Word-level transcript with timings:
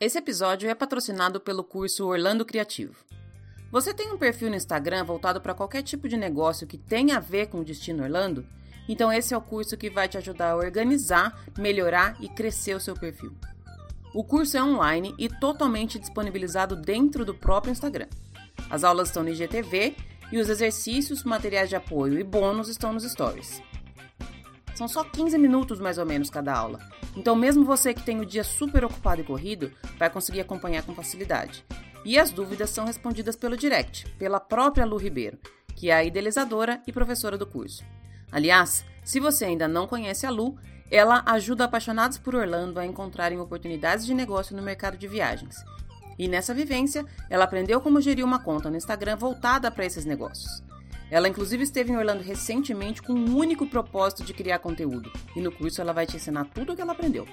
Esse 0.00 0.16
episódio 0.16 0.66
é 0.66 0.74
patrocinado 0.74 1.38
pelo 1.38 1.62
curso 1.62 2.06
Orlando 2.06 2.42
Criativo. 2.42 3.04
Você 3.70 3.92
tem 3.92 4.10
um 4.10 4.16
perfil 4.16 4.48
no 4.48 4.56
Instagram 4.56 5.04
voltado 5.04 5.42
para 5.42 5.52
qualquer 5.52 5.82
tipo 5.82 6.08
de 6.08 6.16
negócio 6.16 6.66
que 6.66 6.78
tenha 6.78 7.18
a 7.18 7.20
ver 7.20 7.48
com 7.48 7.60
o 7.60 7.64
destino 7.64 8.02
Orlando? 8.02 8.46
Então 8.88 9.12
esse 9.12 9.34
é 9.34 9.36
o 9.36 9.42
curso 9.42 9.76
que 9.76 9.90
vai 9.90 10.08
te 10.08 10.16
ajudar 10.16 10.52
a 10.52 10.56
organizar, 10.56 11.44
melhorar 11.58 12.16
e 12.18 12.30
crescer 12.30 12.74
o 12.74 12.80
seu 12.80 12.94
perfil. 12.94 13.36
O 14.14 14.24
curso 14.24 14.56
é 14.56 14.64
online 14.64 15.14
e 15.18 15.28
totalmente 15.28 15.98
disponibilizado 15.98 16.76
dentro 16.76 17.22
do 17.22 17.34
próprio 17.34 17.72
Instagram. 17.72 18.08
As 18.70 18.84
aulas 18.84 19.08
estão 19.08 19.22
no 19.22 19.28
IGTV 19.28 19.96
e 20.32 20.38
os 20.38 20.48
exercícios, 20.48 21.24
materiais 21.24 21.68
de 21.68 21.76
apoio 21.76 22.18
e 22.18 22.24
bônus 22.24 22.70
estão 22.70 22.90
nos 22.90 23.04
stories. 23.04 23.62
São 24.80 24.88
só 24.88 25.04
15 25.04 25.36
minutos 25.36 25.78
mais 25.78 25.98
ou 25.98 26.06
menos 26.06 26.30
cada 26.30 26.54
aula 26.54 26.80
então, 27.16 27.34
mesmo 27.34 27.64
você 27.64 27.92
que 27.92 28.02
tem 28.02 28.20
o 28.20 28.26
dia 28.26 28.44
super 28.44 28.84
ocupado 28.84 29.20
e 29.20 29.24
corrido, 29.24 29.72
vai 29.98 30.08
conseguir 30.08 30.40
acompanhar 30.40 30.82
com 30.82 30.94
facilidade. 30.94 31.64
E 32.04 32.18
as 32.18 32.30
dúvidas 32.30 32.70
são 32.70 32.84
respondidas 32.84 33.36
pelo 33.36 33.56
direct, 33.56 34.08
pela 34.12 34.40
própria 34.40 34.86
Lu 34.86 34.96
Ribeiro, 34.96 35.38
que 35.74 35.90
é 35.90 35.94
a 35.94 36.04
idealizadora 36.04 36.80
e 36.86 36.92
professora 36.92 37.36
do 37.36 37.46
curso. 37.46 37.84
Aliás, 38.30 38.84
se 39.04 39.18
você 39.18 39.44
ainda 39.44 39.66
não 39.66 39.86
conhece 39.86 40.24
a 40.24 40.30
Lu, 40.30 40.56
ela 40.90 41.22
ajuda 41.26 41.64
apaixonados 41.64 42.18
por 42.18 42.34
Orlando 42.34 42.78
a 42.78 42.86
encontrarem 42.86 43.38
oportunidades 43.38 44.06
de 44.06 44.14
negócio 44.14 44.56
no 44.56 44.62
mercado 44.62 44.96
de 44.96 45.08
viagens. 45.08 45.56
E 46.18 46.28
nessa 46.28 46.54
vivência, 46.54 47.04
ela 47.28 47.44
aprendeu 47.44 47.80
como 47.80 48.00
gerir 48.00 48.24
uma 48.24 48.42
conta 48.42 48.70
no 48.70 48.76
Instagram 48.76 49.16
voltada 49.16 49.70
para 49.70 49.84
esses 49.84 50.04
negócios. 50.04 50.62
Ela 51.10 51.28
inclusive 51.28 51.64
esteve 51.64 51.90
em 51.90 51.96
Orlando 51.96 52.22
recentemente 52.22 53.02
com 53.02 53.12
um 53.12 53.36
único 53.36 53.66
propósito 53.66 54.22
de 54.22 54.32
criar 54.32 54.60
conteúdo, 54.60 55.10
e 55.34 55.40
no 55.40 55.50
curso 55.50 55.80
ela 55.80 55.92
vai 55.92 56.06
te 56.06 56.16
ensinar 56.16 56.44
tudo 56.54 56.72
o 56.72 56.76
que 56.76 56.82
ela 56.82 56.92
aprendeu. 56.92 57.26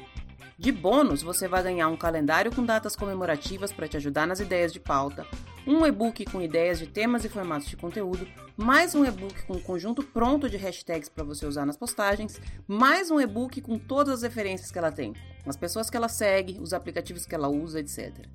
De 0.58 0.72
bônus, 0.72 1.22
você 1.22 1.48
vai 1.48 1.62
ganhar 1.62 1.88
um 1.88 1.95
calendário 1.95 2.52
com 2.52 2.66
datas 2.66 2.95
comemorativas 2.95 3.72
para 3.72 3.88
te 3.88 3.95
ajudar 3.95 4.26
nas 4.26 4.40
ideias 4.40 4.73
de 4.73 4.80
pauta, 4.80 5.27
um 5.67 5.86
e-book 5.86 6.26
com 6.26 6.42
ideias 6.42 6.80
de 6.80 6.88
temas 6.88 7.23
e 7.23 7.30
formatos 7.30 7.67
de 7.67 7.78
conteúdo, 7.78 8.28
mais 8.55 8.95
um 8.95 9.05
e-book 9.05 9.45
com 9.45 9.53
um 9.53 9.61
conjunto 9.61 10.02
pronto 10.02 10.50
de 10.50 10.58
hashtags 10.58 11.09
para 11.09 11.23
você 11.23 11.45
usar 11.45 11.64
nas 11.64 11.78
postagens, 11.78 12.42
mais 12.67 13.11
um 13.11 13.22
e-book 13.22 13.61
com 13.61 13.78
todas 13.78 14.16
as 14.16 14.22
referências 14.23 14.72
que 14.72 14.80
ela 14.80 14.92
tem, 14.92 15.14
as 15.45 15.55
pessoas 15.55 15.92
que 15.92 15.98
ela 15.98 16.09
segue, 16.09 16.58
os 16.59 16.73
aplicativos 16.73 17.28
que 17.28 17.36
ela 17.36 17.48
usa, 17.48 17.80
etc. 17.80 18.25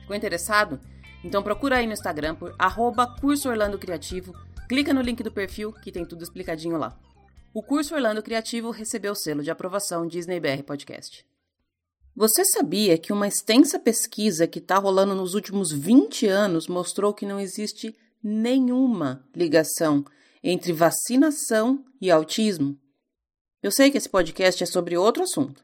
Ficou 0.00 0.16
interessado? 0.16 0.80
Então 1.22 1.40
procura 1.40 1.76
aí 1.76 1.86
no 1.86 1.92
Instagram 1.92 2.34
por 2.34 2.52
arroba 2.58 3.14
Criativo 3.78 4.34
Clica 4.68 4.94
no 4.94 5.02
link 5.02 5.22
do 5.22 5.30
perfil 5.30 5.72
que 5.72 5.92
tem 5.92 6.06
tudo 6.06 6.24
explicadinho 6.24 6.78
lá. 6.78 6.98
O 7.52 7.62
curso 7.62 7.94
Orlando 7.94 8.22
Criativo 8.22 8.70
recebeu 8.70 9.12
o 9.12 9.16
selo 9.16 9.42
de 9.42 9.50
aprovação 9.50 10.06
Disney 10.06 10.40
BR 10.40 10.62
Podcast. 10.66 11.24
Você 12.16 12.44
sabia 12.46 12.96
que 12.96 13.12
uma 13.12 13.28
extensa 13.28 13.78
pesquisa 13.78 14.46
que 14.46 14.58
está 14.58 14.78
rolando 14.78 15.14
nos 15.14 15.34
últimos 15.34 15.70
20 15.70 16.26
anos 16.28 16.66
mostrou 16.66 17.12
que 17.12 17.26
não 17.26 17.38
existe 17.38 17.94
nenhuma 18.22 19.22
ligação 19.36 20.02
entre 20.42 20.72
vacinação 20.72 21.84
e 22.00 22.10
autismo? 22.10 22.78
Eu 23.62 23.70
sei 23.70 23.90
que 23.90 23.98
esse 23.98 24.08
podcast 24.08 24.62
é 24.62 24.66
sobre 24.66 24.96
outro 24.96 25.24
assunto, 25.24 25.62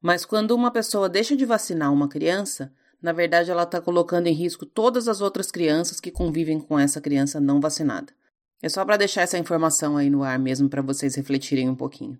mas 0.00 0.24
quando 0.24 0.52
uma 0.52 0.70
pessoa 0.70 1.08
deixa 1.08 1.36
de 1.36 1.44
vacinar 1.44 1.92
uma 1.92 2.08
criança, 2.08 2.72
na 3.02 3.12
verdade 3.12 3.50
ela 3.50 3.64
está 3.64 3.80
colocando 3.80 4.26
em 4.26 4.34
risco 4.34 4.64
todas 4.64 5.06
as 5.06 5.20
outras 5.20 5.50
crianças 5.50 6.00
que 6.00 6.10
convivem 6.10 6.58
com 6.58 6.78
essa 6.78 7.00
criança 7.00 7.38
não 7.38 7.60
vacinada. 7.60 8.12
É 8.60 8.68
só 8.68 8.84
para 8.84 8.96
deixar 8.96 9.22
essa 9.22 9.38
informação 9.38 9.96
aí 9.96 10.10
no 10.10 10.24
ar 10.24 10.38
mesmo 10.38 10.68
para 10.68 10.82
vocês 10.82 11.14
refletirem 11.14 11.68
um 11.68 11.76
pouquinho. 11.76 12.18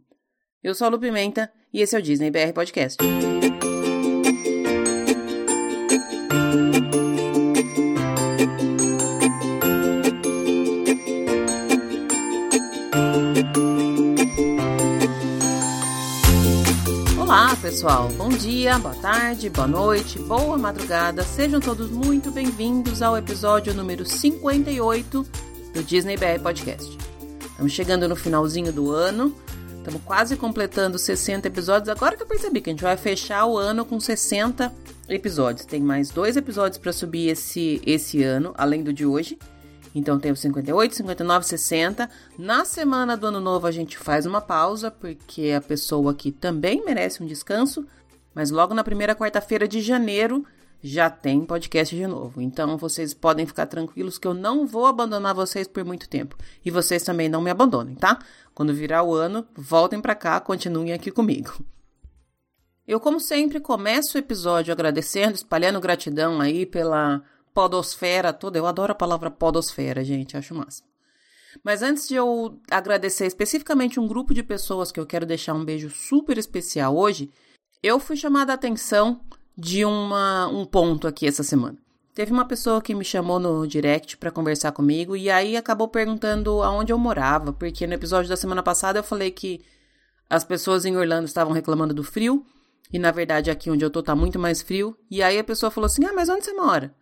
Eu 0.62 0.72
sou 0.72 0.86
a 0.86 0.90
Lu 0.90 0.98
Pimenta 0.98 1.50
e 1.72 1.80
esse 1.80 1.96
é 1.96 1.98
o 1.98 2.02
Disney 2.02 2.30
BR 2.30 2.52
Podcast. 2.54 2.96
Olá, 17.20 17.56
pessoal. 17.56 18.08
Bom 18.16 18.28
dia, 18.28 18.78
boa 18.78 18.94
tarde, 18.94 19.50
boa 19.50 19.66
noite, 19.66 20.20
boa 20.20 20.56
madrugada. 20.56 21.24
Sejam 21.24 21.58
todos 21.58 21.90
muito 21.90 22.30
bem-vindos 22.30 23.02
ao 23.02 23.16
episódio 23.18 23.74
número 23.74 24.06
58 24.06 25.47
do 25.78 25.84
Disney 25.84 26.16
BR 26.16 26.42
Podcast. 26.42 26.98
Estamos 27.40 27.72
chegando 27.72 28.08
no 28.08 28.16
finalzinho 28.16 28.72
do 28.72 28.90
ano, 28.90 29.32
estamos 29.76 30.02
quase 30.02 30.36
completando 30.36 30.98
60 30.98 31.46
episódios. 31.46 31.88
Agora 31.88 32.16
que 32.16 32.22
eu 32.24 32.26
percebi 32.26 32.60
que 32.60 32.68
a 32.68 32.72
gente 32.72 32.82
vai 32.82 32.96
fechar 32.96 33.46
o 33.46 33.56
ano 33.56 33.84
com 33.84 34.00
60 34.00 34.74
episódios. 35.08 35.64
Tem 35.64 35.80
mais 35.80 36.10
dois 36.10 36.36
episódios 36.36 36.78
para 36.78 36.92
subir 36.92 37.28
esse, 37.28 37.80
esse 37.86 38.24
ano, 38.24 38.52
além 38.58 38.82
do 38.82 38.92
de 38.92 39.06
hoje. 39.06 39.38
Então 39.94 40.18
tem 40.18 40.32
o 40.32 40.36
58, 40.36 40.96
59, 40.96 41.46
60. 41.46 42.10
Na 42.36 42.64
semana 42.64 43.16
do 43.16 43.28
ano 43.28 43.40
novo 43.40 43.68
a 43.68 43.70
gente 43.70 43.96
faz 43.96 44.26
uma 44.26 44.40
pausa, 44.40 44.90
porque 44.90 45.52
a 45.56 45.60
pessoa 45.60 46.10
aqui 46.10 46.32
também 46.32 46.84
merece 46.84 47.22
um 47.22 47.26
descanso. 47.26 47.86
Mas 48.34 48.50
logo 48.50 48.74
na 48.74 48.82
primeira 48.82 49.14
quarta-feira 49.14 49.68
de 49.68 49.80
janeiro 49.80 50.44
já 50.82 51.10
tem 51.10 51.44
podcast 51.44 51.94
de 51.94 52.06
novo. 52.06 52.40
Então 52.40 52.76
vocês 52.76 53.12
podem 53.12 53.46
ficar 53.46 53.66
tranquilos 53.66 54.18
que 54.18 54.26
eu 54.26 54.34
não 54.34 54.66
vou 54.66 54.86
abandonar 54.86 55.34
vocês 55.34 55.66
por 55.66 55.84
muito 55.84 56.08
tempo. 56.08 56.36
E 56.64 56.70
vocês 56.70 57.02
também 57.02 57.28
não 57.28 57.40
me 57.40 57.50
abandonem, 57.50 57.94
tá? 57.94 58.18
Quando 58.54 58.74
virar 58.74 59.02
o 59.02 59.14
ano, 59.14 59.46
voltem 59.54 60.00
para 60.00 60.14
cá, 60.14 60.40
continuem 60.40 60.92
aqui 60.92 61.10
comigo. 61.10 61.64
Eu, 62.86 62.98
como 62.98 63.20
sempre, 63.20 63.60
começo 63.60 64.16
o 64.16 64.18
episódio 64.18 64.72
agradecendo, 64.72 65.34
espalhando 65.34 65.80
gratidão 65.80 66.40
aí 66.40 66.64
pela 66.64 67.22
podosfera 67.52 68.32
toda. 68.32 68.58
Eu 68.58 68.66
adoro 68.66 68.92
a 68.92 68.94
palavra 68.94 69.30
podosfera, 69.30 70.02
gente, 70.02 70.36
acho 70.36 70.54
massa. 70.54 70.82
Mas 71.62 71.82
antes 71.82 72.08
de 72.08 72.14
eu 72.14 72.58
agradecer 72.70 73.26
especificamente 73.26 73.98
um 73.98 74.06
grupo 74.06 74.32
de 74.32 74.42
pessoas 74.42 74.92
que 74.92 75.00
eu 75.00 75.06
quero 75.06 75.26
deixar 75.26 75.54
um 75.54 75.64
beijo 75.64 75.90
super 75.90 76.38
especial 76.38 76.96
hoje, 76.96 77.30
eu 77.82 77.98
fui 77.98 78.16
chamada 78.16 78.52
a 78.52 78.54
atenção 78.54 79.20
de 79.58 79.84
uma, 79.84 80.46
um 80.46 80.64
ponto 80.64 81.08
aqui 81.08 81.26
essa 81.26 81.42
semana. 81.42 81.76
Teve 82.14 82.32
uma 82.32 82.46
pessoa 82.46 82.80
que 82.80 82.94
me 82.94 83.04
chamou 83.04 83.40
no 83.40 83.66
direct 83.66 84.16
para 84.16 84.30
conversar 84.30 84.70
comigo 84.70 85.16
e 85.16 85.28
aí 85.28 85.56
acabou 85.56 85.88
perguntando 85.88 86.62
aonde 86.62 86.92
eu 86.92 86.98
morava, 86.98 87.52
porque 87.52 87.84
no 87.84 87.94
episódio 87.94 88.28
da 88.28 88.36
semana 88.36 88.62
passada 88.62 89.00
eu 89.00 89.02
falei 89.02 89.32
que 89.32 89.60
as 90.30 90.44
pessoas 90.44 90.84
em 90.84 90.96
Orlando 90.96 91.24
estavam 91.24 91.52
reclamando 91.52 91.92
do 91.92 92.04
frio 92.04 92.46
e 92.92 93.00
na 93.00 93.10
verdade 93.10 93.50
aqui 93.50 93.68
onde 93.68 93.84
eu 93.84 93.90
tô 93.90 94.00
tá 94.00 94.14
muito 94.14 94.38
mais 94.38 94.62
frio. 94.62 94.96
E 95.10 95.22
aí 95.22 95.38
a 95.38 95.44
pessoa 95.44 95.70
falou 95.70 95.86
assim: 95.86 96.04
"Ah, 96.04 96.12
mas 96.12 96.28
onde 96.28 96.44
você 96.44 96.52
mora?" 96.52 96.94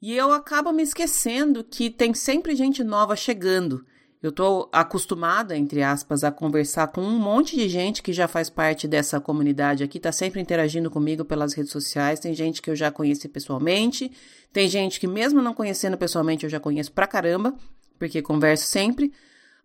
E 0.00 0.16
eu 0.16 0.32
acabo 0.32 0.72
me 0.72 0.82
esquecendo 0.82 1.64
que 1.64 1.90
tem 1.90 2.14
sempre 2.14 2.54
gente 2.54 2.84
nova 2.84 3.16
chegando. 3.16 3.84
Eu 4.22 4.30
estou 4.30 4.68
acostumada, 4.70 5.56
entre 5.56 5.82
aspas, 5.82 6.22
a 6.22 6.30
conversar 6.30 6.86
com 6.88 7.00
um 7.00 7.18
monte 7.18 7.56
de 7.56 7.68
gente 7.68 8.00
que 8.00 8.12
já 8.12 8.28
faz 8.28 8.48
parte 8.48 8.86
dessa 8.86 9.20
comunidade 9.20 9.82
aqui, 9.82 9.98
está 9.98 10.12
sempre 10.12 10.40
interagindo 10.40 10.88
comigo 10.88 11.24
pelas 11.24 11.54
redes 11.54 11.72
sociais. 11.72 12.20
Tem 12.20 12.32
gente 12.32 12.62
que 12.62 12.70
eu 12.70 12.76
já 12.76 12.88
conheci 12.88 13.28
pessoalmente, 13.28 14.12
tem 14.52 14.68
gente 14.68 15.00
que, 15.00 15.08
mesmo 15.08 15.42
não 15.42 15.52
conhecendo 15.52 15.98
pessoalmente, 15.98 16.44
eu 16.44 16.50
já 16.50 16.60
conheço 16.60 16.92
pra 16.92 17.08
caramba, 17.08 17.52
porque 17.98 18.22
converso 18.22 18.66
sempre. 18.66 19.12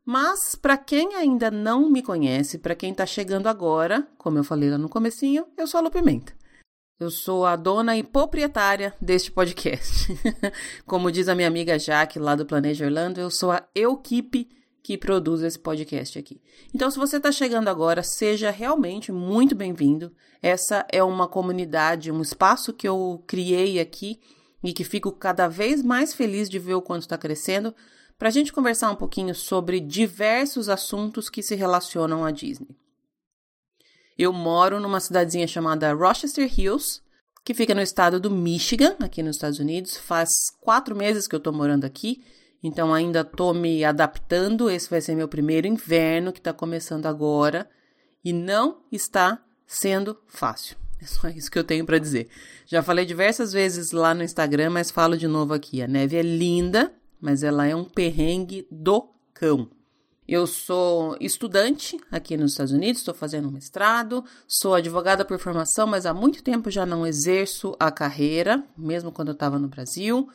Mas 0.04 0.56
para 0.56 0.76
quem 0.76 1.14
ainda 1.14 1.52
não 1.52 1.88
me 1.88 2.02
conhece, 2.02 2.58
para 2.58 2.74
quem 2.74 2.92
está 2.92 3.06
chegando 3.06 3.48
agora, 3.48 4.08
como 4.18 4.40
eu 4.40 4.44
falei 4.44 4.72
lá 4.72 4.78
no 4.78 4.90
comecinho, 4.90 5.46
eu 5.56 5.68
sou 5.68 5.80
a 5.80 5.82
Lu 5.82 5.92
Pimenta. 5.92 6.37
Eu 7.00 7.12
sou 7.12 7.46
a 7.46 7.56
dona 7.56 7.96
e 7.96 8.02
proprietária 8.02 8.92
deste 9.00 9.32
podcast. 9.32 10.08
Como 10.84 11.12
diz 11.12 11.28
a 11.28 11.36
minha 11.36 11.48
amiga 11.48 11.78
Jaque, 11.78 12.18
lá 12.18 12.34
do 12.34 12.44
Planeja 12.44 12.86
Orlando, 12.86 13.20
eu 13.20 13.30
sou 13.30 13.52
a 13.52 13.64
equipe 13.76 14.50
que 14.82 14.98
produz 14.98 15.44
esse 15.44 15.60
podcast 15.60 16.18
aqui. 16.18 16.42
Então, 16.74 16.90
se 16.90 16.98
você 16.98 17.18
está 17.18 17.32
chegando 17.32 17.68
agora, 17.68 18.02
seja 18.02 18.50
realmente 18.50 19.12
muito 19.12 19.54
bem-vindo. 19.54 20.12
Essa 20.42 20.88
é 20.92 21.04
uma 21.04 21.28
comunidade, 21.28 22.12
um 22.12 22.20
espaço 22.20 22.74
que 22.74 22.88
eu 22.88 23.24
criei 23.28 23.80
aqui 23.80 24.20
e 24.64 24.74
que 24.74 24.84
fico 24.84 25.12
cada 25.12 25.48
vez 25.48 25.84
mais 25.84 26.16
feliz 26.16 26.50
de 26.50 26.58
ver 26.58 26.74
o 26.74 26.82
quanto 26.82 27.04
está 27.04 27.16
crescendo, 27.16 27.76
para 28.18 28.30
a 28.30 28.32
gente 28.32 28.52
conversar 28.52 28.90
um 28.90 28.96
pouquinho 28.96 29.36
sobre 29.36 29.80
diversos 29.80 30.68
assuntos 30.68 31.30
que 31.30 31.44
se 31.44 31.54
relacionam 31.54 32.26
à 32.26 32.32
Disney. 32.32 32.76
Eu 34.18 34.34
moro 34.34 34.80
numa 34.80 35.00
cidadezinha 35.00 35.48
chamada 35.48 35.94
Rochester 35.94 36.52
Hills, 36.60 37.02
que 37.46 37.54
fica 37.54 37.76
no 37.76 37.82
estado 37.82 38.20
do 38.20 38.32
Michigan, 38.32 38.96
aqui 39.00 39.22
nos 39.22 39.36
Estados 39.36 39.60
Unidos. 39.60 39.96
Faz 39.96 40.30
quatro 40.60 40.96
meses 40.96 41.28
que 41.28 41.36
eu 41.36 41.40
tô 41.40 41.52
morando 41.52 41.86
aqui, 41.86 42.24
então 42.64 42.94
ainda 42.94 43.24
tô 43.24 43.54
me 43.54 43.86
adaptando. 43.86 44.72
Esse 44.72 44.90
vai 44.90 45.02
ser 45.02 45.16
meu 45.16 45.28
primeiro 45.28 45.68
inverno, 45.68 46.34
que 46.34 46.42
tá 46.42 46.52
começando 46.52 47.06
agora, 47.06 47.70
e 48.26 48.34
não 48.34 48.82
está 48.92 49.40
sendo 49.66 50.18
fácil. 50.26 50.76
É 51.00 51.06
só 51.06 51.28
isso 51.28 51.52
que 51.52 51.60
eu 51.60 51.64
tenho 51.64 51.86
para 51.86 52.00
dizer. 52.00 52.28
Já 52.66 52.82
falei 52.82 53.06
diversas 53.06 53.54
vezes 53.54 53.92
lá 53.92 54.16
no 54.16 54.24
Instagram, 54.24 54.72
mas 54.72 54.90
falo 54.90 55.16
de 55.16 55.28
novo 55.28 55.54
aqui. 55.54 55.80
A 55.80 55.88
neve 55.88 56.18
é 56.18 56.24
linda, 56.24 56.92
mas 57.22 57.44
ela 57.44 57.68
é 57.68 57.76
um 57.76 57.84
perrengue 57.84 58.68
do 58.72 59.14
cão. 59.32 59.70
Eu 60.28 60.46
sou 60.46 61.16
estudante 61.22 61.98
aqui 62.12 62.36
nos 62.36 62.52
Estados 62.52 62.74
Unidos, 62.74 63.00
estou 63.00 63.14
fazendo 63.14 63.48
um 63.48 63.52
mestrado, 63.52 64.26
sou 64.46 64.76
advogada 64.76 65.24
por 65.24 65.40
formação, 65.40 65.88
mas 65.88 66.06
há 66.06 66.14
muito 66.14 66.44
tempo 66.44 66.70
já 66.70 66.86
não 66.86 67.08
exerço 67.08 67.74
a 67.80 67.90
carreira, 67.90 68.62
mesmo 68.78 69.10
quando 69.10 69.30
eu 69.30 69.34
estava 69.34 69.58
no 69.58 69.70
Brasil. 69.70 70.28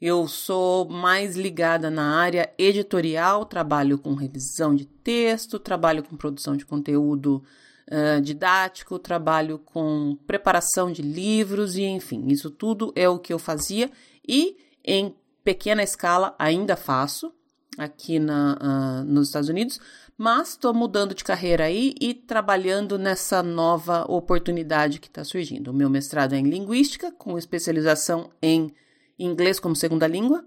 Eu 0.00 0.28
sou 0.28 0.88
mais 0.88 1.34
ligada 1.34 1.90
na 1.90 2.20
área 2.20 2.52
editorial, 2.56 3.44
trabalho 3.44 3.98
com 3.98 4.14
revisão 4.14 4.76
de 4.76 4.84
texto, 4.84 5.58
trabalho 5.58 6.04
com 6.04 6.16
produção 6.16 6.56
de 6.56 6.64
conteúdo 6.64 7.42
uh, 7.90 8.20
didático, 8.20 8.96
trabalho 8.96 9.58
com 9.58 10.16
preparação 10.24 10.92
de 10.92 11.02
livros 11.02 11.76
e 11.76 11.82
enfim, 11.82 12.28
isso 12.28 12.48
tudo 12.48 12.92
é 12.94 13.08
o 13.08 13.18
que 13.18 13.32
eu 13.32 13.40
fazia 13.40 13.90
e 14.26 14.56
em 14.84 15.16
pequena 15.42 15.82
escala 15.82 16.32
ainda 16.38 16.76
faço 16.76 17.32
aqui 17.78 18.18
na, 18.18 18.58
uh, 18.60 19.04
nos 19.04 19.28
Estados 19.28 19.48
Unidos, 19.48 19.80
mas 20.16 20.50
estou 20.50 20.74
mudando 20.74 21.14
de 21.14 21.24
carreira 21.24 21.64
aí 21.64 21.94
e 22.00 22.14
trabalhando 22.14 22.98
nessa 22.98 23.42
nova 23.42 24.04
oportunidade 24.08 25.00
que 25.00 25.08
está 25.08 25.24
surgindo. 25.24 25.70
O 25.70 25.74
meu 25.74 25.88
mestrado 25.88 26.34
é 26.34 26.38
em 26.38 26.48
linguística, 26.48 27.10
com 27.12 27.38
especialização 27.38 28.30
em 28.40 28.72
inglês 29.18 29.58
como 29.58 29.74
segunda 29.74 30.06
língua. 30.06 30.44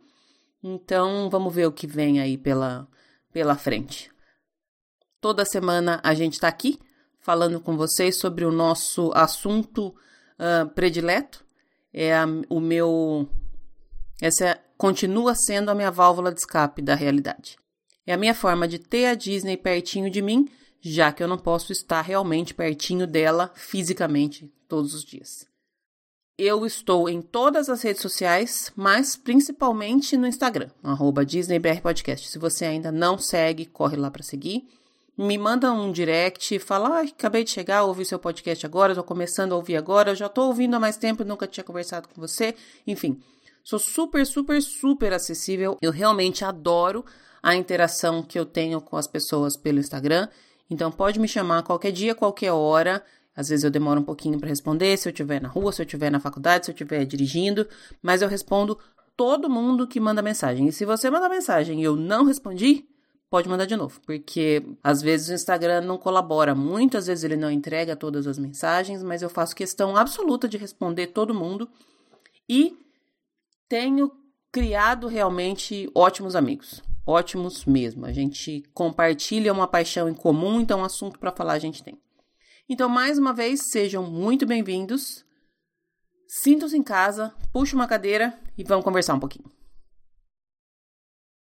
Então, 0.63 1.29
vamos 1.29 1.53
ver 1.53 1.67
o 1.67 1.71
que 1.71 1.87
vem 1.87 2.19
aí 2.19 2.37
pela, 2.37 2.87
pela 3.31 3.55
frente. 3.55 4.11
Toda 5.19 5.45
semana 5.45 5.99
a 6.03 6.13
gente 6.13 6.33
está 6.33 6.47
aqui 6.47 6.79
falando 7.19 7.59
com 7.59 7.75
vocês 7.75 8.17
sobre 8.17 8.45
o 8.45 8.51
nosso 8.51 9.11
assunto 9.15 9.87
uh, 9.87 10.69
predileto. 10.75 11.43
É 11.91 12.15
a, 12.15 12.25
o 12.49 12.59
meu. 12.59 13.27
Essa 14.21 14.59
continua 14.77 15.35
sendo 15.35 15.69
a 15.69 15.75
minha 15.75 15.91
válvula 15.91 16.31
de 16.31 16.39
escape 16.39 16.81
da 16.81 16.95
realidade. 16.95 17.57
É 18.05 18.13
a 18.13 18.17
minha 18.17 18.33
forma 18.33 18.67
de 18.67 18.79
ter 18.79 19.05
a 19.07 19.15
Disney 19.15 19.57
pertinho 19.57 20.09
de 20.09 20.21
mim, 20.21 20.47
já 20.81 21.11
que 21.11 21.23
eu 21.23 21.27
não 21.27 21.37
posso 21.37 21.71
estar 21.71 22.01
realmente 22.01 22.53
pertinho 22.53 23.07
dela 23.07 23.51
fisicamente 23.55 24.51
todos 24.67 24.93
os 24.93 25.03
dias. 25.03 25.47
Eu 26.37 26.65
estou 26.65 27.09
em 27.09 27.21
todas 27.21 27.69
as 27.69 27.81
redes 27.81 28.01
sociais, 28.01 28.71
mas 28.75 29.15
principalmente 29.15 30.17
no 30.17 30.27
Instagram, 30.27 30.69
DisneyBRPodcast. 31.25 32.27
Se 32.27 32.37
você 32.37 32.65
ainda 32.65 32.91
não 32.91 33.17
segue, 33.17 33.65
corre 33.65 33.95
lá 33.95 34.11
para 34.11 34.21
seguir 34.21 34.67
me 35.17 35.37
manda 35.37 35.71
um 35.71 35.91
direct, 35.91 36.59
fala, 36.59 36.99
ah, 36.99 37.01
acabei 37.01 37.43
de 37.43 37.49
chegar, 37.49 37.83
ouvi 37.83 38.03
seu 38.03 38.19
podcast 38.19 38.65
agora, 38.65 38.91
estou 38.91 39.03
começando 39.03 39.53
a 39.53 39.55
ouvir 39.55 39.77
agora, 39.77 40.13
já 40.13 40.25
estou 40.25 40.47
ouvindo 40.47 40.75
há 40.75 40.79
mais 40.79 40.97
tempo, 40.97 41.23
nunca 41.23 41.47
tinha 41.47 41.63
conversado 41.63 42.09
com 42.09 42.19
você, 42.19 42.53
enfim. 42.85 43.21
Sou 43.65 43.79
super, 43.79 44.23
super, 44.27 44.61
super 44.61 45.11
acessível. 45.11 45.75
Eu 45.81 45.91
realmente 45.91 46.45
adoro 46.45 47.03
a 47.41 47.55
interação 47.55 48.21
que 48.21 48.37
eu 48.37 48.45
tenho 48.45 48.79
com 48.79 48.95
as 48.95 49.07
pessoas 49.07 49.57
pelo 49.57 49.79
Instagram. 49.79 50.27
Então 50.69 50.91
pode 50.91 51.19
me 51.19 51.27
chamar 51.27 51.63
qualquer 51.63 51.91
dia, 51.91 52.13
qualquer 52.13 52.51
hora. 52.51 53.03
Às 53.35 53.49
vezes 53.49 53.63
eu 53.63 53.71
demoro 53.71 54.01
um 54.01 54.03
pouquinho 54.03 54.39
para 54.39 54.49
responder, 54.49 54.95
se 54.97 55.09
eu 55.09 55.11
estiver 55.11 55.41
na 55.41 55.49
rua, 55.49 55.71
se 55.71 55.81
eu 55.81 55.83
estiver 55.83 56.11
na 56.11 56.19
faculdade, 56.19 56.67
se 56.67 56.71
eu 56.71 56.73
estiver 56.73 57.03
dirigindo, 57.05 57.67
mas 58.03 58.21
eu 58.21 58.27
respondo 58.27 58.77
todo 59.17 59.49
mundo 59.49 59.87
que 59.87 59.99
manda 59.99 60.21
mensagem. 60.21 60.67
E 60.67 60.71
se 60.71 60.85
você 60.85 61.09
mandar 61.09 61.27
mensagem 61.27 61.81
e 61.81 61.83
eu 61.83 61.95
não 61.95 62.23
respondi, 62.23 62.85
pode 63.31 63.49
mandar 63.49 63.65
de 63.65 63.75
novo, 63.75 63.99
porque 64.05 64.63
às 64.83 65.01
vezes 65.01 65.29
o 65.29 65.33
Instagram 65.33 65.81
não 65.81 65.97
colabora 65.97 66.53
muito, 66.53 66.97
às 66.97 67.07
vezes 67.07 67.23
ele 67.23 67.35
não 67.35 67.49
entrega 67.49 67.95
todas 67.95 68.27
as 68.27 68.37
mensagens, 68.37 69.01
mas 69.01 69.23
eu 69.23 69.29
faço 69.29 69.55
questão 69.55 69.97
absoluta 69.97 70.47
de 70.47 70.55
responder 70.55 71.07
todo 71.07 71.33
mundo 71.33 71.67
e 72.47 72.84
tenho 73.67 74.11
criado 74.51 75.07
realmente 75.07 75.89
ótimos 75.93 76.35
amigos. 76.35 76.81
Ótimos 77.05 77.65
mesmo. 77.65 78.05
A 78.05 78.13
gente 78.13 78.63
compartilha 78.73 79.53
uma 79.53 79.67
paixão 79.67 80.09
em 80.09 80.13
comum, 80.13 80.59
então 80.59 80.83
assunto 80.83 81.19
para 81.19 81.31
falar 81.31 81.53
a 81.53 81.59
gente 81.59 81.83
tem. 81.83 82.01
Então, 82.67 82.89
mais 82.89 83.19
uma 83.19 83.31
vez, 83.31 83.69
sejam 83.69 84.03
muito 84.03 84.45
bem-vindos. 84.45 85.23
Sintam-se 86.27 86.75
em 86.75 86.81
casa, 86.81 87.33
puxe 87.53 87.75
uma 87.75 87.87
cadeira 87.87 88.37
e 88.57 88.63
vamos 88.63 88.83
conversar 88.83 89.13
um 89.13 89.19
pouquinho. 89.19 89.51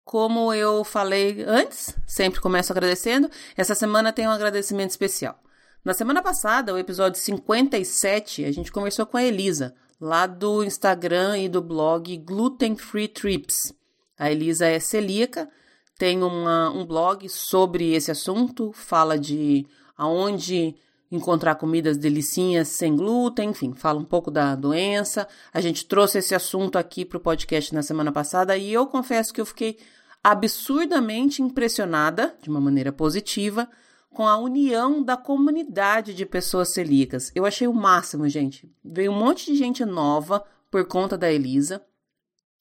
Como 0.03 0.53
eu 0.53 0.83
falei 0.83 1.43
antes, 1.45 1.95
sempre 2.05 2.41
começo 2.41 2.71
agradecendo, 2.71 3.29
essa 3.55 3.75
semana 3.75 4.11
tem 4.11 4.27
um 4.27 4.31
agradecimento 4.31 4.89
especial. 4.89 5.41
Na 5.83 5.93
semana 5.93 6.21
passada, 6.21 6.73
o 6.73 6.77
episódio 6.77 7.21
57, 7.21 8.43
a 8.43 8.51
gente 8.51 8.71
conversou 8.71 9.05
com 9.05 9.17
a 9.17 9.23
Elisa, 9.23 9.75
lá 9.99 10.27
do 10.27 10.63
Instagram 10.63 11.37
e 11.39 11.49
do 11.49 11.61
blog 11.61 12.15
Gluten 12.17 12.75
Free 12.75 13.07
Trips. 13.07 13.73
A 14.17 14.31
Elisa 14.31 14.65
é 14.65 14.79
celíaca, 14.79 15.49
tem 15.97 16.23
uma, 16.23 16.69
um 16.69 16.85
blog 16.85 17.27
sobre 17.29 17.93
esse 17.93 18.11
assunto, 18.11 18.71
fala 18.71 19.17
de 19.17 19.65
aonde 19.97 20.75
encontrar 21.11 21.55
comidas 21.55 21.97
delicinhas 21.97 22.67
sem 22.67 22.95
glúten, 22.95 23.49
enfim, 23.49 23.73
fala 23.73 23.99
um 23.99 24.05
pouco 24.05 24.29
da 24.29 24.55
doença. 24.55 25.27
A 25.53 25.61
gente 25.61 25.85
trouxe 25.85 26.19
esse 26.19 26.35
assunto 26.35 26.77
aqui 26.77 27.05
para 27.05 27.17
o 27.17 27.21
podcast 27.21 27.73
na 27.73 27.81
semana 27.81 28.11
passada 28.11 28.57
e 28.57 28.71
eu 28.71 28.85
confesso 28.87 29.33
que 29.33 29.41
eu 29.41 29.45
fiquei 29.45 29.77
absurdamente 30.23 31.41
impressionada, 31.41 32.35
de 32.41 32.49
uma 32.49 32.59
maneira 32.59 32.91
positiva, 32.91 33.69
com 34.17 34.27
a 34.27 34.35
união 34.35 35.03
da 35.03 35.15
comunidade 35.15 36.11
de 36.11 36.25
pessoas 36.25 36.73
celíacas. 36.73 37.31
Eu 37.35 37.45
achei 37.45 37.67
o 37.67 37.73
máximo, 37.73 38.27
gente. 38.27 38.67
Veio 38.83 39.11
um 39.11 39.15
monte 39.15 39.45
de 39.45 39.55
gente 39.55 39.85
nova 39.85 40.43
por 40.71 40.87
conta 40.87 41.15
da 41.15 41.31
Elisa. 41.31 41.85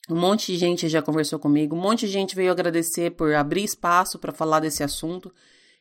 Um 0.06 0.16
monte 0.16 0.52
de 0.52 0.58
gente 0.58 0.86
já 0.86 1.00
conversou 1.00 1.38
comigo, 1.38 1.74
um 1.74 1.80
monte 1.80 2.00
de 2.00 2.12
gente 2.12 2.36
veio 2.36 2.52
agradecer 2.52 3.12
por 3.12 3.34
abrir 3.34 3.64
espaço 3.64 4.18
para 4.18 4.34
falar 4.34 4.60
desse 4.60 4.84
assunto. 4.84 5.32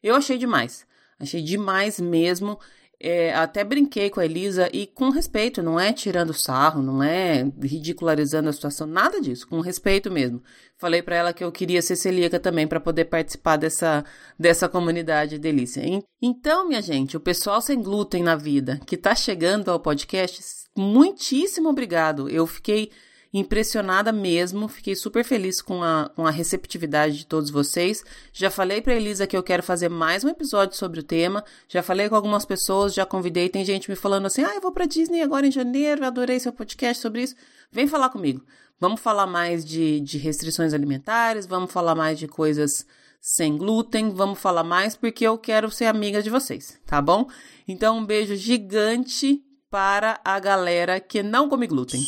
Eu 0.01 0.15
achei 0.15 0.37
demais. 0.37 0.87
Achei 1.19 1.41
demais 1.41 1.99
mesmo. 1.99 2.57
É, 2.99 3.33
até 3.33 3.63
brinquei 3.63 4.09
com 4.09 4.19
a 4.19 4.25
Elisa 4.25 4.69
e 4.71 4.87
com 4.87 5.09
respeito, 5.09 5.61
não 5.61 5.79
é 5.79 5.91
tirando 5.91 6.33
sarro, 6.33 6.81
não 6.81 7.03
é 7.03 7.43
ridicularizando 7.61 8.49
a 8.49 8.53
situação, 8.53 8.87
nada 8.87 9.19
disso, 9.19 9.47
com 9.47 9.59
respeito 9.59 10.09
mesmo. 10.09 10.41
Falei 10.77 11.01
para 11.01 11.15
ela 11.15 11.33
que 11.33 11.43
eu 11.43 11.51
queria 11.51 11.81
ser 11.81 11.95
celíaca 11.95 12.39
também 12.39 12.67
para 12.67 12.79
poder 12.79 13.05
participar 13.05 13.57
dessa, 13.57 14.03
dessa 14.39 14.69
comunidade 14.69 15.37
delícia. 15.37 15.81
Então, 16.21 16.67
minha 16.67 16.81
gente, 16.81 17.17
o 17.17 17.19
pessoal 17.19 17.61
sem 17.61 17.81
glúten 17.81 18.23
na 18.23 18.35
vida 18.35 18.79
que 18.85 18.95
está 18.95 19.13
chegando 19.13 19.69
ao 19.69 19.79
podcast, 19.79 20.41
muitíssimo 20.75 21.69
obrigado. 21.69 22.29
Eu 22.29 22.47
fiquei 22.47 22.91
impressionada 23.37 24.13
mesmo, 24.13 24.69
fiquei 24.69 24.95
super 24.95 25.25
feliz 25.25 25.61
com 25.61 25.83
a, 25.83 26.09
com 26.15 26.25
a 26.25 26.31
receptividade 26.31 27.17
de 27.17 27.25
todos 27.25 27.49
vocês. 27.49 28.01
Já 28.31 28.49
falei 28.49 28.81
para 28.81 28.95
Elisa 28.95 29.27
que 29.27 29.35
eu 29.35 29.43
quero 29.43 29.61
fazer 29.61 29.89
mais 29.89 30.23
um 30.23 30.29
episódio 30.29 30.77
sobre 30.77 31.01
o 31.01 31.03
tema, 31.03 31.43
já 31.67 31.83
falei 31.83 32.07
com 32.07 32.15
algumas 32.15 32.45
pessoas, 32.45 32.93
já 32.93 33.05
convidei, 33.05 33.49
tem 33.49 33.65
gente 33.65 33.89
me 33.89 33.95
falando 33.97 34.27
assim: 34.27 34.41
ah, 34.41 34.55
eu 34.55 34.61
vou 34.61 34.71
para 34.71 34.85
Disney 34.85 35.21
agora 35.21 35.45
em 35.45 35.51
janeiro, 35.51 36.05
adorei 36.05 36.39
seu 36.39 36.53
podcast 36.53 37.01
sobre 37.01 37.23
isso. 37.23 37.35
Vem 37.69 37.87
falar 37.87 38.07
comigo. 38.09 38.41
Vamos 38.79 39.01
falar 39.01 39.27
mais 39.27 39.65
de, 39.65 39.99
de 39.99 40.17
restrições 40.17 40.73
alimentares, 40.73 41.45
vamos 41.45 41.73
falar 41.73 41.93
mais 41.93 42.17
de 42.17 42.29
coisas 42.29 42.85
sem 43.19 43.57
glúten, 43.57 44.11
vamos 44.11 44.39
falar 44.39 44.63
mais 44.63 44.95
porque 44.95 45.27
eu 45.27 45.37
quero 45.37 45.69
ser 45.69 45.85
amiga 45.85 46.23
de 46.23 46.29
vocês, 46.29 46.79
tá 46.85 47.01
bom? 47.01 47.27
Então, 47.67 47.97
um 47.97 48.05
beijo 48.05 48.35
gigante 48.35 49.41
para 49.69 50.21
a 50.23 50.39
galera 50.39 51.01
que 51.01 51.21
não 51.21 51.49
come 51.49 51.67
glúten. 51.67 51.99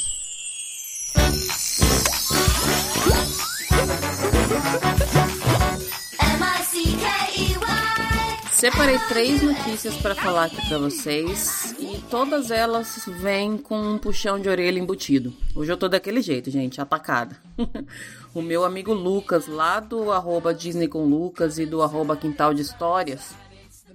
Separei 8.58 8.98
três 9.08 9.42
notícias 9.44 9.96
para 9.98 10.16
falar 10.16 10.46
aqui 10.46 10.68
para 10.68 10.80
vocês 10.80 11.76
e 11.80 12.00
todas 12.10 12.50
elas 12.50 13.08
vêm 13.22 13.56
com 13.56 13.80
um 13.80 13.98
puxão 14.00 14.40
de 14.40 14.50
orelha 14.50 14.80
embutido. 14.80 15.32
Hoje 15.56 15.72
eu 15.72 15.78
tô 15.78 15.88
daquele 15.88 16.22
jeito, 16.22 16.50
gente, 16.50 16.82
atacada. 16.82 17.38
o 18.34 18.42
meu 18.42 18.66
amigo 18.66 18.94
Lucas, 18.94 19.48
lá 19.48 19.80
do 19.80 20.12
arroba 20.12 20.56
Disney 20.56 20.88
com 20.88 21.06
Lucas 21.06 21.60
e 21.60 21.68
do 21.68 21.84
arroba 21.84 22.18
Quintal 22.18 22.52
de 22.52 22.64
Histórias, 22.64 23.36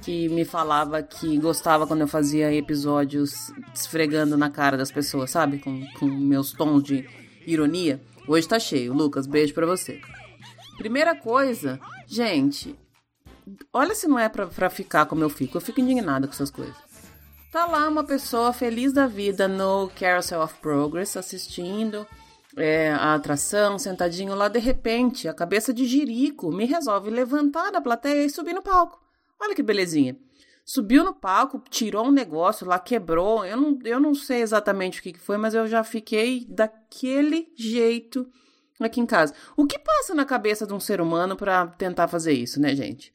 que 0.02 0.28
me 0.28 0.44
falava 0.44 1.02
que 1.02 1.38
gostava 1.38 1.86
quando 1.86 2.00
eu 2.00 2.08
fazia 2.08 2.52
episódios 2.52 3.52
esfregando 3.72 4.36
na 4.36 4.50
cara 4.50 4.76
das 4.76 4.90
pessoas, 4.90 5.30
sabe? 5.30 5.58
Com, 5.58 5.86
com 5.98 6.06
meus 6.06 6.52
tons 6.52 6.82
de 6.82 7.08
ironia. 7.46 8.02
Hoje 8.26 8.48
tá 8.48 8.58
cheio. 8.58 8.92
Lucas, 8.92 9.26
beijo 9.26 9.54
para 9.54 9.66
você. 9.66 10.00
Primeira 10.76 11.14
coisa, 11.14 11.78
gente, 12.06 12.76
olha 13.72 13.94
se 13.94 14.08
não 14.08 14.18
é 14.18 14.28
pra, 14.28 14.46
pra 14.46 14.68
ficar 14.68 15.06
como 15.06 15.22
eu 15.22 15.30
fico. 15.30 15.56
Eu 15.56 15.60
fico 15.60 15.80
indignada 15.80 16.26
com 16.26 16.32
essas 16.32 16.50
coisas. 16.50 16.76
Tá 17.52 17.66
lá 17.66 17.88
uma 17.88 18.02
pessoa 18.02 18.52
feliz 18.52 18.92
da 18.92 19.06
vida 19.06 19.46
no 19.46 19.90
Carousel 19.90 20.40
of 20.40 20.54
Progress 20.60 21.18
assistindo 21.18 22.06
é, 22.56 22.90
a 22.90 23.14
atração, 23.14 23.78
sentadinho 23.78 24.34
lá. 24.34 24.48
De 24.48 24.58
repente, 24.58 25.28
a 25.28 25.34
cabeça 25.34 25.72
de 25.72 25.86
Jirico 25.86 26.50
me 26.50 26.64
resolve 26.64 27.10
levantar 27.10 27.70
da 27.70 27.80
plateia 27.80 28.24
e 28.24 28.30
subir 28.30 28.54
no 28.54 28.62
palco. 28.62 29.01
Olha 29.42 29.56
que 29.56 29.62
belezinha. 29.62 30.16
Subiu 30.64 31.02
no 31.02 31.12
palco, 31.12 31.60
tirou 31.68 32.06
um 32.06 32.12
negócio 32.12 32.64
lá, 32.64 32.78
quebrou. 32.78 33.44
Eu 33.44 33.56
não, 33.56 33.78
eu 33.82 33.98
não 33.98 34.14
sei 34.14 34.40
exatamente 34.40 35.00
o 35.00 35.02
que 35.02 35.18
foi, 35.18 35.36
mas 35.36 35.52
eu 35.52 35.66
já 35.66 35.82
fiquei 35.82 36.46
daquele 36.48 37.52
jeito 37.56 38.30
aqui 38.80 39.00
em 39.00 39.06
casa. 39.06 39.34
O 39.56 39.66
que 39.66 39.78
passa 39.78 40.14
na 40.14 40.24
cabeça 40.24 40.64
de 40.64 40.72
um 40.72 40.78
ser 40.78 41.00
humano 41.00 41.36
para 41.36 41.66
tentar 41.66 42.06
fazer 42.06 42.32
isso, 42.32 42.60
né, 42.60 42.76
gente? 42.76 43.12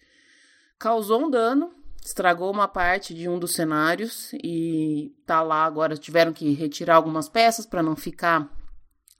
Causou 0.78 1.26
um 1.26 1.30
dano, 1.30 1.74
estragou 2.04 2.52
uma 2.52 2.68
parte 2.68 3.14
de 3.14 3.30
um 3.30 3.40
dos 3.40 3.54
cenários 3.54 4.34
e 4.34 5.16
tá 5.26 5.42
lá 5.42 5.64
agora 5.64 5.96
tiveram 5.96 6.34
que 6.34 6.52
retirar 6.54 6.96
algumas 6.96 7.30
peças 7.30 7.66
para 7.66 7.82
não 7.82 7.96
ficar 7.96 8.50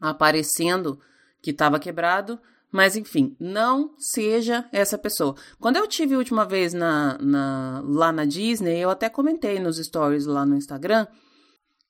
aparecendo 0.02 1.00
que 1.42 1.52
estava 1.52 1.80
quebrado. 1.80 2.38
Mas 2.72 2.96
enfim, 2.96 3.36
não 3.40 3.96
seja 3.98 4.68
essa 4.72 4.98
pessoa. 4.98 5.36
Quando 5.60 5.78
eu 5.78 5.88
tive 5.88 6.16
a 6.16 6.18
última 6.18 6.46
vez 6.46 6.74
na, 6.74 7.18
na, 7.20 7.82
lá 7.86 8.12
na 8.12 8.26
Disney, 8.26 8.78
eu 8.78 8.90
até 8.90 9.10
comentei 9.10 9.60
nos 9.60 9.78
stories 9.78 10.26
lá 10.26 10.46
no 10.46 10.56
Instagram 10.56 11.08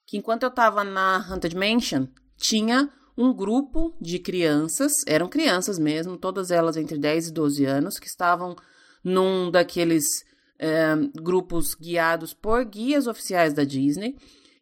que 0.07 0.17
enquanto 0.17 0.43
eu 0.43 0.49
estava 0.49 0.85
na 0.85 1.17
Haunted 1.17 1.55
Mansion, 1.55 2.07
tinha 2.37 2.89
um 3.17 3.33
grupo 3.33 3.93
de 3.99 4.17
crianças, 4.17 4.93
eram 5.05 5.27
crianças 5.27 5.77
mesmo, 5.77 6.17
todas 6.17 6.49
elas 6.49 6.77
entre 6.77 6.97
10 6.97 7.27
e 7.27 7.33
12 7.33 7.65
anos, 7.65 7.99
que 7.99 8.07
estavam 8.07 8.55
num 9.03 9.51
daqueles 9.51 10.05
é, 10.57 10.95
grupos 11.15 11.75
guiados 11.75 12.33
por 12.33 12.63
guias 12.63 13.05
oficiais 13.05 13.53
da 13.53 13.65
Disney. 13.65 14.15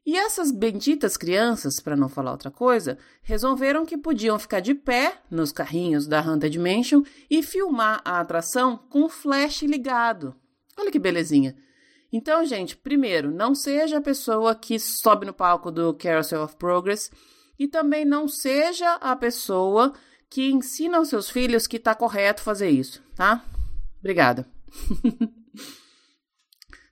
E 0.06 0.16
essas 0.16 0.52
benditas 0.52 1.18
crianças, 1.18 1.80
para 1.80 1.96
não 1.96 2.08
falar 2.08 2.32
outra 2.32 2.52
coisa, 2.52 2.98
resolveram 3.24 3.86
que 3.86 3.98
podiam 3.98 4.38
ficar 4.38 4.60
de 4.60 4.76
pé 4.76 5.20
nos 5.32 5.52
carrinhos 5.52 6.06
da 6.06 6.20
Haunted 6.20 6.60
Mansion 6.60 7.02
e 7.28 7.42
filmar 7.42 8.02
a 8.06 8.20
atração 8.20 8.78
com 8.78 9.06
o 9.06 9.10
flash 9.10 9.64
ligado. 9.64 10.36
Olha 10.78 10.92
que 10.92 11.00
belezinha. 11.00 11.56
Então, 12.14 12.46
gente, 12.46 12.78
primeiro, 12.78 13.32
não 13.32 13.56
seja 13.56 13.98
a 13.98 14.02
pessoa 14.02 14.54
que 14.54 14.78
sobe 14.78 15.26
no 15.26 15.34
palco 15.34 15.72
do 15.72 15.94
Carousel 15.96 16.44
of 16.44 16.56
Progress 16.56 17.10
e 17.58 17.68
também 17.68 18.06
não 18.06 18.28
seja 18.28 18.94
a 18.96 19.16
pessoa 19.16 19.92
que 20.30 20.52
ensina 20.52 20.98
aos 20.98 21.10
seus 21.10 21.30
filhos 21.30 21.66
que 21.66 21.78
está 21.78 21.96
correto 21.96 22.42
fazer 22.42 22.70
isso, 22.70 23.02
tá? 23.16 23.44
Obrigada. 24.00 24.48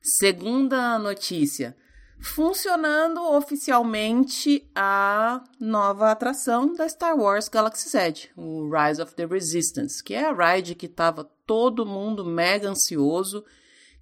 Segunda 0.01 0.97
notícia. 0.97 1.75
Funcionando 2.23 3.21
oficialmente 3.21 4.65
a 4.73 5.43
nova 5.59 6.09
atração 6.09 6.73
da 6.73 6.87
Star 6.87 7.17
Wars 7.17 7.49
Galaxy's 7.49 7.93
Edge, 7.93 8.31
o 8.37 8.69
Rise 8.69 9.01
of 9.01 9.13
the 9.13 9.25
Resistance, 9.25 10.01
que 10.01 10.13
é 10.13 10.23
a 10.23 10.31
ride 10.31 10.73
que 10.73 10.85
estava 10.85 11.29
todo 11.45 11.85
mundo 11.85 12.23
mega 12.23 12.69
ansioso, 12.69 13.43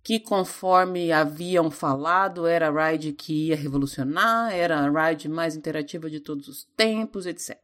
que 0.03 0.19
conforme 0.19 1.11
haviam 1.11 1.71
falado, 1.71 2.45
era 2.45 2.69
a 2.69 2.91
ride 2.91 3.11
que 3.11 3.47
ia 3.47 3.55
revolucionar, 3.55 4.53
era 4.53 4.77
a 4.77 5.09
ride 5.09 5.27
mais 5.27 5.55
interativa 5.55 6.07
de 6.07 6.19
todos 6.19 6.47
os 6.47 6.63
tempos, 6.77 7.25
etc. 7.25 7.57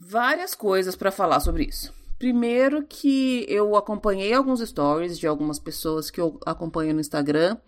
Várias 0.00 0.54
coisas 0.54 0.94
para 0.94 1.10
falar 1.10 1.40
sobre 1.40 1.64
isso. 1.64 1.92
Primeiro 2.16 2.86
que 2.86 3.44
eu 3.48 3.74
acompanhei 3.74 4.32
alguns 4.32 4.60
stories 4.60 5.18
de 5.18 5.26
algumas 5.26 5.58
pessoas 5.58 6.10
que 6.10 6.20
eu 6.20 6.38
acompanho 6.46 6.94
no 6.94 7.00
Instagram. 7.00 7.58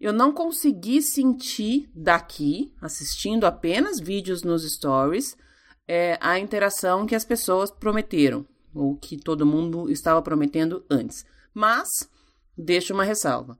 Eu 0.00 0.14
não 0.14 0.32
consegui 0.32 1.02
sentir 1.02 1.90
daqui, 1.94 2.72
assistindo 2.80 3.44
apenas 3.44 4.00
vídeos 4.00 4.42
nos 4.42 4.64
stories, 4.64 5.36
é, 5.86 6.16
a 6.22 6.38
interação 6.38 7.04
que 7.04 7.14
as 7.14 7.24
pessoas 7.24 7.70
prometeram, 7.70 8.46
ou 8.74 8.96
que 8.96 9.18
todo 9.18 9.44
mundo 9.44 9.90
estava 9.90 10.22
prometendo 10.22 10.82
antes. 10.88 11.26
Mas, 11.52 12.08
deixo 12.56 12.94
uma 12.94 13.04
ressalva. 13.04 13.58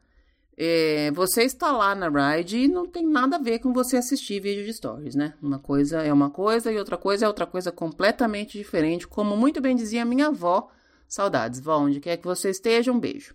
É, 0.56 1.10
você 1.12 1.42
está 1.42 1.72
lá 1.72 1.94
na 1.94 2.08
ride 2.08 2.58
e 2.58 2.68
não 2.68 2.86
tem 2.86 3.06
nada 3.06 3.36
a 3.36 3.38
ver 3.38 3.58
com 3.58 3.72
você 3.72 3.96
assistir 3.98 4.40
vídeo 4.40 4.64
de 4.64 4.72
stories, 4.72 5.14
né? 5.14 5.34
Uma 5.42 5.58
coisa 5.58 6.02
é 6.02 6.12
uma 6.12 6.30
coisa 6.30 6.72
e 6.72 6.78
outra 6.78 6.96
coisa 6.96 7.24
é 7.24 7.28
outra 7.28 7.46
coisa 7.46 7.72
completamente 7.72 8.56
diferente. 8.56 9.08
Como 9.08 9.36
muito 9.36 9.60
bem 9.60 9.74
dizia 9.74 10.04
minha 10.04 10.28
avó, 10.28 10.70
saudades, 11.08 11.60
vó, 11.60 11.78
onde 11.78 12.00
quer 12.00 12.16
que 12.16 12.26
você 12.26 12.50
esteja, 12.50 12.92
um 12.92 13.00
beijo. 13.00 13.34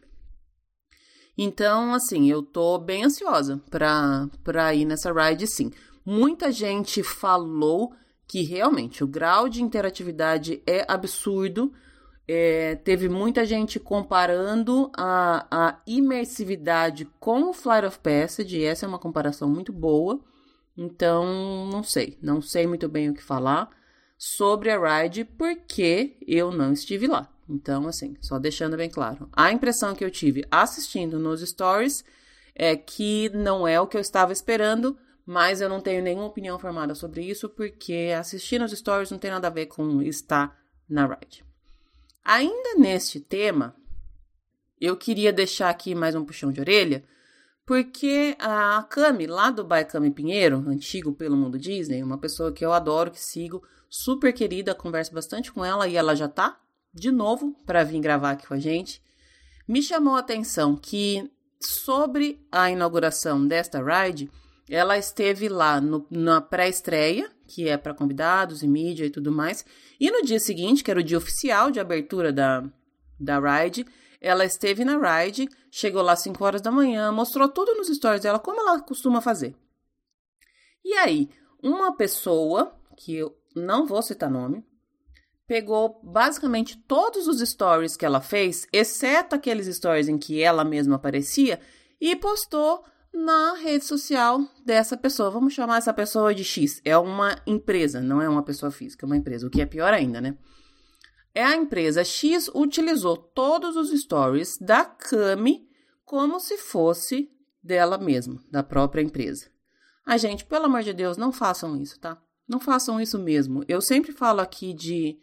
Então, 1.38 1.94
assim, 1.94 2.30
eu 2.30 2.42
tô 2.42 2.78
bem 2.78 3.04
ansiosa 3.04 3.62
pra, 3.70 4.30
pra 4.44 4.74
ir 4.74 4.86
nessa 4.86 5.12
ride, 5.12 5.48
sim. 5.48 5.72
Muita 6.06 6.52
gente 6.52 7.04
falou 7.04 7.94
que 8.28 8.42
realmente 8.42 9.04
o 9.04 9.08
grau 9.08 9.50
de 9.50 9.62
interatividade 9.62 10.62
é 10.66 10.86
absurdo 10.88 11.72
é, 12.28 12.76
teve 12.76 13.08
muita 13.08 13.46
gente 13.46 13.80
comparando 13.80 14.92
a, 14.98 15.46
a 15.52 15.82
imersividade 15.86 17.06
com 17.20 17.50
o 17.50 17.54
Flight 17.54 17.86
of 17.86 18.00
Passage, 18.00 18.58
e 18.58 18.64
essa 18.64 18.86
é 18.86 18.90
uma 18.90 19.00
comparação 19.00 19.48
muito 19.48 19.72
boa. 19.72 20.20
Então, 20.76 21.70
não 21.72 21.84
sei, 21.84 22.18
não 22.22 22.42
sei 22.42 22.68
muito 22.68 22.90
bem 22.90 23.10
o 23.10 23.14
que 23.14 23.24
falar 23.24 23.70
sobre 24.18 24.72
a 24.72 25.04
ride 25.04 25.24
porque 25.24 26.18
eu 26.28 26.52
não 26.52 26.74
estive 26.74 27.08
lá. 27.08 27.30
Então, 27.48 27.88
assim, 27.88 28.16
só 28.22 28.40
deixando 28.40 28.76
bem 28.76 28.90
claro. 28.90 29.30
A 29.34 29.52
impressão 29.52 29.94
que 29.94 30.04
eu 30.04 30.10
tive 30.10 30.46
assistindo 30.50 31.20
nos 31.20 31.42
stories 31.42 32.04
é 32.56 32.76
que 32.76 33.30
não 33.30 33.68
é 33.68 33.80
o 33.80 33.88
que 33.88 33.96
eu 33.96 34.02
estava 34.02 34.34
esperando, 34.34 34.98
mas 35.26 35.62
eu 35.62 35.70
não 35.70 35.82
tenho 35.82 36.04
nenhuma 36.04 36.26
opinião 36.26 36.58
formada 36.58 36.96
sobre 36.96 37.24
isso 37.24 37.50
porque 37.50 38.14
assistir 38.18 38.60
nos 38.60 38.72
stories 38.72 39.12
não 39.12 39.20
tem 39.20 39.32
nada 39.32 39.48
a 39.48 39.52
ver 39.52 39.68
com 39.68 40.02
estar 40.02 40.58
na 40.90 41.06
ride. 41.06 41.44
Ainda 42.24 42.76
neste 42.80 43.20
tema, 43.20 43.76
eu 44.82 44.98
queria 44.98 45.32
deixar 45.32 45.70
aqui 45.70 45.94
mais 45.94 46.16
um 46.16 46.26
puxão 46.26 46.52
de 46.52 46.60
orelha, 46.60 47.04
porque 47.66 48.36
a 48.40 48.84
Cami, 48.90 49.28
lá 49.28 49.52
do 49.52 49.64
By 49.64 49.86
Cami 49.86 50.12
Pinheiro, 50.12 50.58
antigo 50.68 51.14
pelo 51.14 51.36
mundo 51.36 51.60
Disney, 51.60 52.02
uma 52.02 52.18
pessoa 52.18 52.52
que 52.52 52.66
eu 52.66 52.74
adoro, 52.74 53.12
que 53.12 53.20
sigo, 53.20 53.64
super 53.90 54.34
querida, 54.34 54.74
converso 54.74 55.14
bastante 55.14 55.52
com 55.52 55.64
ela 55.64 55.88
e 55.88 55.96
ela 55.96 56.16
já 56.16 56.28
tá 56.28 56.60
de 56.96 57.12
novo 57.12 57.54
para 57.66 57.84
vir 57.84 58.00
gravar 58.00 58.32
aqui 58.32 58.48
com 58.48 58.54
a 58.54 58.60
gente. 58.60 59.02
Me 59.68 59.82
chamou 59.82 60.16
a 60.16 60.20
atenção 60.20 60.76
que 60.78 61.30
sobre 61.60 62.40
a 62.52 62.72
inauguração 62.72 63.46
desta 63.46 63.84
ride, 63.84 64.32
ela 64.70 64.98
esteve 64.98 65.50
lá 65.50 65.82
no, 65.82 66.08
na 66.10 66.40
pré-estreia, 66.40 67.30
que 67.48 67.68
é 67.68 67.78
para 67.78 67.94
convidados 67.94 68.64
e 68.64 68.68
mídia 68.68 69.06
e 69.06 69.10
tudo 69.10 69.32
mais. 69.32 69.66
E 70.00 70.10
no 70.10 70.24
dia 70.24 70.40
seguinte, 70.40 70.84
que 70.84 70.90
era 70.90 71.00
o 71.00 71.04
dia 71.04 71.18
oficial 71.18 71.70
de 71.70 71.80
abertura 71.80 72.32
da, 72.32 72.64
da 73.20 73.40
ride, 73.40 73.86
ela 74.22 74.46
esteve 74.46 74.86
na 74.86 74.98
ride, 74.98 75.50
chegou 75.70 76.02
lá 76.02 76.14
às 76.14 76.22
5 76.22 76.44
horas 76.44 76.62
da 76.62 76.72
manhã, 76.72 77.12
mostrou 77.12 77.50
tudo 77.50 77.76
nos 77.76 77.88
stories 77.88 78.22
dela, 78.22 78.40
como 78.40 78.62
ela 78.62 78.82
costuma 78.82 79.22
fazer. 79.22 79.56
E 80.84 80.94
aí, 80.94 81.30
uma 81.62 81.96
pessoa, 81.96 82.76
que 82.98 83.16
eu 83.16 83.38
não 83.56 83.86
vou 83.86 84.02
citar 84.02 84.30
nome, 84.30 84.64
pegou 85.48 86.00
basicamente 86.04 86.78
todos 86.88 87.28
os 87.28 87.40
stories 87.40 87.96
que 87.96 88.06
ela 88.06 88.22
fez, 88.22 88.68
exceto 88.74 89.36
aqueles 89.36 89.74
stories 89.76 90.08
em 90.08 90.18
que 90.18 90.42
ela 90.42 90.64
mesma 90.64 90.96
aparecia, 90.96 91.60
e 92.00 92.16
postou 92.16 92.84
na 93.14 93.54
rede 93.54 93.86
social 93.86 94.42
dessa 94.66 94.98
pessoa. 94.98 95.30
Vamos 95.30 95.54
chamar 95.54 95.78
essa 95.78 95.94
pessoa 95.94 96.36
de 96.36 96.44
X. 96.44 96.82
É 96.84 96.98
uma 96.98 97.40
empresa, 97.48 98.02
não 98.02 98.22
é 98.22 98.28
uma 98.28 98.44
pessoa 98.44 98.72
física, 98.72 99.06
é 99.06 99.08
uma 99.08 99.18
empresa, 99.18 99.48
o 99.48 99.50
que 99.50 99.62
é 99.62 99.66
pior 99.66 99.94
ainda, 99.94 100.20
né? 100.20 100.38
É 101.34 101.44
a 101.44 101.56
empresa 101.56 102.04
X 102.04 102.50
utilizou 102.54 103.18
todos 103.18 103.76
os 103.76 103.90
stories 103.90 104.58
da 104.58 104.86
Cami 104.86 105.68
como 106.06 106.40
se 106.40 106.58
fosse 106.58 107.30
dela 107.62 107.98
mesma, 107.98 108.42
da 108.50 108.64
própria 108.64 109.02
empresa. 109.02 109.50
A 110.06 110.18
gente, 110.18 110.46
pelo 110.46 110.66
amor 110.66 110.84
de 110.84 110.94
Deus, 110.94 111.18
não 111.18 111.32
façam 111.32 111.76
isso, 111.76 112.00
tá? 112.00 112.22
Não 112.48 112.60
façam 112.60 113.02
isso 113.02 113.18
mesmo. 113.18 113.64
Eu 113.68 113.82
sempre 113.82 114.12
falo 114.12 114.40
aqui 114.40 114.72
de 114.74 115.20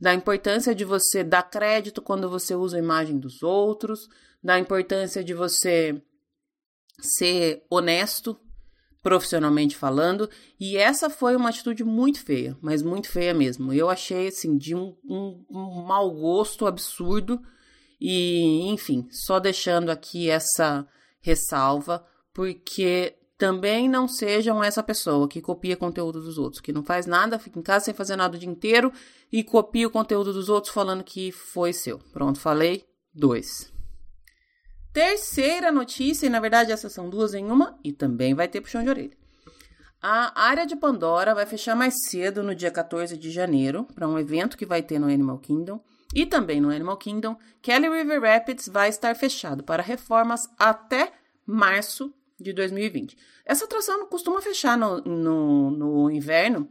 da 0.00 0.14
importância 0.14 0.74
de 0.74 0.84
você 0.84 1.24
dar 1.24 1.42
crédito 1.42 2.02
quando 2.02 2.28
você 2.28 2.54
usa 2.54 2.76
a 2.76 2.80
imagem 2.80 3.18
dos 3.18 3.42
outros, 3.42 4.08
da 4.42 4.58
importância 4.58 5.24
de 5.24 5.34
você 5.34 6.00
ser 7.00 7.64
honesto, 7.70 8.38
profissionalmente 9.02 9.76
falando, 9.76 10.28
e 10.58 10.76
essa 10.76 11.08
foi 11.08 11.36
uma 11.36 11.50
atitude 11.50 11.84
muito 11.84 12.24
feia, 12.24 12.56
mas 12.60 12.82
muito 12.82 13.08
feia 13.08 13.32
mesmo. 13.32 13.72
Eu 13.72 13.88
achei 13.88 14.28
assim 14.28 14.58
de 14.58 14.74
um, 14.74 14.96
um, 15.04 15.44
um 15.48 15.82
mau 15.86 16.10
gosto 16.10 16.66
absurdo 16.66 17.40
e, 18.00 18.68
enfim, 18.68 19.06
só 19.10 19.38
deixando 19.38 19.90
aqui 19.90 20.28
essa 20.28 20.86
ressalva, 21.20 22.04
porque 22.32 23.15
também 23.38 23.88
não 23.88 24.08
sejam 24.08 24.64
essa 24.64 24.82
pessoa 24.82 25.28
que 25.28 25.42
copia 25.42 25.76
conteúdo 25.76 26.20
dos 26.20 26.38
outros, 26.38 26.60
que 26.60 26.72
não 26.72 26.82
faz 26.82 27.06
nada, 27.06 27.38
fica 27.38 27.58
em 27.58 27.62
casa 27.62 27.86
sem 27.86 27.94
fazer 27.94 28.16
nada 28.16 28.36
o 28.36 28.40
dia 28.40 28.48
inteiro 28.48 28.92
e 29.30 29.44
copia 29.44 29.86
o 29.86 29.90
conteúdo 29.90 30.32
dos 30.32 30.48
outros 30.48 30.72
falando 30.72 31.04
que 31.04 31.30
foi 31.30 31.72
seu. 31.72 31.98
Pronto, 32.12 32.40
falei. 32.40 32.86
Dois. 33.14 33.72
Terceira 34.92 35.70
notícia, 35.70 36.26
e 36.26 36.30
na 36.30 36.40
verdade 36.40 36.72
essas 36.72 36.92
são 36.92 37.10
duas 37.10 37.34
em 37.34 37.50
uma, 37.50 37.78
e 37.84 37.92
também 37.92 38.34
vai 38.34 38.48
ter 38.48 38.62
puxão 38.62 38.82
de 38.82 38.88
orelha. 38.88 39.16
A 40.00 40.40
área 40.40 40.66
de 40.66 40.76
Pandora 40.76 41.34
vai 41.34 41.44
fechar 41.44 41.74
mais 41.74 41.94
cedo 42.06 42.42
no 42.42 42.54
dia 42.54 42.70
14 42.70 43.16
de 43.16 43.30
janeiro 43.30 43.84
para 43.94 44.08
um 44.08 44.18
evento 44.18 44.56
que 44.56 44.64
vai 44.64 44.82
ter 44.82 44.98
no 44.98 45.06
Animal 45.06 45.38
Kingdom. 45.38 45.82
E 46.14 46.24
também 46.24 46.60
no 46.60 46.70
Animal 46.70 46.96
Kingdom, 46.96 47.36
Kelly 47.60 47.88
River 47.88 48.22
Rapids 48.22 48.68
vai 48.68 48.88
estar 48.88 49.14
fechado 49.16 49.64
para 49.64 49.82
reformas 49.82 50.42
até 50.58 51.12
março 51.44 52.14
de 52.38 52.52
2020. 52.52 53.16
Essa 53.44 53.64
atração 53.64 54.06
costuma 54.06 54.40
fechar 54.40 54.76
no, 54.76 55.00
no, 55.00 55.70
no 55.70 56.10
inverno 56.10 56.68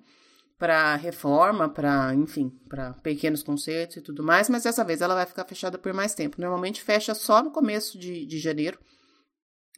para 0.58 0.96
reforma, 0.96 1.68
para, 1.68 2.14
enfim, 2.14 2.50
para 2.70 2.94
pequenos 2.94 3.44
concertos 3.44 3.98
e 3.98 4.02
tudo 4.02 4.24
mais, 4.24 4.50
mas 4.50 4.64
dessa 4.64 4.84
vez 4.84 5.02
ela 5.02 5.16
vai 5.16 5.26
ficar 5.26 5.46
fechada 5.46 5.78
por 5.78 5.94
mais 5.94 6.14
tempo. 6.14 6.40
Normalmente 6.40 6.82
fecha 6.82 7.14
só 7.14 7.44
no 7.44 7.52
começo 7.52 8.00
de, 8.00 8.26
de 8.26 8.40
janeiro, 8.40 8.80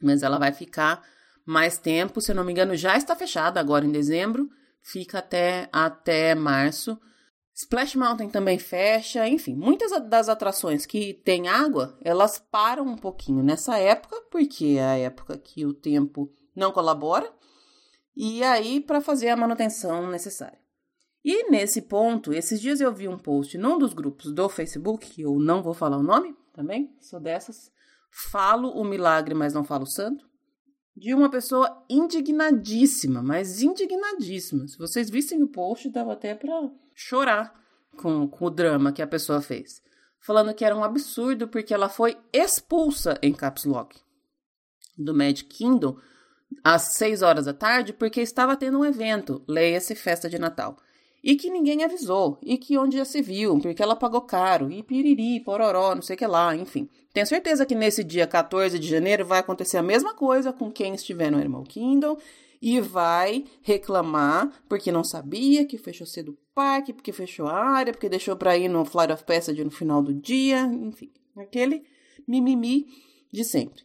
mas 0.01 0.22
ela 0.22 0.38
vai 0.38 0.51
ficar 0.51 1.03
mais 1.46 1.77
tempo, 1.77 2.22
se 2.22 2.32
eu 2.32 2.36
não 2.36 2.44
me 2.44 2.51
engano, 2.51 2.75
já 2.75 2.98
está 2.98 3.15
fechada 3.15 3.60
agora 3.60 3.86
em 3.86 3.91
dezembro, 3.91 4.50
fica 4.82 5.20
até, 5.20 5.70
até 5.72 6.36
março. 6.36 7.00
Splash 7.58 7.96
Mountain 7.96 8.30
também 8.30 8.60
fecha, 8.60 9.28
enfim, 9.28 9.56
muitas 9.56 9.90
das 10.08 10.30
atrações 10.30 10.86
que 10.86 11.16
tem 11.26 11.48
água, 11.48 11.98
elas 12.04 12.38
param 12.38 12.86
um 12.86 12.96
pouquinho 12.96 13.42
nessa 13.42 13.80
época, 13.80 14.16
porque 14.30 14.76
é 14.78 14.86
a 14.86 14.98
época 15.00 15.40
que 15.40 15.66
o 15.66 15.74
tempo 15.74 16.32
não 16.56 16.72
colabora, 16.72 17.34
e 18.16 18.44
aí 18.44 18.80
para 18.80 19.02
fazer 19.02 19.30
a 19.30 19.36
manutenção 19.36 20.08
necessária. 20.08 20.60
E 21.26 21.50
nesse 21.50 21.82
ponto, 21.82 22.32
esses 22.32 22.62
dias 22.62 22.80
eu 22.80 22.94
vi 22.94 23.08
um 23.08 23.18
post 23.18 23.58
num 23.58 23.80
dos 23.80 23.92
grupos 23.92 24.32
do 24.32 24.48
Facebook, 24.48 25.10
que 25.10 25.24
eu 25.24 25.40
não 25.40 25.64
vou 25.64 25.74
falar 25.74 25.98
o 25.98 26.04
nome 26.04 26.38
também, 26.54 26.96
sou 27.02 27.20
dessas, 27.20 27.72
falo 28.12 28.70
o 28.70 28.86
milagre, 28.86 29.34
mas 29.34 29.56
não 29.56 29.64
falo 29.64 29.84
o 29.84 29.90
santo, 29.90 30.26
de 30.98 31.13
uma 31.13 31.30
pessoa 31.30 31.86
indignadíssima, 31.88 33.22
mas 33.22 33.62
indignadíssima. 33.62 34.68
Se 34.68 34.77
vocês 34.80 35.12
vissem 35.12 35.44
o 35.44 35.48
post, 35.48 35.89
dava 35.89 36.13
até 36.13 36.34
para 36.34 36.72
chorar 36.96 37.54
com, 37.96 38.27
com 38.27 38.46
o 38.46 38.50
drama 38.50 38.92
que 38.92 39.01
a 39.01 39.08
pessoa 39.08 39.39
fez. 39.39 39.80
Falando 40.20 40.56
que 40.56 40.66
era 40.66 40.75
um 40.75 40.84
absurdo 40.84 41.48
porque 41.48 41.72
ela 41.72 41.88
foi 41.88 42.18
expulsa 42.34 43.20
em 43.22 43.32
Caps 43.32 43.66
Lock 43.66 44.00
do 44.98 45.13
Magic 45.13 45.46
Kingdom 45.46 45.96
às 46.63 46.96
6 46.96 47.22
horas 47.22 47.46
da 47.46 47.54
tarde 47.54 47.94
porque 47.94 48.20
estava 48.20 48.58
tendo 48.58 48.80
um 48.80 48.86
evento, 48.86 49.44
leia-se 49.48 49.94
festa 49.94 50.27
de 50.27 50.39
Natal 50.39 50.77
e 51.24 51.36
que 51.36 51.50
ninguém 51.50 51.84
avisou, 51.84 52.39
e 52.42 52.58
que 52.58 52.77
onde 52.77 52.98
já 52.98 53.04
se 53.04 53.22
viu, 53.22 53.60
porque 53.60 53.84
ela 53.84 53.96
pagou 53.96 54.22
caro, 54.22 54.72
e 54.72 54.82
piriri, 54.82 55.42
pororó, 55.42 55.94
não 55.94 56.01
sei 56.01 56.16
o 56.16 56.20
que 56.20 56.25
lá, 56.25 56.56
enfim. 56.56 56.89
Tenho 57.18 57.26
certeza 57.26 57.66
que 57.66 57.74
nesse 57.74 58.04
dia 58.04 58.28
14 58.28 58.78
de 58.78 58.88
janeiro 58.88 59.26
vai 59.26 59.40
acontecer 59.40 59.76
a 59.76 59.82
mesma 59.82 60.14
coisa 60.14 60.54
com 60.54 60.72
quem 60.72 60.94
estiver 60.94 61.32
no 61.32 61.40
Animal 61.40 61.64
Kingdom 61.64 62.16
e 62.62 62.80
vai 62.80 63.44
reclamar 63.64 64.52
porque 64.70 64.92
não 64.92 65.04
sabia 65.04 65.66
que 65.66 65.80
fechou 65.80 66.06
cedo 66.06 66.34
o 66.34 66.38
parque, 66.54 66.94
porque 66.94 67.12
fechou 67.12 67.48
a 67.48 67.56
área, 67.56 67.92
porque 67.92 68.08
deixou 68.08 68.36
para 68.36 68.56
ir 68.56 68.70
no 68.70 68.86
Flight 68.86 69.12
of 69.12 69.24
Passage 69.24 69.64
no 69.64 69.72
final 69.72 70.04
do 70.04 70.14
dia, 70.14 70.62
enfim, 70.62 71.12
aquele 71.36 71.82
mimimi 72.28 72.86
de 73.34 73.44
sempre. 73.44 73.82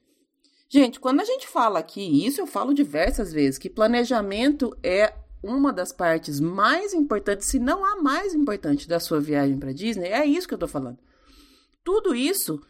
Gente, 0.69 1.01
quando 1.01 1.21
a 1.21 1.25
gente 1.25 1.49
fala 1.49 1.79
aqui, 1.79 2.27
isso 2.27 2.39
eu 2.39 2.47
falo 2.47 2.75
diversas 2.75 3.33
vezes, 3.33 3.57
que 3.57 3.71
planejamento 3.71 4.77
é 4.83 5.15
uma 5.43 5.73
das 5.73 5.91
partes 5.91 6.39
mais 6.39 6.93
importantes, 6.93 7.47
se 7.47 7.59
não 7.59 7.83
a 7.83 7.97
mais 7.97 8.35
importante 8.35 8.87
da 8.87 9.01
sua 9.01 9.21
viagem 9.21 9.59
para 9.59 9.73
Disney, 9.73 10.09
é 10.09 10.27
isso 10.27 10.47
que 10.47 10.53
eu 10.53 10.59
tô 10.59 10.69
falando. 10.69 10.99
Tudo 11.83 12.15
isso 12.15 12.61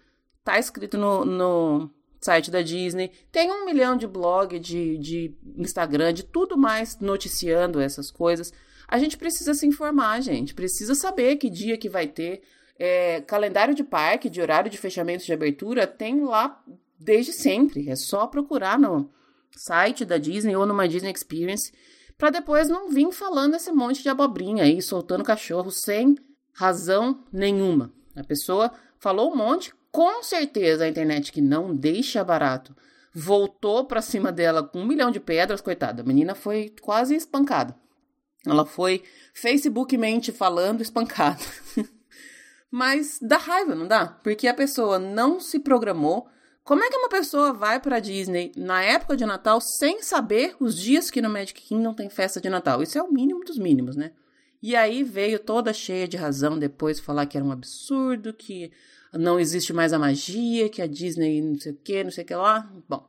tá 0.45 0.59
escrito 0.59 0.99
no, 0.99 1.25
no 1.25 1.91
site 2.21 2.51
da 2.51 2.63
Disney, 2.63 3.11
tem 3.31 3.51
um 3.51 3.65
milhão 3.65 3.97
de 3.97 4.07
blog, 4.07 4.59
de, 4.59 4.99
de 4.99 5.35
Instagram, 5.57 6.13
de 6.13 6.23
tudo 6.23 6.57
mais 6.57 6.99
noticiando 7.01 7.81
essas 7.81 8.11
coisas. 8.11 8.53
A 8.87 8.99
gente 8.99 9.17
precisa 9.17 9.55
se 9.55 9.67
informar, 9.67 10.21
gente. 10.21 10.55
Precisa 10.55 10.95
saber 10.95 11.37
que 11.37 11.51
dia 11.51 11.79
que 11.79 11.89
vai 11.89 12.07
ter. 12.07 12.43
É, 12.79 13.21
calendário 13.23 13.75
de 13.75 13.85
parque, 13.85 14.29
de 14.29 14.41
horário 14.41 14.71
de 14.71 14.79
fechamento 14.79 15.25
de 15.25 15.33
abertura, 15.33 15.87
tem 15.87 16.25
lá 16.25 16.63
desde 16.99 17.33
sempre. 17.33 17.89
É 17.89 17.97
só 17.97 18.27
procurar 18.27 18.79
no 18.79 19.11
site 19.57 20.05
da 20.05 20.19
Disney 20.19 20.57
ou 20.57 20.67
numa 20.67 20.89
Disney 20.89 21.13
Experience 21.13 21.73
para 22.17 22.31
depois 22.31 22.69
não 22.69 22.89
vir 22.89 23.11
falando 23.13 23.57
esse 23.57 23.73
monte 23.73 24.03
de 24.03 24.09
abobrinha 24.09 24.65
aí, 24.65 24.81
soltando 24.81 25.25
cachorro 25.25 25.71
sem 25.71 26.17
razão 26.53 27.25
nenhuma. 27.33 27.93
A 28.15 28.23
pessoa 28.23 28.71
falou 28.99 29.33
um 29.33 29.37
monte, 29.37 29.75
com 29.93 30.23
certeza 30.23 30.85
a 30.85 30.89
internet 30.89 31.31
que 31.31 31.41
não 31.41 31.77
deixa 31.77 32.25
barato 32.25 32.75
voltou 33.15 33.85
para 33.85 34.01
cima 34.01 34.33
dela 34.33 34.63
com 34.63 34.81
um 34.81 34.87
milhão 34.87 35.11
de 35.11 35.21
pedras, 35.21 35.61
coitada. 35.61 36.03
A 36.03 36.05
menina 36.05 36.35
foi 36.35 36.75
quase 36.81 37.15
espancada. 37.15 37.77
Ela 38.47 38.65
foi 38.65 39.03
Facebookmente 39.35 40.33
falando 40.33 40.81
espancada. 40.81 41.39
Mas 42.71 43.19
dá 43.21 43.37
raiva, 43.37 43.75
não 43.75 43.87
dá? 43.87 44.07
Porque 44.07 44.49
a 44.49 44.55
pessoa 44.55 44.99
não 44.99 45.39
se 45.39 45.61
programou, 45.61 46.27
como 46.65 46.83
é 46.83 46.89
que 46.89 46.97
uma 46.97 47.11
pessoa 47.11 47.53
vai 47.53 47.79
para 47.79 48.01
Disney 48.01 48.51
na 48.57 48.83
época 48.83 49.17
de 49.17 49.27
Natal 49.27 49.61
sem 49.61 50.03
saber 50.03 50.57
os 50.59 50.77
dias 50.79 51.11
que 51.11 51.21
no 51.21 51.29
Magic 51.29 51.61
Kingdom 51.61 51.93
tem 51.93 52.09
festa 52.09 52.41
de 52.41 52.49
Natal? 52.49 52.83
Isso 52.83 52.97
é 52.97 53.03
o 53.03 53.13
mínimo 53.13 53.45
dos 53.45 53.59
mínimos, 53.59 53.95
né? 53.95 54.13
E 54.63 54.75
aí 54.75 55.03
veio 55.03 55.39
toda 55.39 55.73
cheia 55.73 56.09
de 56.09 56.17
razão 56.17 56.59
depois 56.59 56.99
falar 56.99 57.27
que 57.27 57.37
era 57.37 57.45
um 57.45 57.53
absurdo, 57.53 58.33
que 58.33 58.73
não 59.13 59.39
existe 59.39 59.73
mais 59.73 59.93
a 59.93 59.99
magia, 59.99 60.69
que 60.69 60.81
a 60.81 60.87
Disney 60.87 61.41
não 61.43 61.59
sei 61.59 61.73
o 61.73 61.77
que, 61.77 62.05
não 62.05 62.11
sei 62.11 62.25
o 62.25 62.27
que 62.27 62.35
lá. 62.35 62.71
Bom, 62.89 63.07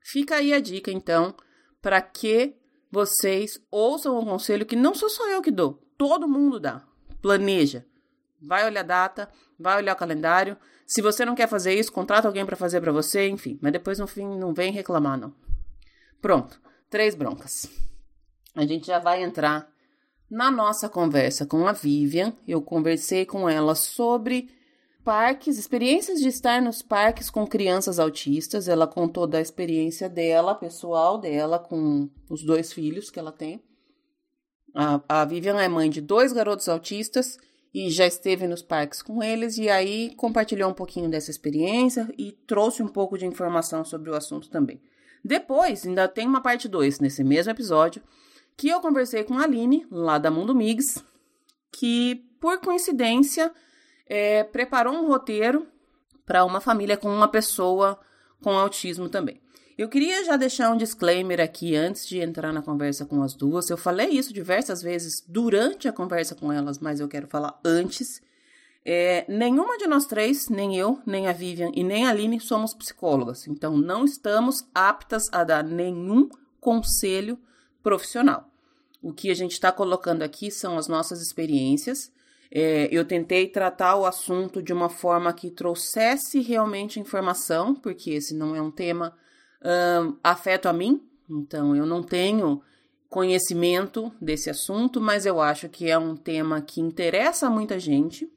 fica 0.00 0.36
aí 0.36 0.52
a 0.52 0.60
dica 0.60 0.90
então 0.90 1.34
para 1.80 2.00
que 2.00 2.54
vocês 2.90 3.60
ouçam 3.70 4.18
o 4.18 4.24
conselho 4.24 4.66
que 4.66 4.74
não 4.74 4.94
sou 4.94 5.08
só 5.08 5.28
eu 5.30 5.42
que 5.42 5.50
dou, 5.50 5.82
todo 5.96 6.28
mundo 6.28 6.58
dá. 6.58 6.82
Planeja. 7.22 7.84
Vai 8.40 8.64
olhar 8.66 8.80
a 8.80 8.84
data, 8.84 9.30
vai 9.58 9.76
olhar 9.76 9.94
o 9.94 9.98
calendário. 9.98 10.56
Se 10.86 11.00
você 11.00 11.24
não 11.24 11.34
quer 11.34 11.48
fazer 11.48 11.74
isso, 11.74 11.92
contrata 11.92 12.28
alguém 12.28 12.44
para 12.44 12.56
fazer 12.56 12.80
para 12.80 12.92
você, 12.92 13.28
enfim. 13.28 13.58
Mas 13.62 13.72
depois 13.72 13.98
no 13.98 14.06
fim 14.06 14.26
não 14.38 14.52
vem 14.52 14.72
reclamar 14.72 15.18
não. 15.18 15.34
Pronto, 16.20 16.60
três 16.90 17.14
broncas. 17.14 17.68
A 18.54 18.64
gente 18.64 18.86
já 18.86 18.98
vai 18.98 19.22
entrar 19.22 19.68
na 20.30 20.50
nossa 20.50 20.88
conversa 20.88 21.46
com 21.46 21.66
a 21.66 21.72
Vivian. 21.72 22.32
Eu 22.46 22.60
conversei 22.60 23.24
com 23.24 23.48
ela 23.48 23.74
sobre 23.74 24.48
parques, 25.06 25.56
experiências 25.56 26.18
de 26.18 26.26
estar 26.26 26.60
nos 26.60 26.82
parques 26.82 27.30
com 27.30 27.46
crianças 27.46 28.00
autistas. 28.00 28.66
Ela 28.66 28.88
contou 28.88 29.24
da 29.24 29.40
experiência 29.40 30.08
dela, 30.08 30.52
pessoal 30.52 31.16
dela, 31.16 31.60
com 31.60 32.10
os 32.28 32.42
dois 32.42 32.72
filhos 32.72 33.08
que 33.08 33.20
ela 33.20 33.30
tem. 33.30 33.62
A, 34.74 35.00
a 35.08 35.24
Vivian 35.24 35.60
é 35.60 35.68
mãe 35.68 35.88
de 35.88 36.00
dois 36.00 36.32
garotos 36.32 36.68
autistas 36.68 37.38
e 37.72 37.88
já 37.88 38.04
esteve 38.04 38.48
nos 38.48 38.62
parques 38.62 39.00
com 39.00 39.22
eles 39.22 39.56
e 39.58 39.68
aí 39.68 40.12
compartilhou 40.16 40.68
um 40.68 40.74
pouquinho 40.74 41.08
dessa 41.08 41.30
experiência 41.30 42.12
e 42.18 42.32
trouxe 42.32 42.82
um 42.82 42.88
pouco 42.88 43.16
de 43.16 43.26
informação 43.26 43.84
sobre 43.84 44.10
o 44.10 44.14
assunto 44.16 44.50
também. 44.50 44.80
Depois, 45.24 45.86
ainda 45.86 46.08
tem 46.08 46.26
uma 46.26 46.40
parte 46.40 46.66
2 46.66 46.98
nesse 46.98 47.22
mesmo 47.22 47.52
episódio, 47.52 48.02
que 48.56 48.68
eu 48.68 48.80
conversei 48.80 49.22
com 49.22 49.34
a 49.34 49.44
Aline, 49.44 49.86
lá 49.88 50.18
da 50.18 50.32
Mundo 50.32 50.52
Migs, 50.52 51.04
que 51.70 52.26
por 52.40 52.58
coincidência 52.58 53.52
é, 54.06 54.44
preparou 54.44 54.94
um 54.94 55.08
roteiro 55.08 55.66
para 56.24 56.44
uma 56.44 56.60
família 56.60 56.96
com 56.96 57.08
uma 57.08 57.28
pessoa 57.28 57.98
com 58.42 58.50
autismo 58.50 59.08
também. 59.08 59.40
Eu 59.78 59.90
queria 59.90 60.24
já 60.24 60.36
deixar 60.36 60.70
um 60.70 60.76
disclaimer 60.76 61.38
aqui 61.38 61.76
antes 61.76 62.06
de 62.06 62.18
entrar 62.18 62.50
na 62.50 62.62
conversa 62.62 63.04
com 63.04 63.22
as 63.22 63.34
duas. 63.34 63.68
Eu 63.68 63.76
falei 63.76 64.08
isso 64.08 64.32
diversas 64.32 64.80
vezes 64.80 65.22
durante 65.28 65.86
a 65.86 65.92
conversa 65.92 66.34
com 66.34 66.50
elas, 66.50 66.78
mas 66.78 66.98
eu 66.98 67.08
quero 67.08 67.26
falar 67.26 67.60
antes. 67.62 68.22
É, 68.82 69.26
nenhuma 69.28 69.76
de 69.76 69.86
nós 69.86 70.06
três, 70.06 70.48
nem 70.48 70.76
eu, 70.78 70.98
nem 71.04 71.28
a 71.28 71.32
Vivian 71.32 71.72
e 71.74 71.84
nem 71.84 72.06
a 72.06 72.10
Aline, 72.10 72.40
somos 72.40 72.72
psicólogas. 72.72 73.46
Então, 73.46 73.76
não 73.76 74.04
estamos 74.06 74.66
aptas 74.74 75.24
a 75.30 75.44
dar 75.44 75.62
nenhum 75.62 76.30
conselho 76.58 77.38
profissional. 77.82 78.48
O 79.02 79.12
que 79.12 79.30
a 79.30 79.34
gente 79.34 79.52
está 79.52 79.70
colocando 79.70 80.22
aqui 80.22 80.50
são 80.50 80.78
as 80.78 80.88
nossas 80.88 81.20
experiências. 81.20 82.10
É, 82.50 82.88
eu 82.90 83.04
tentei 83.04 83.48
tratar 83.48 83.96
o 83.96 84.06
assunto 84.06 84.62
de 84.62 84.72
uma 84.72 84.88
forma 84.88 85.32
que 85.32 85.50
trouxesse 85.50 86.40
realmente 86.40 87.00
informação, 87.00 87.74
porque 87.74 88.10
esse 88.10 88.34
não 88.34 88.54
é 88.54 88.62
um 88.62 88.70
tema 88.70 89.14
afeto 90.22 90.68
a 90.68 90.72
mim, 90.72 91.02
então 91.28 91.74
eu 91.74 91.84
não 91.84 92.00
tenho 92.02 92.62
conhecimento 93.08 94.12
desse 94.20 94.48
assunto, 94.48 95.00
mas 95.00 95.26
eu 95.26 95.40
acho 95.40 95.68
que 95.68 95.90
é 95.90 95.98
um 95.98 96.16
tema 96.16 96.60
que 96.60 96.80
interessa 96.80 97.46
a 97.46 97.50
muita 97.50 97.78
gente. 97.78 98.30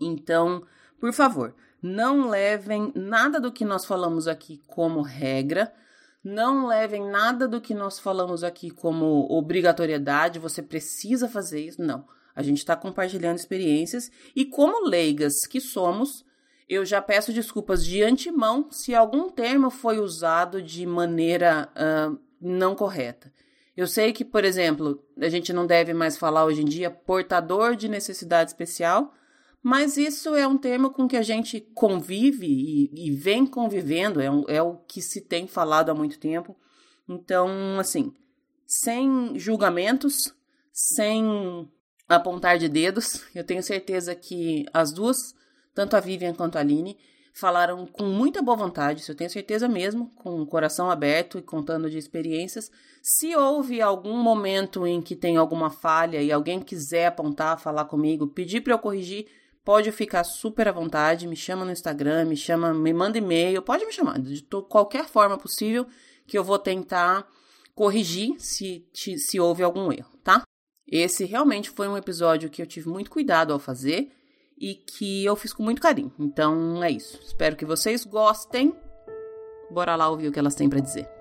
Então, 0.00 0.62
por 1.00 1.12
favor, 1.12 1.54
não 1.82 2.28
levem 2.28 2.92
nada 2.94 3.40
do 3.40 3.50
que 3.50 3.64
nós 3.64 3.84
falamos 3.84 4.28
aqui 4.28 4.62
como 4.66 5.02
regra, 5.02 5.72
não 6.22 6.66
levem 6.66 7.08
nada 7.10 7.48
do 7.48 7.60
que 7.60 7.74
nós 7.74 7.98
falamos 7.98 8.44
aqui 8.44 8.70
como 8.70 9.26
obrigatoriedade, 9.30 10.38
você 10.38 10.62
precisa 10.62 11.28
fazer 11.28 11.64
isso. 11.64 11.82
Não. 11.82 12.04
A 12.38 12.42
gente 12.44 12.58
está 12.58 12.76
compartilhando 12.76 13.36
experiências 13.36 14.12
e, 14.36 14.44
como 14.44 14.86
leigas 14.86 15.44
que 15.44 15.60
somos, 15.60 16.24
eu 16.68 16.84
já 16.84 17.02
peço 17.02 17.32
desculpas 17.32 17.84
de 17.84 18.00
antemão 18.00 18.70
se 18.70 18.94
algum 18.94 19.28
termo 19.28 19.70
foi 19.70 19.98
usado 19.98 20.62
de 20.62 20.86
maneira 20.86 21.68
uh, 21.74 22.16
não 22.40 22.76
correta. 22.76 23.32
Eu 23.76 23.88
sei 23.88 24.12
que, 24.12 24.24
por 24.24 24.44
exemplo, 24.44 25.04
a 25.20 25.28
gente 25.28 25.52
não 25.52 25.66
deve 25.66 25.92
mais 25.92 26.16
falar 26.16 26.44
hoje 26.44 26.62
em 26.62 26.64
dia 26.64 26.92
portador 26.92 27.74
de 27.74 27.88
necessidade 27.88 28.50
especial, 28.50 29.12
mas 29.60 29.96
isso 29.96 30.36
é 30.36 30.46
um 30.46 30.56
termo 30.56 30.90
com 30.90 31.08
que 31.08 31.16
a 31.16 31.22
gente 31.22 31.60
convive 31.74 32.46
e, 32.46 33.08
e 33.08 33.10
vem 33.10 33.44
convivendo, 33.44 34.20
é, 34.20 34.30
um, 34.30 34.44
é 34.46 34.62
o 34.62 34.76
que 34.86 35.02
se 35.02 35.22
tem 35.22 35.48
falado 35.48 35.90
há 35.90 35.94
muito 35.94 36.20
tempo. 36.20 36.56
Então, 37.08 37.80
assim, 37.80 38.14
sem 38.64 39.36
julgamentos, 39.36 40.32
sem 40.72 41.68
apontar 42.08 42.58
de 42.58 42.68
dedos. 42.68 43.22
Eu 43.34 43.44
tenho 43.44 43.62
certeza 43.62 44.14
que 44.14 44.64
as 44.72 44.92
duas, 44.92 45.34
tanto 45.74 45.96
a 45.96 46.00
Vivian 46.00 46.34
quanto 46.34 46.56
a 46.56 46.60
Aline, 46.60 46.96
falaram 47.38 47.86
com 47.86 48.04
muita 48.04 48.42
boa 48.42 48.56
vontade, 48.56 49.00
isso 49.00 49.12
eu 49.12 49.16
tenho 49.16 49.30
certeza 49.30 49.68
mesmo, 49.68 50.10
com 50.16 50.40
o 50.42 50.46
coração 50.46 50.90
aberto 50.90 51.38
e 51.38 51.42
contando 51.42 51.88
de 51.88 51.96
experiências. 51.96 52.68
Se 53.00 53.36
houve 53.36 53.80
algum 53.80 54.16
momento 54.16 54.84
em 54.84 55.00
que 55.00 55.14
tem 55.14 55.36
alguma 55.36 55.70
falha 55.70 56.20
e 56.20 56.32
alguém 56.32 56.60
quiser 56.60 57.06
apontar, 57.06 57.60
falar 57.60 57.84
comigo, 57.84 58.26
pedir 58.26 58.60
para 58.60 58.72
eu 58.72 58.78
corrigir, 58.78 59.26
pode 59.64 59.92
ficar 59.92 60.24
super 60.24 60.66
à 60.66 60.72
vontade, 60.72 61.28
me 61.28 61.36
chama 61.36 61.64
no 61.64 61.70
Instagram, 61.70 62.24
me 62.24 62.36
chama, 62.36 62.74
me 62.74 62.92
manda 62.92 63.18
e-mail, 63.18 63.62
pode 63.62 63.86
me 63.86 63.92
chamar 63.92 64.18
de 64.18 64.42
qualquer 64.68 65.06
forma 65.06 65.38
possível 65.38 65.86
que 66.26 66.36
eu 66.36 66.42
vou 66.42 66.58
tentar 66.58 67.24
corrigir 67.72 68.34
se, 68.38 68.84
se 68.92 69.38
houve 69.38 69.62
algum 69.62 69.92
erro? 69.92 70.17
Esse 70.90 71.24
realmente 71.24 71.70
foi 71.70 71.86
um 71.86 71.96
episódio 71.96 72.48
que 72.48 72.62
eu 72.62 72.66
tive 72.66 72.88
muito 72.88 73.10
cuidado 73.10 73.52
ao 73.52 73.58
fazer 73.58 74.10
e 74.56 74.74
que 74.74 75.24
eu 75.24 75.36
fiz 75.36 75.52
com 75.52 75.62
muito 75.62 75.82
carinho. 75.82 76.12
Então 76.18 76.82
é 76.82 76.90
isso. 76.90 77.20
Espero 77.22 77.56
que 77.56 77.66
vocês 77.66 78.04
gostem. 78.04 78.74
Bora 79.70 79.94
lá 79.94 80.08
ouvir 80.08 80.28
o 80.28 80.32
que 80.32 80.38
elas 80.38 80.54
têm 80.54 80.68
para 80.68 80.80
dizer. 80.80 81.17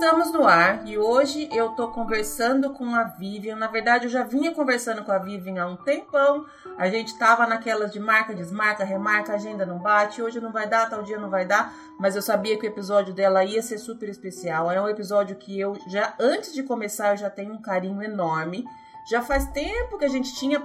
Estamos 0.00 0.32
no 0.32 0.44
ar 0.44 0.86
e 0.86 0.96
hoje 0.96 1.46
eu 1.52 1.72
tô 1.72 1.88
conversando 1.88 2.70
com 2.70 2.94
a 2.94 3.04
Vivian. 3.04 3.54
Na 3.54 3.66
verdade, 3.66 4.06
eu 4.06 4.10
já 4.10 4.24
vinha 4.24 4.50
conversando 4.50 5.04
com 5.04 5.12
a 5.12 5.18
Vivian 5.18 5.62
há 5.62 5.66
um 5.66 5.76
tempão. 5.76 6.46
A 6.78 6.88
gente 6.88 7.18
tava 7.18 7.46
naquelas 7.46 7.92
de 7.92 8.00
marca, 8.00 8.34
desmarca, 8.34 8.82
remarca, 8.82 9.34
agenda 9.34 9.66
não 9.66 9.78
bate. 9.78 10.22
Hoje 10.22 10.40
não 10.40 10.50
vai 10.50 10.66
dar, 10.66 10.88
tal 10.88 11.02
dia 11.02 11.18
não 11.18 11.28
vai 11.28 11.44
dar. 11.44 11.74
Mas 11.98 12.16
eu 12.16 12.22
sabia 12.22 12.58
que 12.58 12.66
o 12.66 12.70
episódio 12.70 13.12
dela 13.12 13.44
ia 13.44 13.60
ser 13.60 13.76
super 13.76 14.08
especial. 14.08 14.70
É 14.70 14.80
um 14.80 14.88
episódio 14.88 15.36
que 15.36 15.60
eu 15.60 15.76
já, 15.86 16.14
antes 16.18 16.54
de 16.54 16.62
começar, 16.62 17.10
eu 17.10 17.18
já 17.18 17.28
tenho 17.28 17.52
um 17.52 17.60
carinho 17.60 18.02
enorme. 18.02 18.64
Já 19.10 19.20
faz 19.20 19.48
tempo 19.48 19.98
que 19.98 20.06
a 20.06 20.10
gente 20.10 20.34
tinha 20.34 20.64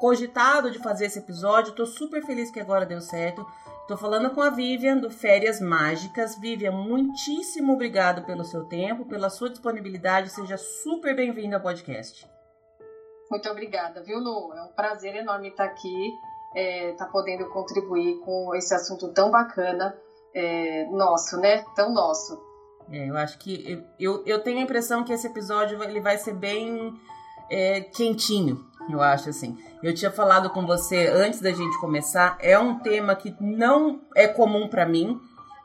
cogitado 0.00 0.70
de 0.70 0.78
fazer 0.78 1.04
esse 1.04 1.18
episódio. 1.18 1.74
Tô 1.74 1.84
super 1.84 2.24
feliz 2.24 2.50
que 2.50 2.58
agora 2.58 2.86
deu 2.86 3.02
certo. 3.02 3.46
Tô 3.88 3.96
falando 3.96 4.30
com 4.30 4.40
a 4.40 4.48
Vivian 4.48 4.96
do 4.96 5.10
Férias 5.10 5.60
Mágicas. 5.60 6.36
Vivian, 6.38 6.70
muitíssimo 6.70 7.72
obrigado 7.72 8.24
pelo 8.24 8.44
seu 8.44 8.64
tempo, 8.64 9.04
pela 9.04 9.28
sua 9.28 9.50
disponibilidade. 9.50 10.30
Seja 10.30 10.56
super 10.56 11.16
bem-vinda 11.16 11.56
ao 11.56 11.62
podcast. 11.62 12.24
Muito 13.28 13.48
obrigada, 13.50 14.00
viu, 14.00 14.20
Lu? 14.20 14.52
É 14.54 14.62
um 14.62 14.68
prazer 14.68 15.16
enorme 15.16 15.48
estar 15.48 15.64
aqui, 15.64 16.12
é, 16.54 16.90
estar 16.90 17.06
tá 17.06 17.10
podendo 17.10 17.48
contribuir 17.48 18.20
com 18.20 18.54
esse 18.54 18.72
assunto 18.72 19.12
tão 19.12 19.32
bacana, 19.32 19.98
é, 20.32 20.86
nosso, 20.86 21.36
né? 21.38 21.64
Tão 21.74 21.92
nosso. 21.92 22.40
É, 22.88 23.10
eu 23.10 23.16
acho 23.16 23.36
que 23.38 23.84
eu, 23.98 24.22
eu 24.24 24.40
tenho 24.44 24.60
a 24.60 24.62
impressão 24.62 25.02
que 25.02 25.12
esse 25.12 25.26
episódio 25.26 25.82
ele 25.82 26.00
vai 26.00 26.18
ser 26.18 26.34
bem 26.34 26.94
é, 27.50 27.80
quentinho, 27.80 28.64
eu 28.90 29.00
acho 29.00 29.30
assim. 29.30 29.56
Eu 29.82 29.94
tinha 29.94 30.10
falado 30.10 30.50
com 30.50 30.66
você 30.66 31.08
antes 31.08 31.40
da 31.40 31.52
gente 31.52 31.78
começar, 31.80 32.36
é 32.40 32.58
um 32.58 32.78
tema 32.78 33.14
que 33.14 33.34
não 33.40 34.00
é 34.14 34.26
comum 34.26 34.68
para 34.68 34.86
mim. 34.86 35.20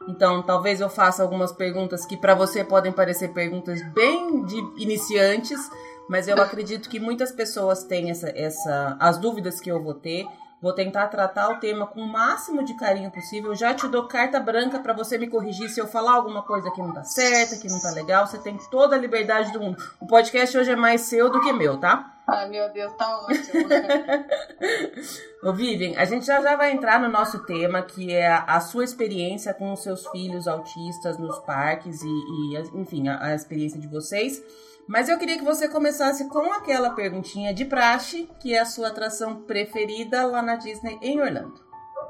Então, 0.08 0.41
talvez 0.41 0.80
eu 0.80 0.89
faça 0.89 1.21
algumas 1.21 1.51
perguntas 1.51 2.06
que 2.06 2.15
para 2.15 2.34
você 2.34 2.63
podem 2.63 2.91
parecer 2.91 3.30
perguntas 3.34 3.82
bem 3.93 4.43
de 4.45 4.56
iniciantes, 4.77 5.69
mas 6.10 6.27
eu 6.27 6.41
acredito 6.41 6.89
que 6.89 6.99
muitas 6.99 7.32
pessoas 7.32 7.84
têm 7.84 8.10
essa, 8.10 8.30
essa 8.30 8.95
as 8.99 9.17
dúvidas 9.17 9.60
que 9.60 9.69
eu 9.69 9.84
vou 9.84 9.93
ter. 9.93 10.25
Vou 10.60 10.73
tentar 10.73 11.08
tratar 11.08 11.49
o 11.49 11.60
tema 11.60 11.86
com 11.86 12.01
o 12.01 12.08
máximo 12.08 12.63
de 12.63 12.73
carinho 12.73 13.12
possível. 13.12 13.53
Já 13.53 13.75
te 13.75 13.88
dou 13.88 14.08
carta 14.08 14.39
branca 14.39 14.80
para 14.80 14.93
você 14.93 15.15
me 15.15 15.27
corrigir 15.27 15.69
se 15.69 15.80
eu 15.80 15.86
falar 15.86 16.13
alguma 16.13 16.41
coisa 16.41 16.71
que 16.71 16.82
não 16.82 16.91
tá 16.91 17.03
certa, 17.03 17.58
que 17.58 17.69
não 17.69 17.80
tá 17.80 17.91
legal. 17.91 18.25
Você 18.25 18.39
tem 18.39 18.58
toda 18.71 18.95
a 18.95 18.99
liberdade 18.99 19.51
do 19.51 19.60
mundo. 19.60 19.77
O 19.99 20.08
podcast 20.08 20.58
hoje 20.58 20.71
é 20.71 20.75
mais 20.75 21.01
seu 21.01 21.30
do 21.30 21.41
que 21.41 21.53
meu, 21.53 21.77
tá? 21.77 22.16
Ai, 22.29 22.49
meu 22.49 22.69
Deus, 22.73 22.93
tá 22.97 23.21
ótimo. 23.21 23.69
Ô, 25.43 25.53
Vivian, 25.53 25.97
a 25.97 26.03
gente 26.03 26.25
já, 26.25 26.41
já 26.41 26.57
vai 26.57 26.71
entrar 26.71 26.99
no 26.99 27.07
nosso 27.07 27.45
tema, 27.45 27.81
que 27.81 28.13
é 28.13 28.27
a, 28.27 28.59
sua 28.59 28.83
experiência 28.83 29.53
com 29.53 29.71
os 29.71 29.81
seus 29.81 30.05
filhos 30.07 30.45
autistas 30.45 31.17
nos 31.17 31.39
parques 31.39 32.01
e, 32.03 32.07
e 32.07 32.57
enfim, 32.73 33.07
a, 33.07 33.27
a 33.27 33.33
experiência 33.33 33.79
de 33.79 33.87
vocês. 33.87 34.43
Mas 34.85 35.07
eu 35.07 35.17
queria 35.17 35.37
que 35.37 35.43
você 35.43 35.69
começasse 35.69 36.27
com 36.27 36.51
aquela 36.51 36.89
perguntinha 36.89 37.53
de 37.53 37.63
praxe, 37.63 38.29
que 38.41 38.53
é 38.53 38.59
a 38.59 38.65
sua 38.65 38.89
atração 38.89 39.43
preferida 39.43 40.25
lá 40.25 40.41
na 40.41 40.55
Disney 40.55 40.99
em 41.01 41.21
Orlando. 41.21 41.61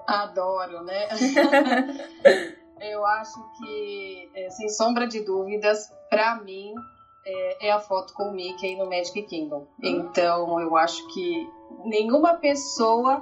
Adoro, 0.08 0.84
né? 0.84 1.08
eu 2.82 3.06
acho 3.06 3.40
que, 3.60 4.32
é, 4.34 4.50
sem 4.50 4.70
sombra 4.70 5.06
de 5.08 5.24
dúvidas, 5.24 5.92
para 6.10 6.42
mim, 6.42 6.74
é, 7.28 7.68
é, 7.68 7.72
a 7.72 7.80
foto 7.80 8.14
com 8.14 8.24
o 8.24 8.34
Mickey 8.34 8.76
no 8.76 8.86
Magic 8.86 9.22
Kingdom. 9.24 9.68
Então, 9.84 10.60
eu 10.60 10.76
acho 10.78 11.06
que 11.14 11.50
nenhuma 11.86 12.36
pessoa 12.36 13.22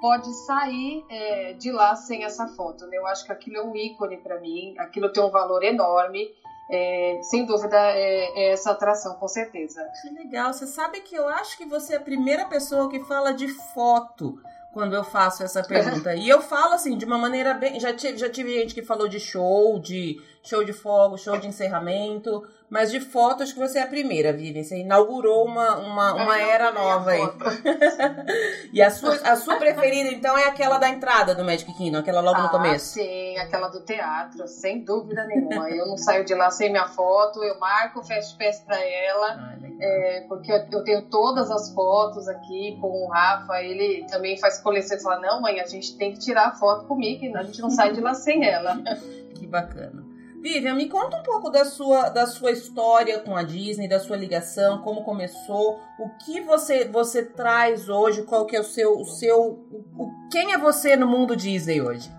pode 0.00 0.32
sair 0.46 1.04
é, 1.08 1.52
de 1.52 1.70
lá 1.70 1.94
sem 1.94 2.24
essa 2.24 2.48
foto. 2.48 2.86
Né? 2.86 2.96
Eu 2.96 3.06
acho 3.06 3.24
que 3.24 3.32
aquilo 3.32 3.56
é 3.58 3.62
um 3.62 3.76
ícone 3.76 4.16
para 4.16 4.40
mim, 4.40 4.74
aquilo 4.78 5.12
tem 5.12 5.22
um 5.22 5.30
valor 5.30 5.62
enorme 5.62 6.28
é, 6.70 7.20
sem 7.22 7.44
dúvida, 7.44 7.76
é, 7.76 8.24
é, 8.34 8.52
essa 8.52 8.70
atração, 8.70 9.14
com 9.16 9.28
certeza. 9.28 9.86
Que 10.00 10.08
legal. 10.10 10.52
Você 10.52 10.66
sabe 10.66 11.00
que 11.00 11.14
eu 11.14 11.28
acho 11.28 11.56
que 11.58 11.66
você 11.66 11.94
é 11.94 11.96
a 11.98 12.00
primeira 12.00 12.46
pessoa 12.46 12.88
que 12.88 13.00
fala 13.00 13.32
de 13.32 13.48
foto 13.48 14.40
quando 14.72 14.94
eu 14.94 15.04
faço 15.04 15.42
essa 15.42 15.62
pergunta. 15.62 16.14
e 16.16 16.26
eu 16.28 16.40
falo 16.40 16.72
assim, 16.72 16.96
de 16.96 17.04
uma 17.04 17.18
maneira 17.18 17.52
bem. 17.52 17.78
Já 17.78 17.92
tive, 17.92 18.16
já 18.16 18.30
tive 18.30 18.54
gente 18.54 18.74
que 18.74 18.82
falou 18.82 19.06
de 19.06 19.20
show, 19.20 19.78
de 19.78 20.18
show 20.42 20.64
de 20.64 20.72
fogo, 20.72 21.16
show 21.16 21.36
de 21.38 21.46
encerramento. 21.46 22.42
Mas 22.72 22.90
de 22.90 23.00
foto, 23.00 23.42
acho 23.42 23.52
que 23.52 23.60
você 23.60 23.78
é 23.78 23.82
a 23.82 23.86
primeira, 23.86 24.32
Vivian. 24.32 24.64
Você 24.64 24.78
inaugurou 24.78 25.44
uma, 25.44 25.76
uma, 25.76 26.14
uma 26.14 26.40
era 26.40 26.72
nova 26.72 27.10
aí. 27.10 27.20
e 28.72 28.80
a 28.80 28.90
sua, 28.90 29.14
a 29.14 29.36
sua 29.36 29.56
preferida, 29.56 30.08
então, 30.08 30.38
é 30.38 30.46
aquela 30.46 30.78
da 30.78 30.88
entrada 30.88 31.34
do 31.34 31.44
Magic 31.44 31.70
Kingdom, 31.74 31.98
aquela 31.98 32.22
logo 32.22 32.38
ah, 32.38 32.44
no 32.44 32.48
começo? 32.48 32.94
Sim, 32.94 33.36
aquela 33.36 33.68
do 33.68 33.82
teatro, 33.82 34.48
sem 34.48 34.82
dúvida 34.82 35.26
nenhuma. 35.26 35.68
Eu 35.68 35.86
não 35.86 35.98
saio 35.98 36.24
de 36.24 36.34
lá 36.34 36.50
sem 36.50 36.70
minha 36.70 36.88
foto, 36.88 37.44
eu 37.44 37.58
marco 37.58 38.00
o 38.00 38.02
Fast 38.02 38.38
Pass 38.38 38.60
pra 38.60 38.82
ela, 38.82 39.26
ah, 39.32 39.58
é, 39.78 40.24
porque 40.26 40.50
eu, 40.50 40.64
eu, 40.72 40.82
tenho 40.82 41.02
todas 41.10 41.50
as 41.50 41.74
fotos 41.74 42.26
aqui 42.26 42.78
com 42.80 43.04
o 43.04 43.08
Rafa. 43.08 43.60
Ele 43.62 44.06
também 44.10 44.38
faz 44.38 44.58
coleção 44.58 44.96
e 44.96 45.02
fala: 45.02 45.20
Não, 45.20 45.42
mãe, 45.42 45.60
a 45.60 45.66
gente 45.66 45.94
tem 45.98 46.14
que 46.14 46.20
tirar 46.20 46.46
a 46.48 46.52
foto 46.52 46.86
comigo, 46.86 47.36
a 47.36 47.42
gente 47.42 47.60
não 47.60 47.68
sai 47.68 47.92
de 47.92 48.00
lá 48.00 48.14
sem 48.14 48.46
ela. 48.46 48.78
que 49.36 49.46
bacana. 49.46 50.11
Vivian, 50.42 50.74
me 50.74 50.88
conta 50.88 51.18
um 51.18 51.22
pouco 51.22 51.50
da 51.50 51.64
sua, 51.64 52.08
da 52.08 52.26
sua 52.26 52.50
história 52.50 53.20
com 53.20 53.36
a 53.36 53.44
Disney, 53.44 53.86
da 53.86 54.00
sua 54.00 54.16
ligação, 54.16 54.82
como 54.82 55.04
começou, 55.04 55.78
o 56.00 56.08
que 56.18 56.40
você, 56.40 56.84
você 56.84 57.24
traz 57.24 57.88
hoje, 57.88 58.24
qual 58.24 58.44
que 58.44 58.56
é 58.56 58.60
o 58.60 58.64
seu, 58.64 58.98
o 58.98 59.04
seu, 59.04 59.40
o, 59.40 60.28
quem 60.32 60.52
é 60.52 60.58
você 60.58 60.96
no 60.96 61.06
mundo 61.06 61.36
Disney 61.36 61.80
hoje? 61.80 62.10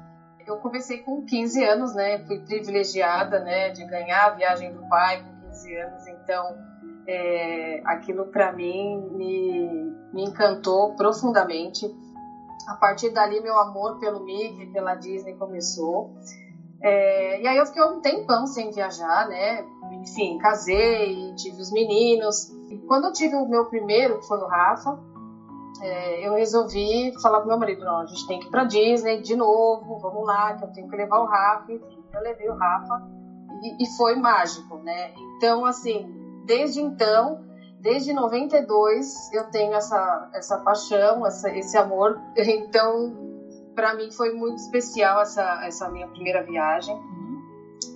Eu 0.47 0.55
comecei 0.55 0.99
com 0.99 1.25
15 1.25 1.65
anos, 1.65 1.93
né? 1.93 2.25
Fui 2.25 2.39
privilegiada, 2.39 3.41
né, 3.41 3.71
de 3.71 3.86
ganhar 3.86 4.27
a 4.27 4.29
viagem 4.29 4.73
do 4.73 4.88
pai 4.88 5.21
com 5.21 5.49
15 5.49 5.75
anos, 5.75 6.07
então 6.07 6.57
é, 7.05 7.81
aquilo 7.83 8.27
para 8.27 8.53
mim 8.53 9.01
me, 9.12 9.93
me 10.13 10.23
encantou 10.23 10.95
profundamente. 10.95 11.86
A 12.69 12.75
partir 12.75 13.09
dali, 13.09 13.41
meu 13.41 13.57
amor 13.57 13.99
pelo 13.99 14.23
Mickey, 14.23 14.67
pela 14.67 14.95
Disney 14.95 15.33
começou. 15.33 16.15
É, 16.84 17.41
e 17.41 17.48
aí 17.48 17.58
eu 17.58 17.65
fiquei 17.65 17.82
um 17.82 18.02
tempão 18.02 18.46
sem 18.46 18.69
viajar, 18.69 19.26
né? 19.30 19.65
Enfim, 19.93 20.38
casei, 20.38 21.34
tive 21.36 21.62
os 21.62 21.72
meninos. 21.72 22.50
E 22.69 22.78
quando 22.80 23.06
eu 23.06 23.13
tive 23.13 23.36
o 23.36 23.48
meu 23.48 23.65
primeiro, 23.65 24.19
que 24.19 24.28
foi 24.28 24.38
o 24.38 24.46
Rafa, 24.46 25.00
é, 25.82 26.28
eu 26.28 26.34
resolvi 26.34 27.13
falar 27.22 27.39
pro 27.39 27.48
meu 27.48 27.58
marido, 27.58 27.86
não, 27.86 28.00
a 28.00 28.06
gente 28.06 28.28
tem 28.28 28.38
que 28.38 28.48
ir 28.48 28.50
pra 28.50 28.65
Disney 28.65 29.22
de 29.22 29.34
novo, 29.34 29.98
vamos 30.00 30.26
lá, 30.26 30.56
que 30.56 30.65
eu 30.65 30.74
tenho 30.74 30.89
que 30.89 30.96
levar 30.96 31.19
o 31.19 31.26
Rafa. 31.26 31.72
Enfim, 31.72 32.04
eu 32.13 32.22
levei 32.22 32.50
o 32.50 32.56
Rafa 32.56 33.02
e, 33.62 33.84
e 33.84 33.98
foi 33.98 34.15
mágico, 34.15 34.78
né? 34.80 35.13
Então, 35.38 35.65
assim, 35.65 36.06
desde 36.46 36.82
então, 36.82 37.46
desde 37.80 38.12
92, 38.12 39.32
eu 39.34 39.50
tenho 39.52 39.74
essa, 39.74 40.30
essa 40.34 40.58
paixão, 40.58 41.26
essa, 41.26 41.50
esse 41.50 41.78
amor. 41.78 42.19
Então, 42.38 43.33
para 43.73 43.93
mim 43.93 44.12
foi 44.12 44.31
muito 44.31 44.57
especial 44.57 45.21
essa, 45.21 45.65
essa 45.65 45.89
minha 45.89 46.07
primeira 46.07 46.41
viagem 46.41 46.95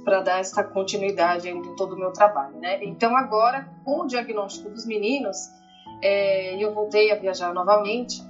para 0.04 0.22
dar 0.22 0.40
essa 0.40 0.64
continuidade 0.64 1.50
em 1.50 1.62
todo 1.76 1.94
o 1.94 1.98
meu 1.98 2.12
trabalho, 2.12 2.58
né? 2.60 2.78
Então 2.82 3.16
agora 3.16 3.66
com 3.84 4.02
o 4.02 4.06
diagnóstico 4.06 4.70
dos 4.70 4.86
meninos, 4.86 5.38
é, 6.02 6.56
eu 6.64 6.72
voltei 6.72 7.12
a 7.12 7.16
viajar 7.16 7.54
novamente. 7.54 8.22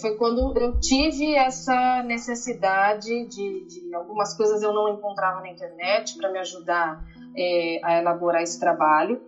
Foi 0.00 0.12
quando 0.12 0.52
eu 0.56 0.78
tive 0.78 1.34
essa 1.34 2.02
necessidade 2.02 3.24
de, 3.24 3.64
de 3.66 3.94
algumas 3.94 4.34
coisas 4.34 4.62
eu 4.62 4.72
não 4.72 4.88
encontrava 4.88 5.40
na 5.40 5.48
internet 5.48 6.16
para 6.16 6.30
me 6.30 6.38
ajudar 6.38 6.98
é, 7.36 7.78
a 7.82 7.98
elaborar 7.98 8.42
esse 8.42 8.58
trabalho. 8.58 9.18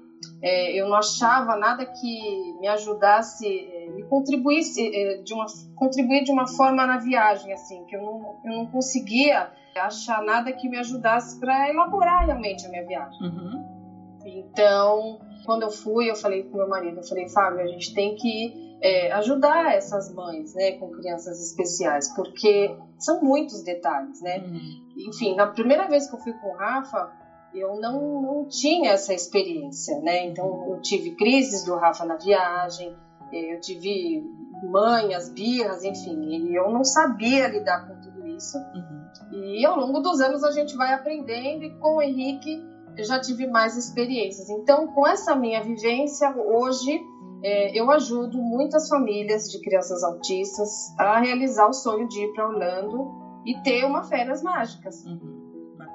É, 0.43 0.73
eu 0.73 0.89
não 0.89 0.97
achava 0.97 1.57
nada 1.57 1.85
que 1.85 2.55
me 2.61 2.69
ajudasse, 2.69 3.47
é, 3.47 3.91
me 3.91 4.05
contribuísse 4.05 4.95
é, 4.95 5.23
de 5.23 5.35
uma 5.35 5.47
contribuir 5.75 6.25
de 6.25 6.31
uma 6.31 6.47
forma 6.47 6.87
na 6.87 6.99
viagem, 6.99 7.53
assim, 7.53 7.85
que 7.87 7.97
eu 7.97 8.03
não, 8.03 8.41
eu 8.45 8.53
não 8.53 8.67
conseguia 8.67 9.51
achar 9.77 10.23
nada 10.23 10.53
que 10.53 10.69
me 10.69 10.79
ajudasse 10.79 11.39
para 11.39 11.69
elaborar 11.71 12.27
realmente 12.27 12.67
a 12.67 12.69
minha 12.69 12.85
viagem. 12.85 13.21
Uhum. 13.21 13.79
Então, 14.25 15.21
quando 15.45 15.63
eu 15.63 15.71
fui, 15.71 16.11
eu 16.11 16.17
falei 16.17 16.43
com 16.45 16.57
meu 16.57 16.69
marido, 16.69 16.99
eu 16.99 17.05
falei, 17.05 17.29
Fábio, 17.29 17.61
a 17.61 17.67
gente 17.67 17.95
tem 17.95 18.15
que 18.17 18.77
é, 18.81 19.13
ajudar 19.13 19.75
essas 19.75 20.13
mães, 20.13 20.55
né, 20.55 20.73
com 20.73 20.91
crianças 20.91 21.41
especiais, 21.41 22.15
porque 22.15 22.77
são 22.99 23.23
muitos 23.23 23.63
detalhes, 23.63 24.21
né? 24.21 24.39
Uhum. 24.39 25.09
Enfim, 25.09 25.35
na 25.35 25.47
primeira 25.47 25.89
vez 25.89 26.09
que 26.09 26.17
eu 26.17 26.21
fui 26.21 26.33
com 26.35 26.49
o 26.49 26.57
Rafa, 26.57 27.11
eu 27.55 27.81
não, 27.81 28.23
não 28.23 28.49
tinha 28.49 28.93
essa 28.93 29.13
experiência, 29.13 29.99
né? 30.01 30.27
Então 30.27 30.71
eu 30.71 30.81
tive 30.81 31.13
crises 31.13 31.65
do 31.65 31.75
Rafa 31.77 32.05
na 32.05 32.17
viagem, 32.17 32.95
eh, 33.33 33.55
eu 33.55 33.61
tive 33.61 34.23
manhas, 34.63 35.29
birras, 35.29 35.85
enfim, 35.85 36.19
e 36.29 36.55
eu 36.55 36.71
não 36.71 36.85
sabia 36.85 37.49
lidar 37.49 37.87
com 37.87 38.01
tudo 38.01 38.27
isso. 38.27 38.59
Uhum. 38.59 39.09
E 39.33 39.65
ao 39.65 39.79
longo 39.79 40.01
dos 40.01 40.21
anos 40.21 40.43
a 40.43 40.51
gente 40.51 40.77
vai 40.77 40.93
aprendendo 40.93 41.65
e 41.65 41.79
com 41.79 41.97
o 41.97 42.03
Henrique 42.03 42.63
eu 42.97 43.05
já 43.05 43.21
tive 43.21 43.47
mais 43.47 43.77
experiências. 43.77 44.51
Então, 44.51 44.89
com 44.89 45.07
essa 45.07 45.35
minha 45.37 45.63
vivência, 45.63 46.35
hoje 46.37 47.01
é, 47.43 47.79
eu 47.79 47.91
ajudo 47.91 48.39
muitas 48.39 48.89
famílias 48.89 49.49
de 49.51 49.61
crianças 49.61 50.03
autistas 50.03 50.69
a 50.99 51.21
realizar 51.21 51.69
o 51.69 51.73
sonho 51.73 52.09
de 52.09 52.21
ir 52.21 52.33
para 52.33 52.49
Orlando 52.49 53.43
e 53.47 53.57
ter 53.63 53.85
uma 53.85 54.03
férias 54.03 54.43
mágicas. 54.43 55.05
Uhum. 55.05 55.38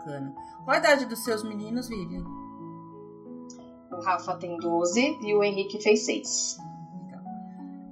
Bacana. 0.04 0.36
Qual 0.64 0.76
a 0.76 0.80
idade 0.80 1.06
dos 1.06 1.24
seus 1.24 1.44
meninos, 1.44 1.88
Vivian? 1.88 2.24
O 3.92 4.02
Rafa 4.02 4.36
tem 4.36 4.58
12 4.58 5.20
e 5.22 5.34
o 5.34 5.44
Henrique 5.44 5.82
fez 5.82 6.06
6. 6.06 6.58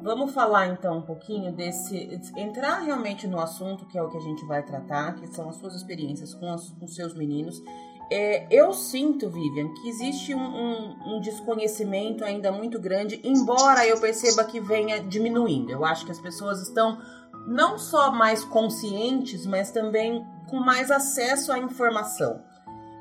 Vamos 0.02 0.34
falar 0.34 0.67
então 0.67 0.97
um 0.97 1.02
pouquinho 1.02 1.54
desse. 1.54 2.19
entrar 2.36 2.80
realmente 2.80 3.28
no 3.28 3.39
assunto, 3.39 3.86
que 3.86 3.97
é 3.97 4.04
o 4.04 4.10
que 4.10 4.17
a 4.17 4.21
gente 4.21 4.43
vai 4.45 4.63
tratar, 4.63 5.13
que 5.15 5.28
são 5.28 5.47
as 5.47 5.58
suas 5.58 5.76
experiências 5.76 6.34
com, 6.34 6.52
os 6.54 6.71
com 6.71 6.88
seus 6.88 7.13
meninos. 7.13 7.62
É, 8.12 8.45
eu 8.52 8.74
sinto, 8.74 9.30
Vivian, 9.30 9.69
que 9.74 9.88
existe 9.88 10.36
um, 10.36 10.41
um, 10.41 11.15
um, 11.15 11.21
desconhecimento 11.21 12.26
ainda 12.26 12.52
muito 12.52 12.78
grande, 12.78 13.21
embora 13.24 13.88
eu 13.88 14.02
perceba 14.02 14.43
que 14.43 14.60
venha 14.60 15.02
diminuindo. 15.02 15.71
Eu 15.71 15.86
acho 15.86 16.04
que 16.04 16.12
as 16.12 16.19
pessoas 16.19 16.62
estão 16.62 16.97
não 17.47 17.77
só 17.77 18.12
mais 18.12 18.43
conscientes, 18.43 19.45
mas 19.45 19.71
também 19.71 20.25
com 20.49 20.60
mais 20.60 20.91
acesso 20.91 21.51
à 21.51 21.60
informação. 21.60 22.43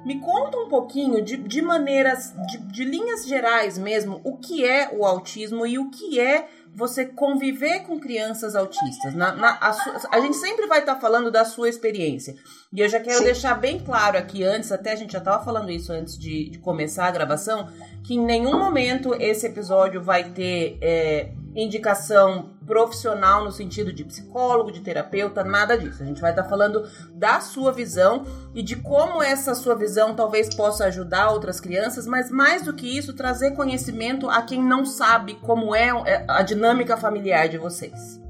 Me 0.05 0.19
conta 0.19 0.57
um 0.57 0.69
pouquinho 0.69 1.23
de, 1.23 1.37
de 1.37 1.61
maneiras, 1.61 2.35
de, 2.49 2.59
de 2.59 2.85
linhas 2.85 3.27
gerais 3.27 3.77
mesmo, 3.77 4.21
o 4.25 4.39
que 4.39 4.65
é 4.65 4.91
o 4.97 5.05
autismo 5.05 5.67
e 5.67 5.79
o 5.79 5.91
que 5.91 6.19
é 6.19 6.49
você 6.75 7.05
conviver 7.05 7.81
com 7.81 7.99
crianças 7.99 8.55
autistas. 8.55 9.15
Na, 9.15 9.33
na 9.33 9.59
a, 9.61 9.73
sua, 9.73 10.01
a, 10.11 10.21
gente 10.21 10.37
sempre 10.37 10.67
vai 10.67 10.81
estar 10.81 10.95
tá 10.95 11.01
falando 11.01 11.31
da 11.31 11.45
sua 11.45 11.69
experiência. 11.69 12.35
E 12.73 12.81
eu 12.81 12.89
já 12.89 13.01
quero 13.01 13.19
Sim. 13.19 13.25
deixar 13.25 13.55
bem 13.55 13.79
claro 13.79 14.17
aqui 14.17 14.43
antes, 14.43 14.73
até 14.73 14.93
a 14.93 14.97
gente 14.97 15.13
já 15.13 15.19
estava 15.19 15.45
falando 15.45 15.71
isso 15.71 15.93
antes 15.93 16.17
de, 16.17 16.49
de, 16.49 16.59
começar 16.61 17.07
a 17.07 17.11
gravação, 17.11 17.69
que 18.05 18.15
em 18.15 18.25
nenhum 18.25 18.59
momento 18.59 19.15
esse 19.15 19.47
episódio 19.47 20.03
vai 20.03 20.31
ter 20.31 20.79
é, 20.81 21.33
indicação 21.55 22.51
profissional 22.67 23.45
no 23.45 23.51
sentido 23.51 23.93
de 23.93 24.05
psicólogo, 24.05 24.71
de 24.71 24.81
terapeuta, 24.81 25.43
nada 25.43 25.77
disso. 25.77 26.03
A 26.03 26.07
gente 26.07 26.21
vai 26.21 26.31
estar 26.31 26.45
tá 26.45 26.49
falando 26.49 26.89
da 27.13 27.41
sua 27.41 27.73
visão 27.73 28.25
e 28.55 28.63
de 28.63 28.77
como 28.77 29.23
essa 29.23 29.55
sua 29.55 29.75
visão 29.75 30.15
talvez 30.15 30.55
possa 30.55 30.85
ajudar 30.87 31.31
outras 31.31 31.61
crianças, 31.61 32.07
mas 32.07 32.31
mais 32.31 32.63
do 32.63 32.75
que 32.75 32.87
isso, 32.87 33.17
trazer 33.17 33.53
conhecimento 33.53 34.31
a 34.31 34.43
quem 34.43 34.63
não 34.63 34.85
sabe 34.85 35.35
como 35.35 35.75
é, 35.75 35.89
é 36.07 36.25
a 36.29 36.43
dinâmica 36.43 36.97
familiar 36.97 37.49
de 37.49 37.59
vocês. 37.59 38.21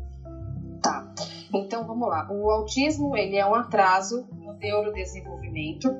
Tá. 0.82 1.06
Então 1.52 1.86
vamos 1.86 2.08
lá. 2.08 2.28
O 2.30 2.48
autismo 2.50 3.16
ele 3.16 3.36
é 3.36 3.44
um 3.44 3.54
atraso 3.54 4.26
no 4.32 4.54
neurodesenvolvimento. 4.54 5.94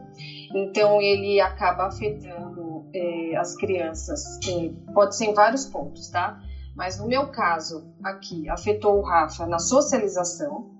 Então 0.54 1.00
ele 1.00 1.40
acaba 1.40 1.86
afetando 1.86 2.86
eh, 2.94 3.36
as 3.36 3.54
crianças. 3.56 4.38
Eh, 4.48 4.70
pode 4.94 5.16
ser 5.16 5.26
em 5.26 5.34
vários 5.34 5.66
pontos, 5.66 6.08
tá? 6.08 6.40
Mas 6.74 6.98
no 6.98 7.06
meu 7.06 7.30
caso, 7.30 7.84
aqui, 8.02 8.48
afetou 8.48 8.98
o 8.98 9.02
Rafa 9.02 9.46
na 9.46 9.58
socialização, 9.58 10.70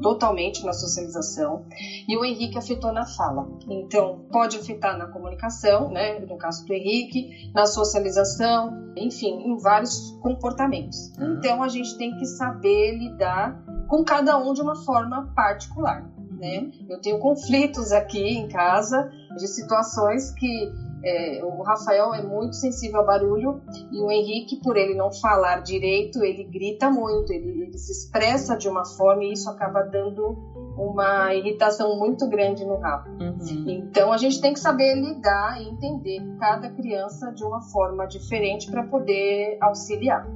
totalmente 0.00 0.64
na 0.64 0.72
socialização, 0.72 1.66
e 2.08 2.16
o 2.16 2.24
Henrique 2.24 2.58
afetou 2.58 2.92
na 2.92 3.04
fala. 3.04 3.46
Então, 3.68 4.26
pode 4.32 4.56
afetar 4.56 4.96
na 4.96 5.06
comunicação, 5.06 5.90
né, 5.90 6.18
no 6.20 6.38
caso 6.38 6.64
do 6.66 6.72
Henrique, 6.72 7.50
na 7.54 7.66
socialização, 7.66 8.92
enfim, 8.96 9.42
em 9.46 9.56
vários 9.58 10.18
comportamentos. 10.22 11.12
Então, 11.18 11.62
a 11.62 11.68
gente 11.68 11.96
tem 11.98 12.16
que 12.16 12.24
saber 12.24 12.96
lidar 12.96 13.62
com 13.88 14.04
cada 14.04 14.38
um 14.38 14.52
de 14.54 14.62
uma 14.62 14.76
forma 14.76 15.32
particular. 15.34 16.08
Né? 16.30 16.70
Eu 16.88 16.98
tenho 17.00 17.18
conflitos 17.18 17.92
aqui 17.92 18.38
em 18.38 18.48
casa 18.48 19.10
de 19.36 19.46
situações 19.46 20.30
que 20.30 20.72
é, 21.02 21.42
o 21.44 21.62
Rafael 21.62 22.14
é 22.14 22.22
muito 22.22 22.54
sensível 22.56 23.00
ao 23.00 23.06
barulho 23.06 23.60
e 23.90 24.00
o 24.00 24.10
Henrique, 24.10 24.60
por 24.62 24.76
ele 24.76 24.94
não 24.94 25.10
falar 25.10 25.60
direito, 25.60 26.22
ele 26.22 26.44
grita 26.44 26.90
muito, 26.90 27.32
ele, 27.32 27.62
ele 27.62 27.78
se 27.78 27.92
expressa 27.92 28.56
de 28.56 28.68
uma 28.68 28.84
forma 28.84 29.24
e 29.24 29.32
isso 29.32 29.48
acaba 29.48 29.82
dando 29.82 30.36
uma 30.76 31.34
irritação 31.34 31.98
muito 31.98 32.28
grande 32.28 32.64
no 32.64 32.78
Rafa. 32.78 33.08
Uhum. 33.10 33.64
Então 33.68 34.12
a 34.12 34.16
gente 34.16 34.40
tem 34.40 34.52
que 34.52 34.60
saber 34.60 34.94
lidar 34.94 35.60
e 35.60 35.68
entender 35.68 36.20
cada 36.38 36.70
criança 36.70 37.32
de 37.32 37.44
uma 37.44 37.60
forma 37.60 38.06
diferente 38.06 38.70
para 38.70 38.84
poder 38.84 39.58
auxiliar. 39.60 40.26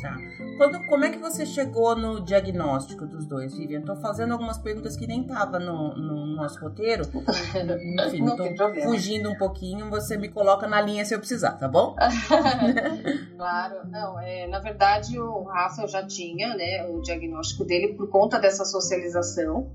Tá. 0.00 0.16
Quando, 0.56 0.86
como 0.86 1.04
é 1.04 1.10
que 1.10 1.18
você 1.18 1.44
chegou 1.44 1.96
no 1.96 2.20
diagnóstico 2.20 3.06
dos 3.06 3.26
dois, 3.26 3.56
Vivian? 3.56 3.80
Estou 3.80 3.96
fazendo 3.96 4.32
algumas 4.32 4.58
perguntas 4.58 4.96
que 4.96 5.06
nem 5.06 5.24
tava 5.24 5.58
no, 5.58 5.94
no 5.94 6.26
nosso 6.26 6.60
roteiro. 6.60 7.04
Enfim, 8.06 8.24
estou 8.24 8.74
fugindo 8.82 9.30
um 9.30 9.36
pouquinho. 9.36 9.90
Você 9.90 10.16
me 10.16 10.28
coloca 10.28 10.66
na 10.66 10.80
linha 10.80 11.04
se 11.04 11.14
eu 11.14 11.18
precisar, 11.18 11.52
tá 11.52 11.68
bom? 11.68 11.96
claro. 13.36 13.88
Não, 13.88 14.20
é, 14.20 14.46
na 14.46 14.58
verdade, 14.58 15.18
o 15.18 15.42
Rafa 15.44 15.86
já 15.86 16.06
tinha 16.06 16.54
né, 16.54 16.86
o 16.88 17.00
diagnóstico 17.00 17.64
dele 17.64 17.94
por 17.94 18.08
conta 18.08 18.38
dessa 18.38 18.64
socialização. 18.64 19.70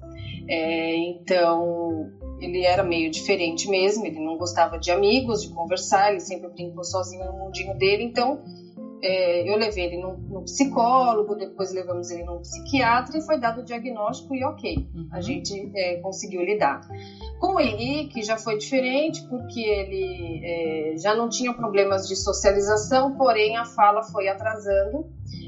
É, 0.50 0.96
então, 0.96 2.10
ele 2.40 2.66
era 2.66 2.84
meio 2.84 3.12
diferente 3.12 3.70
mesmo. 3.70 4.06
Ele 4.06 4.20
não 4.20 4.38
gostava 4.38 4.78
de 4.78 4.92
amigos, 4.92 5.42
de 5.42 5.50
conversar. 5.50 6.12
Ele 6.12 6.20
sempre 6.20 6.50
brincou 6.50 6.84
sozinho 6.84 7.26
no 7.26 7.34
mundinho 7.34 7.78
dele. 7.78 8.04
Então, 8.04 8.42
é, 9.02 9.50
eu 9.50 9.58
levei 9.58 9.86
ele 9.86 9.98
no, 9.98 10.42
psicólogo, 10.44 11.36
depois 11.36 11.72
levamos 11.72 12.10
ele 12.10 12.24
no 12.24 12.40
psiquiatra 12.40 13.18
e 13.18 13.22
foi 13.22 13.40
dado 13.40 13.62
o 13.62 13.64
diagnóstico 13.64 14.34
e 14.34 14.44
ok, 14.44 14.90
uhum. 14.96 15.08
a 15.12 15.22
gente 15.22 15.72
é, 15.76 15.98
conseguiu 15.98 16.42
lidar. 16.42 16.82
Com 17.40 17.56
o 17.56 17.60
Henrique 17.60 18.24
já 18.24 18.38
foi 18.38 18.58
diferente 18.58 19.22
porque 19.28 19.60
ele 19.60 20.42
é, 20.44 20.98
já 20.98 21.16
não 21.16 21.30
tinha 21.30 21.54
problemas 21.54 22.08
de 22.08 22.16
socialização, 22.16 23.16
porém 23.16 23.56
a 23.58 23.66
fala 23.66 24.02
foi 24.04 24.28
atrasando 24.28 25.06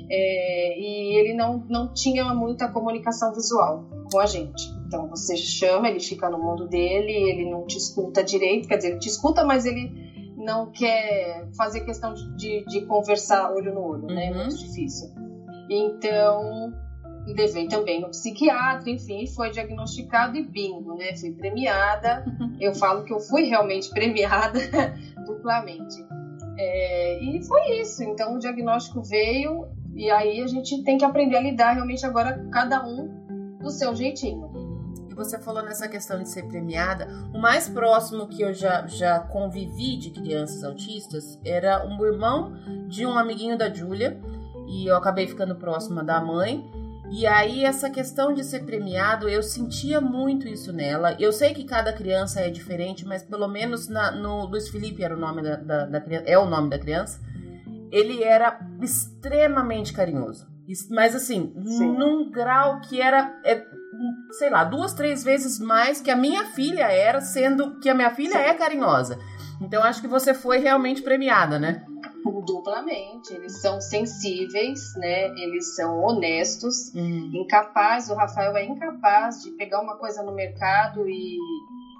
é, 0.10 0.80
e 0.80 1.16
ele 1.20 1.34
não, 1.34 1.66
não 1.70 1.94
tinha 1.94 2.34
muita 2.34 2.68
comunicação 2.72 3.34
visual 3.34 3.88
com 4.12 4.20
a 4.20 4.26
gente. 4.26 4.64
Então 4.88 5.08
você 5.08 5.38
chama, 5.38 5.90
ele 5.90 6.00
fica 6.00 6.30
no 6.30 6.40
mundo 6.40 6.68
dele, 6.68 7.12
ele 7.12 7.50
não 7.50 7.66
te 7.66 7.78
escuta 7.78 8.24
direito, 8.24 8.68
quer 8.68 8.78
dizer, 8.78 8.90
ele 8.90 9.00
te 9.00 9.08
escuta, 9.08 9.44
mas 9.44 9.66
ele 9.66 10.09
não 10.39 10.71
quer 10.71 11.47
fazer 11.56 11.82
questão 11.82 12.13
de, 12.13 12.36
de, 12.36 12.65
de 12.65 12.86
conversar 12.86 13.52
olho 13.52 13.73
no 13.73 13.82
olho, 13.82 14.08
né? 14.08 14.28
É 14.28 14.34
muito 14.34 14.54
uhum. 14.54 14.58
difícil. 14.58 15.10
Então, 15.69 16.73
levei 17.28 17.67
também 17.67 18.02
no 18.02 18.10
psiquiatra, 18.10 18.89
enfim, 18.89 19.28
foi 19.28 19.52
diagnosticado 19.52 20.38
e 20.38 20.43
bingo, 20.43 20.95
né? 20.95 21.15
Fui 21.17 21.32
premiada. 21.34 22.25
Eu 22.60 22.73
falo 22.73 23.04
que 23.06 23.13
eu 23.13 23.21
fui 23.21 23.43
realmente 23.43 23.89
premiada 23.89 24.60
duplamente. 25.25 26.06
É, 26.58 27.23
e 27.23 27.41
foi 27.45 27.80
isso. 27.80 28.04
Então, 28.04 28.36
o 28.36 28.39
diagnóstico 28.39 29.02
veio 29.02 29.67
e 29.95 30.10
aí 30.10 30.41
a 30.41 30.47
gente 30.47 30.84
tem 30.84 30.97
que 30.97 31.06
aprender 31.06 31.38
a 31.38 31.41
lidar 31.41 31.71
realmente 31.71 32.06
agora, 32.06 32.45
cada 32.52 32.86
um 32.86 33.58
do 33.60 33.69
seu 33.69 33.95
jeitinho 33.95 34.69
você 35.20 35.38
falou 35.38 35.62
nessa 35.62 35.88
questão 35.88 36.24
de 36.24 36.30
ser 36.30 36.44
premiada, 36.44 37.08
o 37.34 37.38
mais 37.38 37.68
próximo 37.68 38.28
que 38.28 38.42
eu 38.42 38.54
já, 38.54 38.88
já 38.88 39.20
convivi 39.20 39.98
de 39.98 40.12
crianças 40.12 40.64
autistas 40.64 41.38
era 41.44 41.86
um 41.86 42.04
irmão 42.06 42.54
de 42.88 43.06
um 43.06 43.18
amiguinho 43.18 43.58
da 43.58 43.72
Júlia, 43.72 44.20
e 44.66 44.88
eu 44.88 44.96
acabei 44.96 45.28
ficando 45.28 45.56
próxima 45.56 46.04
da 46.04 46.22
mãe. 46.22 46.72
E 47.12 47.26
aí, 47.26 47.66
essa 47.66 47.90
questão 47.90 48.34
de 48.34 48.44
ser 48.44 48.64
premiado, 48.66 49.28
eu 49.28 49.42
sentia 49.42 50.00
muito 50.00 50.48
isso 50.48 50.72
nela. 50.72 51.16
Eu 51.20 51.34
sei 51.34 51.56
que 51.56 51.64
cada 51.64 51.92
criança 51.92 52.40
é 52.40 52.50
diferente, 52.50 53.04
mas 53.04 53.24
pelo 53.24 53.48
menos 53.48 53.88
na, 53.88 54.12
no 54.12 54.46
Luiz 54.46 54.70
Felipe 54.70 55.04
era 55.04 55.16
o 55.16 55.20
nome 55.20 55.42
da, 55.42 55.56
da, 55.56 55.86
da 55.86 56.00
criança, 56.00 56.26
é 56.28 56.38
o 56.38 56.46
nome 56.46 56.70
da 56.70 56.78
criança. 56.78 57.20
Ele 57.92 58.24
era 58.24 58.60
extremamente 58.80 59.92
carinhoso. 59.92 60.48
Mas 60.92 61.16
assim, 61.16 61.52
Sim. 61.66 61.98
num 61.98 62.30
grau 62.30 62.80
que 62.82 63.02
era. 63.02 63.40
É, 63.44 63.66
sei 64.32 64.50
lá, 64.50 64.64
duas, 64.64 64.94
três 64.94 65.24
vezes 65.24 65.60
mais 65.60 66.02
que 66.02 66.12
a 66.12 66.16
minha 66.16 66.46
filha 66.46 66.92
era, 66.92 67.22
sendo 67.22 67.80
que 67.80 67.90
a 67.90 67.96
minha 67.96 68.12
filha 68.12 68.38
é 68.38 68.54
carinhosa. 68.54 69.20
Então 69.62 69.84
acho 69.84 70.02
que 70.02 70.08
você 70.08 70.34
foi 70.34 70.60
realmente 70.60 71.02
premiada, 71.02 71.60
né? 71.60 71.86
duplamente. 72.46 73.34
Eles 73.34 73.62
são 73.62 73.80
sensíveis, 73.80 74.94
né? 74.98 75.30
Eles 75.38 75.76
são 75.76 76.00
honestos, 76.00 76.94
hum. 76.96 77.32
incapazes. 77.34 78.10
O 78.10 78.16
Rafael 78.16 78.56
é 78.58 78.66
incapaz 78.66 79.42
de 79.44 79.52
pegar 79.52 79.82
uma 79.82 79.98
coisa 79.98 80.24
no 80.24 80.34
mercado 80.34 81.08
e, 81.08 81.38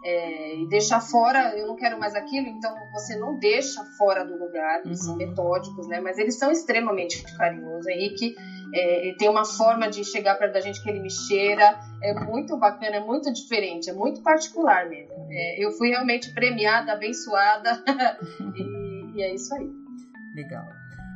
é, 0.04 0.58
e, 0.58 0.68
deixar 0.68 1.02
fora. 1.02 1.58
Eu 1.58 1.68
não 1.68 1.76
quero 1.76 2.00
mais 2.00 2.16
aquilo, 2.16 2.48
então 2.48 2.74
você 2.94 3.18
não 3.18 3.38
deixa 3.40 3.84
fora 3.98 4.24
do 4.24 4.38
lugar. 4.38 4.82
Eles 4.86 5.00
uhum. 5.02 5.06
são 5.06 5.16
metódicos, 5.16 5.88
né? 5.88 6.00
Mas 6.00 6.18
eles 6.18 6.38
são 6.38 6.52
extremamente 6.52 7.24
carinhosos. 7.38 7.88
Henrique 7.88 8.36
é, 8.74 9.16
tem 9.18 9.30
uma 9.30 9.46
forma 9.46 9.90
de 9.90 10.04
chegar 10.04 10.36
perto 10.36 10.54
da 10.54 10.62
gente 10.62 10.82
que 10.82 10.90
ele 10.90 11.00
me 11.00 11.10
cheira. 11.10 11.80
É 12.02 12.14
muito 12.14 12.58
bacana, 12.58 12.98
é 12.98 13.00
muito 13.00 13.32
diferente, 13.34 13.90
é 13.90 13.94
muito 13.94 14.22
particular 14.22 14.88
mesmo. 14.88 15.28
É, 15.30 15.64
eu 15.64 15.72
fui 15.72 15.90
realmente 15.90 16.34
premiada, 16.34 16.94
abençoada 16.94 17.84
e, 18.56 19.18
e 19.18 19.22
é 19.22 19.34
isso 19.34 19.54
aí. 19.56 19.70
Legal. 20.36 20.66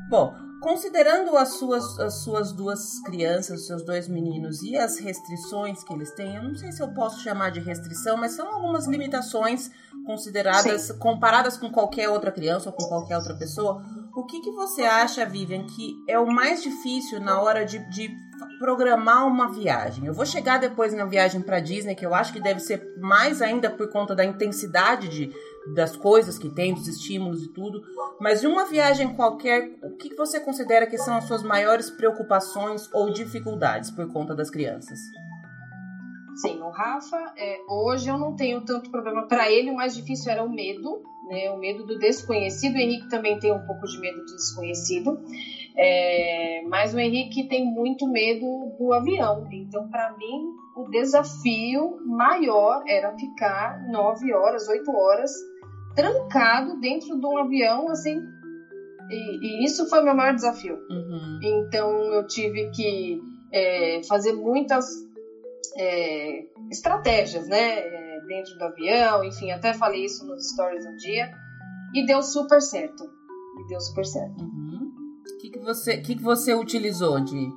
Bom, 0.10 0.34
considerando 0.62 1.36
as 1.38 1.58
suas, 1.58 2.00
as 2.00 2.24
suas 2.24 2.52
duas 2.52 3.00
crianças, 3.02 3.62
os 3.62 3.68
seus 3.68 3.84
dois 3.84 4.08
meninos 4.08 4.62
e 4.62 4.78
as 4.78 5.00
restrições 5.00 5.84
que 5.84 5.94
eles 5.94 6.12
têm, 6.12 6.36
eu 6.36 6.44
não 6.44 6.56
sei 6.56 6.72
se 6.72 6.82
eu 6.82 6.94
posso 6.94 7.22
chamar 7.22 7.52
de 7.52 7.60
restrição, 7.60 8.18
mas 8.18 8.32
são 8.34 8.48
algumas 8.48 8.88
limitações 8.88 9.72
consideradas, 10.06 10.82
Sim. 10.84 11.00
comparadas 11.00 11.58
com 11.58 11.72
qualquer 11.72 12.10
outra 12.10 12.32
criança 12.32 12.70
ou 12.70 12.76
com 12.76 12.86
qualquer 12.86 13.18
outra 13.18 13.36
pessoa. 13.36 13.84
O 14.16 14.26
que, 14.26 14.42
que 14.42 14.52
você 14.52 14.84
acha, 14.84 15.26
Vivian, 15.26 15.66
que 15.66 15.96
é 16.08 16.20
o 16.20 16.32
mais 16.32 16.62
difícil 16.62 17.20
na 17.20 17.42
hora 17.42 17.66
de, 17.66 17.80
de 17.90 18.16
programar 18.60 19.28
uma 19.28 19.52
viagem? 19.52 20.06
Eu 20.06 20.14
vou 20.14 20.26
chegar 20.26 20.60
depois 20.60 20.94
na 20.94 21.06
viagem 21.06 21.42
para 21.42 21.60
Disney, 21.60 21.96
que 21.96 22.06
eu 22.06 22.14
acho 22.14 22.32
que 22.32 22.40
deve 22.40 22.60
ser 22.60 22.96
mais 23.00 23.42
ainda 23.42 23.72
por 23.72 23.90
conta 23.92 24.14
da 24.16 24.24
intensidade 24.24 25.10
de 25.10 25.34
das 25.74 25.96
coisas 25.96 26.38
que 26.38 26.50
tem, 26.50 26.74
dos 26.74 26.88
estímulos 26.88 27.44
e 27.44 27.48
tudo, 27.54 27.82
mas 28.20 28.42
de 28.42 28.48
uma 28.48 28.66
viagem 28.66 29.16
qualquer, 29.16 29.78
o 29.82 29.96
que 29.96 30.14
você 30.14 30.38
considera 30.40 30.86
que 30.86 30.98
são 30.98 31.16
as 31.16 31.24
suas 31.24 31.42
maiores 31.42 31.90
preocupações 31.90 32.94
ou 32.94 33.12
dificuldades 33.12 33.90
por 33.90 34.12
conta 34.12 34.36
das 34.36 34.50
crianças? 34.50 35.00
Sim, 36.36 36.62
o 36.62 36.70
Rafa, 36.70 37.34
é, 37.38 37.60
hoje 37.70 38.10
eu 38.10 38.18
não 38.18 38.36
tenho 38.36 38.66
tanto 38.66 38.92
problema. 38.92 39.28
Para 39.28 39.50
ele, 39.50 39.72
o 39.72 39.76
mais 39.76 39.96
difícil 39.96 40.32
era 40.32 40.44
o 40.44 40.50
medo, 40.50 41.02
né? 41.28 41.50
O 41.50 41.58
medo 41.58 41.84
do 41.84 41.98
desconhecido. 41.98 42.76
O 42.76 42.78
Henrique 42.78 43.08
também 43.10 43.38
tem 43.38 43.52
um 43.52 43.66
pouco 43.66 43.86
de 43.86 44.00
medo 44.00 44.18
do 44.18 44.36
desconhecido. 44.36 45.18
É, 45.76 46.62
mas 46.68 46.94
o 46.94 47.00
Henrique 47.00 47.48
tem 47.48 47.64
muito 47.64 48.08
medo 48.08 48.46
do 48.78 48.94
avião. 48.94 49.44
Então, 49.52 49.88
para 49.90 50.10
mim, 50.12 50.54
o 50.76 50.90
desafio 50.90 51.98
maior 52.06 52.82
era 52.88 53.12
ficar 53.12 53.80
nove 53.90 54.32
horas, 54.34 54.68
oito 54.68 54.92
horas 54.92 55.32
trancado 55.96 56.80
dentro 56.80 57.16
de 57.20 57.26
um 57.26 57.38
avião, 57.38 57.90
assim. 57.90 58.20
E, 59.10 59.62
e 59.62 59.66
isso 59.66 59.86
foi 59.86 60.00
o 60.00 60.04
meu 60.04 60.16
maior 60.16 60.34
desafio. 60.34 60.76
Uhum. 60.90 61.40
Então, 61.42 61.90
eu 62.14 62.26
tive 62.28 62.70
que 62.72 63.20
é, 63.52 64.00
fazer 64.08 64.32
muitas 64.32 64.86
é, 65.78 66.44
estratégias, 66.72 67.48
né? 67.48 67.82
Dentro 68.28 68.58
do 68.58 68.64
avião, 68.64 69.24
enfim, 69.24 69.52
até 69.52 69.74
falei 69.74 70.06
isso 70.06 70.26
nos 70.26 70.50
stories 70.52 70.86
um 70.86 70.96
dia. 70.96 71.32
E 71.94 72.06
deu 72.06 72.22
super 72.22 72.62
certo. 72.62 73.04
E 73.04 73.68
deu 73.68 73.80
super 73.80 74.06
certo. 74.06 74.42
Uhum. 74.42 74.92
O 75.32 75.38
que, 75.40 75.50
que, 75.50 75.60
você, 75.60 75.98
que, 75.98 76.16
que 76.16 76.24
você 76.24 76.54
utilizou 76.54 77.20
de, 77.20 77.48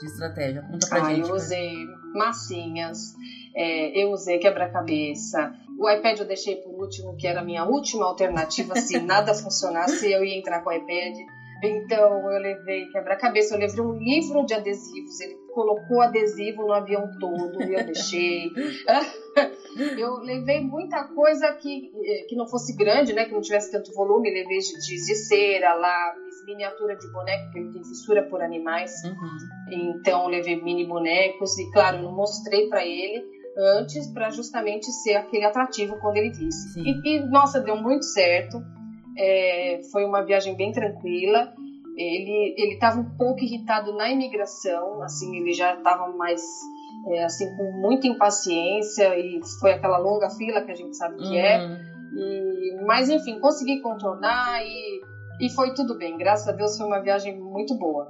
de 0.00 0.06
estratégia? 0.06 0.62
Conta 0.62 0.86
pra 0.88 1.02
ah, 1.02 1.14
gente. 1.14 1.28
Eu 1.28 1.34
usei 1.34 1.74
massinhas, 2.14 3.14
é, 3.54 4.02
eu 4.02 4.10
usei 4.10 4.38
quebra-cabeça. 4.38 5.52
O 5.78 5.88
iPad 5.90 6.20
eu 6.20 6.26
deixei 6.26 6.56
por 6.56 6.74
último, 6.74 7.16
que 7.16 7.26
era 7.26 7.40
a 7.40 7.44
minha 7.44 7.64
última 7.64 8.06
alternativa. 8.06 8.74
Se 8.76 8.98
nada 9.00 9.34
funcionasse, 9.34 10.10
eu 10.10 10.24
ia 10.24 10.38
entrar 10.38 10.60
com 10.62 10.70
o 10.70 10.72
iPad. 10.72 11.16
Então 11.62 12.30
eu 12.30 12.38
levei 12.40 12.86
quebra-cabeça, 12.86 13.54
eu 13.54 13.58
levei 13.58 13.80
um 13.80 13.92
livro 13.92 14.44
de 14.44 14.54
adesivos, 14.54 15.20
ele 15.20 15.34
colocou 15.52 16.00
adesivo 16.00 16.62
no 16.64 16.72
avião 16.72 17.08
todo 17.18 17.62
e 17.62 17.74
eu 17.74 17.84
deixei. 17.84 18.50
eu 19.98 20.16
levei 20.18 20.60
muita 20.60 21.04
coisa 21.14 21.52
que, 21.52 21.90
que 22.28 22.36
não 22.36 22.46
fosse 22.46 22.76
grande, 22.76 23.12
né, 23.12 23.24
que 23.24 23.32
não 23.32 23.40
tivesse 23.40 23.70
tanto 23.70 23.92
volume, 23.94 24.30
levei 24.30 24.58
de, 24.58 25.06
de 25.06 25.14
cera, 25.14 25.74
lápis, 25.74 26.44
miniatura 26.46 26.96
de 26.96 27.10
boneco, 27.12 27.44
porque 27.44 27.58
ele 27.58 27.72
tem 27.72 27.84
fissura 27.84 28.22
por 28.28 28.42
animais. 28.42 28.92
Uhum. 29.04 29.96
Então 29.96 30.24
eu 30.24 30.28
levei 30.28 30.60
mini 30.62 30.86
bonecos 30.86 31.58
e 31.58 31.70
claro, 31.70 31.98
eu 31.98 32.02
não 32.02 32.14
mostrei 32.14 32.68
para 32.68 32.84
ele 32.84 33.34
antes 33.56 34.06
para 34.12 34.30
justamente 34.30 34.90
ser 34.90 35.14
aquele 35.14 35.44
atrativo 35.44 35.96
quando 36.00 36.16
ele 36.16 36.30
disse. 36.30 36.80
E, 36.80 37.16
e, 37.16 37.30
nossa, 37.30 37.60
deu 37.60 37.76
muito 37.76 38.04
certo. 38.04 38.60
É, 39.16 39.80
foi 39.92 40.04
uma 40.04 40.22
viagem 40.24 40.56
bem 40.56 40.72
tranquila. 40.72 41.52
Ele 41.96 42.54
ele 42.58 42.74
estava 42.74 43.00
um 43.00 43.16
pouco 43.16 43.40
irritado 43.40 43.92
na 43.96 44.10
imigração, 44.10 45.00
assim 45.02 45.36
ele 45.36 45.52
já 45.52 45.74
estava 45.74 46.08
mais 46.16 46.42
é, 47.08 47.24
assim 47.24 47.54
com 47.56 47.70
muita 47.80 48.08
impaciência 48.08 49.16
e 49.16 49.40
foi 49.60 49.72
aquela 49.72 49.98
longa 49.98 50.28
fila 50.30 50.62
que 50.62 50.72
a 50.72 50.74
gente 50.74 50.96
sabe 50.96 51.16
que 51.16 51.36
é. 51.36 51.58
uhum. 51.58 51.72
é. 51.72 51.94
E, 52.16 52.84
mas 52.84 53.08
enfim 53.08 53.38
consegui 53.40 53.80
contornar 53.80 54.60
e 54.62 55.14
e 55.40 55.50
foi 55.50 55.74
tudo 55.74 55.96
bem. 55.96 56.16
Graças 56.16 56.46
a 56.46 56.52
Deus 56.52 56.76
foi 56.76 56.86
uma 56.86 57.00
viagem 57.00 57.38
muito 57.38 57.76
boa. 57.76 58.08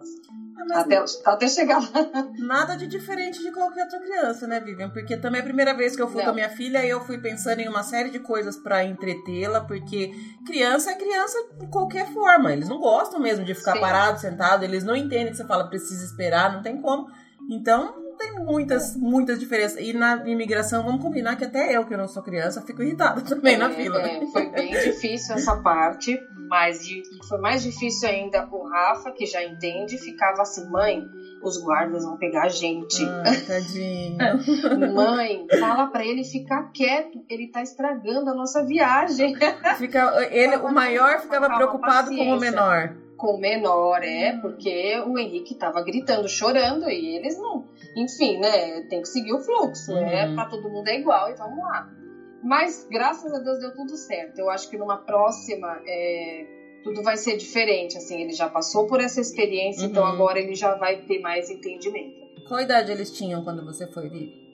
Até, 0.72 1.04
até 1.24 1.48
chegar 1.48 1.78
lá. 1.78 2.28
Nada 2.38 2.76
de 2.76 2.86
diferente 2.86 3.42
de 3.42 3.50
qualquer 3.50 3.84
outra 3.84 4.00
criança, 4.00 4.46
né, 4.46 4.60
Vivian? 4.60 4.90
Porque 4.90 5.16
também 5.16 5.40
é 5.40 5.42
a 5.42 5.44
primeira 5.44 5.74
vez 5.74 5.96
que 5.96 6.02
eu 6.02 6.08
fui 6.08 6.18
Não. 6.18 6.24
com 6.24 6.30
a 6.30 6.34
minha 6.34 6.48
filha 6.48 6.84
e 6.84 6.88
eu 6.88 7.00
fui 7.00 7.18
pensando 7.18 7.60
em 7.60 7.68
uma 7.68 7.82
série 7.82 8.10
de 8.10 8.18
coisas 8.18 8.56
para 8.56 8.84
entretê-la, 8.84 9.60
porque 9.60 10.12
criança 10.46 10.90
é 10.90 10.94
criança 10.94 11.36
de 11.58 11.66
qualquer 11.66 12.12
forma. 12.12 12.52
Eles 12.52 12.68
não 12.68 12.78
gostam 12.78 13.20
mesmo 13.20 13.44
de 13.44 13.54
ficar 13.54 13.74
Sim. 13.74 13.80
parado, 13.80 14.20
sentado, 14.20 14.64
eles 14.64 14.84
não 14.84 14.94
entendem 14.94 15.30
que 15.30 15.36
você 15.36 15.46
fala 15.46 15.68
precisa 15.68 16.04
esperar, 16.04 16.52
não 16.52 16.62
tem 16.62 16.80
como. 16.80 17.08
Então, 17.50 18.03
tem 18.16 18.32
muitas, 18.34 18.96
muitas 18.96 19.38
diferenças. 19.38 19.78
E 19.80 19.92
na 19.92 20.26
imigração, 20.26 20.82
vamos 20.82 21.02
combinar 21.02 21.36
que 21.36 21.44
até 21.44 21.76
eu, 21.76 21.84
que 21.84 21.96
não 21.96 22.08
sou 22.08 22.22
criança, 22.22 22.62
fico 22.62 22.82
irritada 22.82 23.20
também 23.22 23.54
é, 23.54 23.58
na 23.58 23.70
fila. 23.70 24.00
É, 24.00 24.26
foi 24.26 24.50
bem 24.50 24.72
difícil 24.72 25.34
essa 25.34 25.56
parte, 25.56 26.18
mas 26.48 26.80
foi 27.28 27.38
mais 27.38 27.62
difícil 27.62 28.08
ainda 28.08 28.48
o 28.50 28.68
Rafa, 28.68 29.12
que 29.12 29.26
já 29.26 29.42
entende, 29.42 29.98
ficava 29.98 30.42
assim, 30.42 30.68
mãe, 30.70 31.04
os 31.42 31.62
guardas 31.62 32.04
vão 32.04 32.16
pegar 32.16 32.44
a 32.44 32.48
gente. 32.48 33.04
Ai, 33.24 33.40
tadinho. 33.40 34.16
mãe, 34.94 35.46
fala 35.60 35.86
para 35.88 36.04
ele 36.04 36.24
ficar 36.24 36.70
quieto, 36.72 37.24
ele 37.28 37.48
tá 37.48 37.62
estragando 37.62 38.30
a 38.30 38.34
nossa 38.34 38.64
viagem. 38.64 39.34
Fica, 39.76 40.28
ele, 40.30 40.56
o 40.56 40.72
maior 40.72 41.20
ficava 41.20 41.54
preocupado 41.54 42.08
paciência. 42.08 42.24
com 42.24 42.36
o 42.36 42.40
menor 42.40 43.03
com 43.16 43.34
o 43.34 43.38
menor, 43.38 44.02
é, 44.02 44.32
porque 44.40 44.98
o 45.06 45.18
Henrique 45.18 45.54
tava 45.54 45.82
gritando, 45.82 46.28
chorando, 46.28 46.88
e 46.88 47.16
eles 47.16 47.38
não. 47.38 47.68
Enfim, 47.96 48.38
né? 48.38 48.82
Tem 48.88 49.00
que 49.00 49.08
seguir 49.08 49.32
o 49.32 49.40
fluxo, 49.40 49.92
uhum. 49.92 50.00
né? 50.00 50.34
Pra 50.34 50.46
todo 50.46 50.68
mundo 50.68 50.88
é 50.88 50.98
igual 50.98 51.30
e 51.30 51.34
vamos 51.34 51.58
lá. 51.58 51.90
Mas 52.42 52.86
graças 52.90 53.32
a 53.32 53.38
Deus 53.38 53.58
deu 53.58 53.74
tudo 53.74 53.96
certo. 53.96 54.38
Eu 54.38 54.50
acho 54.50 54.68
que 54.68 54.76
numa 54.76 54.98
próxima 54.98 55.80
é, 55.86 56.46
tudo 56.82 57.02
vai 57.02 57.16
ser 57.16 57.36
diferente. 57.36 57.96
Assim, 57.96 58.20
ele 58.20 58.32
já 58.32 58.48
passou 58.48 58.86
por 58.86 59.00
essa 59.00 59.20
experiência, 59.20 59.86
então 59.86 60.02
uhum. 60.02 60.08
então 60.08 60.22
agora 60.22 60.38
ele 60.38 60.54
já 60.54 60.74
vai 60.74 61.02
ter 61.02 61.20
mais 61.20 61.48
entendimento. 61.48 62.24
Qual 62.46 62.60
idade 62.60 62.92
eles 62.92 63.10
tinham 63.10 63.42
quando 63.42 63.64
você 63.64 63.86
foi, 63.86 64.08
Vi? 64.10 64.44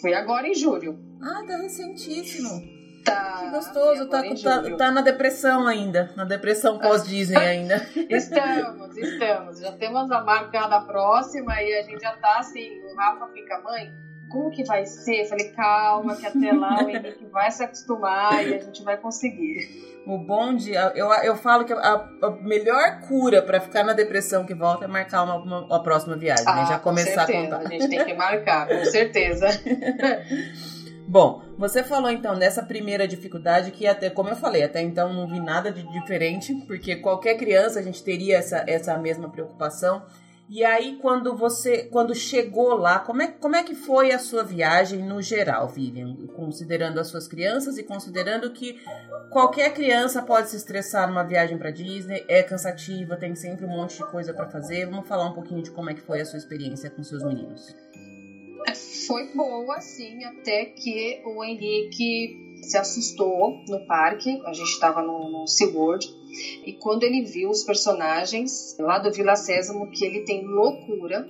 Foi 0.00 0.14
agora 0.14 0.46
em 0.46 0.54
julho. 0.54 0.98
Ah, 1.20 1.42
tá 1.46 1.56
recentíssimo. 1.56 2.75
Tá. 3.06 3.38
Que 3.40 3.50
gostoso, 3.50 4.08
tá, 4.08 4.22
tá, 4.22 4.76
tá, 4.76 4.90
na 4.90 5.00
depressão 5.00 5.66
ainda, 5.66 6.10
na 6.16 6.24
depressão 6.24 6.78
pós-Disney 6.78 7.36
ainda. 7.38 7.76
estamos, 8.10 8.96
estamos. 8.96 9.60
Já 9.60 9.72
temos 9.72 10.10
a 10.10 10.22
marca 10.22 10.66
da 10.66 10.80
próxima 10.80 11.62
e 11.62 11.78
a 11.78 11.82
gente 11.82 12.00
já 12.00 12.16
tá 12.16 12.38
assim, 12.40 12.68
o 12.82 12.96
Rafa 12.96 13.28
fica, 13.28 13.60
mãe, 13.60 13.92
como 14.28 14.50
que 14.50 14.64
vai 14.64 14.84
ser? 14.86 15.22
Eu 15.22 15.26
falei, 15.26 15.50
calma, 15.50 16.16
que 16.16 16.26
até 16.26 16.52
lá 16.52 16.82
o 16.82 16.90
Henrique 16.90 17.26
vai 17.26 17.50
se 17.50 17.62
acostumar 17.62 18.44
e 18.46 18.54
a 18.54 18.58
gente 18.58 18.82
vai 18.82 18.96
conseguir. 18.96 20.02
O 20.06 20.18
bom 20.18 20.54
de. 20.54 20.72
Eu, 20.72 21.12
eu 21.12 21.36
falo 21.36 21.64
que 21.64 21.72
a, 21.72 22.08
a 22.22 22.30
melhor 22.42 23.00
cura 23.08 23.42
para 23.42 23.60
ficar 23.60 23.84
na 23.84 23.92
depressão 23.92 24.44
que 24.44 24.54
volta 24.54 24.84
é 24.84 24.88
marcar 24.88 25.22
uma, 25.22 25.36
uma, 25.36 25.66
uma 25.66 25.82
próxima 25.82 26.16
viagem, 26.16 26.44
né? 26.44 26.52
ah, 26.52 26.56
né? 26.56 26.66
Já 26.66 26.78
começar 26.78 27.26
certeza, 27.26 27.56
a 27.56 27.58
contar. 27.58 27.68
A 27.68 27.70
gente 27.70 27.88
tem 27.88 28.04
que 28.04 28.14
marcar, 28.14 28.68
com 28.68 28.84
certeza. 28.84 29.48
Bom, 31.08 31.42
você 31.58 31.82
falou 31.82 32.10
então 32.10 32.38
dessa 32.38 32.62
primeira 32.62 33.08
dificuldade 33.08 33.70
que 33.70 33.86
até, 33.86 34.10
como 34.10 34.28
eu 34.28 34.36
falei, 34.36 34.62
até 34.62 34.82
então 34.82 35.12
não 35.12 35.26
vi 35.26 35.40
nada 35.40 35.72
de 35.72 35.82
diferente, 35.90 36.54
porque 36.66 36.96
qualquer 36.96 37.36
criança 37.36 37.80
a 37.80 37.82
gente 37.82 38.02
teria 38.02 38.36
essa, 38.38 38.64
essa 38.66 38.96
mesma 38.98 39.30
preocupação. 39.30 40.02
E 40.48 40.64
aí, 40.64 40.96
quando 41.02 41.36
você, 41.36 41.84
quando 41.84 42.14
chegou 42.14 42.76
lá, 42.76 43.00
como 43.00 43.20
é, 43.20 43.26
como 43.26 43.56
é 43.56 43.64
que 43.64 43.74
foi 43.74 44.12
a 44.12 44.18
sua 44.18 44.44
viagem 44.44 45.02
no 45.02 45.20
geral, 45.20 45.66
Vivian? 45.66 46.14
Considerando 46.36 47.00
as 47.00 47.08
suas 47.08 47.26
crianças 47.26 47.78
e 47.78 47.82
considerando 47.82 48.52
que 48.52 48.78
qualquer 49.30 49.74
criança 49.74 50.22
pode 50.22 50.50
se 50.50 50.56
estressar 50.56 51.08
numa 51.08 51.24
viagem 51.24 51.58
para 51.58 51.72
Disney, 51.72 52.24
é 52.28 52.44
cansativa, 52.44 53.16
tem 53.16 53.34
sempre 53.34 53.66
um 53.66 53.70
monte 53.70 53.96
de 53.96 54.06
coisa 54.06 54.32
para 54.32 54.46
fazer. 54.46 54.86
Vamos 54.86 55.08
falar 55.08 55.26
um 55.26 55.32
pouquinho 55.32 55.62
de 55.62 55.72
como 55.72 55.90
é 55.90 55.94
que 55.94 56.02
foi 56.02 56.20
a 56.20 56.24
sua 56.24 56.38
experiência 56.38 56.90
com 56.90 57.02
seus 57.02 57.24
meninos 57.24 57.74
foi 58.74 59.32
boa, 59.34 59.80
sim, 59.80 60.24
até 60.24 60.66
que 60.66 61.22
o 61.24 61.44
Henrique 61.44 62.46
se 62.62 62.76
assustou 62.76 63.62
no 63.68 63.86
parque, 63.86 64.40
a 64.44 64.52
gente 64.52 64.70
estava 64.70 65.02
no, 65.02 65.30
no 65.30 65.46
SeaWorld, 65.46 66.06
e 66.64 66.72
quando 66.74 67.04
ele 67.04 67.22
viu 67.22 67.50
os 67.50 67.62
personagens 67.62 68.76
lá 68.78 68.98
do 68.98 69.12
Vila 69.12 69.36
Sésamo, 69.36 69.90
que 69.90 70.04
ele 70.04 70.20
tem 70.24 70.44
loucura, 70.44 71.26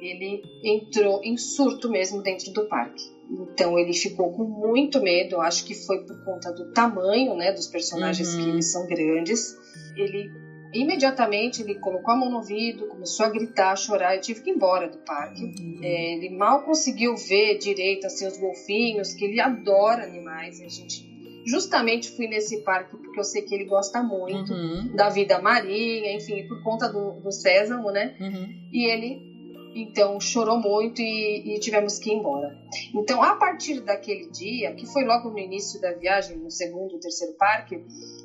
ele 0.00 0.42
entrou 0.64 1.20
em 1.22 1.36
surto 1.36 1.90
mesmo 1.90 2.22
dentro 2.22 2.52
do 2.52 2.66
parque. 2.66 3.02
Então 3.30 3.78
ele 3.78 3.92
ficou 3.92 4.32
com 4.32 4.44
muito 4.44 5.00
medo, 5.00 5.40
acho 5.40 5.64
que 5.64 5.74
foi 5.74 6.04
por 6.04 6.24
conta 6.24 6.52
do 6.52 6.72
tamanho, 6.72 7.34
né, 7.36 7.52
dos 7.52 7.66
personagens 7.68 8.34
uhum. 8.34 8.44
que 8.44 8.50
eles 8.50 8.72
são 8.72 8.86
grandes. 8.86 9.56
Ele 9.96 10.30
imediatamente 10.72 11.62
ele 11.62 11.74
colocou 11.74 12.12
a 12.12 12.16
mão 12.16 12.30
no 12.30 12.36
ouvido, 12.36 12.86
começou 12.86 13.26
a 13.26 13.30
gritar, 13.30 13.72
a 13.72 13.76
chorar. 13.76 14.14
Eu 14.14 14.20
tive 14.20 14.40
que 14.40 14.50
ir 14.50 14.54
embora 14.54 14.88
do 14.88 14.98
parque. 14.98 15.42
Uhum. 15.42 15.80
É, 15.82 16.14
ele 16.14 16.30
mal 16.30 16.62
conseguiu 16.62 17.16
ver 17.16 17.58
direito 17.58 18.06
assim 18.06 18.26
os 18.26 18.36
golfinhos, 18.36 19.12
que 19.12 19.24
ele 19.24 19.40
adora 19.40 20.04
animais. 20.04 20.60
A 20.60 20.68
gente 20.68 21.08
justamente 21.44 22.10
fui 22.10 22.28
nesse 22.28 22.62
parque 22.62 22.96
porque 22.96 23.18
eu 23.18 23.24
sei 23.24 23.42
que 23.42 23.54
ele 23.54 23.64
gosta 23.64 24.02
muito 24.02 24.52
uhum. 24.52 24.94
da 24.94 25.08
vida 25.08 25.40
marinha, 25.40 26.14
enfim, 26.14 26.46
por 26.46 26.62
conta 26.62 26.88
do, 26.88 27.20
do 27.20 27.32
sésamo, 27.32 27.90
né? 27.90 28.14
Uhum. 28.20 28.54
E 28.72 28.90
ele 28.90 29.29
então 29.74 30.20
chorou 30.20 30.58
muito 30.58 31.00
e, 31.00 31.54
e, 31.54 31.58
tivemos 31.58 31.98
que 31.98 32.10
ir 32.10 32.14
embora. 32.14 32.54
Então, 32.94 33.22
a 33.22 33.34
partir 33.34 33.80
daquele 33.80 34.28
dia, 34.28 34.72
que 34.72 34.86
foi 34.86 35.04
logo 35.04 35.30
no 35.30 35.38
início 35.38 35.80
da 35.80 35.92
viagem, 35.92 36.36
no 36.36 36.50
segundo, 36.50 36.98
terceiro 36.98 37.32
parque, 37.34 37.80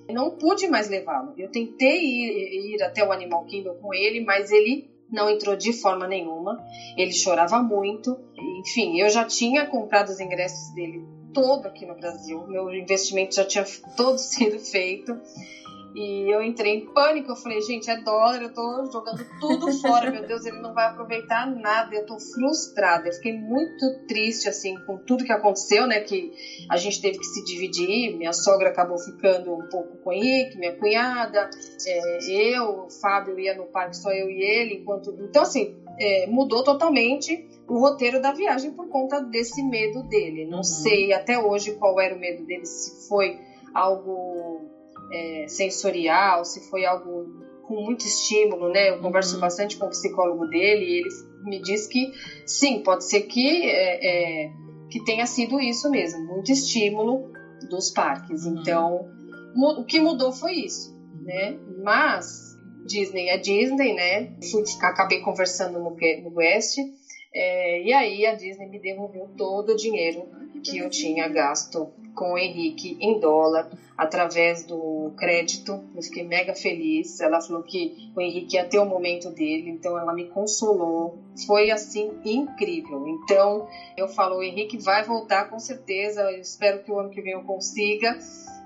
não 0.09 0.31
pude 0.31 0.67
mais 0.67 0.87
levá-lo. 0.87 1.33
Eu 1.37 1.49
tentei 1.49 2.03
ir, 2.03 2.75
ir 2.75 2.83
até 2.83 3.03
o 3.03 3.11
Animal 3.11 3.45
Kingdom 3.45 3.75
com 3.75 3.93
ele, 3.93 4.19
mas 4.21 4.51
ele 4.51 4.85
não 5.09 5.29
entrou 5.29 5.55
de 5.55 5.71
forma 5.71 6.07
nenhuma. 6.07 6.57
Ele 6.97 7.13
chorava 7.13 7.61
muito. 7.61 8.17
Enfim, 8.59 8.99
eu 8.99 9.09
já 9.09 9.23
tinha 9.23 9.65
comprado 9.65 10.09
os 10.09 10.19
ingressos 10.19 10.73
dele 10.73 11.03
todo 11.33 11.67
aqui 11.67 11.85
no 11.85 11.95
Brasil. 11.95 12.45
Meu 12.47 12.73
investimento 12.73 13.35
já 13.35 13.45
tinha 13.45 13.65
todo 13.95 14.17
sido 14.19 14.59
feito. 14.59 15.19
E 15.95 16.29
eu 16.29 16.41
entrei 16.41 16.75
em 16.75 16.85
pânico, 16.85 17.31
eu 17.31 17.37
falei, 17.37 17.61
gente, 17.61 17.89
é 17.89 17.95
dólar, 17.95 18.41
eu 18.41 18.53
tô 18.53 18.85
jogando 18.91 19.25
tudo 19.39 19.71
fora, 19.79 20.11
meu 20.11 20.27
Deus, 20.27 20.45
ele 20.45 20.59
não 20.59 20.73
vai 20.73 20.87
aproveitar 20.87 21.49
nada, 21.49 21.95
eu 21.95 22.05
tô 22.05 22.19
frustrada. 22.19 23.07
Eu 23.07 23.13
fiquei 23.13 23.31
muito 23.31 24.05
triste, 24.05 24.49
assim, 24.49 24.75
com 24.85 24.97
tudo 24.97 25.23
que 25.23 25.31
aconteceu, 25.31 25.87
né, 25.87 26.01
que 26.01 26.33
a 26.69 26.75
gente 26.75 27.01
teve 27.01 27.17
que 27.17 27.23
se 27.23 27.45
dividir, 27.45 28.17
minha 28.17 28.33
sogra 28.33 28.67
acabou 28.67 28.97
ficando 28.97 29.53
um 29.53 29.69
pouco 29.69 29.95
com 30.03 30.09
o 30.09 30.13
Henrique, 30.13 30.57
minha 30.57 30.75
cunhada, 30.75 31.49
é, 31.87 32.55
eu, 32.57 32.87
o 32.87 32.89
Fábio 32.89 33.39
ia 33.39 33.55
no 33.55 33.63
parque, 33.63 33.95
só 33.95 34.11
eu 34.11 34.29
e 34.29 34.43
ele, 34.43 34.81
enquanto... 34.81 35.15
Então, 35.21 35.43
assim, 35.43 35.77
é, 35.97 36.27
mudou 36.27 36.61
totalmente 36.61 37.47
o 37.69 37.79
roteiro 37.79 38.21
da 38.21 38.33
viagem 38.33 38.71
por 38.71 38.89
conta 38.89 39.21
desse 39.21 39.63
medo 39.63 40.03
dele. 40.03 40.45
Não 40.45 40.57
uhum. 40.57 40.63
sei 40.63 41.13
até 41.13 41.39
hoje 41.39 41.75
qual 41.75 42.01
era 42.01 42.13
o 42.13 42.19
medo 42.19 42.45
dele, 42.45 42.65
se 42.65 43.07
foi 43.07 43.39
algo 43.73 44.54
é, 45.11 45.47
sensorial, 45.47 46.45
se 46.45 46.69
foi 46.69 46.85
algo 46.85 47.45
com 47.63 47.81
muito 47.81 48.05
estímulo, 48.05 48.69
né? 48.69 48.89
Eu 48.89 48.99
converso 48.99 49.35
uhum. 49.35 49.41
bastante 49.41 49.77
com 49.77 49.87
o 49.87 49.89
psicólogo 49.89 50.47
dele 50.47 50.85
e 50.85 50.99
ele 50.99 51.09
me 51.43 51.61
diz 51.61 51.87
que 51.87 52.11
sim, 52.45 52.81
pode 52.83 53.05
ser 53.05 53.21
que, 53.21 53.69
é, 53.69 54.45
é, 54.45 54.51
que 54.89 55.03
tenha 55.03 55.25
sido 55.25 55.59
isso 55.59 55.89
mesmo, 55.89 56.25
muito 56.25 56.51
estímulo 56.51 57.31
dos 57.69 57.89
parques. 57.89 58.45
Uhum. 58.45 58.59
Então, 58.59 59.09
o 59.55 59.83
que 59.83 59.99
mudou 59.99 60.31
foi 60.31 60.53
isso, 60.53 60.95
né? 61.23 61.57
Mas 61.83 62.55
Disney 62.85 63.29
é 63.29 63.37
Disney, 63.37 63.93
né? 63.93 64.35
Fui, 64.51 64.63
acabei 64.81 65.21
conversando 65.21 65.79
no, 65.79 65.91
no 65.91 66.35
West 66.35 66.77
é, 67.35 67.81
e 67.81 67.91
aí 67.91 68.25
a 68.25 68.33
Disney 68.33 68.65
me 68.65 68.79
devolveu 68.79 69.27
todo 69.37 69.73
o 69.73 69.75
dinheiro 69.75 70.25
que 70.63 70.77
eu 70.77 70.89
tinha 70.89 71.27
gasto 71.27 71.91
com 72.15 72.31
o 72.31 72.37
Henrique 72.37 72.97
em 73.01 73.19
dólar 73.19 73.69
através 73.97 74.63
do 74.65 75.11
crédito. 75.17 75.83
Eu 75.93 76.01
fiquei 76.01 76.23
mega 76.23 76.55
feliz. 76.55 77.19
Ela 77.19 77.41
falou 77.41 77.61
que 77.61 78.09
o 78.15 78.21
Henrique 78.21 78.55
ia 78.55 78.65
ter 78.65 78.79
o 78.79 78.85
momento 78.85 79.29
dele, 79.31 79.69
então 79.69 79.99
ela 79.99 80.13
me 80.13 80.29
consolou. 80.29 81.19
Foi 81.45 81.69
assim 81.71 82.13
incrível. 82.23 83.05
Então 83.05 83.67
eu 83.97 84.07
falo, 84.07 84.37
o 84.37 84.43
Henrique 84.43 84.77
vai 84.77 85.03
voltar 85.03 85.49
com 85.49 85.59
certeza. 85.59 86.21
Eu 86.31 86.39
espero 86.39 86.83
que 86.83 86.91
o 86.91 86.97
ano 86.97 87.09
que 87.09 87.21
vem 87.21 87.33
eu 87.33 87.43
consiga, 87.43 88.17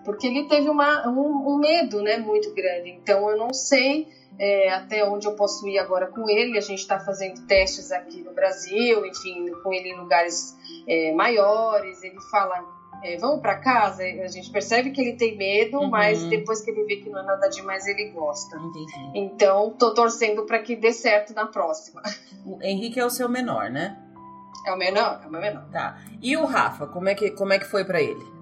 porque 0.05 0.27
ele 0.27 0.47
teve 0.47 0.69
uma, 0.69 1.09
um, 1.09 1.55
um 1.55 1.57
medo, 1.57 2.03
né, 2.03 2.17
muito 2.17 2.53
grande. 2.53 2.91
Então 2.91 3.27
eu 3.31 3.35
não 3.35 3.51
sei 3.51 4.07
é, 4.37 4.71
até 4.71 5.05
onde 5.05 5.27
eu 5.27 5.33
posso 5.33 5.67
ir 5.67 5.77
agora 5.79 6.07
com 6.07 6.29
ele. 6.29 6.57
A 6.57 6.61
gente 6.61 6.79
está 6.79 6.99
fazendo 6.99 7.45
testes 7.45 7.91
aqui 7.91 8.21
no 8.21 8.33
Brasil, 8.33 9.05
enfim, 9.05 9.51
com 9.63 9.73
ele 9.73 9.89
em 9.89 9.97
lugares 9.97 10.55
é, 10.87 11.11
maiores. 11.13 12.03
Ele 12.03 12.19
fala, 12.31 12.63
é, 13.03 13.17
vamos 13.17 13.41
para 13.41 13.57
casa. 13.57 14.03
A 14.03 14.27
gente 14.27 14.49
percebe 14.51 14.91
que 14.91 15.01
ele 15.01 15.13
tem 15.13 15.37
medo, 15.37 15.79
uhum. 15.79 15.89
mas 15.89 16.23
depois 16.25 16.61
que 16.61 16.71
ele 16.71 16.83
vê 16.83 16.97
que 16.97 17.09
não 17.09 17.19
é 17.19 17.25
nada 17.25 17.47
demais, 17.47 17.85
ele 17.87 18.11
gosta. 18.11 18.57
Entendi. 18.57 19.11
Então, 19.15 19.71
tô 19.77 19.93
torcendo 19.93 20.45
para 20.45 20.59
que 20.59 20.75
dê 20.75 20.91
certo 20.91 21.33
na 21.33 21.45
próxima. 21.45 22.01
O 22.45 22.61
Henrique 22.61 22.99
é 22.99 23.05
o 23.05 23.09
seu 23.09 23.27
menor, 23.29 23.69
né? 23.69 23.97
É 24.65 24.73
o 24.73 24.77
menor, 24.77 25.21
é 25.23 25.27
o 25.27 25.31
meu 25.31 25.41
menor. 25.41 25.65
Tá. 25.71 25.99
E 26.21 26.35
o 26.35 26.45
Rafa, 26.45 26.87
como 26.87 27.09
é 27.09 27.15
que, 27.15 27.31
como 27.31 27.53
é 27.53 27.59
que 27.59 27.65
foi 27.65 27.85
para 27.85 28.01
ele? 28.01 28.38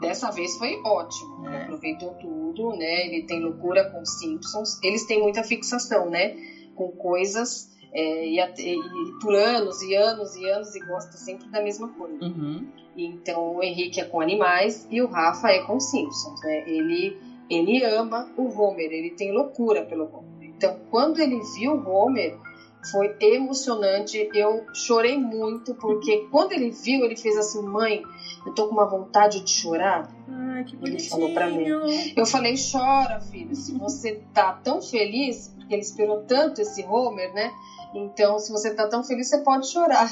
Dessa 0.00 0.30
vez 0.30 0.56
foi 0.56 0.80
ótimo, 0.84 1.48
é. 1.48 1.62
aproveitou 1.62 2.14
tudo, 2.14 2.70
né? 2.76 3.06
Ele 3.06 3.24
tem 3.24 3.40
loucura 3.40 3.90
com 3.90 4.04
Simpsons. 4.04 4.80
Eles 4.82 5.04
têm 5.04 5.20
muita 5.20 5.42
fixação, 5.42 6.08
né? 6.08 6.36
Com 6.74 6.92
coisas 6.92 7.68
é, 7.92 8.26
e, 8.26 8.38
e, 8.38 8.78
por 9.20 9.34
anos 9.34 9.82
e 9.82 9.94
anos 9.94 10.36
e 10.36 10.48
anos 10.48 10.74
e 10.74 10.80
gosta 10.80 11.12
sempre 11.12 11.48
da 11.48 11.62
mesma 11.62 11.88
coisa. 11.88 12.24
Uhum. 12.24 12.66
Então 12.96 13.56
o 13.56 13.62
Henrique 13.62 14.00
é 14.00 14.04
com 14.04 14.20
animais 14.20 14.86
e 14.90 15.00
o 15.00 15.06
Rafa 15.06 15.48
é 15.48 15.60
com 15.60 15.80
Simpsons, 15.80 16.40
né? 16.42 16.68
Ele 16.68 17.16
ele 17.50 17.82
ama 17.82 18.30
o 18.36 18.46
Homer, 18.60 18.92
ele 18.92 19.10
tem 19.10 19.32
loucura 19.32 19.82
pelo 19.84 20.04
Homer. 20.04 20.50
Então 20.56 20.78
quando 20.90 21.18
ele 21.18 21.40
viu 21.56 21.72
o 21.72 21.88
Homer 21.88 22.38
foi 22.90 23.10
emocionante. 23.20 24.28
Eu 24.32 24.62
chorei 24.72 25.16
muito, 25.16 25.74
porque 25.74 26.18
quando 26.30 26.52
ele 26.52 26.70
viu, 26.70 27.04
ele 27.04 27.16
fez 27.16 27.36
assim: 27.36 27.60
mãe, 27.60 28.02
eu 28.46 28.52
tô 28.52 28.66
com 28.66 28.72
uma 28.72 28.86
vontade 28.86 29.40
de 29.40 29.50
chorar. 29.50 30.08
Ai, 30.28 30.64
que 30.64 30.76
ele 30.82 31.00
falou 31.00 31.32
para 31.32 31.48
mim. 31.48 31.64
Eu 32.16 32.26
falei: 32.26 32.54
chora, 32.56 33.20
filho, 33.20 33.54
se 33.54 33.72
você 33.72 34.16
tá 34.32 34.52
tão 34.52 34.80
feliz, 34.80 35.48
porque 35.56 35.74
ele 35.74 35.82
esperou 35.82 36.18
tanto 36.26 36.60
esse 36.60 36.84
Homer, 36.84 37.32
né? 37.32 37.50
Então, 37.94 38.38
se 38.38 38.50
você 38.50 38.70
tá 38.70 38.86
tão 38.86 39.02
feliz, 39.02 39.28
você 39.28 39.38
pode 39.38 39.66
chorar. 39.70 40.08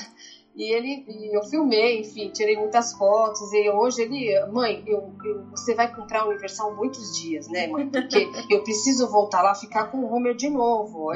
E 0.57 0.73
ele, 0.73 1.05
e 1.07 1.37
eu 1.37 1.43
filmei, 1.43 2.01
enfim, 2.01 2.31
tirei 2.31 2.57
muitas 2.57 2.91
fotos. 2.95 3.53
E 3.53 3.69
hoje 3.69 4.01
ele, 4.01 4.41
mãe, 4.47 4.83
eu, 4.87 5.13
eu, 5.23 5.45
você 5.51 5.75
vai 5.75 5.95
comprar 5.95 6.25
o 6.25 6.31
Universal 6.31 6.75
muitos 6.75 7.15
dias, 7.21 7.47
né, 7.49 7.67
mãe? 7.67 7.87
Porque 7.87 8.27
eu 8.51 8.63
preciso 8.63 9.07
voltar 9.07 9.43
lá 9.43 9.55
ficar 9.55 9.91
com 9.91 9.99
o 9.99 10.11
Homer 10.11 10.35
de 10.35 10.49
novo. 10.49 11.11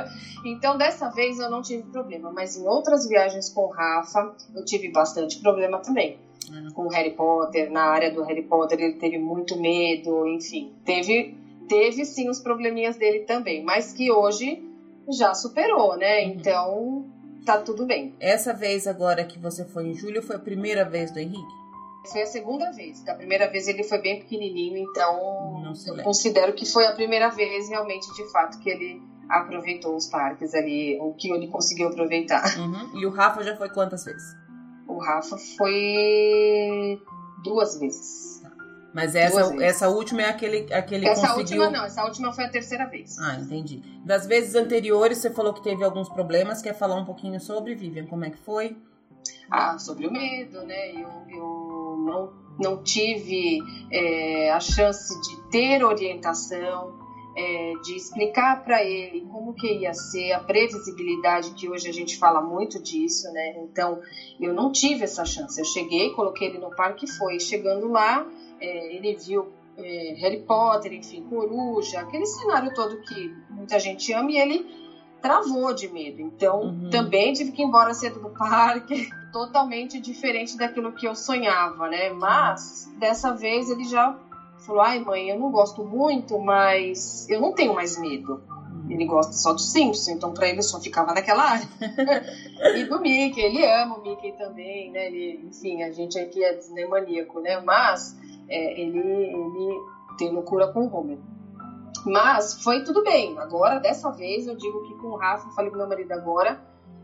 então 0.46 0.78
dessa 0.78 1.10
vez 1.10 1.38
eu 1.38 1.50
não 1.50 1.60
tive 1.60 1.82
problema, 1.82 2.32
mas 2.32 2.56
em 2.56 2.66
outras 2.66 3.06
viagens 3.06 3.50
com 3.50 3.66
o 3.66 3.70
Rafa 3.70 4.34
eu 4.54 4.64
tive 4.64 4.90
bastante 4.90 5.40
problema 5.40 5.78
também. 5.78 6.18
Uhum. 6.50 6.72
Com 6.72 6.82
o 6.86 6.88
Harry 6.88 7.12
Potter, 7.12 7.70
na 7.70 7.82
área 7.82 8.10
do 8.10 8.22
Harry 8.22 8.44
Potter 8.44 8.80
ele 8.80 8.94
teve 8.94 9.18
muito 9.18 9.60
medo, 9.60 10.26
enfim, 10.26 10.72
teve 10.86 11.36
teve 11.68 12.04
sim 12.04 12.30
os 12.30 12.40
probleminhas 12.40 12.96
dele 12.96 13.20
também, 13.20 13.62
mas 13.62 13.92
que 13.92 14.10
hoje 14.10 14.62
já 15.10 15.34
superou, 15.34 15.96
né? 15.96 16.22
Uhum. 16.22 16.30
Então 16.30 17.15
tá 17.46 17.58
tudo 17.58 17.86
bem. 17.86 18.14
Essa 18.20 18.52
vez 18.52 18.86
agora 18.86 19.24
que 19.24 19.38
você 19.38 19.64
foi 19.64 19.86
em 19.86 19.94
julho 19.94 20.20
foi 20.20 20.36
a 20.36 20.40
primeira 20.40 20.84
vez 20.84 21.12
do 21.12 21.20
Henrique? 21.20 21.54
Foi 22.10 22.22
a 22.22 22.26
segunda 22.26 22.70
vez. 22.72 23.02
Da 23.04 23.14
primeira 23.14 23.48
vez 23.48 23.68
ele 23.68 23.84
foi 23.84 24.00
bem 24.00 24.18
pequenininho, 24.18 24.78
então 24.78 25.64
eu 25.86 26.02
considero 26.02 26.52
que 26.52 26.66
foi 26.66 26.86
a 26.86 26.92
primeira 26.92 27.30
vez 27.30 27.68
realmente, 27.68 28.12
de 28.14 28.30
fato, 28.30 28.58
que 28.58 28.68
ele 28.68 29.02
aproveitou 29.28 29.96
os 29.96 30.06
parques 30.06 30.54
ali, 30.54 30.98
o 31.00 31.14
que 31.14 31.30
ele 31.30 31.48
conseguiu 31.48 31.88
aproveitar. 31.88 32.44
Uhum. 32.58 33.00
E 33.00 33.06
o 33.06 33.10
Rafa 33.10 33.42
já 33.42 33.56
foi 33.56 33.68
quantas 33.68 34.04
vezes? 34.04 34.34
O 34.88 34.98
Rafa 34.98 35.36
foi 35.56 37.00
duas 37.42 37.78
vezes. 37.78 38.35
Mas 38.94 39.14
essa, 39.14 39.62
essa 39.62 39.88
última 39.88 40.22
é 40.22 40.28
aquele, 40.30 40.72
aquele 40.72 41.06
Essa 41.06 41.28
conseguiu... 41.34 41.62
última 41.62 41.70
não, 41.70 41.84
essa 41.84 42.04
última 42.04 42.32
foi 42.32 42.44
a 42.44 42.48
terceira 42.48 42.86
vez. 42.86 43.18
Ah, 43.18 43.34
entendi. 43.34 43.82
Das 44.04 44.26
vezes 44.26 44.54
anteriores, 44.54 45.18
você 45.18 45.30
falou 45.30 45.52
que 45.52 45.62
teve 45.62 45.84
alguns 45.84 46.08
problemas. 46.08 46.62
Quer 46.62 46.74
falar 46.74 46.96
um 46.96 47.04
pouquinho 47.04 47.38
sobre, 47.38 47.74
Vivian? 47.74 48.06
Como 48.06 48.24
é 48.24 48.30
que 48.30 48.38
foi? 48.38 48.76
Ah, 49.50 49.78
sobre 49.78 50.06
o 50.06 50.12
medo, 50.12 50.62
né? 50.62 50.92
Eu, 50.92 51.08
eu 51.28 51.96
não, 52.06 52.32
não 52.58 52.82
tive 52.82 53.58
é, 53.92 54.50
a 54.50 54.60
chance 54.60 55.14
de 55.20 55.50
ter 55.50 55.84
orientação, 55.84 56.98
é, 57.36 57.72
de 57.84 57.96
explicar 57.96 58.64
para 58.64 58.82
ele 58.82 59.26
como 59.30 59.52
que 59.52 59.80
ia 59.80 59.92
ser 59.92 60.32
a 60.32 60.40
previsibilidade, 60.40 61.50
que 61.50 61.68
hoje 61.68 61.88
a 61.88 61.92
gente 61.92 62.16
fala 62.16 62.40
muito 62.40 62.82
disso, 62.82 63.30
né? 63.32 63.56
Então, 63.58 64.00
eu 64.40 64.54
não 64.54 64.72
tive 64.72 65.04
essa 65.04 65.24
chance. 65.24 65.60
Eu 65.60 65.64
cheguei, 65.64 66.10
coloquei 66.10 66.48
ele 66.48 66.58
no 66.58 66.74
parque 66.74 67.04
e 67.04 67.10
foi. 67.10 67.38
Chegando 67.38 67.88
lá, 67.88 68.26
é, 68.60 68.94
ele 68.94 69.14
viu 69.14 69.46
é, 69.76 70.14
Harry 70.18 70.38
Potter, 70.38 70.92
enfim, 70.92 71.22
Coruja, 71.22 72.00
aquele 72.00 72.26
cenário 72.26 72.72
todo 72.74 73.00
que 73.00 73.34
muita 73.50 73.78
gente 73.78 74.12
ama 74.12 74.30
e 74.30 74.38
ele 74.38 74.66
travou 75.20 75.72
de 75.72 75.88
medo. 75.88 76.20
Então, 76.20 76.62
uhum. 76.62 76.90
também 76.90 77.32
tive 77.32 77.50
que 77.50 77.62
ir 77.62 77.64
embora 77.64 77.92
cedo 77.92 78.20
do 78.20 78.30
parque, 78.30 79.08
totalmente 79.32 79.98
diferente 80.00 80.56
daquilo 80.56 80.92
que 80.92 81.06
eu 81.06 81.14
sonhava, 81.14 81.88
né? 81.88 82.10
Mas 82.10 82.90
dessa 82.98 83.32
vez 83.32 83.68
ele 83.68 83.84
já 83.84 84.16
falou: 84.64 84.80
"Ai, 84.80 84.98
mãe, 84.98 85.28
eu 85.28 85.38
não 85.38 85.50
gosto 85.50 85.84
muito, 85.84 86.38
mas 86.38 87.28
eu 87.28 87.40
não 87.40 87.52
tenho 87.52 87.74
mais 87.74 87.98
medo". 87.98 88.40
Ele 88.88 89.04
gosta 89.04 89.32
só 89.32 89.52
dos 89.52 89.72
Simpsons, 89.72 90.08
então 90.08 90.32
para 90.32 90.48
ele 90.48 90.62
só 90.62 90.80
ficava 90.80 91.12
naquela 91.12 91.42
área. 91.42 91.66
e 92.76 92.84
do 92.84 93.00
Mickey, 93.00 93.40
ele 93.40 93.64
ama 93.66 93.96
o 93.96 94.02
Mickey 94.02 94.30
também, 94.32 94.92
né? 94.92 95.06
Ele, 95.06 95.40
enfim, 95.44 95.82
a 95.82 95.90
gente 95.90 96.16
aqui 96.16 96.44
é 96.44 96.54
Disney 96.54 96.86
maníaco, 96.86 97.40
né? 97.40 97.58
Mas 97.58 98.16
é, 98.48 98.80
ele, 98.80 98.98
ele 98.98 99.80
tem 100.18 100.30
loucura 100.30 100.72
com 100.72 100.86
o 100.86 100.94
Homer. 100.94 101.18
Mas 102.04 102.62
foi 102.62 102.84
tudo 102.84 103.02
bem. 103.02 103.36
Agora, 103.38 103.78
dessa 103.78 104.10
vez, 104.10 104.46
eu 104.46 104.56
digo 104.56 104.82
que 104.84 104.94
com 104.94 105.08
o 105.08 105.16
Rafa, 105.16 105.50
falei 105.50 105.70
pro 105.70 105.78
meu 105.78 105.88
marido 105.88 106.12
agora, 106.12 106.60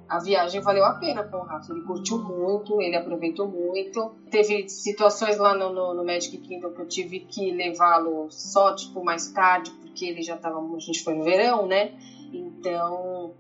a 0.09 0.19
viagem 0.19 0.61
valeu 0.61 0.85
a 0.85 0.95
pena 0.95 1.25
com 1.25 1.39
o 1.39 1.43
Rafa. 1.43 1.73
Ele 1.73 1.83
curtiu 1.83 2.19
muito, 2.19 2.81
ele 2.81 2.97
aproveitou 2.97 3.49
muito. 3.49 4.13
Teve 4.31 4.69
situações 4.69 5.39
lá 5.39 5.55
no, 5.55 5.73
no, 5.73 5.95
no 5.95 6.05
Magic 6.05 6.37
Kingdom 6.39 6.73
que 6.73 6.81
eu 6.81 6.87
tive 6.87 7.21
que 7.21 7.51
levá-lo 7.51 8.31
só, 8.31 8.75
tipo, 8.75 9.03
mais 9.03 9.33
tarde, 9.33 9.71
porque 9.71 10.05
ele 10.05 10.23
já 10.23 10.37
tava. 10.37 10.59
A 10.59 10.79
gente 10.79 11.03
foi 11.03 11.15
no 11.15 11.25
verão, 11.25 11.67
né? 11.67 11.95
Então, 12.33 13.35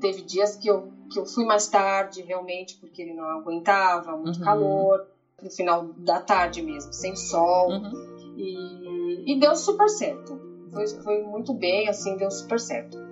teve 0.00 0.22
dias 0.22 0.56
que 0.56 0.68
eu, 0.68 0.90
que 1.12 1.18
eu 1.18 1.26
fui 1.26 1.44
mais 1.44 1.66
tarde, 1.66 2.22
realmente, 2.22 2.76
porque 2.76 3.02
ele 3.02 3.12
não 3.12 3.24
aguentava, 3.24 4.16
muito 4.16 4.38
uhum. 4.38 4.44
calor. 4.44 5.06
No 5.42 5.50
final 5.50 5.92
da 5.98 6.20
tarde 6.20 6.62
mesmo, 6.62 6.92
sem 6.92 7.14
sol. 7.14 7.70
Uhum. 7.70 8.34
E, 8.36 9.32
e 9.32 9.40
deu 9.40 9.54
super 9.54 9.88
certo. 9.88 10.40
Foi, 10.72 10.86
foi 10.86 11.22
muito 11.22 11.54
bem, 11.54 11.88
assim, 11.88 12.16
deu 12.16 12.30
super 12.30 12.58
certo. 12.58 13.08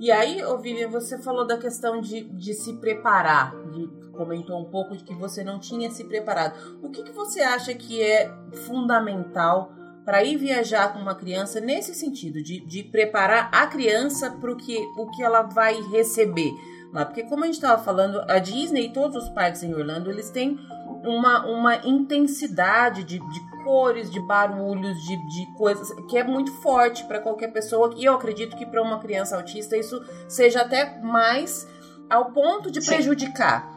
E 0.00 0.10
aí, 0.10 0.40
Vivian, 0.62 0.88
você 0.88 1.18
falou 1.18 1.46
da 1.46 1.58
questão 1.58 2.00
de, 2.00 2.22
de 2.22 2.54
se 2.54 2.72
preparar, 2.78 3.54
de, 3.70 3.86
comentou 4.12 4.58
um 4.58 4.64
pouco 4.64 4.96
de 4.96 5.04
que 5.04 5.14
você 5.14 5.44
não 5.44 5.58
tinha 5.58 5.90
se 5.90 6.04
preparado. 6.04 6.78
O 6.82 6.88
que, 6.88 7.02
que 7.02 7.12
você 7.12 7.42
acha 7.42 7.74
que 7.74 8.02
é 8.02 8.32
fundamental 8.64 9.70
para 10.02 10.24
ir 10.24 10.38
viajar 10.38 10.94
com 10.94 11.00
uma 11.00 11.14
criança 11.14 11.60
nesse 11.60 11.94
sentido, 11.94 12.42
de, 12.42 12.60
de 12.60 12.82
preparar 12.82 13.50
a 13.52 13.66
criança 13.66 14.30
para 14.30 14.50
o 14.50 14.56
que, 14.56 14.78
o 14.96 15.10
que 15.10 15.22
ela 15.22 15.42
vai 15.42 15.78
receber? 15.90 16.50
Lá? 16.94 17.04
Porque 17.04 17.24
como 17.24 17.44
a 17.44 17.46
gente 17.46 17.56
estava 17.56 17.82
falando, 17.82 18.22
a 18.26 18.38
Disney 18.38 18.86
e 18.86 18.92
todos 18.94 19.22
os 19.22 19.28
parques 19.28 19.62
em 19.62 19.74
Orlando, 19.74 20.10
eles 20.10 20.30
têm 20.30 20.58
uma, 21.04 21.46
uma 21.46 21.76
intensidade 21.86 23.04
de, 23.04 23.18
de 23.18 23.50
cores, 23.64 24.10
de 24.10 24.20
barulhos, 24.20 25.02
de, 25.02 25.16
de 25.28 25.46
coisas 25.56 25.92
que 26.08 26.16
é 26.16 26.24
muito 26.24 26.52
forte 26.60 27.04
para 27.04 27.20
qualquer 27.20 27.52
pessoa. 27.52 27.94
E 27.96 28.04
eu 28.04 28.14
acredito 28.14 28.56
que 28.56 28.66
para 28.66 28.82
uma 28.82 28.98
criança 28.98 29.36
autista 29.36 29.76
isso 29.76 30.00
seja 30.28 30.62
até 30.62 31.00
mais 31.00 31.66
ao 32.08 32.32
ponto 32.32 32.70
de 32.70 32.84
prejudicar. 32.84 33.70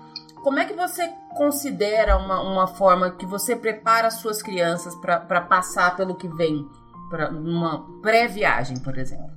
Como 0.44 0.60
é 0.60 0.66
que 0.66 0.74
você 0.74 1.08
considera 1.36 2.18
uma, 2.18 2.42
uma 2.42 2.68
forma 2.68 3.12
que 3.12 3.26
você 3.26 3.56
prepara 3.56 4.08
as 4.08 4.16
suas 4.16 4.42
crianças 4.42 4.94
para 4.96 5.42
passar 5.42 5.96
pelo 5.96 6.16
que 6.16 6.28
vem, 6.28 6.68
para 7.10 7.30
uma 7.30 7.86
pré-viagem, 8.02 8.78
por 8.80 8.98
exemplo? 8.98 9.32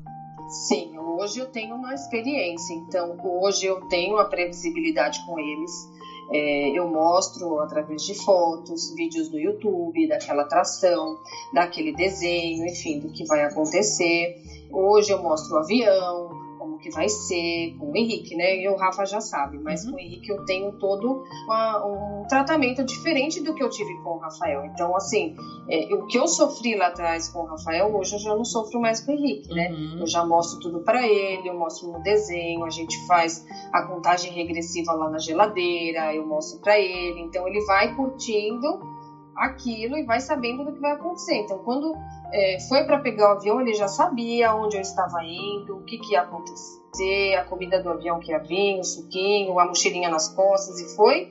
Sim, 0.49 0.99
hoje 0.99 1.39
eu 1.41 1.47
tenho 1.47 1.77
uma 1.77 1.95
experiência, 1.95 2.75
então 2.75 3.17
hoje 3.23 3.67
eu 3.67 3.81
tenho 3.89 4.19
a 4.19 4.25
previsibilidade 4.25 5.25
com 5.27 5.39
eles 5.39 5.96
é, 6.31 6.71
eu 6.71 6.89
mostro 6.89 7.61
através 7.61 8.03
de 8.03 8.15
fotos, 8.15 8.95
vídeos 8.95 9.29
do 9.29 9.39
YouTube, 9.39 10.09
daquela 10.09 10.43
atração, 10.43 11.19
daquele 11.53 11.93
desenho, 11.93 12.67
enfim, 12.67 12.99
do 12.99 13.11
que 13.11 13.25
vai 13.25 13.43
acontecer. 13.45 14.37
Hoje 14.71 15.13
eu 15.13 15.23
mostro 15.23 15.55
o 15.55 15.59
avião, 15.59 16.46
como 16.67 16.79
que 16.79 16.91
vai 16.91 17.09
ser 17.09 17.77
com 17.79 17.93
o 17.93 17.97
Henrique, 17.97 18.35
né? 18.35 18.61
E 18.61 18.69
o 18.69 18.77
Rafa 18.77 19.05
já 19.07 19.21
sabe, 19.21 19.59
mas 19.59 19.85
uhum. 19.85 19.93
com 19.93 19.97
o 19.97 20.01
Henrique 20.01 20.31
eu 20.31 20.45
tenho 20.45 20.73
todo 20.73 21.23
uma, 21.45 21.87
um 21.87 22.27
tratamento 22.29 22.85
diferente 22.85 23.41
do 23.41 23.55
que 23.55 23.63
eu 23.63 23.71
tive 23.71 23.95
com 24.03 24.17
o 24.17 24.19
Rafael. 24.19 24.65
Então, 24.65 24.95
assim, 24.97 25.37
é, 25.71 25.95
o 25.95 26.07
que 26.07 26.19
eu 26.19 26.27
sofri 26.27 26.75
lá 26.75 26.89
atrás 26.89 27.29
com 27.29 27.41
o 27.41 27.47
Rafael, 27.47 27.95
hoje 27.95 28.15
eu 28.15 28.19
já 28.19 28.35
não 28.35 28.45
sofro 28.45 28.81
mais 28.81 29.01
com 29.01 29.13
o 29.13 29.15
Henrique, 29.15 29.55
né? 29.55 29.71
Uhum. 29.71 30.01
Eu 30.01 30.07
já 30.07 30.27
mostro 30.27 30.59
tudo 30.61 30.81
para 30.81 31.07
ele, 31.07 31.49
eu 31.49 31.57
mostro 31.57 31.93
no 31.93 32.03
desenho, 32.03 32.65
a 32.65 32.71
gente 32.71 32.99
faz 33.07 33.47
a 33.73 33.83
contagem 33.83 34.33
regressiva 34.33 34.93
lá 34.93 35.09
na 35.09 35.19
geladeira, 35.19 36.13
eu 36.13 36.27
mostro 36.27 36.61
para 36.61 36.79
ele. 36.79 37.21
Então, 37.21 37.47
ele 37.47 37.65
vai 37.65 37.95
curtindo 37.95 38.96
aquilo 39.37 39.97
e 39.97 40.05
vai 40.05 40.21
sabendo 40.21 40.65
do 40.65 40.73
que 40.73 40.81
vai 40.81 40.93
acontecer. 40.93 41.37
Então, 41.37 41.59
quando 41.59 41.95
é, 42.33 42.59
foi 42.69 42.85
para 42.85 42.99
pegar 42.99 43.35
o 43.35 43.37
avião, 43.37 43.61
ele 43.61 43.75
já 43.75 43.89
sabia 43.89 44.55
onde 44.55 44.77
eu 44.77 44.81
estava 44.81 45.23
indo, 45.23 45.77
o 45.77 45.85
que, 45.85 45.99
que 45.99 46.13
ia 46.13 46.23
acontecer, 46.23 47.35
a 47.35 47.45
comida 47.45 47.83
do 47.83 47.91
avião 47.91 48.19
que 48.19 48.33
ia 48.33 48.39
vir, 48.39 48.79
o 48.79 48.85
suquinho, 48.85 49.59
a 49.59 49.67
mochilinha 49.67 50.09
nas 50.09 50.29
costas, 50.29 50.81
e 50.81 50.97
foi 50.97 51.31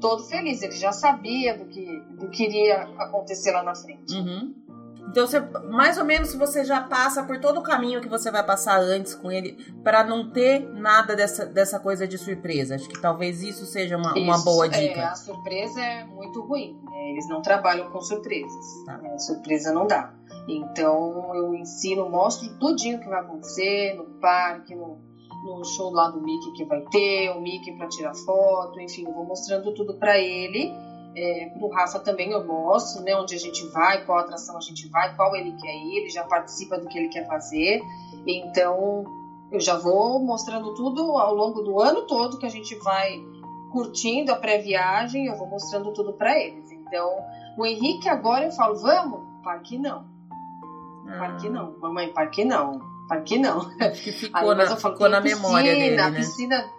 todo 0.00 0.22
feliz. 0.24 0.62
Ele 0.62 0.72
já 0.72 0.92
sabia 0.92 1.56
do 1.56 1.66
que, 1.66 2.00
do 2.18 2.28
que 2.30 2.44
iria 2.44 2.82
acontecer 2.98 3.52
lá 3.52 3.62
na 3.62 3.74
frente. 3.74 4.14
Uhum. 4.14 4.54
Então, 5.10 5.26
você, 5.26 5.40
mais 5.40 5.98
ou 5.98 6.04
menos, 6.04 6.32
você 6.36 6.64
já 6.64 6.80
passa 6.80 7.24
por 7.24 7.40
todo 7.40 7.58
o 7.58 7.62
caminho 7.64 8.00
que 8.00 8.08
você 8.08 8.30
vai 8.30 8.46
passar 8.46 8.78
antes 8.78 9.12
com 9.12 9.30
ele, 9.30 9.56
para 9.82 10.04
não 10.04 10.30
ter 10.30 10.60
nada 10.60 11.16
dessa, 11.16 11.44
dessa 11.44 11.80
coisa 11.80 12.06
de 12.06 12.16
surpresa. 12.16 12.76
Acho 12.76 12.88
que 12.88 13.00
talvez 13.00 13.42
isso 13.42 13.66
seja 13.66 13.96
uma, 13.96 14.10
isso, 14.10 14.20
uma 14.20 14.38
boa 14.38 14.68
dica. 14.68 15.00
É, 15.00 15.04
a 15.04 15.16
surpresa 15.16 15.80
é 15.80 16.04
muito 16.04 16.40
ruim. 16.42 16.78
Né? 16.84 17.10
Eles 17.10 17.28
não 17.28 17.42
trabalham 17.42 17.90
com 17.90 18.00
surpresas. 18.00 18.84
Tá. 18.86 18.98
Né? 18.98 19.18
Surpresa 19.18 19.72
não 19.72 19.84
dá. 19.84 20.14
Então, 20.48 21.34
eu 21.34 21.54
ensino, 21.56 22.08
mostro 22.08 22.48
tudinho 22.60 23.00
que 23.00 23.08
vai 23.08 23.18
acontecer 23.18 23.94
no 23.94 24.04
parque, 24.20 24.76
no, 24.76 25.00
no 25.44 25.64
show 25.64 25.90
lá 25.90 26.08
do 26.08 26.20
Mickey 26.22 26.52
que 26.52 26.64
vai 26.66 26.82
ter, 26.82 27.30
o 27.30 27.40
Mickey 27.40 27.76
para 27.76 27.88
tirar 27.88 28.14
foto, 28.14 28.80
enfim, 28.80 29.06
eu 29.06 29.12
vou 29.12 29.24
mostrando 29.24 29.74
tudo 29.74 29.94
para 29.98 30.18
ele 30.18 30.72
é, 31.16 31.50
pro 31.56 31.68
Rafa 31.68 31.98
também 32.00 32.30
eu 32.30 32.44
mostro, 32.44 33.02
né, 33.02 33.14
onde 33.16 33.34
a 33.34 33.38
gente 33.38 33.66
vai, 33.68 34.04
qual 34.04 34.18
atração 34.18 34.56
a 34.56 34.60
gente 34.60 34.88
vai, 34.88 35.14
qual 35.16 35.34
ele 35.34 35.52
quer 35.52 35.74
ir, 35.74 35.98
ele 35.98 36.10
já 36.10 36.24
participa 36.24 36.78
do 36.78 36.88
que 36.88 36.98
ele 36.98 37.08
quer 37.08 37.26
fazer. 37.26 37.80
Então, 38.26 39.04
eu 39.50 39.60
já 39.60 39.76
vou 39.76 40.20
mostrando 40.20 40.74
tudo 40.74 41.18
ao 41.18 41.34
longo 41.34 41.62
do 41.62 41.80
ano 41.80 42.06
todo 42.06 42.38
que 42.38 42.46
a 42.46 42.50
gente 42.50 42.74
vai 42.76 43.20
curtindo 43.72 44.32
a 44.32 44.36
pré-viagem, 44.36 45.26
eu 45.26 45.36
vou 45.36 45.46
mostrando 45.46 45.92
tudo 45.92 46.12
para 46.12 46.38
eles. 46.38 46.70
Então, 46.70 47.08
o 47.56 47.66
Henrique 47.66 48.08
agora 48.08 48.46
eu 48.46 48.52
falo, 48.52 48.76
vamos? 48.76 49.20
Parque 49.42 49.78
não. 49.78 50.04
Ah. 51.08 51.18
Parque 51.18 51.48
não. 51.48 51.76
Mamãe, 51.78 52.12
parque 52.12 52.44
não. 52.44 52.80
Parque 53.08 53.38
não. 53.38 53.68
Que 54.02 54.12
ficou, 54.12 54.50
Aí, 54.50 54.56
na, 54.56 54.76
falo, 54.76 54.94
ficou 54.94 55.08
na 55.08 55.20
piscina, 55.20 55.42
memória 55.42 55.74
dele, 55.74 55.96
né? 55.96 56.10
Piscina, 56.12 56.70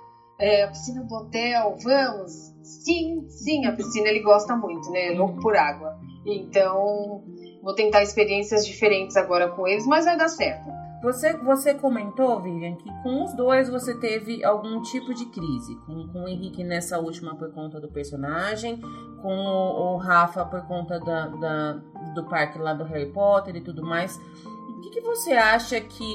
é, 0.41 0.63
a 0.63 0.67
piscina 0.67 1.03
do 1.03 1.15
hotel, 1.15 1.77
vamos 1.83 2.51
Sim, 2.63 3.27
sim, 3.29 3.65
a 3.65 3.73
piscina 3.73 4.07
ele 4.07 4.21
gosta 4.21 4.55
muito, 4.55 4.89
né? 4.91 5.13
É 5.13 5.17
louco 5.17 5.39
por 5.39 5.55
água. 5.55 5.99
Então, 6.25 7.23
vou 7.61 7.75
tentar 7.75 8.01
experiências 8.01 8.65
diferentes 8.65 9.17
agora 9.17 9.49
com 9.49 9.67
eles, 9.67 9.85
mas 9.85 10.05
vai 10.05 10.17
dar 10.17 10.29
certo. 10.29 10.69
Você, 11.03 11.35
você 11.37 11.73
comentou, 11.73 12.39
Vivian, 12.39 12.75
que 12.75 12.89
com 13.01 13.23
os 13.23 13.33
dois 13.33 13.69
você 13.69 13.95
teve 13.99 14.43
algum 14.43 14.81
tipo 14.83 15.13
de 15.13 15.25
crise. 15.25 15.75
Com, 15.85 16.07
com 16.07 16.23
o 16.23 16.27
Henrique 16.27 16.63
nessa 16.63 16.99
última 16.99 17.35
por 17.35 17.51
conta 17.51 17.79
do 17.79 17.89
personagem, 17.89 18.79
com 19.21 19.33
o, 19.33 19.93
o 19.93 19.97
Rafa 19.97 20.45
por 20.45 20.61
conta 20.67 20.99
da, 20.99 21.27
da, 21.27 21.73
do 22.13 22.23
parque 22.25 22.57
lá 22.57 22.73
do 22.73 22.83
Harry 22.83 23.11
Potter 23.11 23.55
e 23.55 23.61
tudo 23.61 23.83
mais. 23.83 24.15
O 24.45 24.81
que, 24.81 24.91
que 24.91 25.01
você 25.01 25.33
acha 25.33 25.81
que 25.81 26.05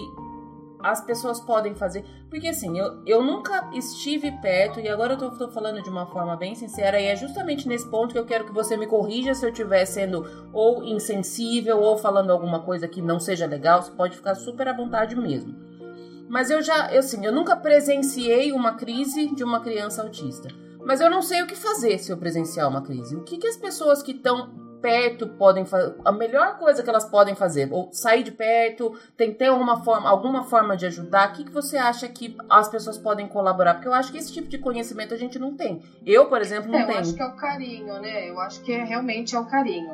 as 0.83 1.01
pessoas 1.01 1.41
podem 1.41 1.75
fazer. 1.75 2.05
Porque 2.29 2.49
assim, 2.49 2.79
eu, 2.79 3.03
eu 3.07 3.23
nunca 3.23 3.71
estive 3.73 4.31
perto, 4.41 4.81
e 4.81 4.89
agora 4.89 5.15
eu 5.15 5.19
tô, 5.19 5.31
tô, 5.31 5.49
falando 5.49 5.83
de 5.83 5.89
uma 5.89 6.07
forma 6.07 6.37
bem 6.37 6.55
sincera, 6.55 7.01
e 7.01 7.07
é 7.07 7.17
justamente 7.17 7.69
nesse 7.69 7.89
ponto 7.91 8.13
que 8.13 8.19
eu 8.19 8.27
quero 8.27 8.45
que 8.45 8.53
você 8.53 8.77
me 8.77 8.87
corrija 8.87 9.35
se 9.35 9.45
eu 9.45 9.51
estiver 9.51 9.85
sendo 9.85 10.27
ou 10.53 10.85
insensível 10.85 11.81
ou 11.81 11.97
falando 11.97 12.31
alguma 12.31 12.61
coisa 12.63 12.89
que 12.89 13.03
não 13.03 13.19
seja 13.19 13.47
legal, 13.47 13.83
você 13.83 13.91
pode 13.91 14.17
ficar 14.17 14.35
super 14.35 14.69
à 14.69 14.73
vontade 14.73 15.17
mesmo. 15.17 15.55
Mas 16.29 16.51
eu 16.51 16.61
já, 16.61 16.93
eu, 16.93 17.01
assim, 17.01 17.25
eu 17.25 17.33
nunca 17.33 17.57
presenciei 17.57 18.53
uma 18.53 18.75
crise 18.75 19.35
de 19.35 19.45
uma 19.45 19.61
criança 19.61 20.03
autista. 20.03 20.49
Mas 20.85 21.01
eu 21.01 21.11
não 21.11 21.23
sei 21.23 21.43
o 21.43 21.47
que 21.47 21.57
fazer 21.57 21.99
se 21.99 22.13
eu 22.13 22.17
presenciar 22.17 22.69
uma 22.69 22.83
crise. 22.83 23.17
O 23.17 23.23
que, 23.23 23.39
que 23.39 23.47
as 23.47 23.57
pessoas 23.57 24.03
que 24.03 24.13
estão 24.13 24.66
perto 24.81 25.27
podem 25.27 25.65
fazer. 25.65 25.95
A 26.05 26.13
melhor 26.13 26.59
coisa 26.59 26.83
que 26.83 26.89
elas 26.89 27.05
podem 27.05 27.35
fazer, 27.35 27.69
ou 27.73 27.91
sair 27.93 28.23
de 28.23 28.31
perto, 28.31 28.99
tem 29.17 29.33
ter 29.33 29.47
alguma 29.47 29.83
forma, 29.83 30.09
alguma 30.09 30.45
forma 30.45 30.77
de 30.77 30.87
ajudar. 30.87 31.31
O 31.31 31.33
que, 31.33 31.45
que 31.45 31.53
você 31.53 31.77
acha 31.77 32.09
que 32.09 32.37
as 32.49 32.69
pessoas 32.69 32.99
podem 32.99 33.27
colaborar? 33.27 33.75
Porque 33.75 33.89
eu 33.89 33.95
acho 33.95 34.13
que 34.13 34.19
esse 34.19 34.33
tipo 34.33 34.49
de 34.49 34.59
conhecimento 34.59 35.15
a 35.15 35.17
gente 35.17 35.39
não 35.39 35.57
tem. 35.57 35.83
Eu, 36.05 36.27
por 36.27 36.41
exemplo, 36.41 36.71
não 36.71 36.79
é, 36.79 36.85
tenho. 36.85 36.97
Eu 36.97 37.01
acho 37.01 37.15
que 37.15 37.23
é 37.23 37.27
o 37.27 37.37
carinho, 37.37 38.01
né? 38.01 38.31
Eu 38.31 38.41
acho 38.41 38.63
que 38.63 38.73
é, 38.73 38.85
realmente 38.85 39.35
é 39.35 39.39
o 39.39 39.47
carinho. 39.47 39.91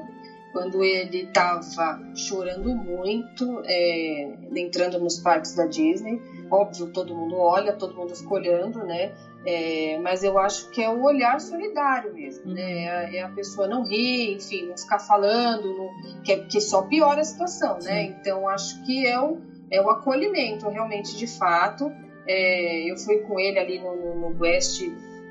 Quando 0.52 0.84
ele 0.84 1.22
estava 1.22 1.98
chorando 2.14 2.74
muito, 2.74 3.62
é, 3.64 4.36
entrando 4.54 4.98
nos 4.98 5.18
parques 5.18 5.54
da 5.54 5.64
Disney, 5.64 6.20
óbvio, 6.50 6.86
todo 6.86 7.14
mundo 7.14 7.36
olha, 7.36 7.72
todo 7.72 7.94
mundo 7.94 8.14
fica 8.14 8.34
olhando, 8.34 8.84
né? 8.84 9.10
É, 9.44 9.98
mas 9.98 10.22
eu 10.22 10.38
acho 10.38 10.70
que 10.70 10.80
é 10.80 10.88
o 10.88 11.02
olhar 11.02 11.40
solidário 11.40 12.12
mesmo, 12.12 12.52
né? 12.52 12.84
É, 12.84 13.16
é, 13.16 13.22
a 13.22 13.28
pessoa 13.28 13.66
não 13.66 13.82
rir, 13.82 14.34
enfim, 14.34 14.66
não 14.66 14.76
ficar 14.76 15.00
falando, 15.00 15.72
não, 15.74 16.22
que, 16.22 16.32
é, 16.32 16.36
que 16.36 16.60
só 16.60 16.82
piora 16.82 17.20
a 17.20 17.24
situação, 17.24 17.78
né? 17.82 18.04
Então 18.04 18.46
acho 18.48 18.84
que 18.84 19.04
é 19.04 19.18
o, 19.18 19.38
é 19.70 19.80
o 19.80 19.88
acolhimento, 19.88 20.68
realmente, 20.68 21.16
de 21.16 21.26
fato. 21.26 21.90
É, 22.26 22.88
eu 22.88 22.96
fui 22.96 23.18
com 23.18 23.40
ele 23.40 23.58
ali 23.58 23.78
no, 23.78 23.96
no, 23.96 24.30
no 24.30 24.40
West, 24.40 24.80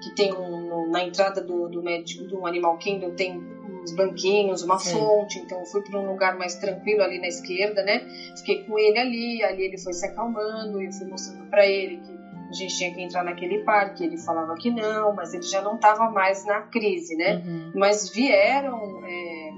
que 0.02 0.14
tem 0.16 0.34
um, 0.34 0.68
no, 0.68 0.88
na 0.90 1.02
entrada 1.02 1.40
do, 1.40 1.70
do, 1.70 1.82
médico, 1.82 2.26
do 2.26 2.46
Animal 2.46 2.76
Kingdom, 2.78 3.12
tem 3.12 3.42
uns 3.82 3.92
banquinhos, 3.94 4.62
uma 4.62 4.78
Sim. 4.78 4.92
fonte, 4.92 5.40
então 5.40 5.60
eu 5.60 5.66
fui 5.66 5.82
para 5.82 6.00
um 6.00 6.06
lugar 6.06 6.38
mais 6.38 6.56
tranquilo 6.56 7.02
ali 7.02 7.20
na 7.20 7.28
esquerda, 7.28 7.82
né? 7.84 8.02
Fiquei 8.38 8.64
com 8.64 8.78
ele 8.78 8.98
ali, 9.00 9.44
ali 9.44 9.64
ele 9.64 9.78
foi 9.78 9.94
se 9.94 10.06
acalmando, 10.06 10.82
e 10.82 10.86
eu 10.86 10.92
fui 10.92 11.08
mostrando 11.08 11.50
para 11.50 11.66
ele 11.66 11.98
que 11.98 12.22
a 12.50 12.54
gente 12.54 12.78
tinha 12.78 12.94
que 12.94 13.02
entrar 13.02 13.24
naquele 13.24 13.60
parque, 13.64 14.04
ele 14.04 14.18
falava 14.18 14.54
que 14.56 14.70
não, 14.70 15.16
mas 15.16 15.34
ele 15.34 15.44
já 15.44 15.62
não 15.62 15.76
estava 15.76 16.10
mais 16.10 16.46
na 16.46 16.62
crise, 16.62 17.16
né? 17.16 17.42
Uhum. 17.46 17.72
Mas 17.76 18.10
vieram 18.14 18.78
é, 19.06 19.52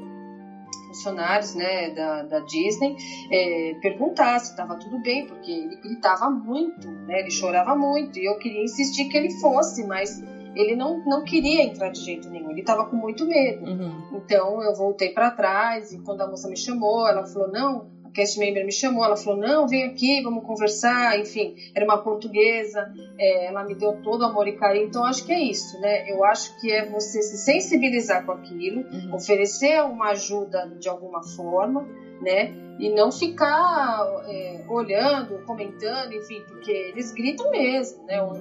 funcionários 0.94 1.56
né, 1.56 1.90
da, 1.90 2.24
da 2.24 2.40
Disney 2.42 2.96
é, 3.32 3.74
perguntar 3.82 4.40
se 4.40 4.52
estava 4.52 4.76
tudo 4.78 5.00
bem, 5.02 5.26
porque 5.26 5.52
ele 5.52 5.76
gritava 5.78 6.30
muito, 6.30 6.90
né, 6.90 7.20
ele 7.20 7.32
chorava 7.32 7.76
muito, 7.76 8.20
e 8.20 8.26
eu 8.26 8.38
queria 8.38 8.64
insistir 8.64 9.06
que 9.06 9.18
ele 9.18 9.32
fosse, 9.40 9.86
mas 9.88 10.22
ele 10.56 10.76
não, 10.76 11.04
não 11.06 11.24
queria 11.24 11.64
entrar 11.64 11.90
de 11.90 12.00
jeito 12.00 12.30
nenhum, 12.30 12.52
ele 12.52 12.62
estava 12.62 12.86
com 12.86 12.96
muito 12.96 13.26
medo. 13.26 13.66
Uhum. 13.66 14.18
Então 14.18 14.62
eu 14.62 14.74
voltei 14.76 15.10
para 15.10 15.32
trás 15.32 15.92
e 15.92 16.00
quando 16.00 16.22
a 16.22 16.28
moça 16.28 16.48
me 16.50 16.58
chamou, 16.58 17.08
ela 17.08 17.26
falou: 17.26 17.52
Não, 17.52 17.94
cast 18.14 18.40
member 18.40 18.64
me 18.64 18.72
chamou, 18.72 19.04
ela 19.04 19.18
falou, 19.18 19.40
não, 19.40 19.68
vem 19.68 19.84
aqui, 19.84 20.22
vamos 20.22 20.46
conversar, 20.46 21.20
enfim, 21.20 21.56
era 21.76 21.84
uma 21.84 21.98
portuguesa, 21.98 22.94
é, 23.18 23.48
ela 23.48 23.64
me 23.64 23.76
deu 23.76 24.02
todo 24.02 24.24
amor 24.24 24.48
e 24.48 24.54
carinho, 24.54 24.86
então 24.86 25.04
acho 25.04 25.26
que 25.26 25.34
é 25.34 25.40
isso, 25.40 25.80
né? 25.82 26.10
Eu 26.10 26.24
acho 26.24 26.60
que 26.62 26.72
é 26.72 26.86
você 26.86 27.22
se 27.22 27.38
sensibilizar 27.38 28.26
com 28.26 28.32
aquilo, 28.32 28.82
uhum. 28.82 29.16
oferecer 29.16 29.84
uma 29.84 30.12
ajuda 30.12 30.72
de 30.80 30.88
alguma 30.88 31.24
forma, 31.24 31.88
né? 32.22 32.54
E 32.80 32.90
não 32.90 33.12
ficar 33.12 34.06
é, 34.28 34.64
olhando, 34.68 35.44
comentando, 35.46 36.14
enfim, 36.14 36.42
porque 36.48 36.72
eles 36.72 37.12
gritam 37.12 37.52
mesmo, 37.52 38.04
né? 38.06 38.22
O, 38.22 38.34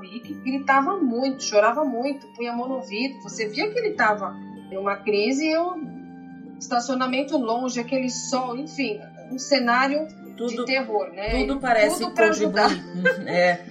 Rick 0.00 0.34
gritava 0.34 0.96
muito, 0.96 1.42
chorava 1.42 1.84
muito, 1.84 2.26
punha 2.34 2.50
a 2.50 2.56
mão 2.56 2.68
no 2.68 2.76
ouvido, 2.76 3.20
você 3.22 3.46
via 3.46 3.68
que 3.70 3.78
ele 3.78 3.88
estava 3.88 4.30
numa 4.70 4.96
crise 4.96 5.44
e 5.44 5.52
eu 5.52 5.80
estacionamento 6.58 7.36
longe, 7.38 7.80
aquele 7.80 8.10
sol, 8.10 8.56
enfim, 8.56 9.00
um 9.30 9.38
cenário 9.38 10.06
tudo, 10.36 10.56
de 10.56 10.64
terror, 10.64 11.08
né? 11.10 11.30
Tudo 11.40 11.58
parece 11.58 12.00
tudo 12.00 12.14
contribuir. 12.14 12.82
é. 13.26 13.64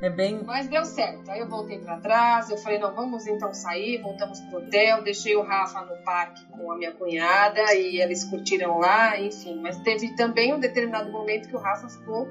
É 0.00 0.08
bem. 0.08 0.42
Mas 0.44 0.68
deu 0.68 0.84
certo. 0.84 1.28
Aí 1.28 1.40
eu 1.40 1.48
voltei 1.48 1.78
para 1.78 1.96
trás, 1.96 2.48
eu 2.50 2.56
falei, 2.56 2.78
não, 2.78 2.94
vamos 2.94 3.26
então 3.26 3.52
sair, 3.52 4.00
voltamos 4.00 4.40
pro 4.42 4.58
hotel, 4.58 5.02
deixei 5.02 5.34
o 5.34 5.42
Rafa 5.42 5.80
no 5.82 5.96
parque 6.04 6.46
com 6.46 6.70
a 6.70 6.76
minha 6.76 6.92
cunhada 6.92 7.74
e 7.74 8.00
eles 8.00 8.22
curtiram 8.22 8.78
lá, 8.78 9.18
enfim. 9.18 9.60
Mas 9.60 9.76
teve 9.78 10.14
também 10.14 10.54
um 10.54 10.60
determinado 10.60 11.10
momento 11.10 11.48
que 11.48 11.56
o 11.56 11.58
Rafa 11.58 11.88
ficou, 11.88 12.28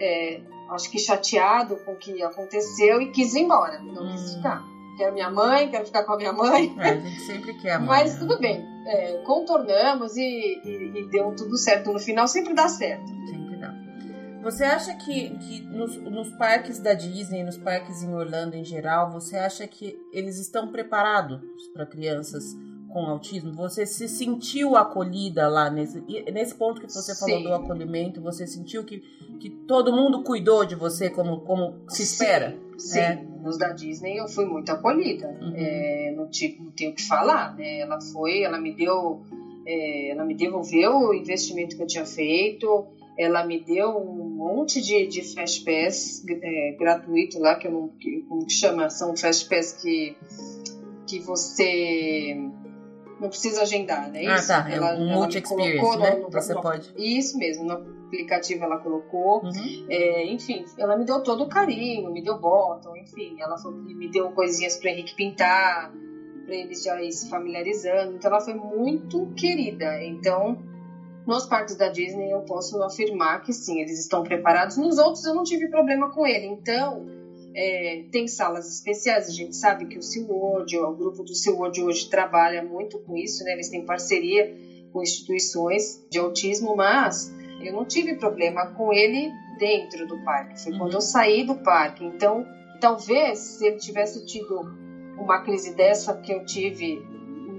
é, 0.00 0.40
acho 0.70 0.90
que 0.90 0.98
chateado 0.98 1.76
com 1.84 1.92
o 1.92 1.96
que 1.96 2.22
aconteceu 2.22 3.00
e 3.00 3.10
quis 3.10 3.34
ir 3.34 3.40
embora, 3.40 3.78
não 3.80 4.04
hum. 4.04 4.12
quis 4.12 4.34
ficar 4.34 4.64
quero 5.00 5.14
minha 5.14 5.30
mãe, 5.30 5.70
quero 5.70 5.86
ficar 5.86 6.04
com 6.04 6.12
a 6.12 6.16
minha 6.16 6.32
mãe. 6.32 6.74
É, 6.78 6.90
a 6.90 7.00
gente 7.00 7.20
sempre 7.20 7.54
quer 7.54 7.72
a 7.72 7.78
mãe. 7.78 7.88
Mas 7.88 8.14
né? 8.14 8.20
tudo 8.20 8.38
bem, 8.38 8.64
é, 8.86 9.22
contornamos 9.24 10.16
e, 10.16 10.20
e, 10.22 10.98
e, 10.98 11.08
deu 11.08 11.34
tudo 11.34 11.56
certo. 11.56 11.92
No 11.92 11.98
final 11.98 12.28
sempre 12.28 12.52
dá 12.52 12.68
certo. 12.68 13.06
Sempre 13.26 13.56
dá. 13.56 13.74
Você 14.42 14.64
acha 14.64 14.94
que, 14.94 15.30
que 15.38 15.62
nos, 15.62 15.96
nos 15.96 16.30
parques 16.36 16.78
da 16.78 16.92
Disney, 16.92 17.42
nos 17.42 17.56
parques 17.56 18.02
em 18.02 18.14
Orlando 18.14 18.54
em 18.54 18.64
geral, 18.64 19.10
você 19.10 19.36
acha 19.36 19.66
que 19.66 19.98
eles 20.12 20.38
estão 20.38 20.68
preparados 20.68 21.40
para 21.72 21.86
crianças 21.86 22.56
com 22.92 23.06
autismo? 23.06 23.52
Você 23.52 23.86
se 23.86 24.08
sentiu 24.08 24.76
acolhida 24.76 25.48
lá 25.48 25.70
nesse, 25.70 26.00
nesse 26.32 26.54
ponto 26.54 26.80
que 26.80 26.92
você 26.92 27.14
Sim. 27.14 27.20
falou 27.20 27.42
do 27.42 27.54
acolhimento? 27.54 28.20
Você 28.20 28.46
sentiu 28.46 28.84
que, 28.84 28.98
que 29.38 29.50
todo 29.50 29.92
mundo 29.92 30.22
cuidou 30.22 30.64
de 30.64 30.74
você 30.74 31.08
como, 31.10 31.40
como 31.40 31.74
se 31.88 32.02
espera? 32.02 32.56
Sim, 32.80 32.98
é. 32.98 33.24
nos 33.42 33.58
da 33.58 33.68
Disney 33.68 34.18
eu 34.18 34.28
fui 34.28 34.46
muito 34.46 34.70
acolhida. 34.70 35.28
Uhum. 35.40 35.52
É, 35.54 36.14
não, 36.16 36.28
tive, 36.28 36.62
não 36.62 36.70
tenho 36.70 36.92
o 36.92 36.94
que 36.94 37.06
falar, 37.06 37.54
né? 37.54 37.80
Ela 37.80 38.00
foi, 38.00 38.42
ela 38.42 38.58
me 38.58 38.74
deu, 38.74 39.22
é, 39.66 40.10
ela 40.10 40.24
me 40.24 40.34
devolveu 40.34 40.92
o 40.92 41.14
investimento 41.14 41.76
que 41.76 41.82
eu 41.82 41.86
tinha 41.86 42.06
feito. 42.06 42.86
Ela 43.18 43.44
me 43.44 43.60
deu 43.60 43.98
um 43.98 44.30
monte 44.30 44.80
de, 44.80 45.06
de 45.06 45.34
Fast 45.34 45.62
Pass 45.62 46.24
é, 46.26 46.72
gratuito 46.78 47.38
lá, 47.38 47.54
que 47.56 47.66
eu 47.66 47.72
não, 47.72 47.88
que, 47.88 48.22
como 48.28 48.46
que 48.46 48.52
chama? 48.52 48.88
São 48.88 49.14
Fast 49.14 49.46
Pass 49.48 49.74
que, 49.74 50.16
que 51.06 51.18
você 51.18 52.50
não 53.20 53.28
precisa 53.28 53.62
agendar, 53.62 54.10
né? 54.10 54.26
Ah, 54.26 54.36
isso. 54.36 54.48
tá. 54.48 54.66
É 54.68 54.74
ela, 54.74 54.94
um 54.94 55.12
multi-experience, 55.12 55.98
né? 55.98 56.16
No, 56.16 56.30
Você 56.30 56.54
no, 56.54 56.62
pode... 56.62 56.92
Isso 56.96 57.38
mesmo, 57.38 57.64
no 57.64 57.72
aplicativo 57.74 58.64
ela 58.64 58.78
colocou. 58.78 59.44
Uhum. 59.44 59.86
É, 59.88 60.24
enfim, 60.32 60.64
ela 60.78 60.96
me 60.96 61.04
deu 61.04 61.22
todo 61.22 61.44
o 61.44 61.48
carinho, 61.48 62.10
me 62.10 62.22
deu 62.22 62.38
bottom, 62.38 62.96
enfim. 62.96 63.36
Ela 63.38 63.56
me 63.72 64.10
deu 64.10 64.30
coisinhas 64.30 64.78
para 64.78 64.90
Henrique 64.90 65.14
pintar, 65.14 65.92
para 66.46 66.54
eles 66.54 66.82
já 66.82 67.00
ir 67.02 67.12
se 67.12 67.28
familiarizando. 67.28 68.14
Então 68.14 68.30
ela 68.30 68.40
foi 68.40 68.54
muito 68.54 69.26
querida. 69.36 70.02
Então, 70.02 70.58
nos 71.26 71.44
parques 71.44 71.76
da 71.76 71.88
Disney 71.88 72.32
eu 72.32 72.40
posso 72.40 72.82
afirmar 72.82 73.42
que 73.42 73.52
sim, 73.52 73.80
eles 73.80 74.00
estão 74.00 74.22
preparados. 74.22 74.78
Nos 74.78 74.98
outros 74.98 75.24
eu 75.26 75.34
não 75.34 75.44
tive 75.44 75.68
problema 75.68 76.10
com 76.10 76.26
ele. 76.26 76.46
Então 76.46 77.19
é, 77.54 78.04
tem 78.10 78.26
salas 78.28 78.68
especiais, 78.72 79.28
a 79.28 79.32
gente 79.32 79.56
sabe 79.56 79.86
que 79.86 79.98
o 79.98 80.02
SeaWorld, 80.02 80.76
o 80.78 80.92
grupo 80.92 81.22
do 81.22 81.34
SeaWorld 81.34 81.82
hoje 81.82 82.08
trabalha 82.08 82.62
muito 82.62 82.98
com 83.00 83.16
isso, 83.16 83.42
né? 83.44 83.52
eles 83.52 83.68
têm 83.68 83.84
parceria 83.84 84.54
com 84.92 85.02
instituições 85.02 86.04
de 86.10 86.18
autismo, 86.18 86.74
mas 86.76 87.32
eu 87.62 87.72
não 87.72 87.84
tive 87.84 88.14
problema 88.14 88.66
com 88.74 88.92
ele 88.92 89.30
dentro 89.58 90.06
do 90.06 90.18
parque, 90.24 90.60
foi 90.62 90.72
uhum. 90.72 90.78
quando 90.78 90.94
eu 90.94 91.00
saí 91.00 91.44
do 91.44 91.54
parque. 91.56 92.04
Então, 92.04 92.46
talvez 92.80 93.38
se 93.38 93.66
ele 93.66 93.76
tivesse 93.76 94.24
tido 94.26 94.60
uma 95.18 95.42
crise 95.42 95.74
dessa 95.74 96.16
que 96.16 96.32
eu 96.32 96.44
tive 96.44 96.98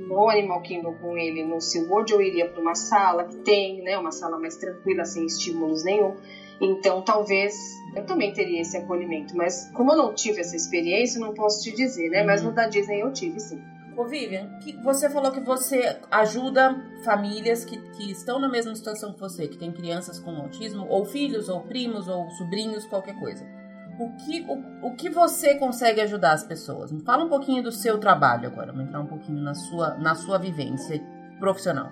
no 0.07 0.27
Animal 0.29 0.61
Kingdom 0.61 0.93
com 0.95 1.17
ele 1.17 1.43
no 1.43 1.61
SeaWorld, 1.61 2.11
eu 2.11 2.21
iria 2.21 2.49
para 2.49 2.61
uma 2.61 2.75
sala 2.75 3.25
que 3.25 3.37
tem, 3.37 3.81
né, 3.81 3.97
uma 3.97 4.11
sala 4.11 4.37
mais 4.39 4.57
tranquila, 4.57 5.05
sem 5.05 5.25
estímulos 5.25 5.83
nenhum. 5.83 6.15
Então, 6.61 7.01
talvez 7.01 7.81
eu 7.95 8.05
também 8.05 8.31
teria 8.31 8.61
esse 8.61 8.77
acolhimento. 8.77 9.35
Mas 9.35 9.69
como 9.73 9.91
eu 9.91 9.97
não 9.97 10.13
tive 10.13 10.41
essa 10.41 10.55
experiência, 10.55 11.19
não 11.19 11.33
posso 11.33 11.63
te 11.63 11.75
dizer, 11.75 12.09
né? 12.09 12.21
Uhum. 12.21 12.27
Mas 12.27 12.43
no 12.43 12.51
da 12.51 12.67
Disney 12.67 13.01
eu 13.01 13.11
tive, 13.11 13.39
sim. 13.39 13.61
Ô 13.97 14.05
Vivian, 14.05 14.47
que 14.59 14.77
você 14.81 15.09
falou 15.09 15.31
que 15.31 15.41
você 15.41 15.99
ajuda 16.09 16.75
famílias 17.03 17.65
que, 17.65 17.77
que 17.91 18.11
estão 18.11 18.39
na 18.39 18.47
mesma 18.47 18.73
situação 18.73 19.11
que 19.11 19.19
você, 19.19 19.47
que 19.47 19.57
tem 19.57 19.71
crianças 19.71 20.17
com 20.19 20.31
autismo, 20.31 20.85
ou 20.87 21.03
filhos, 21.03 21.49
ou 21.49 21.61
primos, 21.61 22.07
ou 22.07 22.29
sobrinhos, 22.31 22.85
qualquer 22.85 23.19
coisa. 23.19 23.45
O 23.99 24.15
que, 24.15 24.45
o, 24.47 24.87
o 24.87 24.95
que 24.95 25.09
você 25.09 25.55
consegue 25.55 25.99
ajudar 26.01 26.31
as 26.31 26.43
pessoas? 26.43 26.91
Fala 27.05 27.25
um 27.25 27.29
pouquinho 27.29 27.61
do 27.61 27.71
seu 27.71 27.97
trabalho 27.97 28.47
agora, 28.47 28.71
vamos 28.71 28.87
entrar 28.87 29.01
um 29.01 29.07
pouquinho 29.07 29.41
na 29.41 29.53
sua, 29.53 29.95
na 29.95 30.15
sua 30.15 30.37
vivência 30.37 30.99
profissional. 31.39 31.91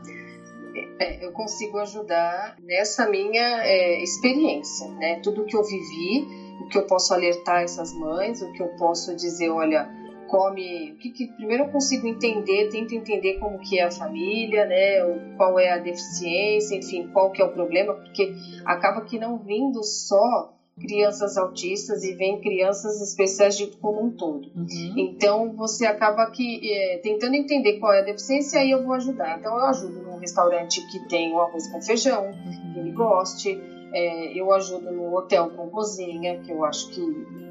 É, 0.99 1.25
eu 1.25 1.32
consigo 1.32 1.77
ajudar 1.77 2.55
nessa 2.61 3.05
minha 3.05 3.63
é, 3.63 4.01
experiência, 4.01 4.88
né? 4.95 5.15
Tudo 5.23 5.45
que 5.45 5.55
eu 5.55 5.63
vivi, 5.63 6.25
o 6.61 6.67
que 6.67 6.77
eu 6.77 6.84
posso 6.84 7.13
alertar 7.13 7.61
essas 7.61 7.93
mães, 7.93 8.41
o 8.41 8.51
que 8.53 8.61
eu 8.61 8.67
posso 8.77 9.15
dizer, 9.15 9.49
olha, 9.49 9.88
come, 10.27 10.91
o 10.91 10.95
que, 10.97 11.09
que, 11.09 11.27
primeiro 11.34 11.63
eu 11.63 11.71
consigo 11.71 12.07
entender, 12.07 12.69
tento 12.69 12.93
entender 12.93 13.34
como 13.39 13.59
que 13.59 13.80
é 13.80 13.84
a 13.84 13.91
família, 13.91 14.65
né? 14.65 14.99
Qual 15.36 15.57
é 15.59 15.71
a 15.71 15.77
deficiência, 15.77 16.75
enfim, 16.75 17.09
qual 17.11 17.32
que 17.32 17.41
é 17.41 17.45
o 17.45 17.49
problema, 17.49 17.93
porque 17.93 18.32
acaba 18.65 19.01
que 19.01 19.17
não 19.17 19.38
vindo 19.38 19.84
só 19.84 20.53
crianças 20.80 21.38
autistas 21.38 22.03
e 22.03 22.13
vem 22.15 22.39
crianças 22.41 23.01
especiais 23.01 23.57
de 23.57 23.67
como 23.77 24.05
um 24.05 24.11
todo. 24.11 24.49
Uhum. 24.55 24.93
Então 24.97 25.53
você 25.55 25.86
acaba 25.86 26.30
que 26.32 26.71
é, 26.71 26.97
tentando 26.99 27.36
entender 27.36 27.80
qual 27.80 27.93
é 27.93 27.99
a 27.99 28.03
deficiência 28.03 28.63
e 28.63 28.71
eu 28.71 28.84
vou 28.84 28.93
ajudar. 28.93 29.39
Então 29.39 29.55
eu 29.55 29.65
ajudo 29.65 30.01
num 30.01 30.17
restaurante 30.17 30.82
que 30.88 31.07
tem 31.07 31.34
o 31.34 31.39
arroz 31.39 31.67
com 31.71 31.82
feijão, 31.82 32.25
uhum. 32.25 32.73
que 32.73 32.80
ele 32.80 32.91
goste. 32.91 33.61
É, 33.91 34.39
eu 34.39 34.51
ajudo 34.53 34.91
no 34.91 35.15
hotel 35.15 35.49
com 35.49 35.67
cozinha, 35.69 36.39
que 36.39 36.51
eu 36.51 36.63
acho 36.63 36.89
que 36.89 37.01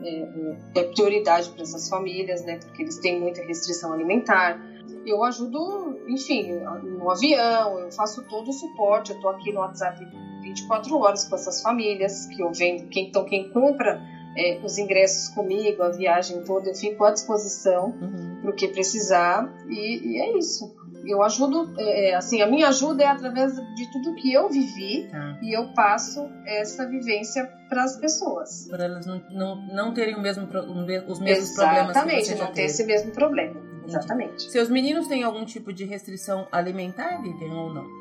é, 0.05 0.81
é 0.81 0.85
prioridade 0.85 1.51
para 1.51 1.63
essas 1.63 1.89
famílias, 1.89 2.45
né? 2.45 2.59
Porque 2.59 2.83
eles 2.83 2.99
têm 2.99 3.21
muita 3.21 3.43
restrição 3.43 3.93
alimentar. 3.93 4.61
Eu 5.05 5.25
ajudo, 5.25 5.99
enfim, 6.07 6.53
no 6.53 7.11
avião, 7.11 7.81
eu 7.81 7.91
faço 7.91 8.23
todo 8.25 8.49
o 8.49 8.53
suporte. 8.53 9.11
Eu 9.11 9.17
estou 9.17 9.31
aqui 9.31 9.53
no 9.53 9.61
WhatsApp 9.61 10.05
24 10.49 10.97
horas 10.99 11.25
com 11.25 11.35
essas 11.35 11.63
famílias 11.63 12.27
que 12.27 12.43
eu 12.43 12.53
vendo, 12.53 12.89
quem, 12.89 13.09
então 13.09 13.25
quem 13.25 13.51
compra 13.51 14.01
é, 14.37 14.61
os 14.63 14.79
ingressos 14.79 15.35
comigo, 15.35 15.83
a 15.83 15.91
viagem 15.91 16.43
toda, 16.45 16.69
eu 16.71 16.75
fico 16.75 17.05
à 17.05 17.11
disposição 17.11 17.95
uhum. 18.01 18.39
para 18.41 18.51
o 18.51 18.55
que 18.55 18.69
precisar 18.69 19.53
e, 19.69 20.13
e, 20.13 20.21
é 20.21 20.39
isso. 20.39 20.77
Eu 21.05 21.23
ajudo, 21.23 21.73
é, 21.79 22.15
assim, 22.15 22.43
a 22.43 22.47
minha 22.47 22.69
ajuda 22.69 23.03
é 23.03 23.07
através 23.07 23.55
de 23.55 23.93
tudo 23.93 24.15
que 24.15 24.33
eu 24.33 24.49
vivi 24.49 25.09
ah. 25.13 25.39
e 25.41 25.57
eu 25.57 25.73
passo 25.73 26.29
essa 26.45 26.87
vivência 26.87 27.47
para 27.69 27.85
as 27.85 27.97
pessoas. 27.97 28.67
Para 28.69 28.85
elas 28.85 29.07
não, 29.07 29.23
não, 29.31 29.57
não 29.69 29.95
terem 29.95 30.17
o 30.17 30.21
mesmo, 30.21 30.47
os 31.07 31.21
mesmos 31.21 31.51
Exatamente, 31.51 31.55
problemas 31.55 31.91
Exatamente, 31.91 32.35
não 32.35 32.53
ter 32.53 32.63
esse 32.63 32.85
mesmo 32.85 33.13
problema. 33.13 33.69
Exatamente. 33.87 34.51
Seus 34.51 34.69
meninos 34.69 35.07
têm 35.09 35.23
algum 35.23 35.45
tipo 35.45 35.73
de 35.73 35.85
restrição 35.85 36.47
alimentar, 36.53 37.23
Vivian, 37.23 37.55
ou 37.55 37.73
não? 37.73 37.98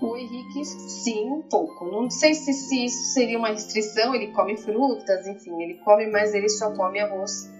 O 0.00 0.16
Henrique, 0.16 0.64
sim, 0.64 1.28
um 1.28 1.42
pouco. 1.42 1.86
Não 1.86 2.08
sei 2.08 2.34
se, 2.34 2.52
se 2.52 2.84
isso 2.84 3.12
seria 3.14 3.38
uma 3.38 3.48
restrição, 3.48 4.14
ele 4.14 4.28
come 4.28 4.56
frutas, 4.56 5.26
enfim, 5.26 5.60
ele 5.60 5.74
come, 5.78 6.06
mas 6.06 6.34
ele 6.34 6.48
só 6.48 6.72
come 6.74 7.00
arroz 7.00 7.50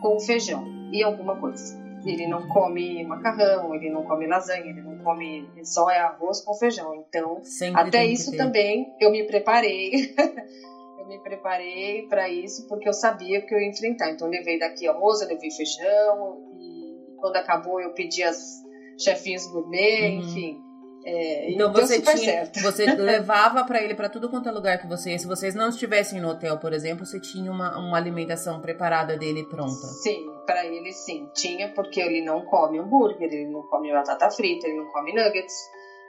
com 0.00 0.18
feijão 0.20 0.64
e 0.92 1.02
alguma 1.02 1.36
coisa. 1.36 1.78
Ele 2.04 2.26
não 2.26 2.46
come 2.48 3.04
macarrão, 3.04 3.74
ele 3.74 3.90
não 3.90 4.04
come 4.04 4.26
lasanha, 4.26 4.66
ele 4.66 4.80
não 4.80 4.98
come. 4.98 5.48
Ele 5.54 5.64
só 5.64 5.90
é 5.90 5.98
arroz 5.98 6.40
com 6.40 6.54
feijão. 6.54 6.94
Então, 6.94 7.42
Sempre 7.42 7.80
até 7.80 8.06
isso 8.06 8.36
também 8.36 8.94
eu 9.00 9.10
me 9.10 9.24
preparei. 9.24 10.14
eu 10.98 11.06
me 11.06 11.18
preparei 11.18 12.06
para 12.06 12.28
isso 12.28 12.68
porque 12.68 12.88
eu 12.88 12.92
sabia 12.92 13.40
que 13.42 13.54
eu 13.54 13.58
ia 13.58 13.68
enfrentar. 13.68 14.10
Então, 14.10 14.28
eu 14.28 14.30
levei 14.30 14.58
daqui 14.58 14.86
arroz, 14.86 15.20
eu 15.20 15.28
levei 15.28 15.50
feijão, 15.50 16.42
e 16.58 17.16
quando 17.16 17.36
acabou, 17.36 17.80
eu 17.80 17.92
pedi 17.92 18.22
as 18.22 18.62
chefinhos 18.96 19.46
gourmet, 19.46 20.10
uhum. 20.10 20.20
enfim. 20.20 20.67
É, 21.04 21.52
então 21.52 21.72
você 21.72 22.00
tinha, 22.00 22.50
você 22.62 22.84
levava 22.96 23.64
para 23.64 23.82
ele 23.82 23.94
para 23.94 24.08
tudo 24.08 24.28
quanto 24.28 24.48
é 24.48 24.52
lugar 24.52 24.78
que 24.78 24.86
você 24.86 25.12
ia. 25.12 25.18
Se 25.18 25.26
vocês 25.26 25.54
não 25.54 25.68
estivessem 25.68 26.20
no 26.20 26.28
hotel, 26.28 26.58
por 26.58 26.72
exemplo, 26.72 27.06
você 27.06 27.20
tinha 27.20 27.50
uma, 27.50 27.78
uma 27.78 27.96
alimentação 27.96 28.60
preparada 28.60 29.16
dele 29.16 29.44
pronta. 29.44 29.86
Sim, 30.02 30.26
para 30.44 30.66
ele 30.66 30.92
sim, 30.92 31.28
tinha 31.34 31.72
porque 31.72 32.00
ele 32.00 32.24
não 32.24 32.44
come 32.44 32.78
hambúrguer, 32.78 33.32
ele 33.32 33.50
não 33.50 33.62
come 33.62 33.92
batata 33.92 34.30
frita, 34.30 34.66
ele 34.66 34.76
não 34.76 34.86
come 34.86 35.12
nuggets, 35.14 35.54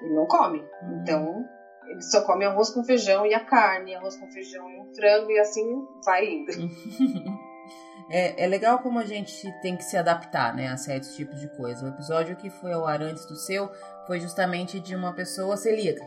ele 0.02 0.14
não 0.14 0.26
come. 0.26 0.60
Uhum. 0.60 1.02
Então 1.02 1.46
ele 1.90 2.02
só 2.02 2.22
come 2.22 2.46
arroz 2.46 2.70
com 2.70 2.84
feijão 2.84 3.26
e 3.26 3.34
a 3.34 3.40
carne, 3.40 3.96
arroz 3.96 4.16
com 4.18 4.30
feijão 4.32 4.70
e 4.70 4.80
um 4.80 4.94
frango 4.94 5.32
e 5.32 5.40
assim 5.40 5.88
vai 6.04 6.26
indo. 6.28 6.52
É, 8.12 8.44
é, 8.44 8.48
legal 8.48 8.80
como 8.80 8.98
a 8.98 9.06
gente 9.06 9.52
tem 9.62 9.78
que 9.78 9.84
se 9.84 9.96
adaptar, 9.96 10.56
né, 10.56 10.68
a 10.68 10.78
certos 10.78 11.16
tipos 11.16 11.40
de 11.40 11.48
coisa. 11.56 11.86
O 11.86 11.90
episódio 11.90 12.36
que 12.36 12.50
foi 12.50 12.74
ao 12.74 12.88
ar 12.88 13.04
antes 13.04 13.24
do 13.28 13.36
seu 13.36 13.70
foi 14.10 14.20
justamente 14.20 14.80
de 14.80 14.96
uma 14.96 15.14
pessoa 15.14 15.56
celíaca. 15.56 16.04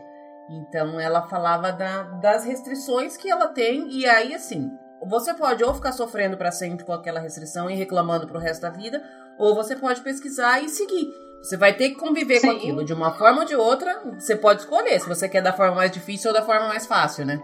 Então 0.49 0.99
ela 0.99 1.25
falava 1.29 1.71
da, 1.71 2.03
das 2.19 2.43
restrições 2.43 3.15
que 3.15 3.31
ela 3.31 3.47
tem 3.47 3.89
e 3.89 4.05
aí 4.05 4.35
assim, 4.35 4.69
você 5.07 5.33
pode 5.33 5.63
ou 5.63 5.73
ficar 5.73 5.93
sofrendo 5.93 6.35
para 6.35 6.51
sempre 6.51 6.83
com 6.83 6.91
aquela 6.91 7.21
restrição 7.21 7.69
e 7.69 7.75
reclamando 7.75 8.27
pro 8.27 8.39
resto 8.39 8.63
da 8.63 8.69
vida, 8.69 9.01
ou 9.39 9.55
você 9.55 9.73
pode 9.73 10.01
pesquisar 10.01 10.61
e 10.61 10.67
seguir. 10.67 11.07
Você 11.41 11.55
vai 11.55 11.77
ter 11.77 11.91
que 11.91 11.95
conviver 11.95 12.39
Sim. 12.39 12.47
com 12.47 12.57
aquilo 12.57 12.83
de 12.83 12.93
uma 12.93 13.13
forma 13.13 13.39
ou 13.39 13.45
de 13.45 13.55
outra. 13.55 14.01
Você 14.19 14.35
pode 14.35 14.61
escolher 14.61 14.99
se 14.99 15.07
você 15.07 15.29
quer 15.29 15.41
da 15.41 15.53
forma 15.53 15.75
mais 15.75 15.91
difícil 15.91 16.29
ou 16.29 16.33
da 16.33 16.45
forma 16.45 16.67
mais 16.67 16.85
fácil, 16.85 17.25
né? 17.25 17.41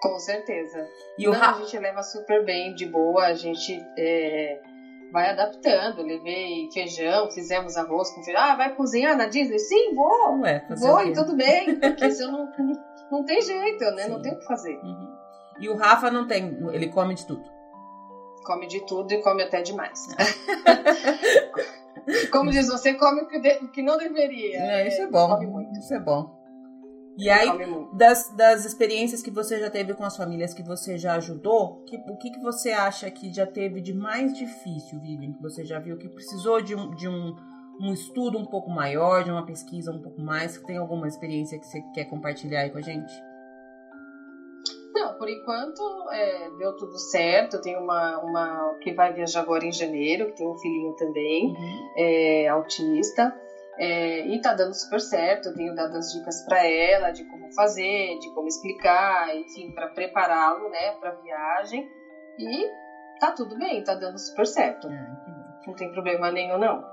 Com 0.00 0.16
certeza. 0.20 0.86
E 1.18 1.24
Não, 1.24 1.32
o 1.32 1.34
ra... 1.34 1.50
a 1.50 1.58
gente 1.58 1.76
leva 1.76 2.04
super 2.04 2.44
bem, 2.44 2.72
de 2.72 2.86
boa, 2.86 3.24
a 3.26 3.34
gente 3.34 3.84
é, 3.98 4.60
vai 5.12 5.30
adaptando. 5.30 6.02
Levei 6.02 6.68
feijão, 6.72 7.30
fizemos 7.30 7.76
arroz 7.76 8.10
com 8.10 8.22
feijão. 8.22 8.42
Ah, 8.42 8.56
vai 8.56 8.74
cozinhar 8.74 9.16
na 9.16 9.26
Disney? 9.26 9.58
Sim, 9.58 9.94
vou. 9.94 10.40
Ué, 10.40 10.66
vou 10.78 11.02
e 11.02 11.12
tudo 11.12 11.36
bem, 11.36 11.78
porque 11.78 12.10
se 12.14 12.24
eu 12.24 12.32
não, 12.32 12.48
não 13.10 13.24
tem 13.24 13.40
jeito, 13.40 13.84
né? 13.92 14.04
Sim. 14.04 14.10
Não 14.10 14.22
tem 14.22 14.32
o 14.32 14.38
que 14.38 14.46
fazer. 14.46 14.74
Uhum. 14.82 15.12
E 15.60 15.68
o 15.68 15.76
Rafa 15.76 16.10
não 16.10 16.26
tem, 16.26 16.58
ele 16.72 16.88
come 16.88 17.14
de 17.14 17.26
tudo. 17.26 17.44
Come 18.44 18.66
de 18.66 18.84
tudo 18.86 19.12
e 19.12 19.22
come 19.22 19.42
até 19.42 19.62
demais. 19.62 20.08
Como 22.32 22.50
diz 22.50 22.66
você, 22.66 22.94
come 22.94 23.22
o 23.22 23.28
que, 23.28 23.38
de, 23.38 23.64
o 23.64 23.70
que 23.70 23.80
não 23.80 23.96
deveria. 23.96 24.58
É, 24.58 24.88
isso 24.88 25.02
é 25.02 25.06
bom. 25.06 25.38
Isso 25.78 25.94
é 25.94 26.00
bom. 26.00 26.41
E 27.18 27.28
aí, 27.28 27.48
das, 27.92 28.34
das 28.34 28.64
experiências 28.64 29.22
que 29.22 29.30
você 29.30 29.60
já 29.60 29.68
teve 29.68 29.92
com 29.94 30.04
as 30.04 30.16
famílias 30.16 30.54
que 30.54 30.62
você 30.62 30.96
já 30.96 31.14
ajudou, 31.16 31.82
que, 31.84 31.96
o 31.96 32.16
que, 32.16 32.30
que 32.30 32.40
você 32.40 32.70
acha 32.70 33.10
que 33.10 33.32
já 33.32 33.46
teve 33.46 33.80
de 33.80 33.92
mais 33.92 34.32
difícil, 34.32 34.98
Vivian, 34.98 35.32
que 35.32 35.42
você 35.42 35.64
já 35.64 35.78
viu, 35.78 35.98
que 35.98 36.08
precisou 36.08 36.62
de 36.62 36.74
um, 36.74 36.94
de 36.94 37.08
um, 37.08 37.36
um 37.80 37.92
estudo 37.92 38.38
um 38.38 38.46
pouco 38.46 38.70
maior, 38.70 39.24
de 39.24 39.30
uma 39.30 39.44
pesquisa 39.44 39.92
um 39.92 40.00
pouco 40.00 40.22
mais? 40.22 40.56
Tem 40.62 40.78
alguma 40.78 41.06
experiência 41.06 41.58
que 41.58 41.66
você 41.66 41.82
quer 41.94 42.06
compartilhar 42.06 42.60
aí 42.60 42.70
com 42.70 42.78
a 42.78 42.82
gente? 42.82 43.12
Não, 44.94 45.14
por 45.14 45.28
enquanto 45.28 45.82
é, 46.12 46.50
deu 46.58 46.76
tudo 46.76 46.98
certo. 46.98 47.56
Eu 47.56 47.60
tenho 47.60 47.80
uma, 47.80 48.18
uma 48.20 48.74
que 48.80 48.92
vai 48.92 49.12
viajar 49.12 49.40
agora 49.40 49.64
em 49.64 49.72
janeiro, 49.72 50.26
que 50.26 50.36
tem 50.36 50.48
um 50.48 50.56
filhinho 50.56 50.94
também, 50.94 51.46
uhum. 51.48 51.88
é, 51.96 52.48
autista. 52.48 53.34
É, 53.84 54.24
e 54.28 54.40
tá 54.40 54.54
dando 54.54 54.72
super 54.74 55.00
certo, 55.00 55.48
eu 55.48 55.54
tenho 55.54 55.74
dado 55.74 55.96
as 55.96 56.12
dicas 56.12 56.40
para 56.44 56.64
ela 56.64 57.10
de 57.10 57.24
como 57.24 57.52
fazer, 57.52 58.16
de 58.20 58.32
como 58.32 58.46
explicar, 58.46 59.34
enfim, 59.34 59.72
para 59.72 59.88
prepará-lo, 59.88 60.70
né, 60.70 60.92
para 61.00 61.10
viagem. 61.16 61.90
E 62.38 62.70
tá 63.18 63.32
tudo 63.32 63.58
bem, 63.58 63.82
tá 63.82 63.96
dando 63.96 64.16
super 64.20 64.46
certo. 64.46 64.86
É, 64.86 65.10
não 65.66 65.74
tem 65.74 65.90
problema 65.90 66.30
nenhum, 66.30 66.58
não. 66.58 66.84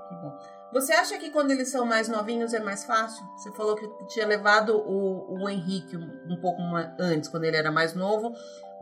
Você 0.72 0.92
acha 0.92 1.16
que 1.16 1.30
quando 1.30 1.52
eles 1.52 1.70
são 1.70 1.86
mais 1.86 2.08
novinhos 2.08 2.52
é 2.52 2.58
mais 2.58 2.84
fácil? 2.84 3.24
Você 3.36 3.52
falou 3.52 3.76
que 3.76 3.88
tinha 4.08 4.26
levado 4.26 4.76
o, 4.76 5.44
o 5.44 5.48
Henrique 5.48 5.96
um, 5.96 6.10
um 6.28 6.40
pouco 6.40 6.60
antes, 6.98 7.28
quando 7.28 7.44
ele 7.44 7.56
era 7.56 7.70
mais 7.70 7.94
novo, 7.94 8.32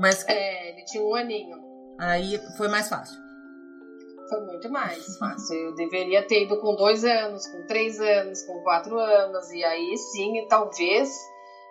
mas. 0.00 0.26
É, 0.26 0.70
ele 0.70 0.82
tinha 0.86 1.04
um 1.04 1.14
aninho. 1.14 1.58
Aí 1.98 2.38
foi 2.56 2.68
mais 2.68 2.88
fácil 2.88 3.27
foi 4.28 4.40
muito 4.40 4.70
mais 4.70 5.16
fácil. 5.18 5.56
Eu 5.56 5.74
deveria 5.74 6.26
ter 6.26 6.42
ido 6.44 6.58
com 6.58 6.74
dois 6.74 7.04
anos, 7.04 7.46
com 7.46 7.66
três 7.66 7.98
anos, 8.00 8.42
com 8.42 8.60
quatro 8.62 8.98
anos, 8.98 9.50
e 9.50 9.64
aí 9.64 9.96
sim, 9.96 10.46
talvez 10.48 11.08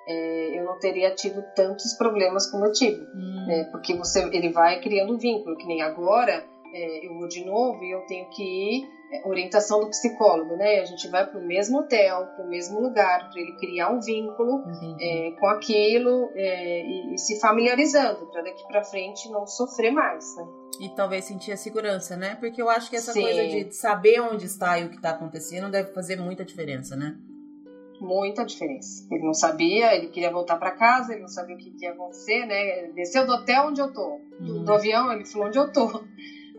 é, 0.07 0.59
eu 0.59 0.63
não 0.63 0.79
teria 0.79 1.13
tido 1.13 1.43
tantos 1.55 1.93
problemas 1.97 2.49
como 2.49 2.65
eu 2.65 2.71
tive. 2.71 3.01
Hum. 3.15 3.45
Né? 3.47 3.63
Porque 3.71 3.93
você, 3.93 4.23
ele 4.31 4.49
vai 4.49 4.79
criando 4.79 5.17
vínculo, 5.17 5.57
que 5.57 5.65
nem 5.65 5.81
agora 5.81 6.43
é, 6.73 7.05
eu 7.05 7.13
vou 7.13 7.27
de 7.27 7.43
novo 7.45 7.83
e 7.83 7.91
eu 7.91 8.01
tenho 8.01 8.29
que 8.29 8.43
ir 8.43 8.97
é, 9.09 9.25
orientação 9.25 9.79
do 9.79 9.89
psicólogo, 9.89 10.57
né? 10.57 10.79
A 10.81 10.85
gente 10.85 11.07
vai 11.07 11.25
para 11.25 11.39
o 11.39 11.45
mesmo 11.45 11.79
hotel, 11.79 12.27
para 12.35 12.45
o 12.45 12.49
mesmo 12.49 12.81
lugar, 12.81 13.29
para 13.29 13.39
ele 13.39 13.53
criar 13.53 13.89
um 13.89 14.01
vínculo 14.01 14.65
é, 14.99 15.31
com 15.39 15.47
aquilo 15.47 16.29
é, 16.35 16.81
e, 16.85 17.13
e, 17.13 17.17
se 17.17 17.39
familiarizando, 17.39 18.27
para 18.27 18.41
daqui 18.41 18.67
para 18.67 18.83
frente 18.83 19.29
não 19.31 19.47
sofrer 19.47 19.91
mais, 19.91 20.35
né? 20.35 20.45
E 20.81 20.89
talvez 20.89 21.23
sentir 21.23 21.53
a 21.53 21.57
segurança, 21.57 22.17
né? 22.17 22.35
Porque 22.35 22.61
eu 22.61 22.69
acho 22.69 22.89
que 22.89 22.97
essa 22.97 23.13
Sim. 23.13 23.21
coisa 23.21 23.47
de 23.47 23.73
saber 23.73 24.19
onde 24.19 24.45
está 24.45 24.77
e 24.77 24.85
o 24.85 24.89
que 24.89 24.97
está 24.97 25.11
acontecendo 25.11 25.71
deve 25.71 25.93
fazer 25.93 26.17
muita 26.17 26.43
diferença, 26.43 26.97
né? 26.97 27.17
Muita 28.01 28.43
diferença. 28.43 29.07
Ele 29.09 29.23
não 29.23 29.33
sabia, 29.33 29.95
ele 29.95 30.09
queria 30.09 30.31
voltar 30.31 30.57
para 30.57 30.71
casa, 30.71 31.13
ele 31.13 31.21
não 31.21 31.29
sabia 31.29 31.55
o 31.55 31.57
que, 31.57 31.71
que 31.71 31.85
ia 31.85 31.93
acontecer, 31.93 32.45
né? 32.45 32.91
Desceu 32.93 33.25
do 33.25 33.31
hotel 33.31 33.67
onde 33.67 33.79
eu 33.79 33.91
tô. 33.91 34.19
Do, 34.37 34.65
do 34.65 34.73
avião, 34.73 35.11
ele 35.13 35.25
falou 35.25 35.47
onde 35.47 35.57
eu 35.57 35.71
tô 35.71 36.03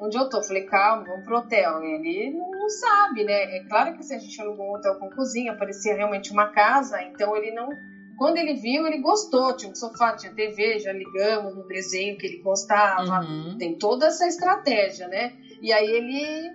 onde 0.01 0.16
eu 0.16 0.28
tô. 0.28 0.42
Falei, 0.42 0.64
calma, 0.64 1.05
vamos 1.05 1.24
pro 1.24 1.38
hotel. 1.38 1.82
Ele 1.82 2.30
não, 2.30 2.51
não 2.51 2.68
sabe, 2.68 3.24
né? 3.24 3.57
É 3.57 3.64
claro 3.64 3.96
que 3.96 4.03
se 4.03 4.14
a 4.14 4.18
gente 4.18 4.40
alugou 4.40 4.66
um 4.66 4.74
hotel 4.74 4.96
com 4.96 5.11
cozinha, 5.11 5.57
parecia 5.57 5.94
realmente 5.94 6.32
uma 6.32 6.49
casa, 6.49 7.03
então 7.03 7.36
ele 7.36 7.53
não. 7.53 7.68
Quando 8.16 8.36
ele 8.36 8.55
viu, 8.55 8.86
ele 8.86 9.01
gostou. 9.01 9.57
Tinha 9.57 9.70
um 9.70 9.74
sofá, 9.74 10.16
tinha 10.16 10.32
TV, 10.34 10.78
já 10.80 10.92
ligamos 10.92 11.55
no 11.55 11.66
desenho 11.66 12.18
que 12.18 12.26
ele 12.26 12.42
gostava. 12.42 13.20
Uhum. 13.20 13.57
Tem 13.59 13.78
toda 13.78 14.07
essa 14.07 14.26
estratégia, 14.26 15.07
né? 15.09 15.36
E 15.62 15.72
aí 15.72 15.86
ele 15.86 16.51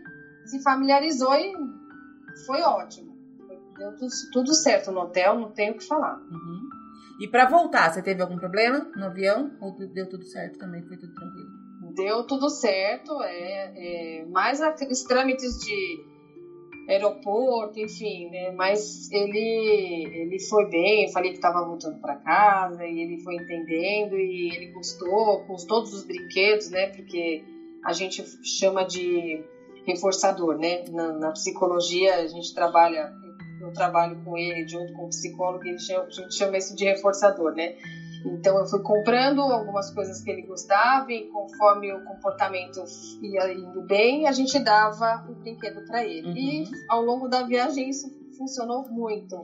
se 0.46 0.62
familiarizou 0.62 1.34
e 1.36 1.54
foi 2.46 2.62
ótimo. 2.62 3.14
Deu 3.78 3.96
tudo, 3.96 4.12
tudo 4.32 4.54
certo 4.54 4.92
no 4.92 5.02
hotel, 5.02 5.40
não 5.40 5.52
tenho 5.52 5.74
o 5.74 5.78
que 5.78 5.88
falar. 5.88 6.18
Uhum. 6.18 6.70
E 7.20 7.28
para 7.28 7.46
voltar, 7.46 7.92
você 7.92 8.02
teve 8.02 8.22
algum 8.22 8.38
problema 8.38 8.92
no 8.96 9.06
avião? 9.06 9.52
Ou 9.62 9.72
deu 9.72 10.10
tudo 10.10 10.26
certo 10.26 10.60
também? 10.60 10.84
Foi 10.84 10.98
tudo 10.98 11.14
tranquilo? 11.14 11.50
Deu 11.96 12.24
tudo 12.24 12.50
certo, 12.50 13.22
é, 13.22 13.72
é 13.76 14.26
mais 14.26 14.62
aqueles 14.62 15.04
trâmites 15.04 15.58
de 15.60 16.14
aeroporto, 16.88 17.80
enfim, 17.80 18.30
né? 18.30 18.52
Mas 18.52 19.10
ele 19.12 20.06
ele 20.12 20.40
foi 20.50 20.66
bem, 20.70 21.06
eu 21.06 21.12
falei 21.12 21.32
que 21.32 21.38
estava 21.38 21.64
voltando 21.64 22.00
para 22.00 22.16
casa 22.16 22.86
e 22.86 23.02
ele 23.02 23.22
foi 23.24 23.36
entendendo 23.36 24.16
e 24.18 24.52
ele 24.54 24.72
gostou 24.74 25.40
com 25.46 25.56
todos 25.68 25.94
os 25.94 26.04
brinquedos, 26.04 26.70
né? 26.70 26.88
Porque 26.88 27.42
a 27.86 27.94
gente 27.94 28.24
chama 28.44 28.84
de 28.84 29.42
reforçador, 29.86 30.58
né? 30.58 30.84
Na, 30.90 31.14
na 31.14 31.32
psicologia 31.32 32.16
a 32.16 32.28
gente 32.28 32.54
trabalha, 32.54 33.10
eu 33.62 33.72
trabalho 33.74 34.22
com 34.24 34.38
ele 34.38 34.68
junto 34.68 34.92
com 34.94 35.06
o 35.06 35.10
psicólogo, 35.10 35.66
e 35.66 35.72
a 35.72 35.78
gente 35.78 36.34
chama 36.34 36.58
isso 36.58 36.76
de 36.76 36.84
reforçador, 36.86 37.54
né? 37.54 37.76
Então 38.26 38.58
eu 38.58 38.66
fui 38.66 38.82
comprando 38.82 39.42
algumas 39.42 39.92
coisas 39.92 40.22
que 40.22 40.32
ele 40.32 40.44
gostava 40.44 41.12
e 41.12 41.28
conforme 41.28 41.94
o 41.94 42.04
comportamento 42.06 42.84
ia 43.22 43.54
indo 43.54 43.82
bem, 43.82 44.28
a 44.28 44.32
gente 44.32 44.58
dava 44.60 45.26
o 45.30 45.36
brinquedo 45.36 45.86
para 45.86 46.06
ele. 46.06 46.28
Uhum. 46.28 46.38
E 46.38 46.72
ao 46.90 47.02
longo 47.02 47.28
da 47.28 47.44
viagem 47.44 47.90
isso 47.90 48.10
funcionou 48.38 48.88
muito. 48.90 49.36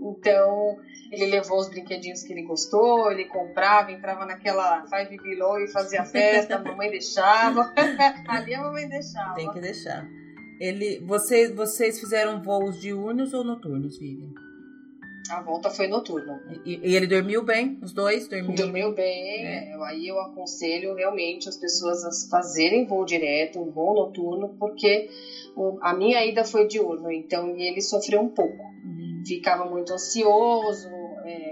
Então 0.00 0.76
ele 1.10 1.26
levou 1.26 1.58
os 1.58 1.68
brinquedinhos 1.68 2.22
que 2.22 2.32
ele 2.32 2.42
gostou, 2.42 3.10
ele 3.10 3.24
comprava, 3.24 3.90
entrava 3.90 4.24
naquela 4.24 4.86
Five 4.86 5.16
Below 5.16 5.58
e 5.60 5.68
fazia 5.68 6.04
festa, 6.04 6.56
a 6.56 6.58
mamãe 6.62 6.90
deixava. 6.90 7.72
Ali 8.28 8.54
a 8.54 8.62
mamãe 8.62 8.88
deixava. 8.88 9.34
Tem 9.34 9.50
que 9.50 9.60
deixar. 9.60 10.06
Ele, 10.60 11.00
você, 11.06 11.52
vocês 11.52 12.00
fizeram 12.00 12.42
voos 12.42 12.80
diurnos 12.80 13.32
ou 13.32 13.44
noturnos, 13.44 13.98
Vivian? 13.98 14.47
A 15.30 15.42
volta 15.42 15.70
foi 15.70 15.88
noturna. 15.88 16.42
E, 16.64 16.80
e 16.82 16.96
ele 16.96 17.06
dormiu 17.06 17.42
bem? 17.42 17.78
Os 17.82 17.92
dois 17.92 18.28
dormiram? 18.28 18.54
Dormiu 18.54 18.92
bem. 18.94 19.44
É. 19.44 19.74
Aí 19.84 20.08
eu 20.08 20.18
aconselho 20.20 20.94
realmente 20.94 21.48
as 21.48 21.56
pessoas 21.56 22.04
a 22.04 22.30
fazerem 22.30 22.86
voo 22.86 23.04
direto, 23.04 23.60
um 23.60 23.70
voo 23.70 23.94
noturno, 23.94 24.56
porque 24.58 25.08
a 25.82 25.94
minha 25.94 26.24
ida 26.24 26.44
foi 26.44 26.66
diurno, 26.66 27.10
então 27.10 27.56
ele 27.56 27.80
sofreu 27.80 28.20
um 28.20 28.28
pouco. 28.28 28.62
Uhum. 28.84 29.22
Ficava 29.26 29.68
muito 29.68 29.92
ansioso, 29.92 30.88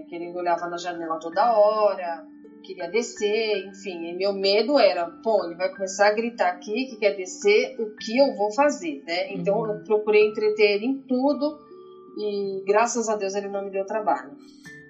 que 0.09 0.15
ele 0.15 0.29
olhava 0.29 0.69
na 0.69 0.77
janela 0.77 1.19
toda 1.19 1.59
hora, 1.59 2.25
queria 2.63 2.89
descer, 2.89 3.67
enfim. 3.67 4.09
E 4.09 4.15
meu 4.15 4.33
medo 4.33 4.79
era, 4.79 5.07
pô, 5.23 5.45
ele 5.45 5.55
vai 5.55 5.71
começar 5.71 6.09
a 6.09 6.15
gritar 6.15 6.51
aqui 6.51 6.87
que 6.87 6.97
quer 6.97 7.17
descer, 7.17 7.77
o 7.81 7.95
que 7.97 8.17
eu 8.17 8.35
vou 8.35 8.53
fazer, 8.53 9.03
né? 9.07 9.33
Então 9.33 9.59
uhum. 9.59 9.67
eu 9.73 9.85
procurei 9.85 10.29
entreter 10.29 10.77
ele 10.77 10.87
em 10.87 10.99
tudo 11.03 11.66
e 12.17 12.63
graças 12.67 13.09
a 13.09 13.17
Deus 13.17 13.35
ele 13.35 13.49
não 13.49 13.65
me 13.65 13.71
deu 13.71 13.85
trabalho. 13.85 14.31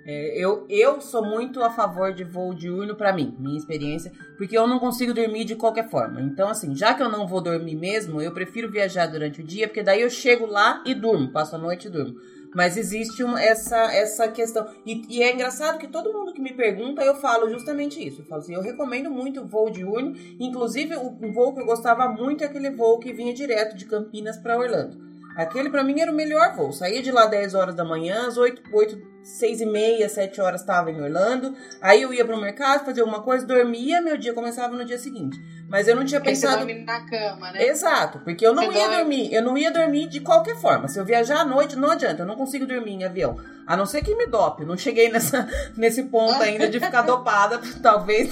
É, 0.08 0.38
eu, 0.38 0.64
eu 0.68 1.00
sou 1.00 1.24
muito 1.24 1.60
a 1.64 1.68
favor 1.68 2.14
de 2.14 2.22
voo 2.22 2.54
diurno 2.54 2.94
para 2.94 3.12
mim, 3.12 3.34
minha 3.40 3.58
experiência, 3.58 4.12
porque 4.38 4.56
eu 4.56 4.64
não 4.64 4.78
consigo 4.78 5.12
dormir 5.12 5.44
de 5.44 5.56
qualquer 5.56 5.90
forma. 5.90 6.20
Então, 6.20 6.48
assim, 6.48 6.76
já 6.76 6.94
que 6.94 7.02
eu 7.02 7.08
não 7.08 7.26
vou 7.26 7.40
dormir 7.40 7.74
mesmo, 7.74 8.22
eu 8.22 8.32
prefiro 8.32 8.70
viajar 8.70 9.06
durante 9.06 9.40
o 9.40 9.44
dia, 9.44 9.66
porque 9.66 9.82
daí 9.82 10.02
eu 10.02 10.08
chego 10.08 10.46
lá 10.46 10.80
e 10.86 10.94
durmo, 10.94 11.32
passo 11.32 11.56
a 11.56 11.58
noite 11.58 11.88
e 11.88 11.90
durmo. 11.90 12.20
Mas 12.54 12.76
existe 12.76 13.24
uma, 13.24 13.42
essa, 13.42 13.92
essa 13.92 14.28
questão. 14.28 14.66
E, 14.86 15.02
e, 15.10 15.22
é 15.22 15.34
engraçado 15.34 15.76
que 15.76 15.88
todo 15.88 16.12
mundo 16.12 16.32
que 16.32 16.40
me 16.40 16.54
pergunta, 16.54 17.02
eu 17.02 17.16
falo 17.16 17.50
justamente 17.50 18.02
isso. 18.02 18.22
Eu 18.22 18.26
falo 18.26 18.40
assim, 18.40 18.54
eu 18.54 18.62
recomendo 18.62 19.10
muito 19.10 19.40
o 19.42 19.46
voo 19.46 19.68
diurno. 19.68 20.14
Inclusive, 20.38 20.94
o, 20.94 21.18
um 21.20 21.32
voo 21.32 21.52
que 21.52 21.60
eu 21.60 21.66
gostava 21.66 22.08
muito 22.08 22.44
é 22.44 22.46
aquele 22.46 22.70
voo 22.70 22.98
que 22.98 23.12
vinha 23.12 23.34
direto 23.34 23.76
de 23.76 23.84
Campinas 23.84 24.38
para 24.38 24.56
Orlando. 24.56 25.05
Aquele 25.36 25.68
para 25.68 25.84
mim 25.84 26.00
era 26.00 26.10
o 26.10 26.14
melhor 26.14 26.54
voo. 26.56 26.72
Saía 26.72 27.02
de 27.02 27.12
lá 27.12 27.26
10 27.26 27.54
horas 27.54 27.74
da 27.74 27.84
manhã, 27.84 28.26
às 28.26 28.38
8, 28.38 28.62
8 28.72 29.16
6 29.26 29.60
e 29.60 29.66
meia, 29.66 30.08
7 30.08 30.40
horas 30.40 30.60
estava 30.60 30.90
em 30.90 31.00
Orlando. 31.00 31.54
Aí 31.80 32.02
eu 32.02 32.14
ia 32.14 32.24
para 32.24 32.36
o 32.36 32.40
mercado, 32.40 32.84
fazia 32.84 33.04
uma 33.04 33.22
coisa, 33.22 33.44
dormia, 33.44 34.00
meu 34.00 34.16
dia 34.16 34.32
começava 34.32 34.76
no 34.76 34.84
dia 34.84 34.98
seguinte. 34.98 35.36
Mas 35.68 35.88
eu 35.88 35.96
não 35.96 36.04
tinha 36.04 36.20
porque 36.20 36.30
pensado. 36.30 36.64
Você 36.64 36.66
dorme 36.66 36.84
na 36.84 37.00
cama, 37.00 37.52
né? 37.52 37.66
Exato, 37.66 38.20
porque 38.20 38.46
eu 38.46 38.54
não 38.54 38.66
você 38.66 38.78
ia 38.78 38.84
dorme... 38.84 38.96
dormir. 38.96 39.34
Eu 39.34 39.42
não 39.42 39.58
ia 39.58 39.70
dormir 39.70 40.08
de 40.08 40.20
qualquer 40.20 40.56
forma. 40.56 40.86
Se 40.86 40.98
eu 40.98 41.04
viajar 41.04 41.40
à 41.40 41.44
noite, 41.44 41.76
não 41.76 41.90
adianta, 41.90 42.22
eu 42.22 42.26
não 42.26 42.36
consigo 42.36 42.66
dormir 42.66 42.92
em 42.92 43.04
avião. 43.04 43.36
A 43.66 43.76
não 43.76 43.84
ser 43.84 44.02
que 44.02 44.14
me 44.14 44.26
dope. 44.26 44.64
Não 44.64 44.76
cheguei 44.76 45.10
nessa, 45.10 45.48
nesse 45.76 46.04
ponto 46.04 46.40
ainda 46.40 46.68
de 46.68 46.78
ficar 46.78 47.02
dopada. 47.06 47.60
Talvez 47.82 48.30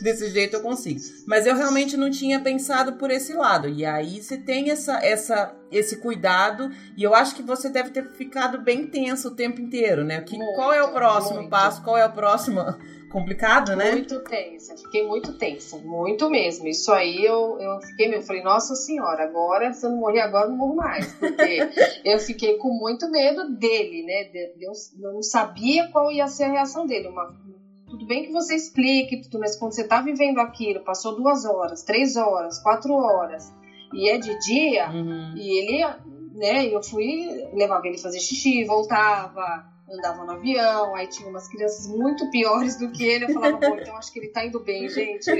desse 0.00 0.28
jeito 0.30 0.56
eu 0.56 0.60
consiga. 0.60 1.00
Mas 1.26 1.46
eu 1.46 1.54
realmente 1.54 1.96
não 1.96 2.10
tinha 2.10 2.40
pensado 2.40 2.94
por 2.94 3.10
esse 3.10 3.32
lado. 3.32 3.68
E 3.68 3.84
aí 3.84 4.20
você 4.20 4.36
tem 4.36 4.70
essa, 4.70 4.98
essa, 5.04 5.54
esse 5.70 5.98
cuidado. 5.98 6.68
E 6.96 7.02
eu 7.04 7.14
acho 7.14 7.36
que 7.36 7.42
você 7.42 7.68
deve 7.68 7.90
ter 7.90 8.10
ficado 8.10 8.60
bem 8.60 8.86
tenso 8.88 9.28
o 9.28 9.34
tempo 9.34 9.60
inteiro, 9.60 10.02
né? 10.02 10.20
Que, 10.20 10.36
muito, 10.36 10.56
qual 10.56 10.72
é 10.72 10.82
o 10.82 10.92
próximo 10.92 11.36
muito. 11.36 11.50
passo? 11.50 11.80
Qual 11.82 11.96
é 11.96 12.04
o 12.04 12.12
próximo 12.12 12.60
complicado, 13.12 13.76
né? 13.76 13.92
Muito 13.92 14.20
tensa, 14.20 14.76
fiquei 14.76 15.06
muito 15.06 15.34
tensa, 15.34 15.76
muito 15.78 16.28
mesmo. 16.30 16.66
Isso 16.66 16.90
aí 16.90 17.24
eu, 17.24 17.58
eu 17.60 17.80
fiquei 17.80 18.08
meio, 18.08 18.22
falei, 18.22 18.42
nossa 18.42 18.74
senhora, 18.74 19.24
agora, 19.24 19.72
se 19.72 19.84
eu 19.84 19.90
não 19.90 19.98
morrer 19.98 20.20
agora, 20.20 20.46
eu 20.46 20.50
não 20.50 20.56
morro 20.56 20.76
mais. 20.76 21.12
Porque 21.12 21.60
eu 22.04 22.18
fiquei 22.18 22.56
com 22.56 22.70
muito 22.70 23.10
medo 23.10 23.54
dele, 23.56 24.02
né? 24.04 24.30
Eu, 24.58 24.72
eu 25.00 25.12
não 25.12 25.22
sabia 25.22 25.88
qual 25.88 26.10
ia 26.10 26.26
ser 26.26 26.44
a 26.44 26.52
reação 26.52 26.86
dele. 26.86 27.08
Uma, 27.08 27.28
tudo 27.86 28.06
bem 28.06 28.24
que 28.24 28.32
você 28.32 28.54
explique, 28.54 29.20
tudo, 29.20 29.38
mas 29.38 29.54
quando 29.56 29.72
você 29.72 29.86
tá 29.86 30.00
vivendo 30.00 30.38
aquilo, 30.38 30.80
passou 30.80 31.14
duas 31.14 31.44
horas, 31.44 31.82
três 31.82 32.16
horas, 32.16 32.58
quatro 32.62 32.94
horas, 32.94 33.52
e 33.92 34.08
é 34.08 34.16
de 34.16 34.38
dia, 34.38 34.88
uhum. 34.90 35.34
e 35.36 35.58
ele, 35.58 35.84
né, 36.34 36.66
eu 36.66 36.82
fui, 36.82 37.28
levava 37.52 37.86
ele 37.86 37.98
fazer 37.98 38.18
xixi, 38.18 38.64
voltava, 38.64 39.70
andava 39.92 40.24
no 40.24 40.32
avião, 40.32 40.94
aí 40.94 41.06
tinha 41.06 41.28
umas 41.28 41.48
crianças 41.48 41.86
muito 41.86 42.30
piores 42.30 42.76
do 42.76 42.90
que 42.90 43.04
ele. 43.04 43.26
Eu 43.26 43.32
falava, 43.34 43.58
pô, 43.58 43.76
então 43.76 43.96
acho 43.96 44.12
que 44.12 44.18
ele 44.18 44.28
tá 44.28 44.44
indo 44.44 44.58
bem, 44.60 44.88
gente. 44.88 45.30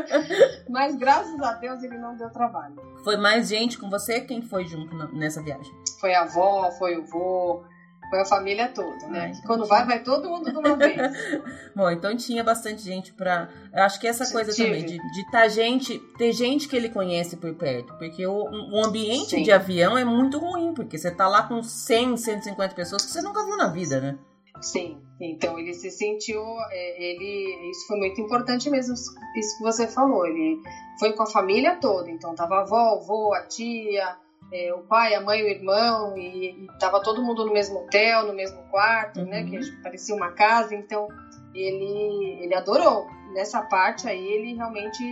Mas 0.68 0.96
graças 0.96 1.40
a 1.40 1.52
Deus 1.54 1.82
ele 1.82 1.98
não 1.98 2.16
deu 2.16 2.30
trabalho. 2.30 2.76
Foi 3.04 3.16
mais 3.16 3.48
gente 3.48 3.78
com 3.78 3.90
você? 3.90 4.20
Quem 4.20 4.42
foi 4.42 4.64
junto 4.64 4.96
nessa 5.14 5.42
viagem? 5.42 5.72
Foi 6.00 6.14
a 6.14 6.22
avó, 6.22 6.70
foi 6.72 6.96
o 6.96 7.04
vô, 7.04 7.62
foi 8.10 8.20
a 8.20 8.24
família 8.24 8.68
toda, 8.68 9.06
né? 9.06 9.20
Ah, 9.20 9.28
então 9.28 9.42
quando 9.46 9.66
vai, 9.66 9.86
vai 9.86 10.02
todo 10.02 10.28
mundo 10.28 10.50
de 10.50 10.58
uma 10.58 10.76
vez. 10.76 10.96
Bom, 11.74 11.88
então 11.90 12.14
tinha 12.16 12.42
bastante 12.42 12.82
gente 12.82 13.12
pra. 13.12 13.48
Eu 13.72 13.84
acho 13.84 14.00
que 14.00 14.06
essa 14.06 14.30
coisa 14.30 14.54
também, 14.54 14.84
de, 14.84 14.98
de 14.98 15.30
tá 15.30 15.46
gente, 15.48 15.98
ter 16.18 16.32
gente 16.32 16.68
que 16.68 16.76
ele 16.76 16.88
conhece 16.88 17.36
por 17.36 17.54
perto. 17.54 17.94
Porque 17.96 18.26
o, 18.26 18.34
o 18.34 18.84
ambiente 18.84 19.30
Sim. 19.30 19.42
de 19.42 19.52
avião 19.52 19.96
é 19.96 20.04
muito 20.04 20.38
ruim, 20.38 20.74
porque 20.74 20.98
você 20.98 21.10
tá 21.10 21.28
lá 21.28 21.44
com 21.44 21.62
100, 21.62 22.16
150 22.16 22.74
pessoas 22.74 23.04
que 23.04 23.12
você 23.12 23.22
nunca 23.22 23.44
viu 23.46 23.56
na 23.56 23.68
vida, 23.68 24.00
né? 24.00 24.18
Sim, 24.60 25.00
então 25.18 25.58
ele 25.58 25.72
se 25.72 25.90
sentiu, 25.90 26.42
é, 26.70 27.02
ele, 27.02 27.70
isso 27.70 27.86
foi 27.86 27.96
muito 27.96 28.20
importante 28.20 28.68
mesmo, 28.68 28.92
isso 28.92 29.56
que 29.56 29.62
você 29.62 29.86
falou, 29.86 30.26
ele 30.26 30.60
foi 30.98 31.14
com 31.14 31.22
a 31.22 31.26
família 31.26 31.76
toda, 31.76 32.10
então 32.10 32.34
tava 32.34 32.56
a 32.56 32.60
avó, 32.60 32.96
o 32.96 32.98
avô, 33.00 33.32
a 33.32 33.46
tia, 33.46 34.18
é, 34.52 34.74
o 34.74 34.78
pai, 34.78 35.14
a 35.14 35.20
mãe, 35.20 35.42
o 35.42 35.48
irmão, 35.48 36.16
e, 36.16 36.66
estava 36.72 37.00
todo 37.00 37.22
mundo 37.22 37.44
no 37.44 37.52
mesmo 37.52 37.80
hotel, 37.80 38.26
no 38.26 38.32
mesmo 38.32 38.62
quarto, 38.70 39.24
né, 39.24 39.42
uhum. 39.42 39.50
né? 39.50 39.58
Que 39.58 39.82
parecia 39.82 40.14
uma 40.14 40.32
casa. 40.32 40.74
Então 40.74 41.08
ele, 41.54 42.42
ele 42.42 42.54
adorou. 42.54 43.06
Nessa 43.32 43.62
parte 43.62 44.08
aí, 44.08 44.26
ele 44.26 44.54
realmente. 44.54 45.02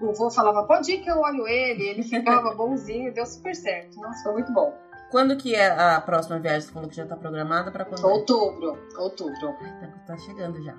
O 0.00 0.12
vô 0.12 0.28
falava, 0.30 0.64
pode 0.64 0.90
ir 0.90 1.00
que 1.00 1.08
eu 1.08 1.20
olho 1.20 1.46
ele. 1.46 1.90
Ele 1.90 2.02
ficava 2.02 2.54
bonzinho, 2.56 3.14
deu 3.14 3.24
super 3.24 3.54
certo. 3.54 4.00
Nossa, 4.00 4.24
foi 4.24 4.32
muito 4.32 4.52
bom. 4.52 4.76
Quando 5.12 5.36
que 5.36 5.54
é 5.54 5.68
a 5.68 6.00
próxima 6.00 6.40
viagem? 6.40 6.62
Você 6.62 6.72
falou 6.72 6.88
que 6.88 6.96
já 6.96 7.04
está 7.04 7.16
programada 7.16 7.70
para 7.70 7.84
quando? 7.84 8.04
Outubro, 8.04 8.78
outubro. 8.98 9.54
Tá, 9.80 9.88
tá 10.06 10.16
chegando 10.16 10.60
já. 10.64 10.74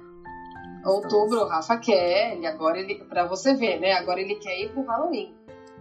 Outubro, 0.84 1.44
o 1.44 1.48
Rafa 1.48 1.78
quer, 1.78 2.38
e 2.38 2.46
agora 2.46 2.78
ele, 2.78 2.96
para 3.06 3.26
você 3.26 3.54
ver, 3.54 3.80
né? 3.80 3.94
Agora 3.94 4.20
ele 4.20 4.36
quer 4.36 4.60
ir 4.60 4.74
pro 4.74 4.84
Halloween. 4.84 5.34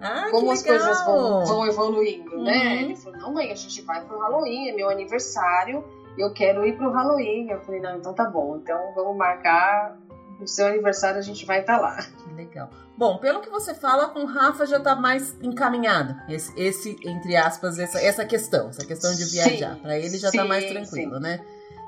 Ah, 0.02 0.28
como 0.32 0.50
as 0.50 0.62
coisas 0.62 1.04
vão, 1.04 1.44
vão 1.44 1.66
evoluindo, 1.66 2.30
né? 2.30 2.36
uhum. 2.36 2.44
né? 2.44 2.82
Ele 2.82 2.96
falou, 2.96 3.18
não 3.20 3.32
mãe, 3.32 3.52
a 3.52 3.54
gente 3.54 3.80
vai 3.82 4.04
pro 4.04 4.18
Halloween, 4.18 4.68
é 4.68 4.72
meu 4.72 4.90
aniversário, 4.90 5.84
eu 6.18 6.32
quero 6.32 6.66
ir 6.66 6.76
pro 6.76 6.90
Halloween. 6.90 7.48
Eu 7.48 7.60
falei, 7.60 7.80
não, 7.80 7.96
então 7.96 8.12
tá 8.12 8.24
bom, 8.24 8.56
então 8.56 8.78
vamos 8.96 9.16
marcar 9.16 9.96
o 10.40 10.46
seu 10.46 10.66
aniversário, 10.66 11.18
a 11.18 11.22
gente 11.22 11.46
vai 11.46 11.60
estar 11.60 11.76
tá 11.76 11.80
lá. 11.80 11.96
Que 12.02 12.34
legal. 12.34 12.68
Bom, 12.98 13.18
pelo 13.18 13.40
que 13.40 13.48
você 13.48 13.74
fala, 13.74 14.08
com 14.08 14.20
o 14.20 14.26
Rafa 14.26 14.66
já 14.66 14.80
tá 14.80 14.96
mais 14.96 15.36
encaminhado, 15.40 16.16
esse, 16.28 16.52
esse 16.60 16.96
entre 17.04 17.36
aspas, 17.36 17.78
essa, 17.78 18.00
essa 18.00 18.24
questão, 18.24 18.68
essa 18.68 18.84
questão 18.84 19.14
de 19.14 19.24
viajar. 19.24 19.76
Para 19.76 19.96
ele 19.96 20.18
já 20.18 20.30
sim, 20.30 20.38
tá 20.38 20.44
mais 20.44 20.64
tranquilo, 20.66 21.16
sim. 21.16 21.22
né? 21.22 21.40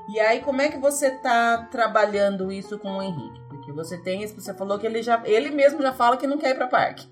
E 0.07 0.19
aí, 0.19 0.39
como 0.39 0.61
é 0.61 0.69
que 0.69 0.77
você 0.77 1.11
tá 1.11 1.67
trabalhando 1.71 2.51
isso 2.51 2.77
com 2.79 2.97
o 2.97 3.01
Henrique? 3.01 3.41
Porque 3.49 3.71
você 3.71 3.97
tem, 3.97 4.25
você 4.27 4.53
falou 4.53 4.79
que 4.79 4.85
ele 4.85 5.01
já, 5.01 5.21
ele 5.25 5.49
mesmo 5.49 5.81
já 5.81 5.91
fala 5.91 6.15
que 6.15 6.27
não 6.27 6.37
quer 6.37 6.51
ir 6.51 6.55
para 6.55 6.67
parque 6.67 7.07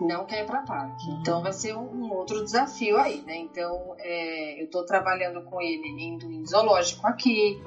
não 0.00 0.24
quer 0.24 0.42
ir 0.42 0.46
para 0.46 0.62
parque. 0.62 1.08
Uhum. 1.08 1.18
Então 1.20 1.42
vai 1.42 1.52
ser 1.52 1.76
um, 1.76 1.90
um, 1.90 2.12
outro 2.12 2.42
desafio 2.44 2.96
aí, 2.98 3.22
né? 3.22 3.36
Então 3.36 3.94
é, 3.98 4.60
eu 4.60 4.66
estou 4.66 4.84
trabalhando 4.84 5.42
com 5.42 5.60
ele 5.60 5.88
indo 6.02 6.30
em 6.30 6.46
zoológico 6.46 7.06
aqui, 7.06 7.60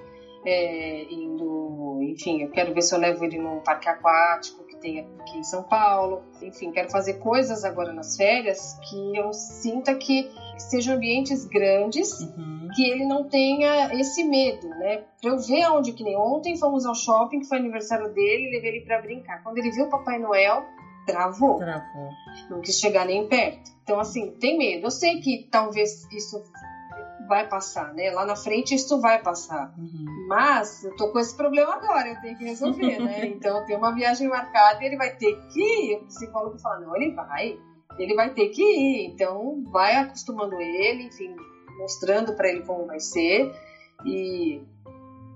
é, 0.46 1.04
indo, 1.12 2.00
enfim, 2.02 2.42
eu 2.42 2.50
quero 2.50 2.74
ver 2.74 2.82
se 2.82 2.96
eu 2.96 3.00
levo 3.00 3.24
ele 3.24 3.38
num 3.38 3.60
parque 3.60 3.88
aquático 3.88 4.64
que 4.66 4.76
tem 4.78 5.00
aqui 5.20 5.38
em 5.38 5.44
São 5.44 5.64
Paulo. 5.64 6.24
Enfim, 6.42 6.72
quero 6.72 6.90
fazer 6.90 7.16
coisas 7.16 7.64
agora 7.64 7.94
nas 7.94 8.16
férias 8.16 8.80
que 8.90 9.16
eu 9.16 9.32
sinta 9.34 9.94
que 9.96 10.30
sejam 10.58 10.96
ambientes 10.96 11.46
grandes, 11.46 12.22
uhum. 12.22 12.68
que 12.76 12.90
ele 12.90 13.06
não 13.06 13.28
tenha 13.28 13.94
esse 13.94 14.24
medo, 14.24 14.68
né? 14.70 15.04
Pra 15.22 15.32
eu 15.32 15.38
ver 15.38 15.64
aonde 15.64 15.94
que 15.94 16.04
nem 16.04 16.18
ontem 16.18 16.58
fomos 16.58 16.86
ao 16.86 16.96
shopping, 16.96 17.40
que 17.40 17.48
foi 17.48 17.58
aniversário 17.58 18.12
dele, 18.14 18.52
levei 18.52 18.78
ele 18.78 18.86
para 18.86 19.02
brincar. 19.02 19.44
Quando 19.44 19.58
ele 19.60 19.72
viu 19.72 19.86
o 19.86 19.90
Papai 19.90 20.18
Noel, 20.18 20.64
travou. 21.06 21.58
Travou. 21.58 22.10
Não 22.50 22.62
quis 22.62 22.80
chegar 22.80 23.06
nem 23.06 23.28
perto. 23.28 23.72
Então, 23.84 24.00
assim, 24.00 24.32
tem 24.40 24.58
medo. 24.58 24.88
Eu 24.88 24.92
sei 24.92 25.20
que 25.20 25.48
talvez 25.52 26.08
isso 26.12 26.42
vai 27.28 27.48
passar, 27.48 27.94
né? 27.94 28.12
Lá 28.12 28.26
na 28.26 28.36
frente 28.36 28.76
isso 28.76 29.00
vai 29.00 29.22
passar. 29.22 29.74
Uhum. 29.78 30.28
Mas 30.28 30.84
eu 30.84 30.94
tô 30.98 31.12
com 31.12 31.20
esse 31.20 31.36
problema 31.36 31.76
agora, 31.76 32.10
eu 32.10 32.20
tenho 32.20 32.38
que 32.38 32.44
resolver, 32.44 33.00
né? 33.00 33.26
Então 33.32 33.66
tem 33.66 33.78
uma 33.78 33.94
viagem 33.94 34.28
marcada 34.28 34.84
e 34.84 34.88
ele 34.88 34.98
vai 34.98 35.16
ter 35.16 35.34
que 35.48 35.62
ir. 35.62 35.96
O 35.96 36.06
psicólogo 36.08 36.60
fala, 36.60 36.82
não, 36.82 36.96
ele 36.96 37.14
vai. 37.14 37.58
Ele 37.98 38.16
vai 38.16 38.32
ter 38.32 38.50
que 38.50 38.62
ir. 38.62 39.06
Então 39.14 39.64
vai 39.72 39.96
acostumando 39.96 40.60
ele, 40.60 41.04
enfim, 41.04 41.34
mostrando 41.78 42.34
para 42.36 42.50
ele 42.50 42.64
como 42.64 42.86
vai 42.86 43.00
ser. 43.00 43.50
E, 44.06 44.62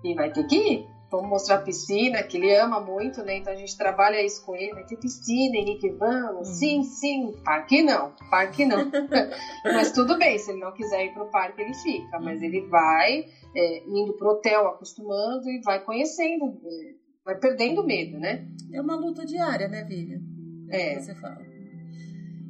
e 0.04 0.16
vai 0.16 0.32
ter 0.32 0.46
que 0.48 0.56
ir. 0.56 0.95
Vamos 1.16 1.30
mostrar 1.30 1.56
a 1.56 1.62
piscina, 1.62 2.22
que 2.24 2.36
ele 2.36 2.54
ama 2.56 2.82
muito, 2.82 3.24
né? 3.24 3.38
Então 3.38 3.54
a 3.54 3.56
gente 3.56 3.78
trabalha 3.78 4.22
isso 4.22 4.46
com 4.46 4.54
ele. 4.56 4.74
Vai 4.74 4.84
ter 4.84 4.98
piscina, 4.98 5.56
Henrique, 5.56 5.90
vamos? 5.92 6.50
Uhum. 6.50 6.54
Sim, 6.54 6.84
sim. 6.84 7.32
Parque 7.44 7.82
não, 7.82 8.12
parque 8.30 8.66
não. 8.66 8.92
mas 9.64 9.92
tudo 9.94 10.18
bem, 10.18 10.38
se 10.38 10.52
ele 10.52 10.60
não 10.60 10.74
quiser 10.74 11.06
ir 11.06 11.14
para 11.14 11.24
o 11.24 11.32
parque, 11.32 11.62
ele 11.62 11.74
fica. 11.76 12.20
Mas 12.20 12.42
ele 12.42 12.62
vai 12.68 13.26
é, 13.56 13.84
indo 13.88 14.14
pro 14.14 14.32
hotel, 14.32 14.68
acostumando 14.68 15.50
e 15.50 15.62
vai 15.62 15.84
conhecendo, 15.84 16.60
é, 16.66 16.94
vai 17.24 17.36
perdendo 17.40 17.86
medo, 17.86 18.20
né? 18.20 18.46
É 18.74 18.82
uma 18.82 18.96
luta 18.96 19.26
diária, 19.26 19.70
né, 19.70 19.86
Vivian? 19.86 20.20
É. 20.70 20.96
é. 20.96 21.00
Você 21.00 21.16
fala. 21.16 21.42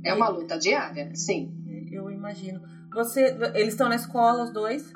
É 0.03 0.13
uma 0.13 0.29
luta 0.29 0.57
diária, 0.57 1.11
sim. 1.13 1.51
Eu 1.91 2.09
imagino. 2.09 2.61
Você, 2.93 3.35
eles 3.53 3.73
estão 3.73 3.89
na 3.89 3.95
escola, 3.95 4.43
os 4.43 4.51
dois? 4.51 4.91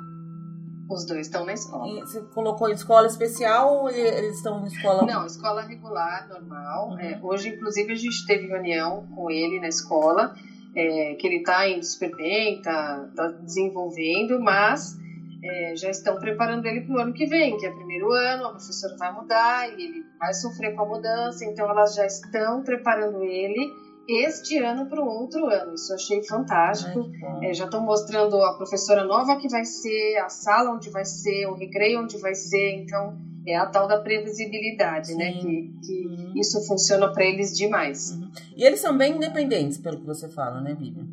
Os 0.89 1.05
dois 1.05 1.27
estão 1.27 1.45
na 1.45 1.53
escola. 1.53 1.87
E 1.87 1.99
você 2.01 2.19
colocou 2.33 2.67
em 2.67 2.73
escola 2.73 3.05
especial 3.05 3.83
ou 3.83 3.89
eles 3.91 4.37
estão 4.37 4.63
em 4.63 4.67
escola? 4.67 5.05
Não, 5.05 5.25
escola 5.25 5.61
regular, 5.61 6.27
normal. 6.27 6.89
Uhum. 6.89 6.99
É, 6.99 7.19
hoje, 7.21 7.49
inclusive, 7.49 7.93
a 7.93 7.95
gente 7.95 8.25
teve 8.25 8.47
reunião 8.47 9.07
com 9.15 9.29
ele 9.29 9.59
na 9.59 9.67
escola, 9.67 10.33
é, 10.75 11.13
que 11.13 11.27
ele 11.27 11.37
está 11.37 11.69
indo 11.69 11.85
super 11.85 12.15
bem, 12.15 12.57
está 12.57 13.07
tá 13.15 13.27
desenvolvendo, 13.27 14.39
mas 14.41 14.97
é, 15.43 15.75
já 15.75 15.91
estão 15.91 16.17
preparando 16.17 16.65
ele 16.65 16.81
para 16.81 16.95
o 16.95 16.99
ano 16.99 17.13
que 17.13 17.27
vem, 17.27 17.55
que 17.57 17.67
é 17.67 17.69
o 17.69 17.75
primeiro 17.75 18.11
ano, 18.11 18.47
a 18.47 18.49
professora 18.49 18.97
vai 18.97 19.13
mudar 19.13 19.69
e 19.69 19.83
ele 19.83 20.05
vai 20.19 20.33
sofrer 20.33 20.75
com 20.75 20.81
a 20.81 20.85
mudança, 20.87 21.45
então 21.45 21.69
elas 21.69 21.93
já 21.93 22.05
estão 22.05 22.63
preparando 22.63 23.23
ele 23.23 23.71
este 24.09 24.57
ano 24.57 24.87
para 24.87 25.01
o 25.01 25.07
outro 25.07 25.45
ano. 25.45 25.73
Isso 25.73 25.91
eu 25.91 25.95
achei 25.95 26.23
fantástico. 26.23 27.11
É, 27.41 27.53
já 27.53 27.65
estão 27.65 27.81
mostrando 27.81 28.41
a 28.41 28.55
professora 28.55 29.03
nova 29.03 29.37
que 29.37 29.47
vai 29.47 29.65
ser, 29.65 30.17
a 30.17 30.29
sala 30.29 30.71
onde 30.71 30.89
vai 30.89 31.05
ser, 31.05 31.47
o 31.47 31.53
recreio 31.53 32.01
onde 32.01 32.17
vai 32.17 32.33
ser, 32.33 32.81
então 32.81 33.17
é 33.45 33.55
a 33.55 33.65
tal 33.65 33.87
da 33.87 33.99
previsibilidade, 33.99 35.15
né? 35.15 35.31
Sim. 35.31 35.35
né? 35.35 35.41
Que, 35.41 35.87
que 35.87 36.07
uhum. 36.07 36.33
isso 36.35 36.65
funciona 36.67 37.11
para 37.11 37.23
eles 37.23 37.55
demais. 37.55 38.11
Uhum. 38.11 38.29
E 38.55 38.63
eles 38.63 38.79
são 38.79 38.97
bem 38.97 39.15
independentes, 39.15 39.77
pelo 39.77 39.99
que 39.99 40.05
você 40.05 40.29
fala, 40.29 40.61
né, 40.61 40.73
Vivian? 40.73 41.07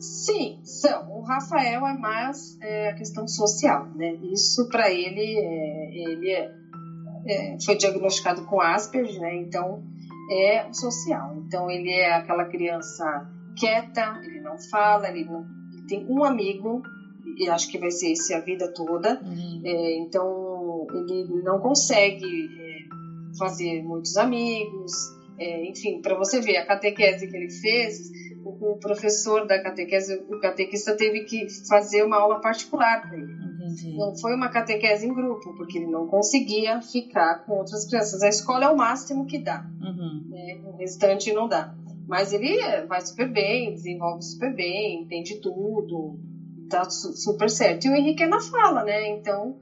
Sim, 0.00 0.58
são. 0.64 1.10
O 1.12 1.20
Rafael 1.22 1.86
é 1.86 1.92
mais 1.92 2.58
é, 2.62 2.88
a 2.88 2.94
questão 2.94 3.28
social, 3.28 3.86
né? 3.94 4.14
Isso 4.32 4.66
para 4.68 4.90
ele, 4.90 5.38
é, 5.38 5.90
ele 5.94 6.30
é, 6.30 6.54
é, 7.26 7.56
foi 7.62 7.76
diagnosticado 7.76 8.46
com 8.46 8.60
Asperger, 8.60 9.20
né? 9.20 9.36
Então 9.36 9.82
é 10.30 10.72
social. 10.72 11.34
Então 11.46 11.70
ele 11.70 11.90
é 11.90 12.14
aquela 12.14 12.44
criança 12.44 13.28
quieta, 13.58 14.20
ele 14.22 14.40
não 14.40 14.56
fala, 14.70 15.08
ele 15.08 15.24
não 15.24 15.44
ele 15.72 15.82
tem 15.86 16.06
um 16.08 16.24
amigo 16.24 16.82
e 17.36 17.48
acho 17.48 17.68
que 17.68 17.78
vai 17.78 17.90
ser 17.90 18.12
esse 18.12 18.32
a 18.32 18.40
vida 18.40 18.72
toda. 18.72 19.20
Uhum. 19.22 19.62
É, 19.64 19.98
então 19.98 20.86
ele 20.92 21.42
não 21.42 21.58
consegue 21.58 22.24
é, 22.24 23.36
fazer 23.38 23.82
muitos 23.82 24.16
amigos. 24.16 24.92
É, 25.40 25.64
enfim, 25.66 26.02
para 26.02 26.14
você 26.14 26.38
ver 26.38 26.58
a 26.58 26.66
catequese 26.66 27.26
que 27.26 27.34
ele 27.34 27.48
fez, 27.48 28.10
o, 28.44 28.72
o, 28.72 28.76
professor 28.76 29.46
da 29.46 29.58
catequese, 29.62 30.22
o 30.28 30.38
catequista 30.38 30.94
teve 30.94 31.24
que 31.24 31.46
fazer 31.66 32.02
uma 32.04 32.18
aula 32.18 32.42
particular 32.42 33.00
para 33.00 33.16
ele. 33.16 33.32
Entendi. 33.32 33.96
Não 33.96 34.14
foi 34.14 34.34
uma 34.34 34.50
catequese 34.50 35.06
em 35.06 35.14
grupo, 35.14 35.54
porque 35.56 35.78
ele 35.78 35.86
não 35.86 36.06
conseguia 36.08 36.82
ficar 36.82 37.46
com 37.46 37.54
outras 37.54 37.86
crianças. 37.86 38.22
A 38.22 38.28
escola 38.28 38.66
é 38.66 38.68
o 38.68 38.76
máximo 38.76 39.24
que 39.24 39.38
dá, 39.38 39.66
uhum. 39.80 40.26
né? 40.28 40.60
o 40.62 40.76
restante 40.76 41.32
não 41.32 41.48
dá. 41.48 41.74
Mas 42.06 42.34
ele 42.34 42.58
vai 42.86 43.00
super 43.00 43.32
bem, 43.32 43.72
desenvolve 43.72 44.22
super 44.22 44.54
bem, 44.54 45.04
entende 45.04 45.40
tudo, 45.40 46.18
tá 46.68 46.84
super 46.90 47.48
certo. 47.48 47.86
E 47.86 47.90
o 47.90 47.94
Henrique 47.94 48.24
é 48.24 48.26
na 48.26 48.40
fala, 48.40 48.84
né? 48.84 49.08
Então 49.08 49.56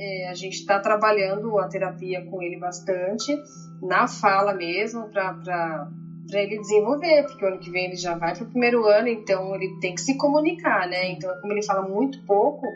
é, 0.00 0.28
a 0.30 0.34
gente 0.34 0.54
está 0.54 0.80
trabalhando 0.80 1.58
a 1.58 1.68
terapia 1.68 2.24
com 2.24 2.40
ele 2.40 2.58
bastante, 2.58 3.36
na 3.82 4.08
fala 4.08 4.54
mesmo, 4.54 5.08
para 5.10 5.90
ele 6.32 6.58
desenvolver, 6.58 7.24
porque 7.24 7.44
o 7.44 7.48
ano 7.48 7.58
que 7.58 7.70
vem 7.70 7.86
ele 7.86 7.96
já 7.96 8.14
vai 8.14 8.34
para 8.34 8.44
o 8.44 8.50
primeiro 8.50 8.86
ano, 8.86 9.08
então 9.08 9.54
ele 9.54 9.78
tem 9.80 9.94
que 9.94 10.00
se 10.00 10.16
comunicar, 10.16 10.88
né? 10.88 11.10
Então, 11.10 11.30
como 11.42 11.52
ele 11.52 11.62
fala 11.62 11.86
muito 11.86 12.24
pouco, 12.24 12.66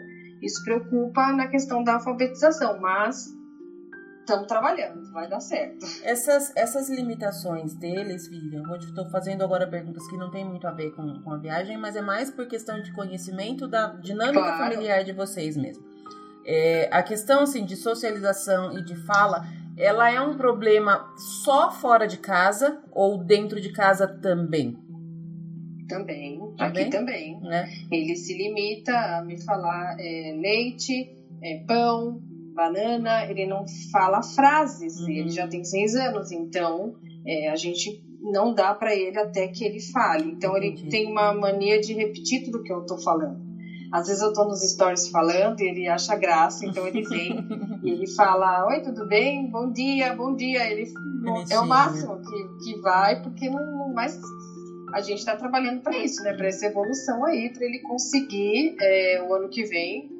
isso 0.42 0.62
preocupa 0.62 1.32
na 1.32 1.46
questão 1.46 1.82
da 1.82 1.94
alfabetização, 1.94 2.78
mas 2.78 3.32
estamos 4.20 4.46
trabalhando, 4.46 5.10
vai 5.12 5.26
dar 5.26 5.40
certo. 5.40 5.86
Essas, 6.02 6.54
essas 6.54 6.90
limitações 6.90 7.74
deles, 7.74 8.28
Vivian, 8.28 8.62
eu 8.68 8.76
estou 8.76 9.08
fazendo 9.08 9.42
agora 9.42 9.66
perguntas 9.66 10.06
que 10.08 10.16
não 10.18 10.30
tem 10.30 10.44
muito 10.44 10.66
a 10.66 10.72
ver 10.72 10.90
com, 10.90 11.22
com 11.22 11.32
a 11.32 11.38
viagem, 11.38 11.78
mas 11.78 11.96
é 11.96 12.02
mais 12.02 12.30
por 12.30 12.46
questão 12.46 12.82
de 12.82 12.92
conhecimento 12.92 13.66
da 13.66 13.94
dinâmica 13.94 14.42
claro. 14.42 14.58
familiar 14.58 15.04
de 15.04 15.12
vocês 15.12 15.56
mesmo. 15.56 15.93
É, 16.46 16.88
a 16.92 17.02
questão 17.02 17.42
assim, 17.42 17.64
de 17.64 17.76
socialização 17.76 18.78
e 18.78 18.84
de 18.84 18.94
fala, 18.94 19.44
ela 19.76 20.10
é 20.10 20.20
um 20.20 20.36
problema 20.36 21.12
só 21.16 21.70
fora 21.70 22.06
de 22.06 22.18
casa 22.18 22.82
ou 22.92 23.18
dentro 23.18 23.60
de 23.60 23.72
casa 23.72 24.06
também? 24.06 24.78
Também, 25.88 26.38
também? 26.56 26.82
aqui 26.82 26.90
também. 26.90 27.40
Né? 27.40 27.68
Ele 27.90 28.16
se 28.16 28.36
limita 28.36 28.92
a 28.92 29.22
me 29.22 29.40
falar 29.42 29.96
é, 29.98 30.34
leite, 30.38 31.14
é, 31.42 31.62
pão, 31.66 32.22
banana, 32.54 33.26
ele 33.26 33.46
não 33.46 33.66
fala 33.90 34.22
frases, 34.22 35.00
uhum. 35.00 35.10
ele 35.10 35.28
já 35.28 35.46
tem 35.46 35.64
seis 35.64 35.94
anos, 35.94 36.30
então 36.30 36.94
é, 37.26 37.50
a 37.50 37.56
gente 37.56 38.02
não 38.20 38.54
dá 38.54 38.72
para 38.74 38.94
ele 38.94 39.18
até 39.18 39.48
que 39.48 39.64
ele 39.64 39.80
fale. 39.80 40.30
Então 40.30 40.56
Entendi. 40.56 40.82
ele 40.82 40.90
tem 40.90 41.06
uma 41.06 41.34
mania 41.34 41.80
de 41.80 41.92
repetir 41.92 42.44
tudo 42.44 42.62
que 42.62 42.72
eu 42.72 42.86
tô 42.86 42.96
falando. 42.98 43.43
Às 43.94 44.08
vezes 44.08 44.22
eu 44.22 44.32
tô 44.32 44.44
nos 44.44 44.60
stories 44.60 45.06
falando 45.06 45.60
e 45.60 45.68
ele 45.68 45.86
acha 45.86 46.16
graça, 46.16 46.66
então 46.66 46.84
ele 46.84 47.00
vem 47.02 47.38
e 47.80 47.90
ele 47.90 48.08
fala: 48.08 48.66
Oi, 48.66 48.80
tudo 48.80 49.06
bem? 49.06 49.48
Bom 49.48 49.70
dia, 49.70 50.12
bom 50.12 50.34
dia. 50.34 50.68
Ele 50.68 50.84
é 51.48 51.60
o 51.60 51.64
máximo 51.64 52.20
que, 52.20 52.64
que 52.64 52.80
vai, 52.80 53.14
porque 53.22 53.48
não, 53.48 53.92
mais 53.94 54.18
a 54.92 55.00
gente 55.00 55.18
está 55.18 55.36
trabalhando 55.36 55.80
para 55.80 55.96
isso, 55.96 56.20
né? 56.24 56.32
Para 56.32 56.48
essa 56.48 56.66
evolução 56.66 57.24
aí, 57.24 57.48
para 57.52 57.64
ele 57.64 57.78
conseguir 57.82 58.74
é, 58.80 59.22
o 59.22 59.32
ano 59.32 59.48
que 59.48 59.62
vem 59.62 60.10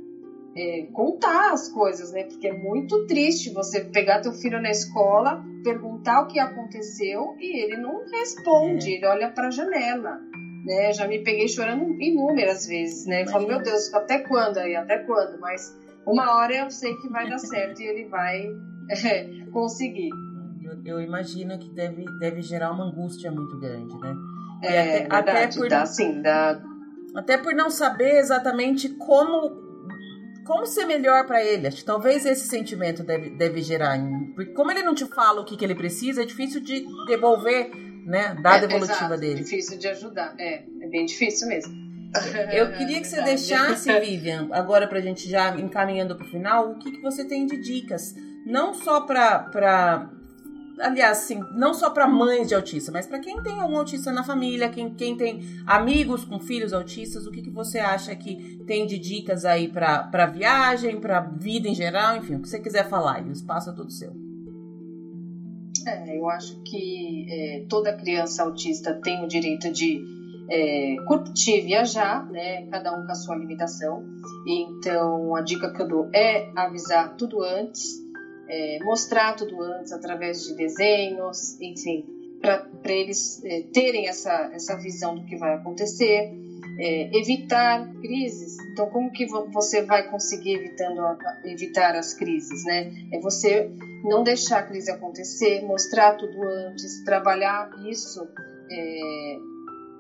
é, 0.57 0.87
contar 0.93 1.53
as 1.53 1.69
coisas, 1.69 2.13
né? 2.13 2.23
Porque 2.23 2.47
é 2.47 2.53
muito 2.53 3.09
triste 3.09 3.51
você 3.51 3.81
pegar 3.81 4.21
teu 4.21 4.33
filho 4.35 4.61
na 4.61 4.71
escola, 4.71 5.43
perguntar 5.65 6.21
o 6.21 6.29
que 6.29 6.39
aconteceu 6.39 7.35
e 7.41 7.61
ele 7.61 7.77
não 7.77 8.05
responde, 8.09 8.93
é. 8.93 8.95
ele 8.95 9.07
olha 9.07 9.29
para 9.29 9.49
a 9.49 9.51
janela. 9.51 10.21
Né? 10.65 10.93
Já 10.93 11.07
me 11.07 11.23
peguei 11.23 11.47
chorando 11.47 11.85
inúmeras 12.01 12.67
vezes, 12.67 13.07
né? 13.07 13.27
Falo, 13.27 13.47
meu 13.47 13.63
Deus, 13.63 13.93
até 13.93 14.21
quando 14.21 14.59
aí? 14.59 14.75
Até 14.75 14.99
quando? 14.99 15.39
Mas 15.39 15.77
uma 16.07 16.37
hora 16.37 16.55
eu 16.55 16.71
sei 16.71 16.95
que 16.97 17.09
vai 17.09 17.29
dar 17.29 17.39
certo 17.39 17.81
e 17.81 17.87
ele 17.87 18.09
vai 18.09 18.47
é, 18.91 19.45
conseguir. 19.53 20.11
Eu, 20.63 20.97
eu, 20.97 21.01
imagino 21.01 21.59
que 21.59 21.69
deve, 21.71 22.05
deve 22.19 22.41
gerar 22.41 22.73
uma 22.73 22.85
angústia 22.85 23.31
muito 23.31 23.59
grande, 23.59 23.95
né? 23.99 24.15
É, 24.63 24.69
até, 24.71 24.99
verdade, 25.01 25.31
até 25.31 25.59
por, 25.59 25.69
dá, 25.69 25.87
sim, 25.87 26.23
dá... 26.23 26.63
até 27.15 27.37
por 27.37 27.55
não 27.55 27.69
saber 27.69 28.19
exatamente 28.19 28.89
como 28.89 29.63
como 30.45 30.67
ser 30.67 30.85
melhor 30.85 31.27
para 31.27 31.43
ele. 31.43 31.67
Acho 31.67 31.79
que 31.79 31.85
talvez 31.85 32.25
esse 32.27 32.47
sentimento 32.47 33.03
deve, 33.03 33.31
deve 33.31 33.63
gerar. 33.63 33.99
Porque 34.35 34.53
como 34.53 34.71
ele 34.71 34.83
não 34.83 34.95
te 34.95 35.07
fala 35.07 35.41
o 35.41 35.45
que, 35.45 35.57
que 35.57 35.65
ele 35.65 35.75
precisa, 35.75 36.23
é 36.23 36.27
difícil 36.27 36.61
de 36.61 36.85
devolver, 37.07 37.71
né? 38.05 38.37
É, 38.45 38.61
devolutiva 38.61 38.97
exato, 38.97 39.21
dele. 39.21 39.41
É 39.41 39.43
difícil 39.43 39.79
de 39.79 39.89
ajudar. 39.89 40.35
É, 40.39 40.63
é 40.81 40.89
bem 40.89 41.07
difícil 41.07 41.49
mesmo. 41.49 41.75
Eu 42.53 42.73
queria 42.73 43.01
que 43.01 43.07
você 43.07 43.21
deixasse, 43.23 43.93
Vivian, 44.01 44.49
agora 44.53 44.87
pra 44.87 45.01
gente 45.01 45.29
já 45.29 45.57
encaminhando 45.59 46.15
pro 46.17 46.25
final, 46.27 46.71
o 46.71 46.79
que, 46.79 46.93
que 46.93 47.01
você 47.01 47.25
tem 47.25 47.47
de 47.47 47.57
dicas. 47.57 48.15
Não 48.47 48.75
só 48.75 49.01
para 49.01 50.11
aliás, 50.79 51.19
assim, 51.19 51.41
não 51.53 51.73
só 51.73 51.91
para 51.91 52.07
mães 52.07 52.49
de 52.49 52.55
autista, 52.55 52.91
mas 52.91 53.07
para 53.07 53.19
quem 53.19 53.41
tem 53.43 53.61
algum 53.61 53.77
autista 53.77 54.11
na 54.11 54.25
família, 54.25 54.69
quem, 54.69 54.93
quem 54.95 55.17
tem 55.17 55.43
amigos 55.67 56.25
com 56.25 56.41
filhos 56.41 56.73
autistas, 56.73 57.27
o 57.27 57.31
que, 57.31 57.43
que 57.43 57.51
você 57.51 57.79
acha 57.79 58.15
que 58.17 58.63
tem 58.67 58.87
de 58.87 58.99
dicas 58.99 59.45
aí 59.45 59.69
para 59.69 60.27
viagem, 60.27 61.01
para 61.01 61.21
vida 61.21 61.69
em 61.69 61.75
geral, 61.75 62.17
enfim, 62.17 62.37
o 62.37 62.41
que 62.41 62.49
você 62.49 62.59
quiser 62.59 62.89
falar, 62.89 63.23
o 63.23 63.33
espaço 63.33 63.71
é 63.71 63.73
todo 63.73 63.91
seu. 63.91 64.13
É, 65.87 66.17
eu 66.17 66.29
acho 66.29 66.63
que 66.63 67.27
é, 67.29 67.63
toda 67.69 67.93
criança 67.93 68.43
autista 68.43 68.93
tem 69.03 69.23
o 69.23 69.27
direito 69.27 69.71
de 69.71 70.01
é, 70.49 70.97
curtir 71.07 71.61
viajar, 71.61 72.25
né? 72.31 72.67
Cada 72.67 72.93
um 72.93 73.05
com 73.05 73.13
a 73.13 73.15
sua 73.15 73.37
limitação. 73.37 74.05
Então, 74.47 75.35
a 75.35 75.41
dica 75.41 75.73
que 75.73 75.83
eu 75.83 75.89
dou 75.89 76.11
é 76.15 76.47
avisar 76.57 77.15
tudo 77.17 77.43
antes, 77.43 78.03
é, 78.49 78.79
mostrar 78.83 79.35
tudo 79.35 79.61
antes 79.61 79.93
através 79.93 80.45
de 80.45 80.55
desenhos, 80.55 81.61
enfim, 81.61 82.05
para 82.41 82.93
eles 82.93 83.43
é, 83.45 83.63
terem 83.73 84.07
essa, 84.07 84.51
essa 84.53 84.77
visão 84.77 85.15
do 85.15 85.25
que 85.25 85.37
vai 85.37 85.55
acontecer, 85.55 86.31
é, 86.79 87.19
evitar 87.19 87.87
crises. 88.01 88.57
Então, 88.73 88.89
como 88.91 89.11
que 89.11 89.27
você 89.27 89.83
vai 89.83 90.03
conseguir 90.11 90.55
evitando 90.55 91.01
evitar 91.45 91.95
as 91.95 92.13
crises, 92.13 92.65
né? 92.65 92.91
É 93.13 93.19
você 93.19 93.71
não 94.05 94.23
deixar 94.23 94.59
a 94.59 94.63
crise 94.63 94.91
acontecer, 94.91 95.63
mostrar 95.63 96.13
tudo 96.13 96.43
antes, 96.43 97.03
trabalhar 97.05 97.71
isso 97.89 98.29
é, 98.71 99.37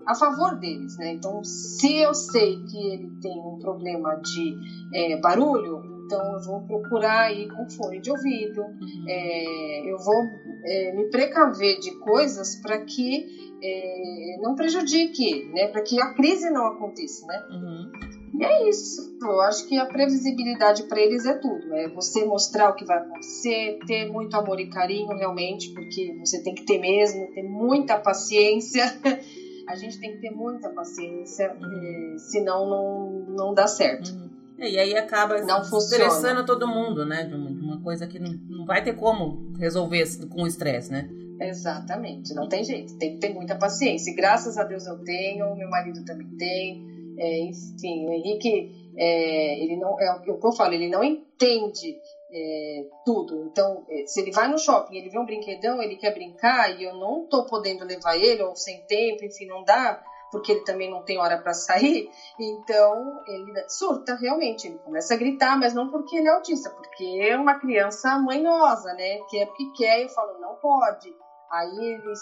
a 0.07 0.15
favor 0.15 0.55
deles, 0.57 0.97
né? 0.99 1.13
Então, 1.13 1.43
se 1.43 1.97
eu 1.97 2.13
sei 2.15 2.63
que 2.65 2.93
ele 2.93 3.11
tem 3.21 3.41
um 3.41 3.59
problema 3.59 4.15
de 4.17 4.55
é, 4.95 5.17
barulho, 5.17 5.95
então, 6.05 6.35
eu 6.35 6.41
vou 6.43 6.61
procurar 6.67 7.33
ir 7.33 7.49
com 7.49 7.69
fone 7.71 7.99
de 7.99 8.11
ouvido, 8.11 8.61
uhum. 8.61 9.05
é, 9.09 9.91
eu 9.91 9.97
vou 9.99 10.23
é, 10.67 10.93
me 10.93 11.05
precaver 11.11 11.79
de 11.81 11.93
coisas 12.01 12.57
para 12.57 12.85
que 12.85 13.57
é, 13.63 14.37
não 14.43 14.55
prejudique, 14.55 15.51
né? 15.55 15.69
Para 15.69 15.81
que 15.81 15.99
a 16.01 16.13
crise 16.13 16.51
não 16.51 16.67
aconteça, 16.67 17.27
né? 17.27 17.43
Uhum. 17.51 17.93
E 18.35 18.45
é 18.45 18.68
isso. 18.68 19.16
Eu 19.22 19.41
acho 19.43 19.68
que 19.68 19.78
a 19.78 19.87
previsibilidade 19.87 20.82
para 20.85 21.01
eles 21.01 21.24
é 21.24 21.35
tudo. 21.35 21.72
É 21.74 21.89
você 21.89 22.24
mostrar 22.24 22.70
o 22.70 22.74
que 22.74 22.85
vai 22.85 22.99
acontecer, 22.99 23.78
ter 23.87 24.11
muito 24.11 24.35
amor 24.37 24.59
e 24.59 24.68
carinho 24.68 25.16
realmente, 25.16 25.72
porque 25.72 26.16
você 26.18 26.43
tem 26.43 26.55
que 26.55 26.64
ter 26.64 26.78
mesmo, 26.78 27.28
ter 27.32 27.45
muita 27.45 27.97
paciência. 27.97 28.85
a 29.68 29.76
gente 29.76 29.99
tem 29.99 30.12
que 30.12 30.20
ter 30.20 30.30
muita 30.30 30.68
paciência, 30.70 31.57
uhum. 31.61 32.16
senão 32.18 32.68
não, 32.68 33.37
não 33.37 33.55
dá 33.55 33.66
certo. 33.66 34.11
Uhum. 34.11 34.30
É, 34.59 34.70
e 34.70 34.78
aí 34.78 34.97
acaba 34.97 35.41
não 35.43 35.62
estressando 35.62 36.45
todo 36.47 36.66
mundo, 36.66 37.05
né? 37.05 37.24
De 37.24 37.35
uma, 37.35 37.80
coisa 37.82 38.07
que 38.07 38.18
não, 38.18 38.32
não, 38.49 38.64
vai 38.64 38.82
ter 38.82 38.95
como 38.95 39.53
resolver 39.59 40.05
com 40.28 40.47
estresse, 40.47 40.93
né? 40.93 41.09
Exatamente, 41.41 42.32
não 42.32 42.49
tem 42.49 42.62
jeito, 42.62 42.97
tem 42.97 43.14
que 43.14 43.20
ter 43.20 43.35
muita 43.35 43.57
paciência. 43.57 44.11
E 44.11 44.14
graças 44.14 44.57
a 44.57 44.64
Deus 44.64 44.87
eu 44.87 44.99
tenho, 44.99 45.57
meu 45.57 45.68
marido 45.68 46.05
também 46.05 46.28
tem. 46.37 46.93
É, 47.19 47.39
enfim, 47.41 48.07
o 48.07 48.12
Henrique 48.12 48.67
É, 48.97 49.61
ele 49.61 49.77
não 49.77 49.97
é 49.99 50.09
o 50.12 50.21
que 50.21 50.31
eu 50.31 50.53
falo, 50.53 50.73
ele 50.73 50.89
não 50.89 51.03
entende 51.03 51.97
é, 52.33 52.83
tudo. 53.05 53.37
Então, 53.51 53.83
é, 53.89 54.05
se 54.07 54.21
ele 54.21 54.31
vai 54.31 54.47
no 54.47 54.57
shopping, 54.59 54.97
ele 54.97 55.09
vê 55.09 55.19
um 55.19 55.25
brinquedão, 55.25 55.83
ele 55.83 55.97
quer 55.97 56.12
brincar 56.12 56.71
e 56.71 56.83
eu 56.85 56.95
não 56.95 57.23
estou 57.23 57.45
podendo 57.45 57.85
levar 57.85 58.17
ele 58.17 58.41
ou 58.43 58.55
sem 58.55 58.81
tempo, 58.87 59.25
enfim, 59.25 59.47
não 59.47 59.65
dá 59.65 59.99
porque 60.31 60.51
ele 60.51 60.65
também 60.65 60.91
não 60.91 61.01
tem 61.01 61.17
hora 61.17 61.37
para 61.37 61.55
sair, 61.55 62.05
então 62.41 63.21
ele 63.25 63.53
surta 63.69 64.17
realmente, 64.17 64.67
ele 64.67 64.77
começa 64.79 65.15
a 65.15 65.17
gritar, 65.17 65.57
mas 65.57 65.73
não 65.73 65.89
porque 65.89 66.17
ele 66.17 66.27
é 66.27 66.31
autista, 66.31 66.69
porque 66.71 67.05
é 67.23 67.37
uma 67.37 67.55
criança 67.55 68.19
manhosa, 68.19 68.93
né? 68.95 69.17
Que 69.31 69.39
é 69.39 69.47
porque 69.47 69.65
quer, 69.77 70.03
eu 70.03 70.09
falo, 70.09 70.37
não 70.41 70.57
pode. 70.57 71.15
Aí 71.53 71.69
ele 71.69 72.12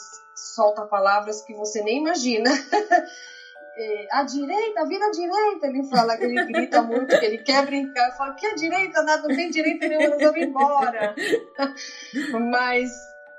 solta 0.54 0.84
palavras 0.84 1.40
que 1.40 1.54
você 1.54 1.80
nem 1.80 1.96
imagina. 2.00 2.50
É, 3.74 4.06
a 4.10 4.22
direita, 4.22 4.86
vira 4.86 5.06
a 5.06 5.10
direita, 5.10 5.66
ele 5.66 5.82
fala 5.84 6.16
que 6.16 6.24
ele 6.24 6.44
grita 6.44 6.82
muito, 6.82 7.18
que 7.18 7.24
ele 7.24 7.38
quer 7.38 7.64
brincar, 7.64 8.10
eu 8.10 8.16
falo, 8.16 8.34
que 8.34 8.46
a 8.46 8.54
direita, 8.54 9.02
nada, 9.02 9.26
não 9.26 9.34
tem 9.34 9.50
direita 9.50 9.88
nenhuma, 9.88 10.18
vamos 10.18 10.42
embora. 10.42 11.14
Mas 12.50 12.90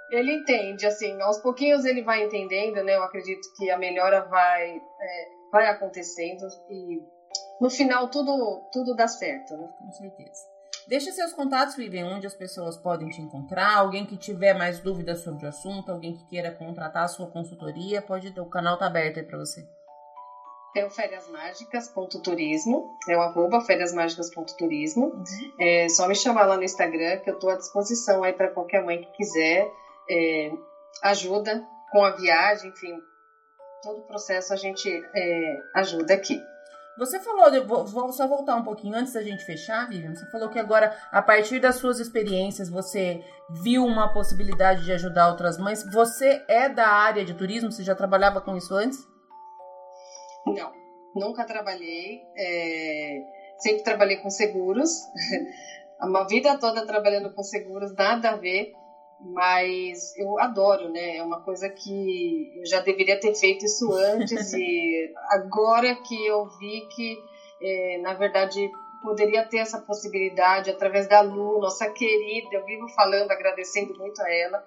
ele 0.09 0.34
entende, 0.34 0.86
assim, 0.86 1.21
aos 1.21 1.38
pouquinhos 1.39 1.86
ele 1.86 2.01
vai 2.01 2.23
entendendo, 2.23 2.84
né? 2.84 2.95
Eu 2.95 3.03
acredito 3.03 3.41
que 3.57 3.69
a 3.69 3.77
melhora 3.77 4.21
vai, 4.25 4.75
é, 4.75 5.27
vai 5.51 5.67
acontecendo 5.67 6.47
e 6.69 6.99
no 7.61 7.69
final 7.69 8.09
tudo, 8.09 8.69
tudo 8.71 8.95
dá 8.95 9.07
certo, 9.07 9.55
né? 9.55 9.69
Com 9.79 9.91
certeza. 9.91 10.53
Deixa 10.88 11.11
seus 11.11 11.31
contatos, 11.31 11.75
Vivian, 11.75 12.07
onde 12.07 12.27
as 12.27 12.36
pessoas 12.36 12.77
podem 12.77 13.07
te 13.09 13.21
encontrar. 13.21 13.77
Alguém 13.77 14.05
que 14.05 14.17
tiver 14.17 14.53
mais 14.53 14.79
dúvidas 14.79 15.21
sobre 15.21 15.45
o 15.45 15.49
assunto, 15.49 15.91
alguém 15.91 16.13
que 16.13 16.27
queira 16.27 16.51
contratar 16.51 17.05
a 17.05 17.07
sua 17.07 17.31
consultoria, 17.31 18.01
pode 18.01 18.38
o 18.38 18.49
canal 18.49 18.77
tá 18.77 18.88
aberto 18.88 19.19
aí 19.19 19.25
para 19.25 19.38
você. 19.38 19.65
É 20.76 20.86
o 20.86 20.89
fériasmágicas.turismo, 20.89 22.97
é 23.07 23.15
o 23.15 23.21
arroba 23.21 23.61
fériasmágicas.turismo. 23.61 25.05
Uhum. 25.05 25.24
É 25.59 25.88
só 25.89 26.07
me 26.07 26.15
chamar 26.15 26.45
lá 26.45 26.57
no 26.57 26.63
Instagram 26.63 27.19
que 27.19 27.30
eu 27.30 27.36
estou 27.36 27.51
à 27.51 27.55
disposição 27.55 28.24
aí 28.24 28.34
para 28.34 28.49
qualquer 28.49 28.84
mãe 28.84 29.01
que 29.01 29.11
quiser 29.11 29.71
é, 30.09 30.51
ajuda 31.03 31.63
com 31.91 32.03
a 32.03 32.11
viagem, 32.11 32.71
enfim, 32.71 32.99
todo 33.84 33.99
o 33.99 34.07
processo 34.07 34.53
a 34.53 34.55
gente 34.55 34.89
é, 35.15 35.57
ajuda 35.76 36.13
aqui. 36.13 36.41
Você 36.97 37.19
falou, 37.19 37.65
vou, 37.65 37.86
vou, 37.86 38.11
só 38.11 38.28
voltar 38.28 38.55
um 38.55 38.63
pouquinho 38.63 38.95
antes 38.95 39.13
da 39.13 39.24
gente 39.24 39.43
fechar, 39.43 39.89
Vivian. 39.89 40.15
Você 40.15 40.28
falou 40.28 40.49
que 40.49 40.59
agora, 40.59 40.95
a 41.11 41.24
partir 41.24 41.59
das 41.59 41.78
suas 41.78 41.99
experiências, 41.99 42.69
você 42.69 43.24
viu 43.63 43.84
uma 43.84 44.13
possibilidade 44.13 44.86
de 44.86 44.91
ajudar 44.91 45.30
outras 45.30 45.57
mães. 45.57 45.84
Você 45.91 46.43
é 46.47 46.69
da 46.69 46.88
área 46.88 47.26
de 47.26 47.34
turismo? 47.34 47.71
Você 47.71 47.84
já 47.84 47.95
trabalhava 47.95 48.41
com 48.41 48.55
isso 48.55 48.76
antes? 48.76 49.07
Não, 50.46 50.72
nunca 51.16 51.46
trabalhei. 51.46 52.22
É, 52.36 53.22
sempre 53.58 53.84
trabalhei 53.84 54.18
com 54.18 54.30
seguros. 54.30 54.89
Uma 56.02 56.26
vida 56.28 56.58
toda 56.60 56.86
trabalhando 56.86 57.34
com 57.34 57.44
seguros, 57.44 57.94
nada 57.96 58.32
a 58.32 58.36
ver 58.36 58.72
mas 59.24 60.16
eu 60.18 60.38
adoro, 60.39 60.89
né? 60.89 61.18
É 61.18 61.24
uma 61.24 61.41
coisa 61.41 61.70
que 61.70 62.52
eu 62.58 62.66
já 62.66 62.80
deveria 62.80 63.20
ter 63.20 63.34
feito 63.34 63.66
isso 63.66 63.91
antes 63.94 64.52
e 64.54 65.12
agora 65.30 65.96
que 65.96 66.26
eu 66.26 66.46
vi 66.60 66.82
que, 66.94 67.16
é, 67.62 67.98
na 68.00 68.14
verdade, 68.14 68.70
poderia 69.02 69.44
ter 69.44 69.58
essa 69.58 69.80
possibilidade 69.80 70.70
através 70.70 71.08
da 71.08 71.22
Lu, 71.22 71.60
nossa 71.60 71.88
querida, 71.88 72.50
eu 72.52 72.66
vivo 72.66 72.88
falando, 72.96 73.32
agradecendo 73.32 73.94
muito 73.98 74.22
a 74.22 74.30
ela, 74.30 74.62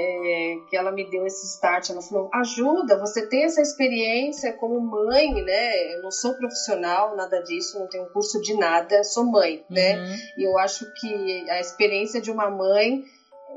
é, 0.00 0.56
que 0.68 0.76
ela 0.76 0.90
me 0.90 1.08
deu 1.08 1.24
esse 1.26 1.46
start. 1.46 1.90
Ela 1.90 2.00
falou: 2.00 2.28
ajuda, 2.32 2.96
você 2.96 3.26
tem 3.26 3.44
essa 3.44 3.60
experiência 3.60 4.52
como 4.52 4.80
mãe, 4.80 5.32
né? 5.42 5.94
Eu 5.94 6.02
não 6.02 6.10
sou 6.10 6.34
profissional, 6.34 7.14
nada 7.14 7.40
disso, 7.40 7.78
não 7.78 7.88
tenho 7.88 8.06
curso 8.12 8.40
de 8.40 8.54
nada, 8.54 9.02
sou 9.04 9.24
mãe, 9.24 9.62
né? 9.68 9.96
uhum. 9.96 10.16
E 10.38 10.42
eu 10.44 10.58
acho 10.58 10.84
que 11.00 11.50
a 11.50 11.60
experiência 11.60 12.20
de 12.20 12.30
uma 12.30 12.48
mãe 12.48 13.00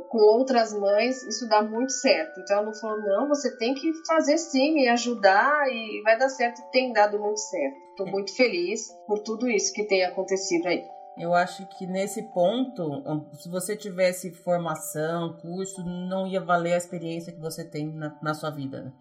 com 0.10 0.20
outras 0.20 0.72
mães, 0.72 1.24
isso 1.24 1.48
dá 1.48 1.62
muito 1.62 1.92
certo. 1.92 2.40
Então 2.40 2.60
ela 2.60 2.74
falou: 2.76 3.00
não, 3.00 3.28
você 3.28 3.50
tem 3.58 3.74
que 3.74 3.92
fazer 4.06 4.38
sim 4.38 4.80
e 4.80 4.88
ajudar 4.88 5.68
e 5.68 6.02
vai 6.04 6.18
dar 6.18 6.30
certo. 6.30 6.62
Tem 6.72 6.94
dado 6.94 7.20
muito 7.20 7.40
certo. 7.40 7.76
Estou 7.90 8.06
muito 8.08 8.36
feliz 8.36 8.80
por 9.08 9.20
tudo 9.20 9.50
isso 9.50 9.74
que 9.74 9.84
tem 9.84 10.04
acontecido 10.04 10.68
aí. 10.68 10.84
Eu 11.18 11.34
acho 11.34 11.66
que 11.78 11.86
nesse 11.86 12.24
ponto, 12.34 13.04
se 13.34 13.48
você 13.48 13.76
tivesse 13.76 14.32
formação, 14.32 15.38
curso, 15.42 15.84
não 15.84 16.26
ia 16.26 16.42
valer 16.42 16.74
a 16.74 16.78
experiência 16.78 17.32
que 17.32 17.40
você 17.40 17.64
tem 17.64 17.94
na, 17.94 18.18
na 18.22 18.34
sua 18.34 18.50
vida. 18.50 18.82
Né? 18.82 18.92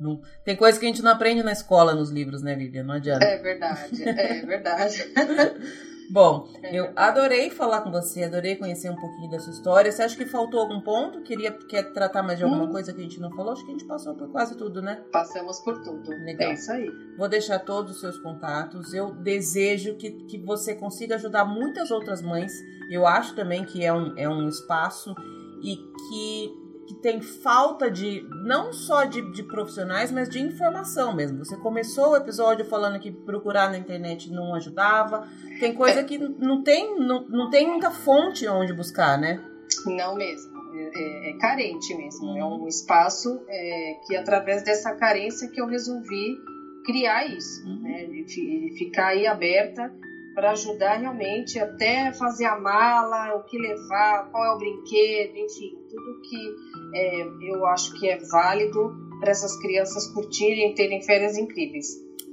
Não, 0.00 0.20
tem 0.44 0.56
coisa 0.56 0.78
que 0.80 0.86
a 0.86 0.88
gente 0.88 1.02
não 1.02 1.12
aprende 1.12 1.42
na 1.42 1.52
escola, 1.52 1.94
nos 1.94 2.10
livros, 2.10 2.42
né, 2.42 2.56
Vivian? 2.56 2.84
Não 2.84 2.94
adianta. 2.94 3.24
É 3.24 3.38
verdade, 3.38 4.02
é 4.02 4.44
verdade. 4.44 5.04
Bom, 6.10 6.48
é 6.60 6.76
eu 6.76 6.92
adorei 6.96 7.50
falar 7.50 7.82
com 7.82 7.90
você, 7.90 8.24
adorei 8.24 8.56
conhecer 8.56 8.90
um 8.90 8.96
pouquinho 8.96 9.30
da 9.30 9.38
sua 9.38 9.52
história. 9.52 9.92
Você 9.92 10.02
acha 10.02 10.16
que 10.16 10.26
faltou 10.26 10.60
algum 10.60 10.80
ponto? 10.80 11.22
Queria 11.22 11.52
quer 11.52 11.92
tratar 11.92 12.22
mais 12.22 12.36
de 12.36 12.44
alguma 12.44 12.64
hum. 12.64 12.70
coisa 12.70 12.92
que 12.92 13.00
a 13.00 13.02
gente 13.02 13.20
não 13.20 13.30
falou? 13.30 13.52
Acho 13.52 13.64
que 13.64 13.70
a 13.70 13.74
gente 13.74 13.86
passou 13.86 14.14
por 14.16 14.28
quase 14.30 14.56
tudo, 14.56 14.82
né? 14.82 15.04
Passamos 15.12 15.60
por 15.60 15.80
tudo. 15.82 16.10
Legal. 16.10 16.50
É 16.50 16.54
isso 16.54 16.72
aí. 16.72 16.90
Vou 17.16 17.28
deixar 17.28 17.60
todos 17.60 17.94
os 17.94 18.00
seus 18.00 18.18
contatos. 18.18 18.92
Eu 18.92 19.12
desejo 19.12 19.94
que, 19.96 20.10
que 20.10 20.38
você 20.38 20.74
consiga 20.74 21.14
ajudar 21.14 21.44
muitas 21.44 21.92
outras 21.92 22.20
mães. 22.20 22.52
Eu 22.90 23.06
acho 23.06 23.36
também 23.36 23.64
que 23.64 23.84
é 23.84 23.92
um, 23.92 24.18
é 24.18 24.28
um 24.28 24.48
espaço 24.48 25.14
e 25.62 25.76
que 25.76 26.69
que 26.90 26.94
tem 26.94 27.20
falta 27.20 27.88
de 27.88 28.26
não 28.44 28.72
só 28.72 29.04
de, 29.04 29.22
de, 29.30 29.44
profissionais, 29.44 30.10
mas 30.10 30.28
de 30.28 30.40
informação 30.40 31.14
mesmo. 31.14 31.44
Você 31.44 31.56
começou 31.56 32.10
o 32.10 32.16
episódio 32.16 32.64
falando 32.64 32.98
que 32.98 33.12
procurar 33.12 33.70
na 33.70 33.78
internet 33.78 34.28
não 34.28 34.54
ajudava. 34.56 35.28
Tem 35.60 35.72
coisa 35.72 36.02
que 36.02 36.18
não 36.18 36.64
tem, 36.64 36.98
não, 36.98 37.28
não 37.28 37.48
tem 37.48 37.68
muita 37.68 37.92
fonte 37.92 38.46
onde 38.48 38.72
buscar, 38.72 39.16
né? 39.16 39.40
Não 39.86 40.16
mesmo. 40.16 40.50
É, 40.74 41.28
é, 41.28 41.30
é 41.30 41.38
carente 41.38 41.94
mesmo. 41.96 42.26
Uhum. 42.26 42.38
É 42.38 42.44
um 42.44 42.66
espaço 42.66 43.40
é, 43.48 43.94
que 44.06 44.16
através 44.16 44.64
dessa 44.64 44.92
carência 44.96 45.48
que 45.48 45.60
eu 45.60 45.66
resolvi 45.66 46.36
criar 46.84 47.24
isso, 47.24 47.64
uhum. 47.68 47.82
né? 47.82 48.04
De 48.04 48.74
ficar 48.76 49.08
aí 49.08 49.28
aberta 49.28 49.92
para 50.34 50.52
ajudar 50.52 50.96
realmente 50.96 51.58
até 51.58 52.12
fazer 52.12 52.44
a 52.44 52.58
mala, 52.58 53.36
o 53.36 53.44
que 53.44 53.58
levar, 53.58 54.30
qual 54.30 54.44
é 54.44 54.54
o 54.54 54.58
brinquedo, 54.58 55.36
enfim, 55.36 55.78
tudo 55.88 56.20
que 56.22 56.54
é, 56.94 57.52
eu 57.52 57.66
acho 57.66 57.98
que 57.98 58.08
é 58.08 58.18
válido 58.30 58.94
para 59.20 59.30
essas 59.30 59.56
crianças 59.60 60.06
curtirem 60.08 60.72
e 60.72 60.74
terem 60.74 61.02
férias 61.02 61.36
incríveis. 61.36 61.88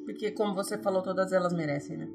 Porque, 0.06 0.32
como 0.32 0.56
você 0.56 0.78
falou, 0.78 1.04
todas 1.04 1.34
elas 1.34 1.54
merecem, 1.54 1.98
né? 1.98 2.08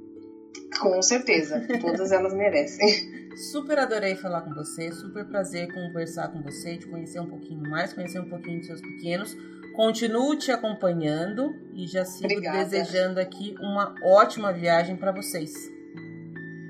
Com 0.80 1.02
certeza, 1.02 1.66
todas 1.80 2.10
elas 2.10 2.34
merecem. 2.34 2.88
Super 3.36 3.78
adorei 3.78 4.14
falar 4.14 4.42
com 4.42 4.52
você, 4.52 4.92
super 4.92 5.24
prazer 5.24 5.72
conversar 5.72 6.28
com 6.28 6.42
você, 6.42 6.76
te 6.76 6.86
conhecer 6.86 7.18
um 7.18 7.26
pouquinho 7.26 7.62
mais, 7.62 7.94
conhecer 7.94 8.20
um 8.20 8.28
pouquinho 8.28 8.58
dos 8.58 8.66
seus 8.66 8.80
pequenos. 8.82 9.34
Continuo 9.74 10.36
te 10.36 10.50
acompanhando 10.50 11.54
e 11.74 11.86
já 11.86 12.04
sigo 12.04 12.26
Obrigada. 12.26 12.64
desejando 12.64 13.18
aqui 13.18 13.54
uma 13.60 13.94
ótima 14.04 14.52
viagem 14.52 14.96
para 14.96 15.12
vocês. 15.12 15.52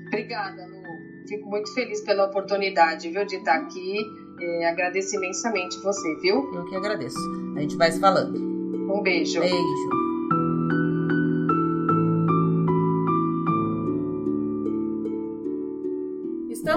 Obrigada, 0.07 0.65
Lu. 0.65 0.83
Fico 1.27 1.49
muito 1.49 1.73
feliz 1.73 2.01
pela 2.01 2.25
oportunidade, 2.25 3.09
viu, 3.09 3.25
de 3.25 3.37
estar 3.37 3.55
aqui. 3.55 3.97
É, 4.39 4.69
agradeço 4.69 5.15
imensamente 5.15 5.77
você, 5.81 6.15
viu? 6.21 6.53
Eu 6.53 6.65
que 6.65 6.75
agradeço. 6.75 7.17
A 7.55 7.61
gente 7.61 7.75
vai 7.77 7.91
se 7.91 7.99
falando. 7.99 8.37
Um 8.37 9.01
beijo. 9.01 9.39
Beijo. 9.39 10.02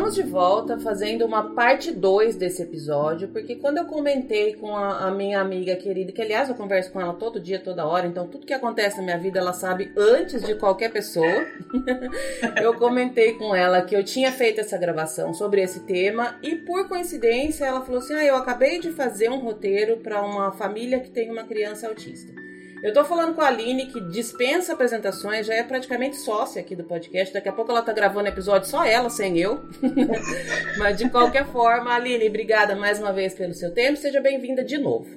Estamos 0.07 0.25
de 0.25 0.33
volta 0.33 0.79
fazendo 0.79 1.27
uma 1.27 1.53
parte 1.53 1.91
2 1.91 2.37
desse 2.37 2.63
episódio, 2.63 3.27
porque 3.27 3.57
quando 3.57 3.79
eu 3.79 3.87
comentei 3.87 4.55
com 4.55 4.77
a, 4.77 5.09
a, 5.09 5.11
minha 5.11 5.41
amiga 5.41 5.75
querida, 5.75 6.13
que 6.13 6.23
aliás 6.23 6.49
eu 6.49 6.55
converso 6.55 6.93
com 6.93 7.01
ela 7.01 7.13
todo 7.13 7.41
dia, 7.41 7.59
toda 7.59 7.85
hora, 7.85 8.07
então 8.07 8.29
tudo 8.29 8.47
que 8.47 8.55
acontece 8.55 8.99
na 8.99 9.03
minha 9.03 9.19
vida 9.19 9.41
ela 9.41 9.53
sabe 9.53 9.91
antes 9.97 10.45
de 10.45 10.55
qualquer 10.55 10.93
pessoa. 10.93 11.27
eu 12.63 12.75
comentei 12.75 13.33
com 13.33 13.53
ela 13.53 13.83
que 13.83 13.97
eu 13.97 14.05
tinha 14.05 14.31
feito 14.31 14.61
essa 14.61 14.79
gravação 14.79 15.35
sobre 15.35 15.61
esse 15.61 15.81
tema 15.81 16.39
e 16.41 16.55
por 16.55 16.87
coincidência 16.87 17.65
ela 17.65 17.81
falou 17.81 17.99
assim: 17.99 18.15
"Ah, 18.15 18.25
eu 18.25 18.37
acabei 18.37 18.79
de 18.79 18.93
fazer 18.93 19.29
um 19.29 19.41
roteiro 19.41 19.97
para 19.97 20.23
uma 20.23 20.53
família 20.53 21.01
que 21.01 21.11
tem 21.11 21.33
uma 21.33 21.43
criança 21.43 21.89
autista". 21.89 22.46
Eu 22.83 22.93
tô 22.93 23.05
falando 23.05 23.35
com 23.35 23.41
a 23.41 23.47
Aline, 23.47 23.87
que 23.87 24.01
dispensa 24.01 24.75
apresentações, 24.75 25.47
já 25.47 25.55
é 25.55 25.63
praticamente 25.63 26.17
sócia 26.17 26.61
aqui 26.61 26.77
do 26.77 26.85
podcast. 26.85 27.33
Daqui 27.33 27.49
a 27.49 27.53
pouco 27.53 27.71
ela 27.71 27.83
tá 27.83 27.93
gravando 27.93 28.29
episódio 28.29 28.69
só 28.69 28.85
ela, 28.85 29.09
sem 29.09 29.39
eu. 29.39 29.65
Mas 30.79 30.97
de 30.99 31.09
qualquer 31.09 31.47
forma, 31.47 31.95
Aline, 31.95 32.29
obrigada 32.29 32.77
mais 32.77 33.01
uma 33.01 33.13
vez 33.13 33.35
pelo 33.35 33.55
seu 33.55 33.73
tempo. 33.73 33.97
Seja 33.97 34.21
bem-vinda 34.21 34.63
de 34.63 34.79
novo. 34.79 35.09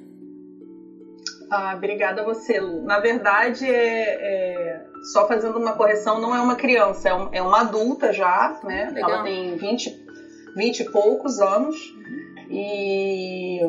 Ah, 1.51 1.73
obrigada 1.75 2.21
a 2.21 2.25
você, 2.25 2.59
Lu. 2.59 2.83
Na 2.83 2.99
verdade, 2.99 3.65
é, 3.65 3.73
é, 3.73 4.85
só 5.11 5.27
fazendo 5.27 5.57
uma 5.57 5.73
correção, 5.73 6.21
não 6.21 6.33
é 6.35 6.39
uma 6.39 6.55
criança, 6.55 7.09
é, 7.09 7.13
um, 7.13 7.29
é 7.33 7.41
uma 7.41 7.61
adulta 7.61 8.13
já, 8.13 8.59
né? 8.63 8.91
Legal. 8.93 9.09
Ela 9.09 9.23
tem 9.23 9.57
20, 9.57 10.05
20 10.55 10.79
e 10.79 10.91
poucos 10.91 11.39
anos. 11.39 11.75
E 12.49 13.61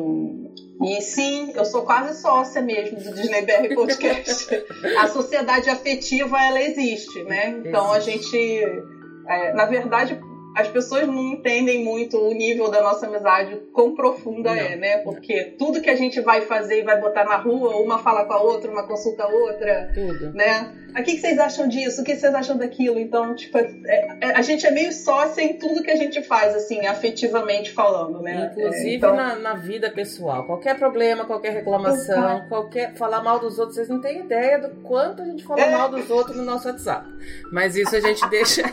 E 0.81 0.99
sim, 1.01 1.51
eu 1.53 1.63
sou 1.63 1.83
quase 1.83 2.19
sócia 2.19 2.61
mesmo 2.61 2.99
do 2.99 3.13
Disney 3.13 3.43
BR 3.43 3.75
Podcast. 3.75 4.49
a 4.97 5.07
sociedade 5.07 5.69
afetiva, 5.69 6.41
ela 6.41 6.59
existe, 6.59 7.23
né? 7.23 7.61
Então 7.63 7.93
a 7.93 7.99
gente, 7.99 8.35
é, 9.27 9.53
na 9.53 9.65
verdade, 9.65 10.19
as 10.55 10.67
pessoas 10.67 11.07
não 11.07 11.33
entendem 11.33 11.83
muito 11.83 12.17
o 12.17 12.33
nível 12.33 12.69
da 12.69 12.81
nossa 12.81 13.05
amizade, 13.05 13.61
quão 13.71 13.93
profunda 13.93 14.49
não. 14.49 14.59
é, 14.59 14.75
né? 14.75 14.97
Porque 14.97 15.55
tudo 15.57 15.81
que 15.81 15.89
a 15.89 15.95
gente 15.95 16.19
vai 16.19 16.41
fazer 16.41 16.79
e 16.79 16.83
vai 16.83 16.99
botar 16.99 17.25
na 17.25 17.37
rua, 17.37 17.77
uma 17.77 17.99
fala 17.99 18.25
com 18.25 18.33
a 18.33 18.41
outra, 18.41 18.71
uma 18.71 18.87
consulta 18.87 19.23
a 19.23 19.27
outra, 19.27 19.91
tudo. 19.93 20.33
né? 20.33 20.73
O 20.97 21.03
que, 21.03 21.17
vocês 21.17 21.39
acham 21.39 21.67
disso? 21.67 22.01
O 22.01 22.03
que 22.03 22.15
vocês 22.15 22.33
acham 22.33 22.57
daquilo? 22.57 22.99
Então, 22.99 23.33
tipo, 23.35 23.57
é, 23.57 24.17
é, 24.19 24.31
a 24.35 24.41
gente 24.41 24.65
é 24.65 24.71
meio 24.71 24.91
sócia 24.91 25.41
em 25.41 25.57
tudo 25.57 25.81
que 25.81 25.91
a 25.91 25.95
gente 25.95 26.21
faz, 26.23 26.55
assim, 26.55 26.85
afetivamente 26.85 27.71
falando, 27.71 28.21
né? 28.21 28.51
Inclusive 28.51 28.89
é, 28.89 28.95
então... 28.95 29.15
na, 29.15 29.35
na, 29.35 29.53
vida 29.53 29.89
pessoal. 29.89 30.45
Qualquer 30.45 30.77
problema, 30.77 31.25
qualquer 31.25 31.53
reclamação, 31.53 32.47
qualquer 32.49 32.93
falar 32.95 33.23
mal 33.23 33.39
dos 33.39 33.57
outros, 33.57 33.75
vocês 33.75 33.89
não 33.89 34.01
têm 34.01 34.19
ideia 34.19 34.59
do 34.59 34.69
quanto 34.81 35.21
a 35.21 35.25
gente 35.25 35.43
fala 35.43 35.61
é. 35.61 35.71
mal 35.71 35.89
dos 35.89 36.09
outros 36.09 36.35
no 36.35 36.43
nosso 36.43 36.67
WhatsApp. 36.67 37.07
Mas 37.51 37.75
isso 37.75 37.95
a 37.95 37.99
gente 37.99 38.27
deixa 38.29 38.63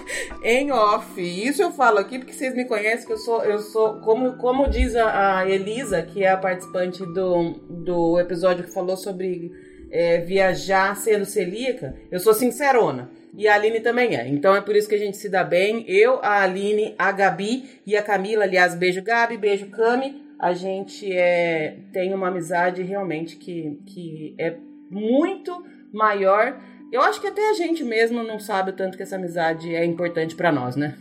em 0.42 0.72
off. 0.72 1.20
Isso 1.20 1.62
eu 1.62 1.70
falo 1.70 1.98
aqui 1.98 2.18
porque 2.18 2.32
vocês 2.32 2.54
me 2.54 2.64
conhecem, 2.64 3.06
que 3.06 3.12
eu 3.12 3.18
sou, 3.18 3.44
eu 3.44 3.58
sou 3.60 4.00
como, 4.00 4.36
como 4.38 4.68
diz 4.68 4.96
a, 4.96 5.38
a 5.38 5.48
Elisa, 5.48 6.02
que 6.02 6.24
é 6.24 6.30
a 6.30 6.36
participante 6.36 7.04
do, 7.06 7.54
do 7.68 8.18
episódio 8.18 8.64
que 8.64 8.72
falou 8.72 8.96
sobre 8.96 9.67
é, 9.90 10.18
viajar 10.18 10.96
sendo 10.96 11.24
celíaca, 11.24 11.94
eu 12.10 12.20
sou 12.20 12.34
sincerona. 12.34 13.10
E 13.36 13.46
a 13.46 13.54
Aline 13.54 13.80
também 13.80 14.16
é. 14.16 14.26
Então 14.26 14.56
é 14.56 14.60
por 14.60 14.74
isso 14.74 14.88
que 14.88 14.94
a 14.94 14.98
gente 14.98 15.16
se 15.16 15.28
dá 15.28 15.44
bem. 15.44 15.84
Eu, 15.86 16.18
a 16.22 16.42
Aline, 16.42 16.94
a 16.98 17.12
Gabi 17.12 17.68
e 17.86 17.96
a 17.96 18.02
Camila. 18.02 18.44
Aliás, 18.44 18.74
beijo 18.74 19.02
Gabi, 19.02 19.36
beijo 19.36 19.66
Cami. 19.70 20.22
A 20.38 20.52
gente 20.52 21.12
é, 21.12 21.76
tem 21.92 22.14
uma 22.14 22.28
amizade 22.28 22.82
realmente 22.82 23.36
que, 23.36 23.80
que 23.86 24.34
é 24.38 24.56
muito 24.90 25.64
maior. 25.92 26.58
Eu 26.90 27.02
acho 27.02 27.20
que 27.20 27.26
até 27.26 27.50
a 27.50 27.54
gente 27.54 27.84
mesmo 27.84 28.22
não 28.22 28.40
sabe 28.40 28.70
o 28.70 28.74
tanto 28.74 28.96
que 28.96 29.02
essa 29.02 29.16
amizade 29.16 29.74
é 29.74 29.84
importante 29.84 30.34
para 30.34 30.50
nós, 30.50 30.74
né? 30.74 30.96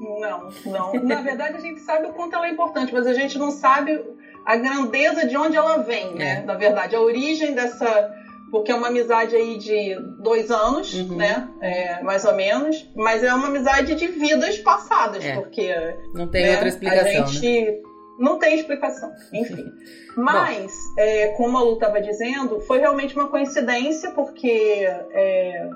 Não, 0.00 0.50
não. 0.66 0.92
Na 1.04 1.22
verdade, 1.22 1.56
a 1.56 1.60
gente 1.60 1.80
sabe 1.80 2.06
o 2.06 2.12
quanto 2.12 2.34
ela 2.34 2.46
é 2.46 2.50
importante, 2.50 2.92
mas 2.92 3.06
a 3.06 3.14
gente 3.14 3.38
não 3.38 3.50
sabe 3.50 3.98
a 4.46 4.56
grandeza 4.56 5.26
de 5.26 5.36
onde 5.36 5.56
ela 5.56 5.78
vem, 5.78 6.14
né? 6.14 6.40
É. 6.40 6.46
Na 6.46 6.54
verdade, 6.54 6.94
a 6.94 7.00
origem 7.00 7.52
dessa. 7.52 8.14
Porque 8.48 8.70
é 8.70 8.74
uma 8.76 8.86
amizade 8.86 9.34
aí 9.34 9.58
de 9.58 9.96
dois 10.20 10.52
anos, 10.52 10.94
uhum. 10.94 11.16
né? 11.16 11.48
É, 11.60 12.00
mais 12.00 12.24
ou 12.24 12.32
menos. 12.32 12.88
Mas 12.94 13.24
é 13.24 13.34
uma 13.34 13.48
amizade 13.48 13.96
de 13.96 14.06
vidas 14.06 14.56
passadas, 14.58 15.24
é. 15.24 15.34
porque. 15.34 15.74
Não 16.14 16.28
tem 16.28 16.44
né, 16.44 16.52
outra 16.52 16.68
explicação. 16.68 17.24
A 17.24 17.26
gente. 17.26 17.70
Né? 17.70 17.78
Não 18.18 18.38
tem 18.38 18.54
explicação, 18.54 19.12
enfim. 19.32 19.66
Mas, 20.16 20.72
é, 20.96 21.28
como 21.36 21.58
a 21.58 21.62
Lu 21.62 21.74
estava 21.74 22.00
dizendo, 22.00 22.60
foi 22.60 22.78
realmente 22.78 23.14
uma 23.14 23.28
coincidência, 23.28 24.12
porque 24.12 24.86
é, 25.12 25.68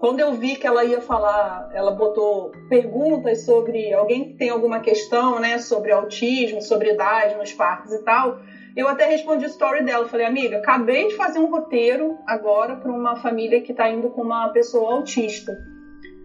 quando 0.00 0.18
eu 0.18 0.32
vi 0.32 0.56
que 0.56 0.66
ela 0.66 0.82
ia 0.82 0.98
falar, 0.98 1.68
ela 1.74 1.90
botou 1.90 2.50
perguntas 2.70 3.44
sobre 3.44 3.92
alguém 3.92 4.24
que 4.24 4.32
tem 4.32 4.48
alguma 4.48 4.80
questão, 4.80 5.38
né, 5.38 5.58
sobre 5.58 5.92
autismo, 5.92 6.62
sobre 6.62 6.88
idade 6.88 7.34
nos 7.34 7.52
parques 7.52 7.92
e 7.92 8.02
tal, 8.02 8.38
eu 8.74 8.88
até 8.88 9.04
respondi 9.04 9.44
a 9.44 9.48
story 9.48 9.82
dela. 9.82 10.06
Falei, 10.06 10.24
amiga, 10.24 10.56
acabei 10.56 11.08
de 11.08 11.14
fazer 11.14 11.38
um 11.38 11.50
roteiro 11.50 12.16
agora 12.26 12.74
para 12.76 12.90
uma 12.90 13.14
família 13.16 13.60
que 13.60 13.72
está 13.72 13.90
indo 13.90 14.08
com 14.08 14.22
uma 14.22 14.48
pessoa 14.48 14.94
autista. 14.94 15.54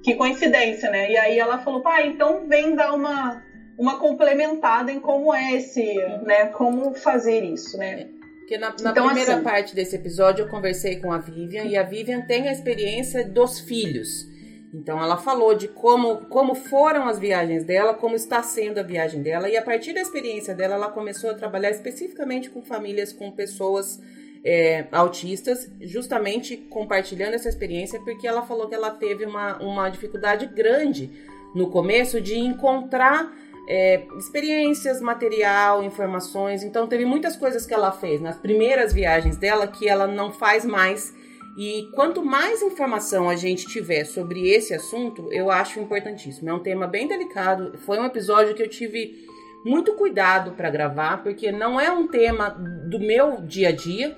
Que 0.01 0.13
coincidência, 0.13 0.89
né? 0.89 1.09
E 1.09 1.17
aí 1.17 1.37
ela 1.37 1.57
falou, 1.57 1.81
pai, 1.81 2.05
então 2.05 2.47
vem 2.47 2.75
dar 2.75 2.93
uma, 2.93 3.41
uma 3.77 3.97
complementada 3.97 4.89
em 4.89 5.01
como 5.01 5.33
é 5.33 5.55
esse, 5.55 5.95
né? 6.21 6.45
Como 6.45 6.93
fazer 6.93 7.43
isso, 7.43 7.77
né? 7.77 8.05
Porque 8.45 8.59
na, 8.59 8.69
na 8.79 8.91
então, 8.91 9.07
primeira 9.07 9.33
assim, 9.33 9.43
parte 9.43 9.75
desse 9.75 9.95
episódio 9.95 10.43
eu 10.43 10.47
conversei 10.47 10.97
com 10.97 11.11
a 11.11 11.17
Vivian 11.17 11.63
e 11.63 11.75
a 11.75 11.81
Vivian 11.81 12.21
tem 12.21 12.47
a 12.47 12.51
experiência 12.51 13.27
dos 13.27 13.59
filhos. 13.59 14.27
Então 14.71 15.01
ela 15.01 15.17
falou 15.17 15.55
de 15.55 15.67
como, 15.67 16.17
como 16.27 16.53
foram 16.53 17.07
as 17.07 17.17
viagens 17.17 17.63
dela, 17.63 17.95
como 17.95 18.15
está 18.15 18.43
sendo 18.43 18.79
a 18.79 18.83
viagem 18.83 19.23
dela, 19.23 19.49
e 19.49 19.57
a 19.57 19.63
partir 19.63 19.93
da 19.93 19.99
experiência 20.01 20.53
dela, 20.53 20.75
ela 20.75 20.91
começou 20.91 21.31
a 21.31 21.33
trabalhar 21.33 21.71
especificamente 21.71 22.51
com 22.51 22.61
famílias 22.61 23.11
com 23.11 23.31
pessoas 23.31 23.99
é, 24.43 24.85
autistas, 24.91 25.67
justamente 25.81 26.55
compartilhando 26.55 27.33
essa 27.33 27.49
experiência, 27.49 27.99
porque 28.01 28.27
ela 28.27 28.43
falou 28.43 28.67
que 28.67 28.75
ela 28.75 28.91
teve 28.91 29.25
uma, 29.25 29.57
uma 29.57 29.89
dificuldade 29.89 30.45
grande 30.45 31.09
no 31.55 31.71
começo 31.71 32.21
de 32.21 32.37
encontrar 32.37 33.33
é, 33.67 34.05
experiências, 34.17 35.01
material, 35.01 35.83
informações. 35.83 36.63
Então, 36.63 36.87
teve 36.87 37.05
muitas 37.05 37.35
coisas 37.35 37.65
que 37.65 37.73
ela 37.73 37.91
fez 37.91 38.21
nas 38.21 38.37
primeiras 38.37 38.93
viagens 38.93 39.37
dela 39.37 39.67
que 39.67 39.87
ela 39.87 40.07
não 40.07 40.31
faz 40.31 40.65
mais. 40.65 41.13
E 41.57 41.89
quanto 41.93 42.23
mais 42.23 42.61
informação 42.61 43.29
a 43.29 43.35
gente 43.35 43.65
tiver 43.65 44.03
sobre 44.03 44.49
esse 44.49 44.73
assunto, 44.73 45.31
eu 45.31 45.49
acho 45.49 45.79
importantíssimo. 45.79 46.49
É 46.49 46.53
um 46.53 46.59
tema 46.59 46.85
bem 46.85 47.07
delicado. 47.07 47.77
Foi 47.79 47.97
um 47.97 48.05
episódio 48.05 48.53
que 48.53 48.61
eu 48.61 48.69
tive 48.69 49.25
muito 49.65 49.93
cuidado 49.93 50.51
para 50.51 50.69
gravar, 50.69 51.23
porque 51.23 51.51
não 51.51 51.79
é 51.79 51.89
um 51.89 52.07
tema 52.07 52.49
do 52.49 52.99
meu 52.99 53.41
dia 53.41 53.69
a 53.69 53.71
dia. 53.71 54.15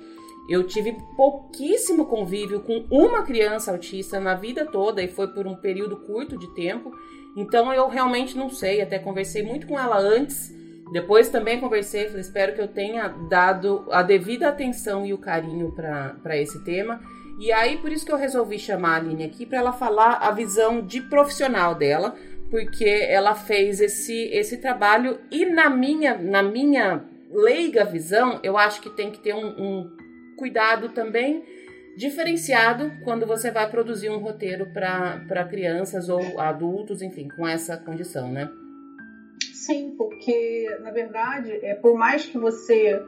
Eu 0.48 0.66
tive 0.66 0.96
pouquíssimo 1.16 2.06
convívio 2.06 2.60
com 2.60 2.84
uma 2.90 3.22
criança 3.22 3.70
autista 3.70 4.18
na 4.18 4.34
vida 4.34 4.66
toda 4.66 5.02
e 5.02 5.06
foi 5.06 5.28
por 5.28 5.46
um 5.46 5.54
período 5.54 5.96
curto 5.96 6.36
de 6.36 6.52
tempo. 6.54 6.90
Então 7.36 7.72
eu 7.72 7.88
realmente 7.88 8.36
não 8.36 8.50
sei, 8.50 8.80
até 8.80 8.98
conversei 8.98 9.42
muito 9.42 9.66
com 9.66 9.78
ela 9.78 9.98
antes. 9.98 10.56
Depois 10.92 11.28
também 11.28 11.60
conversei, 11.60 12.06
espero 12.18 12.54
que 12.54 12.60
eu 12.60 12.68
tenha 12.68 13.08
dado 13.28 13.86
a 13.90 14.02
devida 14.02 14.48
atenção 14.48 15.04
e 15.04 15.12
o 15.12 15.18
carinho 15.18 15.70
para 15.72 16.36
esse 16.36 16.64
tema. 16.64 17.00
E 17.38 17.52
aí, 17.52 17.76
por 17.76 17.92
isso 17.92 18.04
que 18.04 18.10
eu 18.10 18.16
resolvi 18.16 18.58
chamar 18.58 18.94
a 18.94 18.96
Aline 18.96 19.24
aqui 19.24 19.46
para 19.46 19.58
ela 19.58 19.72
falar 19.72 20.14
a 20.14 20.30
visão 20.32 20.80
de 20.80 21.00
profissional 21.00 21.74
dela, 21.74 22.16
porque 22.50 22.84
ela 22.84 23.34
fez 23.34 23.80
esse, 23.80 24.24
esse 24.32 24.56
trabalho 24.56 25.20
e 25.30 25.44
na 25.44 25.70
minha, 25.70 26.16
na 26.18 26.42
minha 26.42 27.04
leiga 27.30 27.84
visão, 27.84 28.40
eu 28.42 28.56
acho 28.56 28.80
que 28.80 28.90
tem 28.90 29.10
que 29.10 29.20
ter 29.20 29.34
um, 29.34 29.46
um 29.46 29.96
cuidado 30.36 30.88
também 30.88 31.44
diferenciado 31.98 32.92
quando 33.02 33.26
você 33.26 33.50
vai 33.50 33.68
produzir 33.68 34.08
um 34.08 34.18
roteiro 34.18 34.72
para 34.72 35.44
crianças 35.50 36.08
ou 36.08 36.38
adultos, 36.38 37.02
enfim, 37.02 37.28
com 37.28 37.46
essa 37.46 37.76
condição, 37.76 38.30
né? 38.30 38.48
Sim, 39.52 39.96
porque 39.98 40.78
na 40.80 40.92
verdade, 40.92 41.58
é 41.62 41.74
por 41.74 41.98
mais 41.98 42.24
que 42.24 42.38
você 42.38 43.02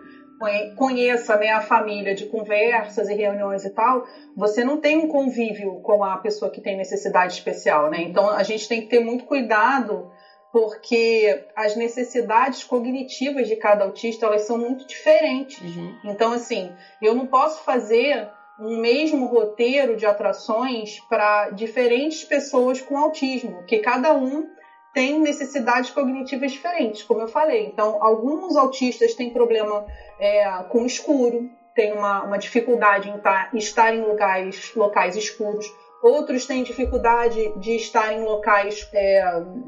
conheça 0.75 1.37
né, 1.37 1.51
a 1.51 1.61
família 1.61 2.15
de 2.15 2.27
conversas 2.27 3.09
e 3.09 3.15
reuniões 3.15 3.65
e 3.65 3.71
tal, 3.71 4.07
você 4.35 4.65
não 4.65 4.81
tem 4.81 4.97
um 4.97 5.07
convívio 5.07 5.81
com 5.83 6.03
a 6.03 6.17
pessoa 6.17 6.51
que 6.51 6.62
tem 6.62 6.77
necessidade 6.77 7.35
especial, 7.35 7.91
né? 7.91 8.03
Então 8.03 8.29
a 8.29 8.43
gente 8.43 8.67
tem 8.67 8.81
que 8.81 8.89
ter 8.89 9.01
muito 9.01 9.25
cuidado 9.25 10.11
porque 10.51 11.45
as 11.55 11.77
necessidades 11.77 12.65
cognitivas 12.65 13.47
de 13.47 13.55
cada 13.55 13.85
autista 13.85 14.27
elas 14.27 14.43
são 14.43 14.59
muito 14.59 14.85
diferentes. 14.87 15.61
Uhum. 15.61 15.95
Então 16.07 16.33
assim, 16.33 16.73
eu 17.01 17.15
não 17.15 17.27
posso 17.27 17.62
fazer 17.62 18.29
um 18.61 18.78
mesmo 18.78 19.27
roteiro 19.27 19.97
de 19.97 20.05
atrações 20.05 21.01
para 21.09 21.49
diferentes 21.51 22.24
pessoas 22.24 22.81
com 22.81 22.97
autismo, 22.97 23.65
que 23.65 23.78
cada 23.78 24.12
um 24.12 24.47
tem 24.93 25.19
necessidades 25.20 25.91
cognitivas 25.91 26.51
diferentes, 26.51 27.03
como 27.03 27.20
eu 27.23 27.28
falei. 27.28 27.65
Então, 27.65 27.97
alguns 28.01 28.57
autistas 28.57 29.15
têm 29.15 29.31
problema 29.31 29.85
é, 30.19 30.45
com 30.69 30.85
escuro, 30.85 31.49
têm 31.74 31.93
uma, 31.93 32.23
uma 32.23 32.37
dificuldade 32.37 33.09
em 33.09 33.16
tá, 33.19 33.49
estar 33.55 33.95
em 33.95 34.01
locais, 34.01 34.73
locais 34.74 35.15
escuros. 35.16 35.66
Outros 36.03 36.45
têm 36.47 36.62
dificuldade 36.62 37.53
de 37.57 37.77
estar 37.77 38.12
em 38.12 38.23
locais 38.23 38.89
é, 38.93 39.23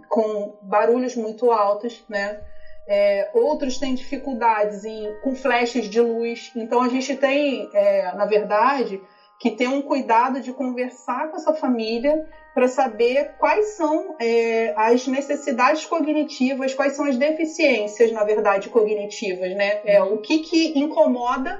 com 0.08 0.52
barulhos 0.60 1.14
muito 1.14 1.50
altos, 1.50 2.02
né? 2.08 2.40
É, 2.86 3.30
outros 3.32 3.78
têm 3.78 3.94
dificuldades 3.94 4.84
em, 4.84 5.12
com 5.22 5.34
flashes 5.34 5.88
de 5.88 6.00
luz. 6.00 6.50
Então 6.54 6.82
a 6.82 6.88
gente 6.88 7.14
tem, 7.14 7.68
é, 7.72 8.12
na 8.14 8.24
verdade, 8.24 9.00
que 9.38 9.50
ter 9.50 9.68
um 9.68 9.80
cuidado 9.80 10.40
de 10.40 10.52
conversar 10.52 11.28
com 11.28 11.36
essa 11.36 11.52
família 11.52 12.22
para 12.54 12.68
saber 12.68 13.30
quais 13.38 13.76
são 13.76 14.14
é, 14.20 14.72
as 14.76 15.06
necessidades 15.06 15.84
cognitivas, 15.86 16.74
quais 16.74 16.94
são 16.94 17.04
as 17.04 17.16
deficiências, 17.16 18.10
na 18.10 18.22
verdade, 18.22 18.68
cognitivas, 18.68 19.54
né? 19.54 19.80
É, 19.84 20.02
o 20.02 20.18
que, 20.18 20.38
que 20.38 20.78
incomoda 20.78 21.58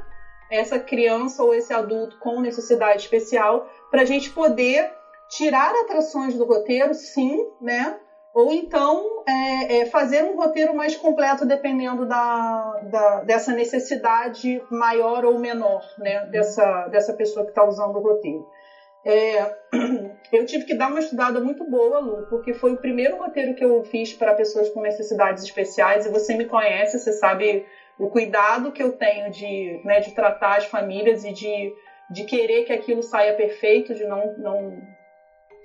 essa 0.51 0.79
criança 0.79 1.43
ou 1.43 1.55
esse 1.55 1.73
adulto 1.73 2.19
com 2.19 2.41
necessidade 2.41 3.03
especial 3.03 3.67
para 3.91 4.03
a 4.03 4.05
gente 4.05 4.31
poder 4.31 4.87
tirar 5.31 5.75
atrações 5.75 6.35
do 6.35 6.45
roteiro, 6.45 6.93
sim, 6.93 7.43
né? 7.61 7.97
Ou 8.35 8.53
então 8.53 9.23
é, 9.27 9.81
é 9.81 9.85
fazer 9.85 10.23
um 10.23 10.35
roteiro 10.35 10.75
mais 10.75 10.97
completo 10.97 11.45
dependendo 11.45 12.07
da, 12.07 12.81
da, 12.91 13.21
dessa 13.21 13.53
necessidade 13.53 14.63
maior 14.71 15.25
ou 15.25 15.39
menor 15.39 15.83
né, 15.99 16.25
dessa, 16.25 16.87
dessa 16.89 17.13
pessoa 17.13 17.45
que 17.45 17.51
está 17.51 17.63
usando 17.63 17.97
o 17.97 18.01
roteiro. 18.01 18.45
É, 19.05 19.51
eu 20.33 20.45
tive 20.45 20.65
que 20.65 20.75
dar 20.75 20.87
uma 20.87 21.01
estudada 21.01 21.41
muito 21.41 21.65
boa, 21.65 21.99
Lu, 21.99 22.23
porque 22.29 22.53
foi 22.53 22.73
o 22.73 22.81
primeiro 22.81 23.17
roteiro 23.17 23.53
que 23.53 23.65
eu 23.65 23.83
fiz 23.83 24.15
para 24.15 24.33
pessoas 24.33 24.69
com 24.69 24.81
necessidades 24.81 25.43
especiais 25.43 26.05
e 26.05 26.09
você 26.09 26.35
me 26.35 26.45
conhece, 26.45 26.99
você 26.99 27.13
sabe 27.13 27.63
o 27.99 28.07
cuidado 28.07 28.71
que 28.71 28.83
eu 28.83 28.91
tenho 28.91 29.31
de, 29.31 29.81
né, 29.85 30.01
de 30.01 30.15
tratar 30.15 30.57
as 30.57 30.65
famílias 30.65 31.25
e 31.25 31.33
de, 31.33 31.71
de 32.11 32.25
querer 32.25 32.63
que 32.63 32.73
aquilo 32.73 33.03
saia 33.03 33.33
perfeito, 33.33 33.93
de 33.93 34.05
não, 34.05 34.33
não, 34.37 34.81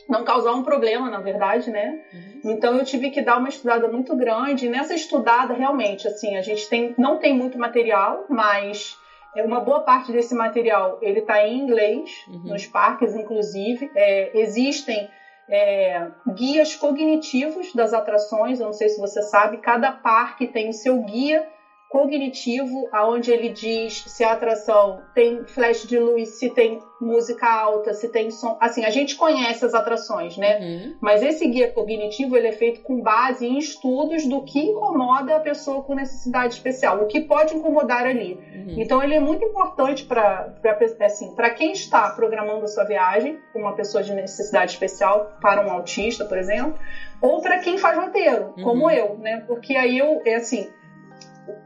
não 0.08 0.24
causar 0.24 0.54
um 0.54 0.64
problema, 0.64 1.10
na 1.10 1.20
verdade, 1.20 1.70
né? 1.70 2.00
Uhum. 2.14 2.52
Então 2.52 2.78
eu 2.78 2.84
tive 2.84 3.10
que 3.10 3.22
dar 3.22 3.38
uma 3.38 3.50
estudada 3.50 3.88
muito 3.88 4.16
grande. 4.16 4.66
E 4.66 4.70
nessa 4.70 4.94
estudada, 4.94 5.54
realmente, 5.54 6.08
assim, 6.08 6.36
a 6.38 6.42
gente 6.42 6.68
tem, 6.70 6.94
não 6.98 7.18
tem 7.18 7.34
muito 7.34 7.58
material, 7.58 8.26
mas 8.30 8.98
é 9.36 9.44
uma 9.44 9.60
boa 9.60 9.82
parte 9.82 10.12
desse 10.12 10.34
material 10.34 10.98
ele 11.02 11.20
está 11.20 11.46
em 11.46 11.60
inglês, 11.60 12.10
uhum. 12.28 12.52
nos 12.52 12.66
parques, 12.66 13.14
inclusive. 13.16 13.92
É, 13.96 14.40
existem 14.40 15.10
é, 15.50 16.08
guias 16.36 16.76
cognitivos 16.76 17.74
das 17.74 17.94
atrações. 17.94 18.60
Eu 18.60 18.68
não 18.68 18.74
sei 18.74 18.90
se 18.90 19.00
você 19.00 19.22
sabe, 19.22 19.58
cada 19.58 19.92
parque 19.92 20.48
tem 20.48 20.70
o 20.70 20.74
seu 20.74 21.02
guia 21.02 21.48
cognitivo, 21.90 22.88
aonde 22.92 23.32
ele 23.32 23.50
diz 23.50 24.04
se 24.06 24.24
a 24.24 24.32
atração 24.32 25.02
tem 25.14 25.46
flash 25.46 25.84
de 25.84 25.98
luz, 25.98 26.38
se 26.38 26.50
tem 26.50 26.80
música 27.00 27.48
alta, 27.48 27.94
se 27.94 28.10
tem 28.10 28.30
som. 28.30 28.58
Assim, 28.60 28.84
a 28.84 28.90
gente 28.90 29.16
conhece 29.16 29.64
as 29.64 29.74
atrações, 29.74 30.36
né? 30.36 30.58
Uhum. 30.60 30.98
Mas 31.00 31.22
esse 31.22 31.48
guia 31.48 31.72
cognitivo 31.72 32.36
ele 32.36 32.48
é 32.48 32.52
feito 32.52 32.82
com 32.82 33.02
base 33.02 33.46
em 33.46 33.58
estudos 33.58 34.26
do 34.26 34.42
que 34.44 34.60
incomoda 34.60 35.36
a 35.36 35.40
pessoa 35.40 35.82
com 35.82 35.94
necessidade 35.94 36.56
especial, 36.56 37.02
o 37.02 37.06
que 37.06 37.22
pode 37.22 37.56
incomodar 37.56 38.06
ali. 38.06 38.34
Uhum. 38.34 38.76
Então 38.78 39.02
ele 39.02 39.16
é 39.16 39.20
muito 39.20 39.46
importante 39.46 40.06
para 40.06 40.54
assim, 41.02 41.34
para 41.36 41.52
quem 41.52 41.72
está 41.72 42.10
programando 42.10 42.66
a 42.66 42.68
sua 42.68 42.84
viagem, 42.84 43.40
uma 43.56 43.74
pessoa 43.74 44.04
de 44.04 44.14
necessidade 44.14 44.72
especial, 44.72 45.38
para 45.40 45.66
um 45.66 45.72
autista, 45.72 46.26
por 46.26 46.38
exemplo, 46.38 46.78
ou 47.22 47.42
para 47.42 47.60
quem 47.60 47.78
faz 47.78 47.98
roteiro, 47.98 48.54
uhum. 48.58 48.64
como 48.64 48.92
eu, 48.92 49.18
né? 49.20 49.44
Porque 49.48 49.76
aí 49.76 49.98
eu, 49.98 50.22
é 50.26 50.36
assim, 50.36 50.70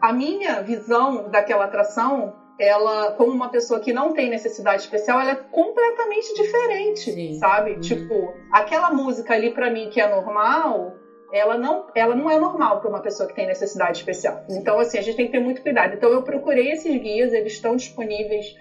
a 0.02 0.12
minha 0.12 0.60
visão 0.62 1.30
daquela 1.30 1.64
atração, 1.66 2.34
ela, 2.60 3.12
como 3.12 3.32
uma 3.32 3.48
pessoa 3.48 3.80
que 3.80 3.92
não 3.92 4.12
tem 4.12 4.30
necessidade 4.30 4.84
especial, 4.84 5.20
ela 5.20 5.32
é 5.32 5.36
completamente 5.36 6.34
diferente, 6.34 7.12
Sim. 7.12 7.34
sabe? 7.40 7.72
Uhum. 7.72 7.80
Tipo, 7.80 8.34
aquela 8.52 8.90
música 8.90 9.34
ali 9.34 9.50
para 9.50 9.70
mim 9.70 9.88
que 9.88 10.00
é 10.00 10.06
normal, 10.06 10.94
ela 11.32 11.56
não, 11.56 11.88
ela 11.96 12.14
não 12.14 12.30
é 12.30 12.38
normal 12.38 12.78
para 12.78 12.90
uma 12.90 13.00
pessoa 13.00 13.28
que 13.28 13.34
tem 13.34 13.46
necessidade 13.46 13.98
especial. 13.98 14.38
Então, 14.50 14.78
assim, 14.78 14.98
a 14.98 15.02
gente 15.02 15.16
tem 15.16 15.26
que 15.26 15.32
ter 15.32 15.40
muito 15.40 15.62
cuidado. 15.62 15.94
Então, 15.94 16.12
eu 16.12 16.22
procurei 16.22 16.72
esses 16.72 16.94
guias, 17.02 17.32
eles 17.32 17.54
estão 17.54 17.76
disponíveis 17.76 18.54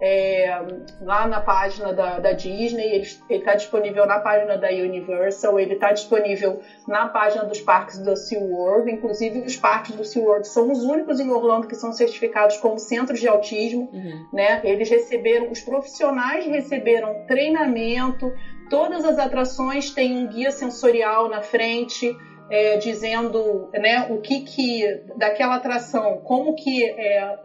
é, 0.00 0.62
lá 1.00 1.26
na 1.26 1.40
página 1.40 1.92
da, 1.92 2.18
da 2.18 2.32
Disney, 2.32 3.04
ele 3.28 3.40
está 3.40 3.54
disponível 3.54 4.06
na 4.06 4.20
página 4.20 4.56
da 4.56 4.68
Universal, 4.68 5.58
ele 5.58 5.74
está 5.74 5.90
disponível 5.90 6.60
na 6.86 7.08
página 7.08 7.44
dos 7.44 7.60
parques 7.60 7.98
do 7.98 8.16
SeaWorld, 8.16 8.90
inclusive 8.90 9.40
os 9.40 9.56
parques 9.56 9.96
do 9.96 10.04
SeaWorld 10.04 10.46
são 10.46 10.70
os 10.70 10.84
únicos 10.84 11.18
em 11.18 11.30
Orlando 11.30 11.66
que 11.66 11.74
são 11.74 11.92
certificados 11.92 12.58
como 12.58 12.78
centros 12.78 13.18
de 13.18 13.26
autismo, 13.26 13.90
uhum. 13.92 14.26
né? 14.32 14.60
Eles 14.62 14.88
receberam, 14.88 15.50
os 15.50 15.60
profissionais 15.60 16.46
receberam 16.46 17.26
treinamento, 17.26 18.32
todas 18.70 19.04
as 19.04 19.18
atrações 19.18 19.90
têm 19.90 20.16
um 20.16 20.28
guia 20.28 20.52
sensorial 20.52 21.28
na 21.28 21.42
frente, 21.42 22.16
é, 22.50 22.76
dizendo 22.76 23.68
né, 23.72 24.06
o 24.08 24.18
que, 24.18 24.40
que 24.40 25.00
daquela 25.16 25.56
atração, 25.56 26.18
como 26.18 26.54
que 26.54 26.84
é, 26.84 27.36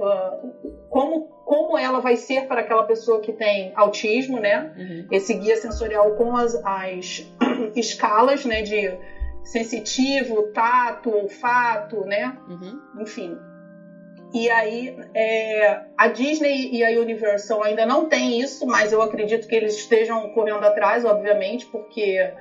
como, 0.90 1.22
como 1.46 1.78
ela 1.78 2.00
vai 2.00 2.16
ser 2.16 2.48
para 2.48 2.62
aquela 2.62 2.84
pessoa 2.84 3.20
que 3.20 3.32
tem 3.32 3.72
autismo, 3.76 4.40
né? 4.40 4.72
Uhum. 4.78 5.08
Esse 5.12 5.34
guia 5.34 5.56
sensorial 5.56 6.12
com 6.12 6.36
as, 6.36 6.56
as 6.64 7.26
escalas, 7.76 8.46
né, 8.46 8.62
de 8.62 8.98
sensitivo, 9.44 10.44
tato, 10.54 11.10
olfato, 11.10 12.06
né? 12.06 12.36
Uhum. 12.48 13.02
Enfim. 13.02 13.38
E 14.34 14.50
aí, 14.50 14.96
é, 15.14 15.80
a 15.96 16.08
Disney 16.08 16.70
e 16.72 16.84
a 16.84 17.00
Universal 17.00 17.62
ainda 17.62 17.86
não 17.86 18.06
tem 18.06 18.42
isso, 18.42 18.66
mas 18.66 18.92
eu 18.92 19.00
acredito 19.02 19.48
que 19.48 19.54
eles 19.54 19.76
estejam 19.76 20.28
correndo 20.30 20.64
atrás, 20.64 21.06
obviamente, 21.06 21.68
porque 21.68 22.32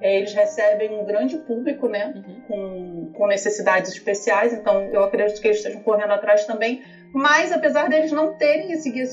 eles 0.00 0.32
recebem 0.32 0.90
um 0.90 1.04
grande 1.04 1.36
público, 1.36 1.88
né, 1.88 2.12
uhum. 2.14 2.40
com, 2.46 3.10
com, 3.12 3.26
necessidades 3.26 3.90
especiais, 3.90 4.52
então 4.52 4.88
eu 4.92 5.02
acredito 5.02 5.40
que 5.40 5.46
eles 5.46 5.58
estejam 5.58 5.80
correndo 5.80 6.12
atrás 6.12 6.44
também. 6.44 6.80
Mas 7.12 7.50
apesar 7.50 7.88
deles 7.88 8.12
não 8.12 8.36
terem 8.36 8.70
esse 8.72 8.90
guia 8.90 9.06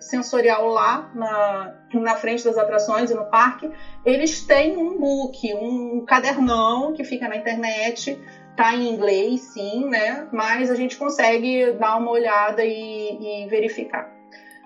sensorial 0.00 0.66
lá 0.66 1.08
na, 1.14 1.72
na 1.94 2.14
frente 2.16 2.42
das 2.44 2.56
atrações 2.56 3.10
e 3.10 3.14
no 3.14 3.24
parque, 3.24 3.70
eles 4.04 4.44
têm 4.44 4.76
um 4.76 4.98
book, 4.98 5.54
um 5.54 6.02
cadernão 6.04 6.92
que 6.92 7.04
fica 7.04 7.28
na 7.28 7.36
internet, 7.36 8.18
tá 8.56 8.74
em 8.74 8.88
inglês, 8.88 9.40
sim, 9.52 9.88
né? 9.88 10.26
Mas 10.32 10.68
a 10.68 10.74
gente 10.74 10.96
consegue 10.96 11.70
dar 11.72 11.96
uma 11.96 12.10
olhada 12.10 12.64
e, 12.64 13.44
e 13.44 13.46
verificar. 13.46 14.17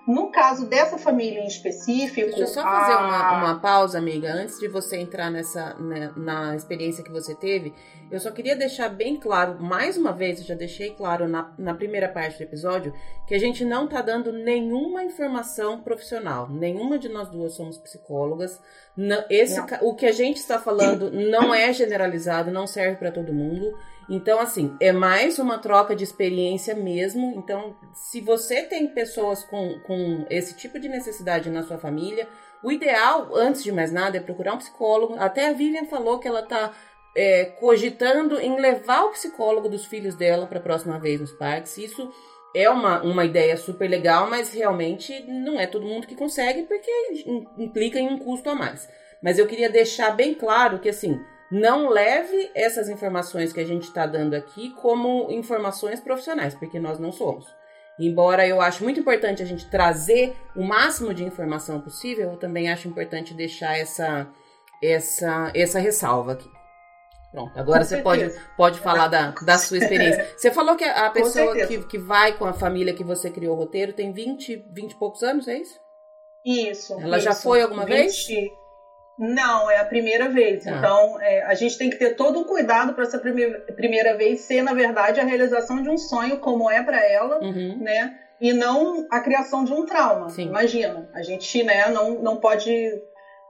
No 0.05 0.29
caso 0.31 0.67
dessa 0.67 0.97
família 0.97 1.39
em 1.39 1.47
específico. 1.47 2.27
Deixa 2.27 2.41
eu 2.41 2.47
só 2.47 2.61
fazer 2.61 2.93
a... 2.93 3.07
uma, 3.07 3.37
uma 3.37 3.59
pausa, 3.59 3.97
amiga, 3.97 4.33
antes 4.33 4.59
de 4.59 4.67
você 4.67 4.97
entrar 4.97 5.31
nessa 5.31 5.75
né, 5.75 6.11
na 6.17 6.55
experiência 6.55 7.03
que 7.03 7.11
você 7.11 7.33
teve. 7.33 7.73
Eu 8.11 8.19
só 8.19 8.29
queria 8.29 8.55
deixar 8.55 8.89
bem 8.89 9.15
claro, 9.15 9.57
mais 9.63 9.97
uma 9.97 10.11
vez, 10.11 10.39
eu 10.39 10.45
já 10.45 10.55
deixei 10.55 10.91
claro 10.91 11.27
na, 11.27 11.51
na 11.57 11.73
primeira 11.73 12.07
parte 12.09 12.37
do 12.37 12.43
episódio, 12.43 12.93
que 13.25 13.33
a 13.33 13.39
gente 13.39 13.63
não 13.63 13.87
tá 13.87 14.01
dando 14.01 14.31
nenhuma 14.31 15.03
informação 15.03 15.81
profissional. 15.81 16.49
Nenhuma 16.49 16.99
de 16.99 17.07
nós 17.07 17.29
duas 17.29 17.53
somos 17.53 17.77
psicólogas. 17.77 18.61
Não, 18.95 19.23
esse, 19.29 19.57
não. 19.57 19.67
O 19.81 19.95
que 19.95 20.05
a 20.05 20.11
gente 20.11 20.37
está 20.37 20.59
falando 20.59 21.09
não 21.11 21.55
é 21.55 21.71
generalizado, 21.71 22.51
não 22.51 22.67
serve 22.67 22.97
para 22.97 23.11
todo 23.11 23.33
mundo. 23.33 23.73
Então, 24.09 24.39
assim, 24.39 24.75
é 24.79 24.91
mais 24.91 25.39
uma 25.39 25.57
troca 25.57 25.95
de 25.95 26.03
experiência 26.03 26.75
mesmo. 26.75 27.33
Então, 27.37 27.75
se 27.93 28.19
você 28.19 28.63
tem 28.63 28.87
pessoas 28.87 29.43
com, 29.43 29.79
com 29.85 30.25
esse 30.29 30.55
tipo 30.55 30.79
de 30.79 30.89
necessidade 30.89 31.49
na 31.49 31.63
sua 31.63 31.77
família, 31.77 32.27
o 32.63 32.71
ideal, 32.71 33.35
antes 33.35 33.63
de 33.63 33.71
mais 33.71 33.91
nada, 33.91 34.17
é 34.17 34.21
procurar 34.21 34.53
um 34.53 34.57
psicólogo. 34.57 35.15
Até 35.17 35.49
a 35.49 35.53
Vivian 35.53 35.85
falou 35.85 36.19
que 36.19 36.27
ela 36.27 36.41
está 36.41 36.73
é, 37.15 37.45
cogitando 37.45 38.39
em 38.39 38.59
levar 38.59 39.05
o 39.05 39.11
psicólogo 39.11 39.69
dos 39.69 39.85
filhos 39.85 40.15
dela 40.15 40.47
para 40.47 40.59
a 40.59 40.63
próxima 40.63 40.99
vez 40.99 41.19
nos 41.19 41.31
parques. 41.31 41.77
Isso 41.77 42.11
é 42.55 42.69
uma, 42.69 43.01
uma 43.01 43.25
ideia 43.25 43.57
super 43.57 43.89
legal, 43.89 44.29
mas 44.29 44.53
realmente 44.53 45.23
não 45.27 45.59
é 45.59 45.65
todo 45.65 45.85
mundo 45.85 46.07
que 46.07 46.15
consegue, 46.15 46.63
porque 46.63 46.91
implica 47.57 47.99
em 47.99 48.07
um 48.07 48.19
custo 48.19 48.49
a 48.49 48.55
mais. 48.55 48.87
Mas 49.21 49.39
eu 49.39 49.47
queria 49.47 49.69
deixar 49.69 50.11
bem 50.11 50.33
claro 50.33 50.79
que, 50.79 50.89
assim, 50.89 51.19
não 51.51 51.89
leve 51.89 52.51
essas 52.55 52.89
informações 52.89 53.53
que 53.53 53.59
a 53.59 53.65
gente 53.65 53.83
está 53.83 54.05
dando 54.05 54.33
aqui 54.33 54.71
como 54.81 55.31
informações 55.31 55.99
profissionais, 55.99 56.55
porque 56.55 56.79
nós 56.79 56.99
não 56.99 57.11
somos. 57.11 57.45
Embora 57.99 58.47
eu 58.47 58.59
acho 58.59 58.83
muito 58.83 58.99
importante 58.99 59.43
a 59.43 59.45
gente 59.45 59.69
trazer 59.69 60.35
o 60.55 60.63
máximo 60.63 61.13
de 61.13 61.23
informação 61.23 61.79
possível, 61.79 62.31
eu 62.31 62.37
também 62.37 62.71
acho 62.71 62.87
importante 62.87 63.33
deixar 63.33 63.77
essa 63.77 64.27
essa 64.81 65.51
essa 65.55 65.79
ressalva 65.79 66.33
aqui. 66.33 66.49
Pronto, 67.31 67.59
agora 67.59 67.83
você 67.83 67.97
pode, 67.97 68.31
pode 68.55 68.79
falar 68.79 69.07
da, 69.07 69.31
da 69.31 69.57
sua 69.57 69.77
experiência. 69.79 70.27
Você 70.37 70.51
falou 70.51 70.75
que 70.75 70.83
a 70.83 71.09
pessoa 71.09 71.55
que, 71.65 71.83
que 71.85 71.97
vai 71.97 72.33
com 72.33 72.45
a 72.45 72.53
família 72.53 72.93
que 72.93 73.03
você 73.03 73.29
criou 73.29 73.55
o 73.55 73.59
roteiro 73.59 73.91
tem 73.91 74.11
20, 74.11 74.67
20 74.71 74.91
e 74.91 74.95
poucos 74.95 75.23
anos, 75.23 75.47
é 75.47 75.57
isso? 75.57 75.79
Isso. 76.45 76.93
Ela 76.93 77.17
isso. 77.17 77.25
já 77.25 77.33
foi 77.33 77.61
alguma 77.61 77.85
20, 77.85 77.91
vez? 77.91 78.27
Não, 79.17 79.69
é 79.69 79.77
a 79.77 79.85
primeira 79.85 80.27
vez. 80.29 80.65
Ah. 80.65 80.71
Então, 80.71 81.21
é, 81.21 81.43
a 81.43 81.53
gente 81.53 81.77
tem 81.77 81.89
que 81.89 81.97
ter 81.97 82.15
todo 82.15 82.41
o 82.41 82.45
cuidado 82.45 82.93
para 82.93 83.03
essa 83.03 83.19
primeira, 83.19 83.59
primeira 83.75 84.17
vez 84.17 84.41
ser, 84.41 84.63
na 84.63 84.73
verdade, 84.73 85.19
a 85.19 85.23
realização 85.23 85.81
de 85.81 85.89
um 85.89 85.97
sonho, 85.97 86.39
como 86.39 86.69
é 86.69 86.81
para 86.81 87.03
ela, 87.03 87.39
uhum. 87.39 87.77
né? 87.79 88.17
E 88.41 88.51
não 88.51 89.07
a 89.09 89.19
criação 89.19 89.63
de 89.63 89.71
um 89.71 89.85
trauma. 89.85 90.29
Sim. 90.29 90.47
Imagina, 90.47 91.09
a 91.13 91.21
gente 91.21 91.63
né, 91.63 91.89
não, 91.89 92.21
não 92.21 92.37
pode. 92.37 92.73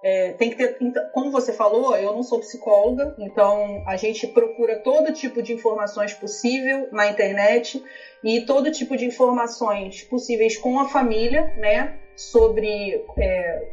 É, 0.04 0.34
tem 0.34 0.50
que 0.50 0.58
ter. 0.58 0.78
Como 1.14 1.32
você 1.32 1.54
falou, 1.54 1.96
eu 1.96 2.14
não 2.14 2.24
sou 2.24 2.40
psicóloga, 2.40 3.16
então 3.18 3.82
a 3.88 3.96
gente 3.96 4.28
procura 4.28 4.80
todo 4.80 5.14
tipo 5.14 5.42
de 5.42 5.54
informações 5.54 6.14
possível 6.14 6.90
na 6.92 7.08
internet 7.08 7.82
e 8.22 8.42
todo 8.42 8.70
tipo 8.70 8.98
de 8.98 9.06
informações 9.06 10.04
possíveis 10.04 10.58
com 10.58 10.78
a 10.80 10.90
família, 10.90 11.54
né? 11.58 11.98
Sobre 12.16 13.04
é, 13.18 13.68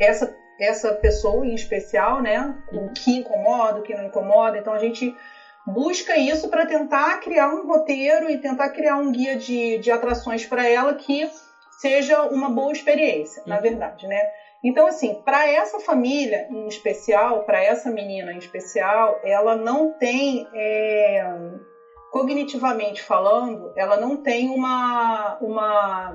essa 0.00 0.39
essa 0.60 0.92
pessoa 0.92 1.46
em 1.46 1.54
especial, 1.54 2.20
né? 2.20 2.54
O 2.70 2.92
que 2.92 3.16
incomoda, 3.16 3.78
o 3.78 3.82
que 3.82 3.94
não 3.94 4.04
incomoda. 4.04 4.58
Então 4.58 4.72
a 4.72 4.78
gente 4.78 5.12
busca 5.66 6.16
isso 6.16 6.48
para 6.48 6.66
tentar 6.66 7.16
criar 7.16 7.48
um 7.48 7.66
roteiro 7.66 8.28
e 8.28 8.36
tentar 8.36 8.68
criar 8.68 8.96
um 8.96 9.10
guia 9.10 9.34
de, 9.34 9.78
de 9.78 9.90
atrações 9.90 10.44
para 10.44 10.66
ela 10.66 10.92
que 10.92 11.26
seja 11.80 12.22
uma 12.24 12.48
boa 12.48 12.72
experiência, 12.72 13.42
na 13.46 13.58
verdade, 13.58 14.06
né? 14.06 14.26
Então, 14.62 14.86
assim, 14.86 15.14
para 15.24 15.48
essa 15.48 15.78
família 15.78 16.44
em 16.50 16.66
especial, 16.66 17.40
para 17.40 17.58
essa 17.62 17.88
menina 17.88 18.32
em 18.32 18.36
especial, 18.36 19.18
ela 19.24 19.54
não 19.54 19.86
tem 19.86 20.44
é, 20.52 21.26
cognitivamente 22.10 23.02
falando, 23.02 23.72
ela 23.76 23.96
não 23.96 24.16
tem 24.16 24.50
uma, 24.50 25.38
uma 25.40 26.14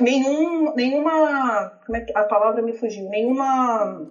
nenhum, 0.00 0.74
nenhuma, 0.74 1.70
como 1.84 1.96
é 1.96 2.00
que 2.00 2.16
a 2.16 2.24
palavra 2.24 2.62
me 2.62 2.72
fugiu, 2.72 3.08
nenhuma 3.08 4.10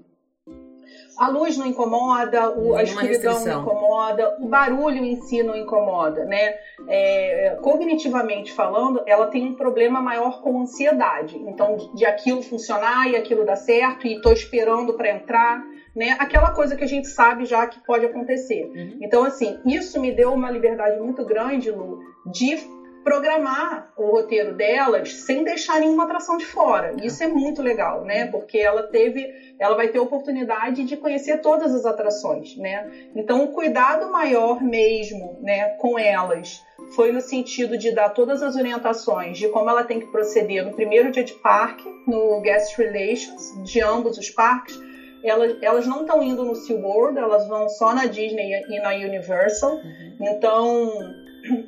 A 1.18 1.28
luz 1.28 1.58
não 1.58 1.66
incomoda, 1.66 2.52
o, 2.56 2.76
a 2.76 2.84
escuridão 2.84 3.44
não 3.46 3.62
incomoda, 3.62 4.38
o 4.40 4.48
barulho 4.48 5.04
em 5.04 5.16
si 5.22 5.42
não 5.42 5.56
incomoda, 5.56 6.24
né? 6.26 6.56
É, 6.88 7.58
cognitivamente 7.62 8.52
falando, 8.52 9.02
ela 9.08 9.28
tem 9.28 9.44
um 9.46 9.56
problema 9.56 10.02
maior 10.02 10.42
com 10.42 10.62
ansiedade. 10.62 11.38
Então, 11.48 11.78
de 11.96 12.06
aquilo 12.06 12.44
funcionar 12.44 13.10
e 13.10 13.16
aquilo 13.16 13.46
dar 13.46 13.56
certo, 13.56 14.06
e 14.06 14.16
estou 14.16 14.34
esperando 14.34 14.94
para 14.94 15.10
entrar, 15.10 15.64
né? 15.96 16.16
Aquela 16.18 16.50
coisa 16.50 16.76
que 16.76 16.84
a 16.84 16.88
gente 16.88 17.08
sabe 17.08 17.46
já 17.46 17.66
que 17.66 17.80
pode 17.80 18.06
acontecer. 18.06 18.64
Uhum. 18.66 18.98
Então, 19.02 19.24
assim, 19.24 19.56
isso 19.66 20.00
me 20.00 20.12
deu 20.12 20.32
uma 20.34 20.50
liberdade 20.50 20.98
muito 20.98 21.24
grande, 21.24 21.70
Lu, 21.70 22.00
de 22.26 22.56
programar 23.04 23.92
o 23.98 24.10
roteiro 24.10 24.54
delas 24.54 25.14
sem 25.14 25.44
deixar 25.44 25.80
nenhuma 25.80 26.04
atração 26.04 26.38
de 26.38 26.46
fora. 26.46 26.94
Isso 27.02 27.22
é 27.22 27.28
muito 27.28 27.62
legal, 27.62 28.04
né? 28.04 28.26
Porque 28.26 28.58
ela 28.58 28.82
teve, 28.82 29.28
ela 29.60 29.76
vai 29.76 29.90
ter 29.90 30.00
oportunidade 30.00 30.84
de 30.84 30.96
conhecer 30.96 31.38
todas 31.42 31.74
as 31.74 31.86
atrações, 31.86 32.56
né? 32.56 32.90
Então 33.14 33.44
o 33.44 33.50
cuidado 33.50 34.10
maior 34.10 34.62
mesmo, 34.62 35.38
né, 35.42 35.68
com 35.78 36.00
elas 36.00 36.64
foi 36.96 37.12
no 37.12 37.22
sentido 37.22 37.78
de 37.78 37.92
dar 37.92 38.10
todas 38.10 38.42
as 38.42 38.56
orientações 38.56 39.38
de 39.38 39.48
como 39.48 39.70
ela 39.70 39.84
tem 39.84 40.00
que 40.00 40.08
proceder 40.08 40.64
no 40.64 40.72
primeiro 40.72 41.12
dia 41.12 41.24
de 41.24 41.34
parque, 41.34 41.88
no 42.08 42.40
guest 42.42 42.76
relations 42.78 43.52
de 43.64 43.82
ambos 43.82 44.18
os 44.18 44.30
parques. 44.30 44.80
Elas, 45.24 45.56
elas 45.62 45.86
não 45.86 46.02
estão 46.02 46.22
indo 46.22 46.44
no 46.44 46.56
SeaWorld, 46.56 47.18
elas 47.18 47.46
vão 47.48 47.68
só 47.70 47.94
na 47.94 48.06
Disney 48.06 48.62
e 48.68 48.80
na 48.80 48.90
Universal. 48.90 49.72
Uhum. 49.72 50.18
Então, 50.22 51.14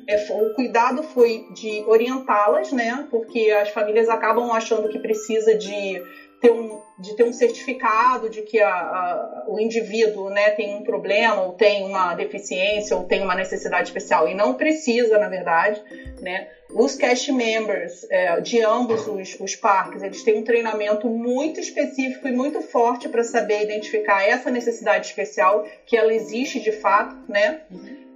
é, 0.06 0.16
o 0.30 0.48
cuidado 0.54 1.02
foi 1.02 1.40
de 1.54 1.82
orientá-las, 1.86 2.70
né? 2.70 3.04
Porque 3.10 3.50
as 3.50 3.68
famílias 3.68 4.08
acabam 4.08 4.52
achando 4.52 4.88
que 4.88 4.98
precisa 4.98 5.54
de 5.54 6.00
ter 6.40 6.50
um, 6.50 6.78
de 6.98 7.14
ter 7.14 7.24
um 7.24 7.32
certificado 7.32 8.28
de 8.28 8.42
que 8.42 8.58
a, 8.58 8.68
a, 8.68 9.44
o 9.46 9.58
indivíduo 9.58 10.28
né, 10.28 10.50
tem 10.50 10.74
um 10.74 10.82
problema, 10.82 11.40
ou 11.40 11.52
tem 11.52 11.82
uma 11.82 12.14
deficiência, 12.14 12.96
ou 12.96 13.02
tem 13.02 13.22
uma 13.22 13.34
necessidade 13.34 13.88
especial. 13.88 14.28
E 14.28 14.34
não 14.34 14.54
precisa, 14.54 15.16
na 15.16 15.26
verdade. 15.26 15.80
Né? 16.20 16.44
Os 16.70 16.94
cast 16.96 17.30
members 17.30 18.04
é, 18.10 18.40
de 18.40 18.60
ambos 18.60 19.06
os, 19.06 19.36
os 19.38 19.54
parques, 19.54 20.02
eles 20.02 20.22
têm 20.22 20.38
um 20.38 20.42
treinamento 20.42 21.08
muito 21.08 21.60
específico 21.60 22.26
e 22.26 22.32
muito 22.32 22.60
forte 22.60 23.08
para 23.08 23.22
saber 23.22 23.62
identificar 23.62 24.24
essa 24.24 24.50
necessidade 24.50 25.06
especial, 25.06 25.64
que 25.86 25.96
ela 25.96 26.12
existe 26.12 26.58
de 26.58 26.72
fato, 26.72 27.16
né? 27.28 27.60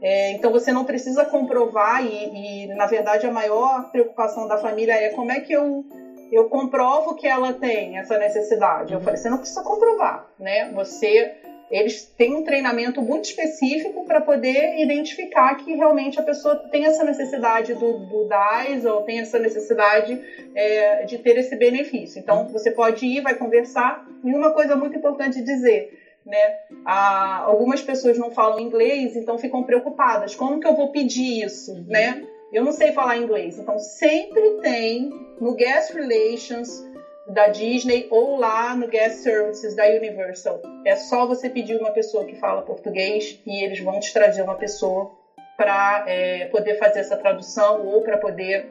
É, 0.02 0.32
então 0.32 0.50
você 0.50 0.72
não 0.72 0.84
precisa 0.84 1.24
comprovar 1.24 2.02
e, 2.02 2.64
e, 2.64 2.66
na 2.74 2.86
verdade, 2.86 3.26
a 3.26 3.30
maior 3.30 3.90
preocupação 3.90 4.46
da 4.46 4.56
família 4.56 4.94
é 4.94 5.10
como 5.10 5.30
é 5.30 5.38
que 5.38 5.52
eu, 5.52 5.84
eu 6.32 6.44
comprovo 6.44 7.14
que 7.14 7.26
ela 7.26 7.52
tem 7.52 7.98
essa 7.98 8.16
necessidade. 8.16 8.92
Eu 8.92 9.00
falei, 9.00 9.16
você 9.16 9.28
não 9.28 9.38
precisa 9.38 9.62
comprovar, 9.62 10.26
né? 10.38 10.70
Você, 10.72 11.30
eles 11.70 12.04
têm 12.16 12.34
um 12.34 12.42
treinamento 12.42 13.00
muito 13.00 13.26
específico 13.26 14.04
para 14.04 14.20
poder 14.20 14.80
identificar 14.82 15.54
que 15.54 15.72
realmente 15.74 16.18
a 16.18 16.22
pessoa 16.22 16.56
tem 16.56 16.84
essa 16.84 17.04
necessidade 17.04 17.74
do, 17.74 17.98
do 18.06 18.24
DAS 18.24 18.84
ou 18.84 19.02
tem 19.02 19.20
essa 19.20 19.38
necessidade 19.38 20.20
é, 20.54 21.04
de 21.04 21.18
ter 21.18 21.36
esse 21.36 21.54
benefício. 21.54 22.18
Então 22.18 22.48
você 22.48 22.72
pode 22.72 23.06
ir, 23.06 23.20
vai 23.20 23.34
conversar. 23.34 24.04
E 24.24 24.34
uma 24.34 24.50
coisa 24.50 24.74
muito 24.74 24.96
importante 24.96 25.40
dizer, 25.40 25.96
né? 26.26 26.56
Ah, 26.84 27.44
algumas 27.44 27.80
pessoas 27.80 28.18
não 28.18 28.32
falam 28.32 28.58
inglês, 28.58 29.14
então 29.14 29.38
ficam 29.38 29.62
preocupadas. 29.62 30.34
Como 30.34 30.58
que 30.58 30.66
eu 30.66 30.74
vou 30.74 30.90
pedir 30.90 31.44
isso, 31.44 31.72
uhum. 31.72 31.84
né? 31.86 32.26
Eu 32.52 32.64
não 32.64 32.72
sei 32.72 32.90
falar 32.90 33.16
inglês, 33.16 33.60
então 33.60 33.78
sempre 33.78 34.58
tem 34.60 35.08
no 35.40 35.54
Guest 35.54 35.94
Relations 35.94 36.84
da 37.32 37.46
Disney 37.46 38.06
ou 38.10 38.36
lá 38.36 38.74
no 38.74 38.86
Guest 38.86 39.22
Services 39.22 39.74
da 39.74 39.84
Universal. 39.86 40.60
É 40.84 40.94
só 40.94 41.26
você 41.26 41.48
pedir 41.48 41.76
uma 41.76 41.90
pessoa 41.90 42.24
que 42.24 42.34
fala 42.34 42.62
português 42.62 43.38
e 43.46 43.62
eles 43.62 43.78
vão 43.80 43.98
te 44.00 44.12
trazer 44.12 44.42
uma 44.42 44.56
pessoa 44.56 45.08
para 45.56 46.04
é, 46.06 46.46
poder 46.46 46.74
fazer 46.74 47.00
essa 47.00 47.16
tradução 47.16 47.84
ou 47.84 48.00
para 48.02 48.16
poder 48.16 48.64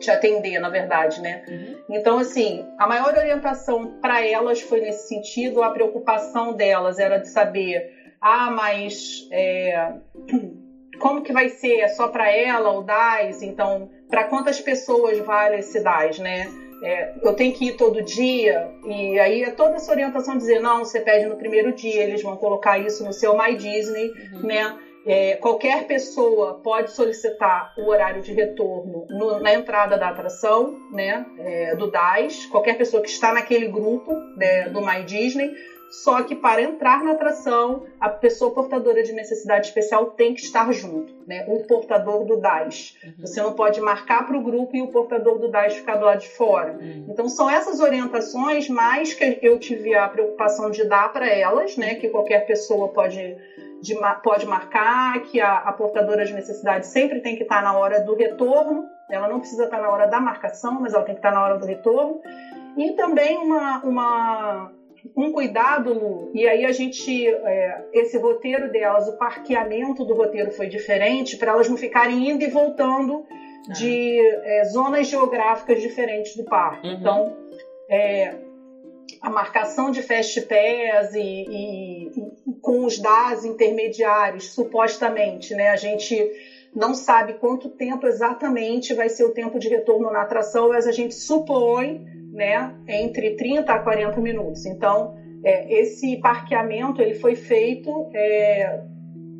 te 0.00 0.10
atender, 0.10 0.58
na 0.58 0.68
verdade, 0.68 1.20
né? 1.20 1.42
Uhum. 1.48 1.76
Então, 1.90 2.18
assim, 2.18 2.64
a 2.78 2.86
maior 2.86 3.14
orientação 3.14 3.86
para 4.00 4.24
elas 4.24 4.60
foi 4.60 4.80
nesse 4.80 5.08
sentido, 5.08 5.62
a 5.62 5.70
preocupação 5.70 6.52
delas 6.52 6.98
era 6.98 7.18
de 7.18 7.28
saber, 7.28 7.82
ah, 8.20 8.50
mas 8.50 9.26
é, 9.30 9.90
como 10.98 11.22
que 11.22 11.32
vai 11.32 11.48
ser? 11.48 11.80
É 11.80 11.88
só 11.88 12.08
para 12.08 12.30
ela 12.30 12.70
o 12.72 12.80
DAS? 12.80 13.42
Então, 13.42 13.88
para 14.08 14.24
quantas 14.24 14.60
pessoas 14.60 15.18
vale 15.18 15.58
esse 15.58 15.80
DAS, 15.80 16.18
né? 16.18 16.46
É, 16.82 17.10
eu 17.22 17.32
tenho 17.32 17.52
que 17.52 17.68
ir 17.68 17.72
todo 17.76 18.02
dia, 18.02 18.68
e 18.84 19.18
aí 19.18 19.42
é 19.42 19.50
toda 19.50 19.76
essa 19.76 19.90
orientação 19.90 20.36
dizer, 20.36 20.60
não, 20.60 20.84
você 20.84 21.00
pede 21.00 21.26
no 21.26 21.36
primeiro 21.36 21.72
dia, 21.72 22.02
eles 22.02 22.22
vão 22.22 22.36
colocar 22.36 22.78
isso 22.78 23.02
no 23.02 23.12
seu 23.12 23.34
My 23.36 23.54
Disney, 23.54 24.10
uhum. 24.32 24.46
né? 24.46 24.76
É, 25.08 25.36
qualquer 25.36 25.86
pessoa 25.86 26.54
pode 26.54 26.90
solicitar 26.90 27.72
o 27.78 27.88
horário 27.88 28.20
de 28.20 28.32
retorno 28.32 29.06
no, 29.08 29.38
na 29.38 29.52
entrada 29.52 29.96
da 29.96 30.08
atração, 30.08 30.74
né, 30.90 31.24
é, 31.38 31.76
do 31.76 31.86
DAS, 31.86 32.46
qualquer 32.46 32.76
pessoa 32.76 33.00
que 33.00 33.08
está 33.08 33.32
naquele 33.32 33.68
grupo 33.68 34.12
né, 34.36 34.68
do 34.68 34.84
My 34.84 35.04
Disney. 35.04 35.54
Só 35.90 36.22
que 36.22 36.34
para 36.34 36.62
entrar 36.62 37.02
na 37.02 37.12
atração, 37.12 37.84
a 38.00 38.08
pessoa 38.08 38.50
portadora 38.50 39.02
de 39.02 39.12
necessidade 39.12 39.68
especial 39.68 40.06
tem 40.06 40.34
que 40.34 40.40
estar 40.40 40.70
junto, 40.72 41.14
né? 41.26 41.44
O 41.48 41.66
portador 41.66 42.24
do 42.24 42.36
DAS. 42.36 42.96
Uhum. 43.04 43.14
Você 43.20 43.40
não 43.40 43.52
pode 43.52 43.80
marcar 43.80 44.26
para 44.26 44.36
o 44.36 44.42
grupo 44.42 44.76
e 44.76 44.82
o 44.82 44.88
portador 44.88 45.38
do 45.38 45.48
DAS 45.48 45.74
ficar 45.74 45.96
do 45.96 46.04
lado 46.04 46.20
de 46.20 46.28
fora. 46.28 46.72
Uhum. 46.72 47.06
Então 47.08 47.28
são 47.28 47.48
essas 47.48 47.80
orientações 47.80 48.68
mais 48.68 49.14
que 49.14 49.38
eu 49.42 49.58
tive 49.58 49.94
a 49.94 50.08
preocupação 50.08 50.70
de 50.70 50.84
dar 50.84 51.12
para 51.12 51.28
elas, 51.28 51.76
né? 51.76 51.94
Que 51.94 52.08
qualquer 52.08 52.46
pessoa 52.46 52.88
pode 52.88 53.36
de, 53.80 53.94
pode 54.22 54.46
marcar, 54.46 55.20
que 55.22 55.40
a, 55.40 55.58
a, 55.58 55.72
portadora 55.72 56.24
de 56.24 56.32
necessidade 56.32 56.86
sempre 56.86 57.20
tem 57.20 57.36
que 57.36 57.42
estar 57.42 57.62
na 57.62 57.76
hora 57.76 58.00
do 58.00 58.14
retorno, 58.14 58.84
ela 59.10 59.28
não 59.28 59.38
precisa 59.38 59.64
estar 59.64 59.80
na 59.80 59.88
hora 59.88 60.06
da 60.06 60.20
marcação, 60.20 60.80
mas 60.80 60.94
ela 60.94 61.04
tem 61.04 61.14
que 61.14 61.20
estar 61.20 61.32
na 61.32 61.44
hora 61.44 61.58
do 61.58 61.66
retorno. 61.66 62.20
E 62.76 62.92
também 62.92 63.38
uma, 63.38 63.78
uma 63.82 64.72
um 65.14 65.30
cuidado, 65.30 65.92
Lu, 65.92 66.30
e 66.34 66.46
aí 66.46 66.64
a 66.64 66.72
gente, 66.72 67.28
é, 67.28 67.84
esse 67.92 68.16
roteiro 68.16 68.70
delas, 68.70 69.06
o 69.06 69.16
parqueamento 69.18 70.04
do 70.04 70.14
roteiro 70.14 70.50
foi 70.50 70.68
diferente, 70.68 71.36
para 71.36 71.52
elas 71.52 71.68
não 71.68 71.76
ficarem 71.76 72.30
indo 72.30 72.42
e 72.42 72.48
voltando 72.48 73.24
de 73.68 74.18
é, 74.18 74.64
zonas 74.64 75.06
geográficas 75.06 75.80
diferentes 75.80 76.36
do 76.36 76.44
parque. 76.44 76.86
Uhum. 76.86 76.94
Então, 76.94 77.36
é, 77.88 78.36
a 79.20 79.30
marcação 79.30 79.90
de 79.90 80.02
fast 80.02 80.40
pass 80.42 81.14
e, 81.14 81.18
e, 81.20 82.06
e, 82.08 82.54
com 82.60 82.84
os 82.84 82.98
DAS 82.98 83.44
intermediários, 83.44 84.52
supostamente, 84.52 85.54
né? 85.54 85.70
A 85.70 85.76
gente 85.76 86.14
não 86.74 86.94
sabe 86.94 87.32
quanto 87.32 87.68
tempo 87.68 88.06
exatamente 88.06 88.92
vai 88.92 89.08
ser 89.08 89.24
o 89.24 89.30
tempo 89.30 89.58
de 89.58 89.68
retorno 89.68 90.10
na 90.10 90.22
atração, 90.22 90.68
mas 90.68 90.86
a 90.86 90.92
gente 90.92 91.14
supõe, 91.14 92.00
né, 92.32 92.70
entre 92.86 93.30
30 93.30 93.72
a 93.72 93.78
40 93.78 94.20
minutos. 94.20 94.64
Então, 94.66 95.12
é, 95.44 95.80
esse 95.80 96.16
parqueamento 96.16 97.00
ele 97.00 97.14
foi 97.14 97.34
feito 97.34 98.06
é, 98.12 98.78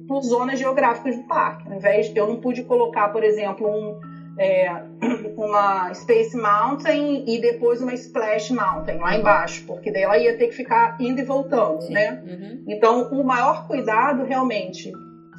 por 0.07 0.23
zonas 0.23 0.59
geográficas 0.59 1.17
do 1.17 1.27
parque. 1.27 1.69
Ao 1.69 1.75
invés 1.75 2.09
de 2.09 2.19
eu 2.19 2.27
não 2.27 2.37
pude 2.37 2.63
colocar, 2.63 3.09
por 3.09 3.23
exemplo, 3.23 3.67
um 3.67 3.95
é, 4.39 4.83
uma 5.37 5.93
Space 5.95 6.37
Mountain 6.37 7.25
e 7.27 7.39
depois 7.39 7.81
uma 7.81 7.93
Splash 7.95 8.51
Mountain 8.51 8.99
lá 8.99 9.15
embaixo, 9.15 9.65
porque 9.67 9.91
daí 9.91 10.03
ela 10.03 10.19
ia 10.19 10.37
ter 10.37 10.49
que 10.49 10.55
ficar 10.55 10.97
indo 11.01 11.21
e 11.21 11.23
voltando, 11.23 11.83
Sim. 11.83 11.93
né? 11.93 12.21
Uhum. 12.23 12.65
Então, 12.69 13.09
o 13.11 13.23
maior 13.25 13.67
cuidado 13.67 14.23
realmente 14.23 14.93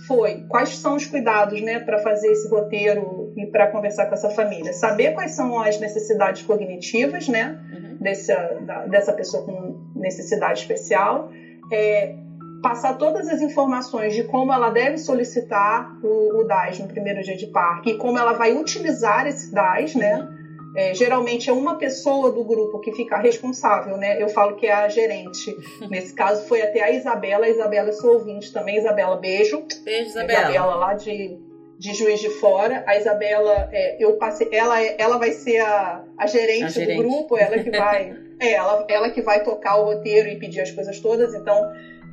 foi 0.05 0.45
quais 0.47 0.77
são 0.77 0.95
os 0.95 1.05
cuidados, 1.05 1.61
né, 1.61 1.79
para 1.79 1.97
fazer 1.97 2.27
esse 2.31 2.47
roteiro 2.47 3.31
e 3.35 3.45
para 3.45 3.67
conversar 3.67 4.05
com 4.05 4.13
essa 4.13 4.29
família, 4.29 4.73
saber 4.73 5.11
quais 5.11 5.31
são 5.31 5.59
as 5.59 5.79
necessidades 5.79 6.43
cognitivas, 6.43 7.27
né, 7.27 7.57
uhum. 7.73 7.97
dessa, 7.99 8.35
da, 8.65 8.85
dessa 8.85 9.13
pessoa 9.13 9.43
com 9.43 9.91
necessidade 9.95 10.59
especial, 10.59 11.29
é, 11.71 12.13
passar 12.61 12.97
todas 12.97 13.27
as 13.27 13.41
informações 13.41 14.13
de 14.13 14.23
como 14.23 14.51
ela 14.51 14.69
deve 14.69 14.97
solicitar 14.97 15.91
o, 16.03 16.39
o 16.39 16.43
DAS 16.43 16.79
no 16.79 16.87
primeiro 16.87 17.21
dia 17.21 17.35
de 17.35 17.47
parque 17.47 17.91
e 17.91 17.97
como 17.97 18.17
ela 18.17 18.33
vai 18.33 18.53
utilizar 18.53 19.25
esse 19.27 19.53
DAS, 19.53 19.95
né? 19.95 20.27
É, 20.77 20.93
geralmente 20.93 21.49
é 21.49 21.53
uma 21.53 21.75
pessoa 21.75 22.31
do 22.31 22.43
grupo 22.43 22.79
que 22.79 22.91
fica 22.91 23.17
responsável, 23.17 23.97
né? 23.97 24.21
Eu 24.21 24.29
falo 24.29 24.55
que 24.55 24.67
é 24.67 24.71
a 24.71 24.87
gerente. 24.87 25.57
Nesse 25.89 26.13
caso 26.13 26.47
foi 26.47 26.61
até 26.61 26.83
a 26.83 26.91
Isabela. 26.91 27.47
A 27.47 27.49
Isabela 27.49 27.89
é 27.89 27.93
sua 27.93 28.11
ouvinte 28.11 28.53
também. 28.53 28.77
Isabela, 28.77 29.15
beijo. 29.17 29.65
Beijo, 29.83 30.11
Isabela. 30.11 30.41
Isabela 30.41 30.75
lá 30.75 30.93
de, 30.93 31.35
de 31.79 31.93
Juiz 31.95 32.19
de 32.19 32.29
Fora. 32.29 32.83
A 32.85 32.95
Isabela, 32.95 33.67
é, 33.71 33.97
eu 33.99 34.17
passei, 34.17 34.49
ela, 34.51 34.79
é, 34.79 34.95
ela 34.99 35.17
vai 35.17 35.31
ser 35.31 35.57
a, 35.57 36.03
a, 36.15 36.27
gerente, 36.27 36.65
a 36.65 36.69
gerente 36.69 36.95
do 36.95 37.03
grupo, 37.03 37.35
ela 37.39 37.57
que 37.57 37.71
vai, 37.71 38.15
é, 38.39 38.51
ela, 38.51 38.85
ela 38.87 39.09
que 39.09 39.23
vai 39.23 39.43
tocar 39.43 39.77
o 39.77 39.85
roteiro 39.85 40.29
e 40.29 40.37
pedir 40.37 40.61
as 40.61 40.69
coisas 40.69 40.99
todas. 40.99 41.33
Então 41.33 41.59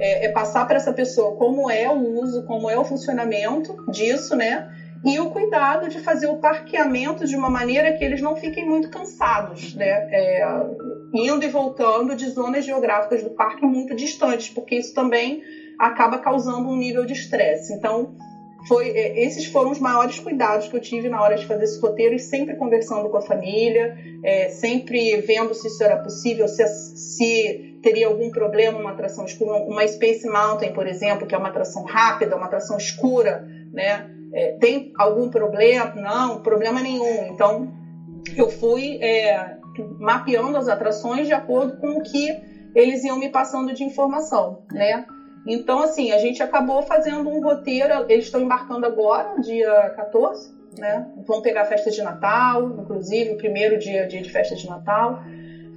é, 0.01 0.25
é 0.25 0.33
passar 0.33 0.67
para 0.67 0.79
essa 0.79 0.95
pessoa 0.95 1.37
como 1.37 1.71
é 1.71 1.87
o 1.91 2.19
uso, 2.19 2.47
como 2.47 2.71
é 2.71 2.79
o 2.79 2.85
funcionamento 2.85 3.77
disso, 3.91 4.35
né? 4.35 4.71
E 5.05 5.19
o 5.21 5.29
cuidado 5.29 5.89
de 5.89 5.99
fazer 5.99 6.27
o 6.27 6.37
parqueamento 6.37 7.27
de 7.27 7.37
uma 7.37 7.51
maneira 7.51 7.93
que 7.93 8.03
eles 8.03 8.21
não 8.21 8.35
fiquem 8.35 8.65
muito 8.65 8.89
cansados, 8.89 9.75
né? 9.75 10.07
É, 10.11 10.43
indo 11.15 11.45
e 11.45 11.49
voltando 11.49 12.15
de 12.15 12.27
zonas 12.29 12.65
geográficas 12.65 13.23
do 13.23 13.31
parque 13.31 13.67
muito 13.67 13.95
distantes, 13.95 14.49
porque 14.49 14.77
isso 14.77 14.95
também 14.95 15.41
acaba 15.79 16.19
causando 16.19 16.69
um 16.69 16.77
nível 16.77 17.05
de 17.05 17.13
estresse. 17.13 17.73
Então, 17.75 18.15
foi, 18.67 18.89
é, 18.89 19.25
esses 19.25 19.45
foram 19.45 19.71
os 19.71 19.79
maiores 19.79 20.19
cuidados 20.19 20.69
que 20.69 20.75
eu 20.75 20.81
tive 20.81 21.09
na 21.09 21.21
hora 21.21 21.37
de 21.37 21.47
fazer 21.47 21.65
esse 21.65 21.79
roteiro 21.79 22.15
e 22.15 22.19
sempre 22.19 22.57
conversando 22.57 23.09
com 23.09 23.19
a 23.19 23.21
família, 23.21 23.95
é, 24.23 24.49
sempre 24.49 25.17
vendo 25.19 25.53
se 25.53 25.67
isso 25.67 25.83
era 25.83 25.97
possível, 25.97 26.49
se, 26.49 26.67
se 26.67 27.79
teria 27.83 28.07
algum 28.07 28.31
problema 28.31 28.79
uma 28.79 28.91
atração 28.91 29.27
escura, 29.27 29.53
uma 29.53 29.87
Space 29.87 30.27
Mountain, 30.27 30.73
por 30.73 30.87
exemplo, 30.87 31.27
que 31.27 31.35
é 31.35 31.39
uma 31.39 31.49
atração 31.49 31.83
rápida, 31.83 32.35
uma 32.35 32.47
atração 32.47 32.79
escura, 32.79 33.45
né? 33.71 34.14
É, 34.35 34.53
tem 34.59 34.93
algum 34.99 35.29
problema? 35.29 35.93
Não, 35.95 36.43
problema 36.43 36.81
nenhum. 36.81 37.27
Então, 37.27 37.73
eu 38.37 38.49
fui 38.49 38.99
é, 39.01 39.57
mapeando 39.99 40.57
as 40.57 40.67
atrações 40.67 41.27
de 41.27 41.33
acordo 41.33 41.77
com 41.79 41.97
o 41.97 42.03
que 42.03 42.35
eles 42.75 43.05
iam 43.05 43.17
me 43.17 43.29
passando 43.29 43.73
de 43.73 43.85
informação, 43.85 44.65
né? 44.73 45.07
Então, 45.47 45.81
assim, 45.81 46.11
a 46.11 46.19
gente 46.19 46.43
acabou 46.43 46.83
fazendo 46.83 47.29
um 47.29 47.41
roteiro. 47.41 48.05
Eles 48.09 48.25
estão 48.25 48.41
embarcando 48.41 48.87
agora, 48.87 49.41
dia 49.41 49.91
14, 49.95 50.53
né? 50.79 51.07
Vão 51.27 51.41
pegar 51.41 51.63
a 51.63 51.65
festa 51.67 51.91
de 51.91 52.03
Natal, 52.03 52.71
inclusive, 52.81 53.31
o 53.31 53.37
primeiro 53.37 53.79
dia, 53.79 54.07
dia 54.07 54.23
de 54.23 54.31
festa 54.31 54.57
de 54.57 54.67
Natal. 54.67 55.23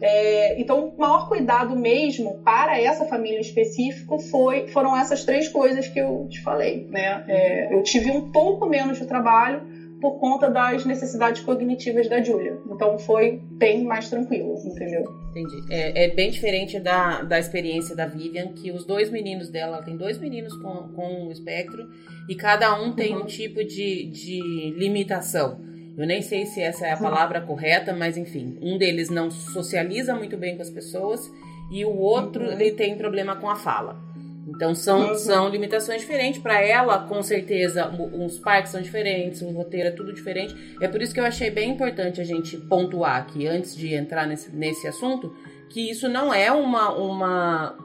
É, 0.02 0.60
então, 0.60 0.90
o 0.90 1.00
maior 1.00 1.28
cuidado 1.28 1.76
mesmo 1.76 2.40
para 2.44 2.80
essa 2.80 3.06
família 3.06 3.40
específico 3.40 4.20
foi, 4.20 4.68
foram 4.68 4.96
essas 4.96 5.24
três 5.24 5.48
coisas 5.48 5.88
que 5.88 6.00
eu 6.00 6.28
te 6.30 6.42
falei. 6.42 6.88
Né? 6.90 7.24
É, 7.28 7.74
eu 7.74 7.84
tive 7.84 8.12
um 8.12 8.32
pouco 8.32 8.68
menos 8.68 9.00
de 9.00 9.06
trabalho 9.06 9.62
por 10.00 10.20
conta 10.20 10.50
das 10.50 10.86
necessidades 10.86 11.42
cognitivas 11.42 12.08
da 12.08 12.22
Julia. 12.22 12.58
Então 12.70 13.00
foi 13.00 13.42
bem 13.52 13.84
mais 13.84 14.10
tranquilo, 14.10 14.56
entendeu? 14.64 15.04
Entendi. 15.32 15.56
É, 15.72 16.06
é, 16.06 16.14
bem 16.14 16.30
diferente 16.30 16.80
da, 16.80 17.24
da 17.24 17.40
experiência 17.40 17.96
da 17.96 18.06
Vivian, 18.06 18.50
que 18.50 18.72
os 18.72 18.86
dois 18.86 19.10
meninos 19.10 19.50
dela, 19.50 19.82
tem 19.82 19.98
dois 19.98 20.20
meninos 20.20 20.56
com, 20.58 20.90
com 20.90 21.28
o 21.28 21.32
espectro, 21.32 21.88
e 22.30 22.36
cada 22.36 22.80
um 22.80 22.94
tem 22.94 23.16
uhum. 23.16 23.24
um 23.24 23.26
tipo 23.26 23.64
de, 23.64 24.06
de 24.06 24.74
limitação. 24.78 25.60
Eu 25.98 26.06
nem 26.06 26.22
sei 26.22 26.46
se 26.46 26.62
essa 26.62 26.86
é 26.86 26.92
a 26.92 26.98
palavra 26.98 27.40
uhum. 27.40 27.48
correta, 27.48 27.92
mas 27.92 28.18
enfim, 28.18 28.58
um 28.62 28.78
deles 28.78 29.10
não 29.10 29.32
socializa 29.32 30.14
muito 30.14 30.38
bem 30.38 30.56
com 30.56 30.62
as 30.62 30.70
pessoas 30.70 31.32
e 31.72 31.84
o 31.84 31.98
outro 31.98 32.46
uhum. 32.46 32.52
ele 32.52 32.72
tem 32.72 32.96
problema 32.96 33.36
com 33.36 33.50
a 33.50 33.56
fala. 33.56 34.00
Então 34.48 34.74
são, 34.74 35.10
uhum. 35.10 35.16
são 35.16 35.50
limitações 35.50 36.02
diferentes. 36.02 36.42
Para 36.42 36.62
ela, 36.62 37.00
com 37.00 37.22
certeza, 37.22 37.90
os 37.90 38.40
parques 38.40 38.72
são 38.72 38.82
diferentes, 38.82 39.42
o 39.42 39.50
roteiro 39.50 39.90
é 39.90 39.92
tudo 39.92 40.14
diferente. 40.14 40.56
É 40.80 40.88
por 40.88 41.02
isso 41.02 41.14
que 41.14 41.20
eu 41.20 41.26
achei 41.26 41.50
bem 41.50 41.72
importante 41.72 42.22
a 42.22 42.24
gente 42.24 42.56
pontuar 42.58 43.18
aqui, 43.18 43.48
antes 43.48 43.76
de 43.76 43.94
entrar 43.94 44.26
nesse, 44.26 44.56
nesse 44.56 44.88
assunto, 44.88 45.36
que 45.70 45.90
isso 45.90 46.08
não 46.08 46.34
é 46.34 46.50
uma, 46.50 46.94
uma, 46.94 47.76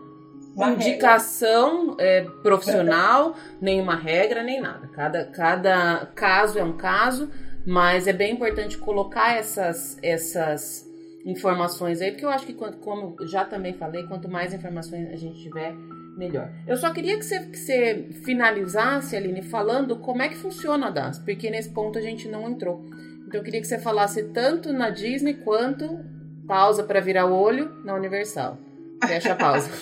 uma 0.55 0.71
indicação 0.71 1.97
é, 1.99 2.23
profissional, 2.43 3.35
nem 3.61 3.81
uma 3.81 3.97
regra, 3.97 4.43
nem 4.43 4.61
nada. 4.61 4.87
Cada, 4.95 5.25
cada 5.25 6.07
caso 6.15 6.61
é 6.61 6.63
um 6.63 6.77
caso, 6.77 7.29
mas 7.67 8.07
é 8.07 8.13
bem 8.13 8.33
importante 8.33 8.79
colocar 8.79 9.37
essas, 9.37 9.99
essas 10.03 10.89
informações 11.25 12.01
aí, 12.01 12.11
porque 12.11 12.25
eu 12.25 12.31
acho 12.31 12.47
que, 12.47 12.55
como 12.55 13.17
já 13.27 13.45
também 13.45 13.73
falei, 13.75 14.05
quanto 14.05 14.29
mais 14.29 14.53
informações 14.53 15.09
a 15.11 15.17
gente 15.17 15.41
tiver, 15.43 15.75
melhor. 16.17 16.51
Eu 16.67 16.77
só 16.77 16.93
queria 16.93 17.17
que 17.19 17.25
você, 17.25 17.41
que 17.41 17.57
você 17.57 18.09
finalizasse, 18.25 19.17
Aline, 19.17 19.43
falando 19.43 19.97
como 19.97 20.23
é 20.23 20.29
que 20.29 20.37
funciona 20.37 20.89
a 20.89 20.91
DAS, 20.91 21.19
porque 21.19 21.51
nesse 21.51 21.71
ponto 21.71 21.99
a 21.99 22.03
gente 22.03 22.29
não 22.29 22.49
entrou. 22.51 22.85
Então 23.27 23.41
eu 23.41 23.45
queria 23.45 23.61
que 23.61 23.67
você 23.67 23.79
falasse 23.79 24.25
tanto 24.25 24.73
na 24.73 24.91
Disney 24.91 25.35
quanto 25.35 26.01
pausa 26.47 26.83
para 26.83 27.01
virar 27.01 27.27
o 27.27 27.35
olho 27.35 27.71
na 27.85 27.95
Universal. 27.95 28.59
Fecha 29.07 29.33
a 29.33 29.37
pausa. 29.37 29.71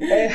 é, 0.00 0.28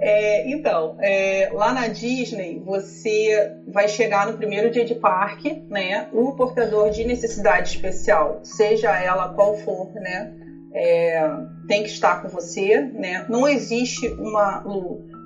é, 0.00 0.50
então, 0.50 0.96
é, 1.00 1.50
lá 1.52 1.72
na 1.72 1.88
Disney, 1.88 2.62
você 2.64 3.52
vai 3.68 3.88
chegar 3.88 4.26
no 4.26 4.38
primeiro 4.38 4.70
dia 4.70 4.84
de 4.84 4.94
parque, 4.94 5.62
né? 5.68 6.08
O 6.12 6.32
portador 6.32 6.90
de 6.90 7.04
necessidade 7.04 7.70
especial, 7.70 8.40
seja 8.42 8.98
ela 8.98 9.34
qual 9.34 9.56
for, 9.58 9.92
né? 9.94 10.32
é, 10.74 11.28
tem 11.68 11.82
que 11.82 11.90
estar 11.90 12.22
com 12.22 12.28
você, 12.28 12.80
né? 12.80 13.26
Não 13.28 13.46
existe 13.46 14.08
uma, 14.08 14.64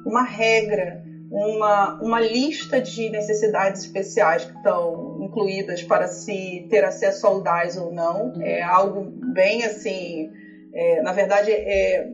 uma 0.05 0.23
regra, 0.23 1.03
uma, 1.37 2.01
uma 2.01 2.19
lista 2.19 2.81
de 2.81 3.11
necessidades 3.11 3.83
especiais 3.83 4.47
que 4.47 4.57
estão 4.57 5.19
incluídas 5.21 5.83
para 5.83 6.07
se 6.07 6.67
ter 6.71 6.83
acesso 6.83 7.27
ao 7.27 7.43
DAS 7.43 7.77
ou 7.77 7.93
não. 7.93 8.33
É 8.41 8.63
algo 8.63 9.03
bem 9.35 9.63
assim, 9.63 10.31
é, 10.73 11.03
na 11.03 11.13
verdade, 11.13 11.51
é, 11.51 12.09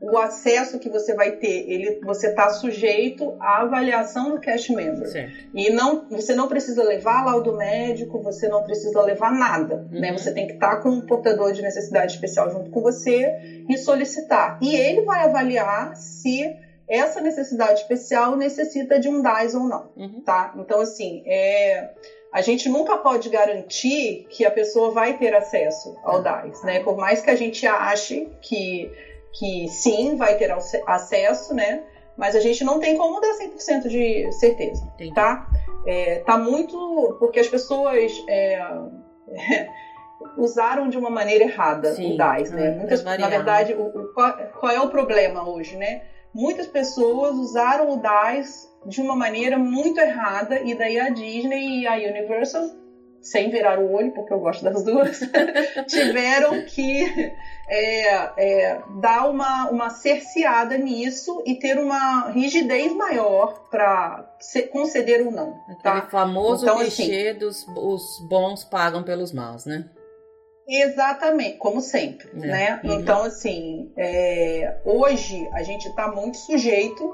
o 0.00 0.16
acesso 0.16 0.78
que 0.78 0.88
você 0.88 1.12
vai 1.12 1.32
ter, 1.32 1.68
ele, 1.68 2.00
você 2.04 2.28
está 2.28 2.48
sujeito 2.48 3.34
à 3.40 3.62
avaliação 3.62 4.30
do 4.30 4.40
cash 4.40 4.68
member. 4.70 5.08
Certo. 5.08 5.34
E 5.52 5.68
não, 5.70 6.08
você 6.08 6.32
não 6.32 6.46
precisa 6.46 6.84
levar 6.84 7.24
laudo 7.24 7.52
médico, 7.56 8.22
você 8.22 8.48
não 8.48 8.62
precisa 8.62 9.02
levar 9.02 9.32
nada. 9.32 9.78
Né? 9.90 9.94
Uhum. 9.94 10.00
Né? 10.00 10.12
Você 10.12 10.32
tem 10.32 10.46
que 10.46 10.54
estar 10.54 10.76
tá 10.76 10.82
com 10.82 10.90
um 10.90 11.00
portador 11.00 11.52
de 11.52 11.60
necessidade 11.60 12.14
especial 12.14 12.48
junto 12.48 12.70
com 12.70 12.80
você 12.80 13.64
e 13.68 13.76
solicitar. 13.76 14.60
E 14.62 14.76
ele 14.76 15.02
vai 15.02 15.24
avaliar 15.24 15.96
se 15.96 16.56
essa 16.90 17.20
necessidade 17.20 17.80
especial 17.80 18.36
necessita 18.36 18.98
de 18.98 19.08
um 19.08 19.22
DAS 19.22 19.54
ou 19.54 19.68
não. 19.68 19.90
Uhum. 19.96 20.20
Tá? 20.24 20.52
Então, 20.56 20.80
assim, 20.80 21.22
é 21.26 21.90
a 22.32 22.40
gente 22.40 22.68
nunca 22.68 22.96
pode 22.96 23.28
garantir 23.28 24.24
que 24.28 24.44
a 24.44 24.50
pessoa 24.50 24.92
vai 24.92 25.18
ter 25.18 25.34
acesso 25.34 25.96
ao 26.04 26.22
DAS, 26.22 26.62
né? 26.62 26.78
Por 26.78 26.96
mais 26.96 27.20
que 27.20 27.28
a 27.28 27.34
gente 27.34 27.66
ache 27.66 28.28
que 28.40 28.88
que 29.32 29.68
sim, 29.68 30.16
vai 30.16 30.36
ter 30.36 30.50
acesso, 30.86 31.54
né? 31.54 31.82
Mas 32.16 32.34
a 32.34 32.40
gente 32.40 32.64
não 32.64 32.78
tem 32.78 32.96
como 32.96 33.20
dar 33.20 33.32
100% 33.32 33.88
de 33.88 34.30
certeza, 34.32 34.84
Entendi. 34.94 35.14
tá? 35.14 35.46
É, 35.86 36.18
tá 36.18 36.36
muito... 36.36 37.16
Porque 37.18 37.40
as 37.40 37.48
pessoas 37.48 38.12
é, 38.28 38.60
usaram 40.36 40.88
de 40.88 40.98
uma 40.98 41.08
maneira 41.08 41.44
errada 41.44 41.94
sim, 41.94 42.14
o 42.14 42.16
DAS, 42.16 42.50
né? 42.50 42.70
Muitas, 42.70 43.02
na 43.02 43.28
verdade, 43.28 43.72
o, 43.72 43.86
o, 43.86 44.12
qual, 44.12 44.36
qual, 44.58 44.72
é 44.72 44.80
o 44.80 44.88
problema 44.88 45.48
hoje, 45.48 45.76
né? 45.76 46.02
Muitas 46.34 46.66
pessoas 46.66 47.34
usaram 47.36 47.90
o 47.90 47.96
DAS 47.96 48.68
de 48.86 49.00
uma 49.00 49.16
maneira 49.16 49.58
muito 49.58 50.00
errada 50.00 50.60
e 50.60 50.74
daí 50.74 50.98
a 50.98 51.10
Disney 51.10 51.80
e 51.80 51.86
a 51.86 51.94
Universal 51.94 52.80
sem 53.20 53.50
virar 53.50 53.78
o 53.78 53.92
olho, 53.92 54.12
porque 54.12 54.32
eu 54.32 54.40
gosto 54.40 54.64
das 54.64 54.82
duas, 54.82 55.20
tiveram 55.86 56.62
que 56.62 57.04
é, 57.68 58.14
é, 58.36 58.82
dar 59.00 59.28
uma, 59.28 59.68
uma 59.70 59.90
cerceada 59.90 60.76
nisso 60.78 61.42
e 61.46 61.56
ter 61.56 61.78
uma 61.78 62.30
rigidez 62.30 62.94
maior 62.94 63.68
para 63.70 64.34
conceder 64.72 65.26
ou 65.26 65.30
não. 65.30 65.52
Tá? 65.82 65.98
Aquele 65.98 66.10
famoso 66.10 66.64
então, 66.64 66.78
clichê 66.78 67.28
assim, 67.28 67.38
dos 67.38 67.66
os 67.68 68.26
bons 68.26 68.64
pagam 68.64 69.02
pelos 69.02 69.32
maus, 69.32 69.66
né? 69.66 69.84
Exatamente, 70.70 71.56
como 71.56 71.80
sempre, 71.80 72.28
é. 72.32 72.46
né? 72.46 72.80
Uhum. 72.84 72.92
Então, 72.92 73.24
assim, 73.24 73.90
é, 73.96 74.72
hoje 74.84 75.48
a 75.52 75.62
gente 75.62 75.88
está 75.88 76.06
muito 76.06 76.36
sujeito 76.36 77.12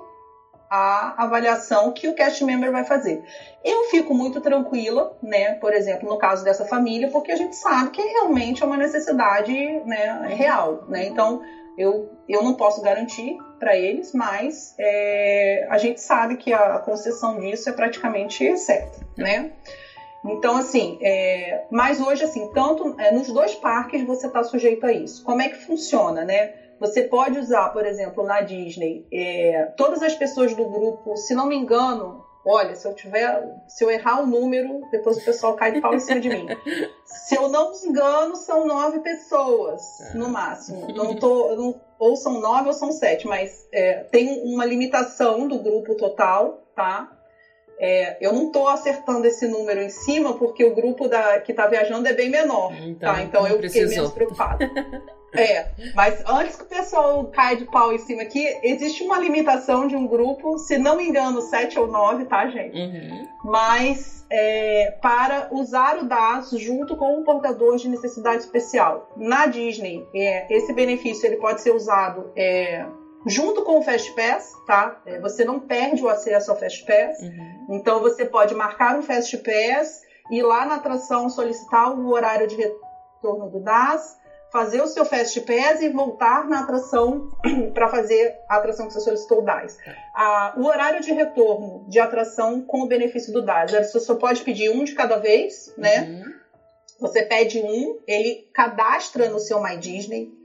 a 0.68 1.22
avaliação 1.22 1.90
que 1.90 2.08
o 2.08 2.12
cast 2.12 2.42
member 2.44 2.70
vai 2.70 2.82
fazer. 2.82 3.18
Eu 3.64 3.84
fico 3.84 4.12
muito 4.12 4.40
tranquila, 4.40 5.10
né, 5.22 5.52
por 5.54 5.72
exemplo, 5.72 6.08
no 6.08 6.16
caso 6.16 6.42
dessa 6.44 6.64
família, 6.64 7.08
porque 7.08 7.30
a 7.30 7.36
gente 7.36 7.54
sabe 7.56 7.90
que 7.90 8.02
realmente 8.02 8.62
é 8.62 8.66
uma 8.66 8.76
necessidade 8.76 9.52
né, 9.84 10.26
real, 10.26 10.84
né? 10.88 11.04
Então, 11.04 11.40
eu, 11.78 12.10
eu 12.28 12.42
não 12.42 12.52
posso 12.52 12.80
garantir 12.80 13.36
para 13.58 13.76
eles, 13.76 14.12
mas 14.12 14.74
é, 14.78 15.66
a 15.68 15.78
gente 15.78 16.00
sabe 16.00 16.34
que 16.34 16.52
a 16.52 16.78
concessão 16.78 17.38
disso 17.38 17.68
é 17.68 17.72
praticamente 17.72 18.56
certa, 18.56 18.98
né? 19.16 19.50
Então, 20.28 20.56
assim, 20.56 20.98
é, 21.00 21.64
mas 21.70 22.00
hoje, 22.00 22.24
assim, 22.24 22.50
tanto 22.52 22.94
é, 22.98 23.10
nos 23.10 23.28
dois 23.28 23.54
parques 23.54 24.04
você 24.04 24.26
está 24.26 24.42
sujeito 24.42 24.84
a 24.84 24.92
isso. 24.92 25.22
Como 25.22 25.40
é 25.40 25.48
que 25.48 25.56
funciona, 25.56 26.24
né? 26.24 26.52
Você 26.78 27.02
pode 27.02 27.38
usar, 27.38 27.68
por 27.70 27.86
exemplo, 27.86 28.22
na 28.22 28.40
Disney, 28.40 29.04
é, 29.12 29.68
todas 29.76 30.02
as 30.02 30.14
pessoas 30.14 30.54
do 30.54 30.66
grupo, 30.66 31.16
se 31.16 31.34
não 31.34 31.46
me 31.46 31.56
engano, 31.56 32.22
olha, 32.44 32.74
se 32.74 32.86
eu 32.86 32.92
tiver, 32.92 33.42
se 33.66 33.82
eu 33.82 33.90
errar 33.90 34.20
o 34.20 34.26
número, 34.26 34.82
depois 34.90 35.16
o 35.16 35.24
pessoal 35.24 35.54
cai 35.54 35.72
de 35.72 35.80
pau 35.80 35.94
em 35.94 35.98
cima 35.98 36.20
de 36.20 36.28
mim. 36.28 36.46
Se 37.04 37.34
eu 37.34 37.48
não 37.48 37.70
me 37.70 37.76
engano, 37.88 38.36
são 38.36 38.66
nove 38.66 39.00
pessoas 39.00 39.80
no 40.14 40.28
máximo. 40.28 40.86
Não 40.94 41.14
tô, 41.16 41.54
não, 41.56 41.74
ou 41.98 42.14
são 42.14 42.38
nove 42.40 42.68
ou 42.68 42.72
são 42.74 42.92
sete, 42.92 43.26
mas 43.26 43.66
é, 43.72 44.04
tem 44.04 44.28
uma 44.42 44.64
limitação 44.64 45.48
do 45.48 45.58
grupo 45.58 45.94
total, 45.94 46.62
tá? 46.74 47.15
É, 47.78 48.16
eu 48.20 48.32
não 48.32 48.46
estou 48.46 48.68
acertando 48.68 49.26
esse 49.26 49.46
número 49.46 49.82
em 49.82 49.90
cima 49.90 50.34
porque 50.34 50.64
o 50.64 50.74
grupo 50.74 51.08
da, 51.08 51.40
que 51.40 51.52
está 51.52 51.66
viajando 51.66 52.08
é 52.08 52.12
bem 52.12 52.30
menor, 52.30 52.74
então, 52.74 53.14
tá? 53.14 53.22
Então 53.22 53.46
eu 53.46 53.58
precisou. 53.58 53.82
fiquei 53.82 53.96
menos 53.96 54.12
preocupada. 54.12 54.70
É, 55.34 55.66
mas 55.94 56.22
antes 56.26 56.56
que 56.56 56.62
o 56.62 56.66
pessoal 56.66 57.24
caia 57.26 57.56
de 57.56 57.66
pau 57.66 57.92
em 57.92 57.98
cima 57.98 58.22
aqui, 58.22 58.42
existe 58.62 59.02
uma 59.02 59.18
limitação 59.18 59.86
de 59.86 59.94
um 59.94 60.06
grupo, 60.06 60.56
se 60.56 60.78
não 60.78 60.96
me 60.96 61.06
engano, 61.06 61.42
sete 61.42 61.78
ou 61.78 61.86
nove, 61.86 62.24
tá, 62.24 62.46
gente? 62.48 62.78
Uhum. 62.78 63.28
Mas 63.44 64.24
é, 64.30 64.96
para 65.02 65.48
usar 65.52 65.98
o 65.98 66.04
DAS 66.04 66.50
junto 66.52 66.96
com 66.96 67.20
o 67.20 67.24
portador 67.24 67.76
de 67.76 67.88
necessidade 67.88 68.42
especial. 68.42 69.10
Na 69.16 69.46
Disney, 69.46 70.06
é, 70.14 70.46
esse 70.54 70.72
benefício 70.72 71.26
ele 71.26 71.36
pode 71.36 71.60
ser 71.60 71.72
usado 71.72 72.32
é, 72.34 72.84
junto 73.26 73.62
com 73.62 73.78
o 73.78 73.82
Fast 73.82 74.12
Pass, 74.12 74.52
tá? 74.66 75.00
É, 75.04 75.18
você 75.18 75.44
não 75.44 75.58
perde 75.58 76.02
o 76.02 76.08
acesso 76.08 76.50
ao 76.50 76.58
Fast 76.58 76.84
Pass. 76.86 77.20
Uhum. 77.20 77.66
Então 77.70 78.00
você 78.00 78.24
pode 78.24 78.54
marcar 78.54 78.96
um 78.96 79.02
Fast 79.02 79.36
Pass, 79.38 80.02
ir 80.30 80.42
lá 80.42 80.64
na 80.64 80.76
atração 80.76 81.28
solicitar 81.28 81.92
o 81.92 82.08
horário 82.08 82.46
de 82.46 82.54
retorno 82.54 83.50
do 83.50 83.60
DAS, 83.60 84.16
fazer 84.52 84.80
o 84.80 84.86
seu 84.86 85.04
Fast 85.04 85.40
Pass 85.40 85.82
e 85.82 85.88
voltar 85.88 86.48
na 86.48 86.60
atração 86.60 87.28
para 87.74 87.88
fazer 87.88 88.32
a 88.48 88.56
atração 88.56 88.86
que 88.86 88.92
você 88.92 89.00
solicitou 89.00 89.40
o 89.40 89.44
DAS. 89.44 89.76
Ah, 90.14 90.54
o 90.56 90.64
horário 90.64 91.00
de 91.00 91.12
retorno 91.12 91.84
de 91.88 91.98
atração 91.98 92.62
com 92.62 92.82
o 92.82 92.86
benefício 92.86 93.32
do 93.32 93.42
DAS, 93.42 93.72
você 93.72 93.98
só 93.98 94.14
pode 94.14 94.42
pedir 94.42 94.70
um 94.70 94.84
de 94.84 94.94
cada 94.94 95.16
vez, 95.16 95.74
né? 95.76 96.02
Uhum. 96.02 96.36
Você 97.00 97.22
pede 97.22 97.60
um, 97.60 97.98
ele 98.06 98.48
cadastra 98.54 99.28
no 99.28 99.38
seu 99.38 99.60
My 99.62 99.76
Disney 99.76 100.35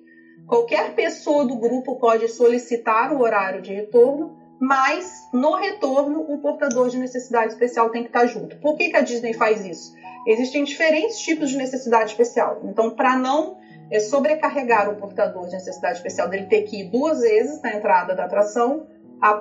Qualquer 0.52 0.95
pessoa 0.95 1.45
do 1.45 1.56
grupo 1.56 1.95
pode 1.95 2.28
solicitar 2.28 3.14
o 3.14 3.22
horário 3.22 3.61
de 3.61 3.73
retorno, 3.73 4.36
mas 4.60 5.10
no 5.32 5.56
retorno 5.56 6.26
o 6.28 6.40
portador 6.40 6.90
de 6.90 6.98
necessidade 6.98 7.53
especial 7.53 7.90
tem 7.90 8.03
que 8.03 8.10
estar 8.10 8.26
junto. 8.26 8.57
Por 8.57 8.76
que, 8.76 8.90
que 8.90 8.98
a 8.98 9.02
Disney 9.02 9.32
faz 9.34 9.65
isso? 9.65 9.94
Existem 10.28 10.65
diferentes 10.65 11.19
tipos 11.19 11.52
de 11.52 11.56
necessidade 11.56 12.11
especial. 12.11 12.60
Então, 12.65 12.90
para 12.90 13.15
não 13.15 13.60
é, 13.90 14.02
sobrecarregar 14.02 14.90
o 14.90 14.98
portador 14.98 15.45
de 15.45 15.53
necessidade 15.53 15.99
especial 15.99 16.28
dele 16.28 16.48
ter 16.48 16.64
que 16.64 16.82
ir 16.82 16.90
duas 16.90 17.22
vezes 17.22 17.61
na 17.61 17.73
entrada 17.73 18.14
da 18.14 18.26
atração, 18.26 18.88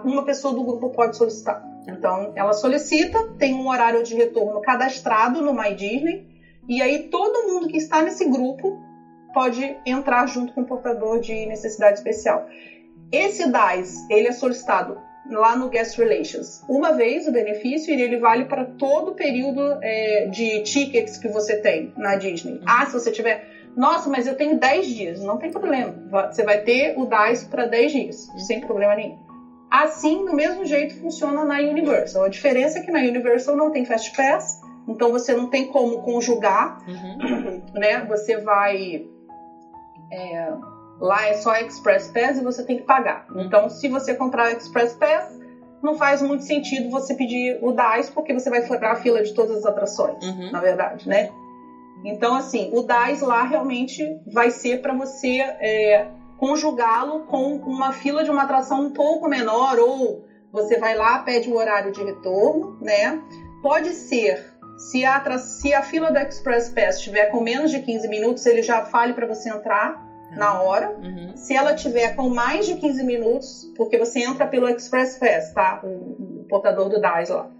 uma 0.05 0.25
pessoa 0.25 0.55
do 0.55 0.63
grupo 0.63 0.91
pode 0.91 1.17
solicitar. 1.17 1.61
Então, 1.89 2.31
ela 2.37 2.53
solicita, 2.53 3.35
tem 3.37 3.53
um 3.53 3.67
horário 3.67 4.05
de 4.05 4.15
retorno 4.15 4.61
cadastrado 4.61 5.43
no 5.43 5.53
My 5.53 5.75
Disney, 5.75 6.25
e 6.69 6.81
aí 6.81 7.09
todo 7.09 7.49
mundo 7.49 7.67
que 7.67 7.79
está 7.79 8.01
nesse 8.01 8.25
grupo 8.27 8.89
pode 9.33 9.77
entrar 9.85 10.27
junto 10.27 10.53
com 10.53 10.63
o 10.63 10.65
portador 10.65 11.19
de 11.19 11.47
necessidade 11.47 11.99
especial. 11.99 12.47
Esse 13.13 13.51
DAS, 13.51 14.07
ele 14.09 14.29
é 14.29 14.33
solicitado 14.33 14.97
lá 15.31 15.57
no 15.57 15.69
Guest 15.69 15.97
Relations. 15.97 16.63
Uma 16.69 16.93
vez 16.93 17.27
o 17.27 17.33
benefício 17.33 17.95
e 17.95 18.01
ele 18.01 18.19
vale 18.19 18.45
para 18.45 18.65
todo 18.65 19.13
o 19.13 19.15
período 19.15 19.61
é, 19.83 20.27
de 20.27 20.63
tickets 20.63 21.17
que 21.17 21.29
você 21.29 21.57
tem 21.57 21.93
na 21.97 22.17
Disney. 22.17 22.61
Ah, 22.67 22.87
se 22.87 22.93
você 22.93 23.11
tiver. 23.11 23.49
Nossa, 23.77 24.09
mas 24.09 24.27
eu 24.27 24.35
tenho 24.35 24.59
10 24.59 24.87
dias. 24.87 25.21
Não 25.21 25.39
tem 25.39 25.51
problema. 25.51 25.95
Você 26.33 26.43
vai 26.43 26.61
ter 26.63 26.95
o 26.97 27.07
DAS 27.07 27.45
para 27.45 27.65
10 27.65 27.93
dias, 27.93 28.29
sem 28.47 28.61
problema 28.61 28.95
nenhum. 28.95 29.19
Assim, 29.71 30.25
do 30.25 30.35
mesmo 30.35 30.65
jeito, 30.65 30.97
funciona 30.97 31.45
na 31.45 31.59
Universal. 31.61 32.25
A 32.25 32.29
diferença 32.29 32.79
é 32.79 32.83
que 32.83 32.91
na 32.91 32.99
Universal 32.99 33.55
não 33.55 33.71
tem 33.71 33.85
Fast 33.85 34.17
Pass, 34.17 34.61
então 34.89 35.13
você 35.13 35.33
não 35.33 35.49
tem 35.49 35.67
como 35.67 36.03
conjugar, 36.03 36.79
uhum. 36.89 37.63
né? 37.75 38.05
Você 38.09 38.39
vai 38.39 39.07
é, 40.11 40.53
lá 41.01 41.27
é 41.27 41.35
só 41.35 41.55
Express 41.57 42.09
Pass 42.09 42.39
e 42.39 42.43
você 42.43 42.63
tem 42.65 42.77
que 42.77 42.83
pagar. 42.83 43.27
Então, 43.37 43.69
se 43.69 43.89
você 43.89 44.15
comprar 44.15 44.53
Express 44.53 44.95
Pass, 44.95 45.39
não 45.83 45.95
faz 45.95 46.21
muito 46.21 46.45
sentido 46.45 46.91
você 46.91 47.15
pedir 47.15 47.59
o 47.63 47.73
DAIS, 47.73 48.11
porque 48.11 48.33
você 48.33 48.51
vai 48.51 48.63
furar 48.63 48.93
a 48.93 48.97
fila 48.97 49.23
de 49.23 49.33
todas 49.33 49.59
as 49.59 49.67
atrações, 49.67 50.23
uhum. 50.23 50.51
na 50.51 50.61
verdade, 50.61 51.09
né? 51.09 51.31
Então, 52.05 52.35
assim, 52.35 52.71
o 52.73 52.83
DAIS 52.83 53.21
lá 53.21 53.45
realmente 53.45 54.05
vai 54.27 54.51
ser 54.51 54.81
para 54.81 54.95
você 54.95 55.39
é, 55.39 56.09
conjugá-lo 56.39 57.21
com 57.21 57.57
uma 57.57 57.93
fila 57.93 58.25
de 58.25 58.31
uma 58.31 58.43
atração 58.43 58.81
um 58.83 58.91
pouco 58.91 59.29
menor, 59.29 59.79
ou 59.79 60.25
você 60.53 60.79
vai 60.79 60.95
lá, 60.95 61.19
pede 61.21 61.51
o 61.51 61.57
horário 61.57 61.93
de 61.93 62.03
retorno, 62.03 62.79
né? 62.81 63.21
Pode 63.63 63.91
ser 63.91 64.50
se 64.81 65.05
a, 65.05 65.39
se 65.39 65.75
a 65.75 65.83
fila 65.83 66.11
do 66.11 66.19
Express 66.19 66.71
Pass 66.71 66.97
estiver 66.97 67.27
com 67.27 67.41
menos 67.41 67.71
de 67.71 67.81
15 67.81 68.09
minutos, 68.09 68.47
ele 68.47 68.63
já 68.63 68.83
fale 68.83 69.13
para 69.13 69.27
você 69.27 69.51
entrar 69.51 69.95
na 70.33 70.55
uhum. 70.55 70.67
hora. 70.67 70.91
Uhum. 70.91 71.37
Se 71.37 71.55
ela 71.55 71.75
tiver 71.75 72.17
com 72.17 72.31
mais 72.31 72.65
de 72.65 72.77
15 72.77 73.05
minutos, 73.05 73.71
porque 73.77 73.99
você 73.99 74.21
entra 74.21 74.47
pelo 74.47 74.69
Express 74.69 75.19
Pass, 75.19 75.53
tá? 75.53 75.81
O, 75.83 76.41
o 76.41 76.47
portador 76.49 76.89
do 76.89 76.99
DAS 76.99 77.29
lá. 77.29 77.51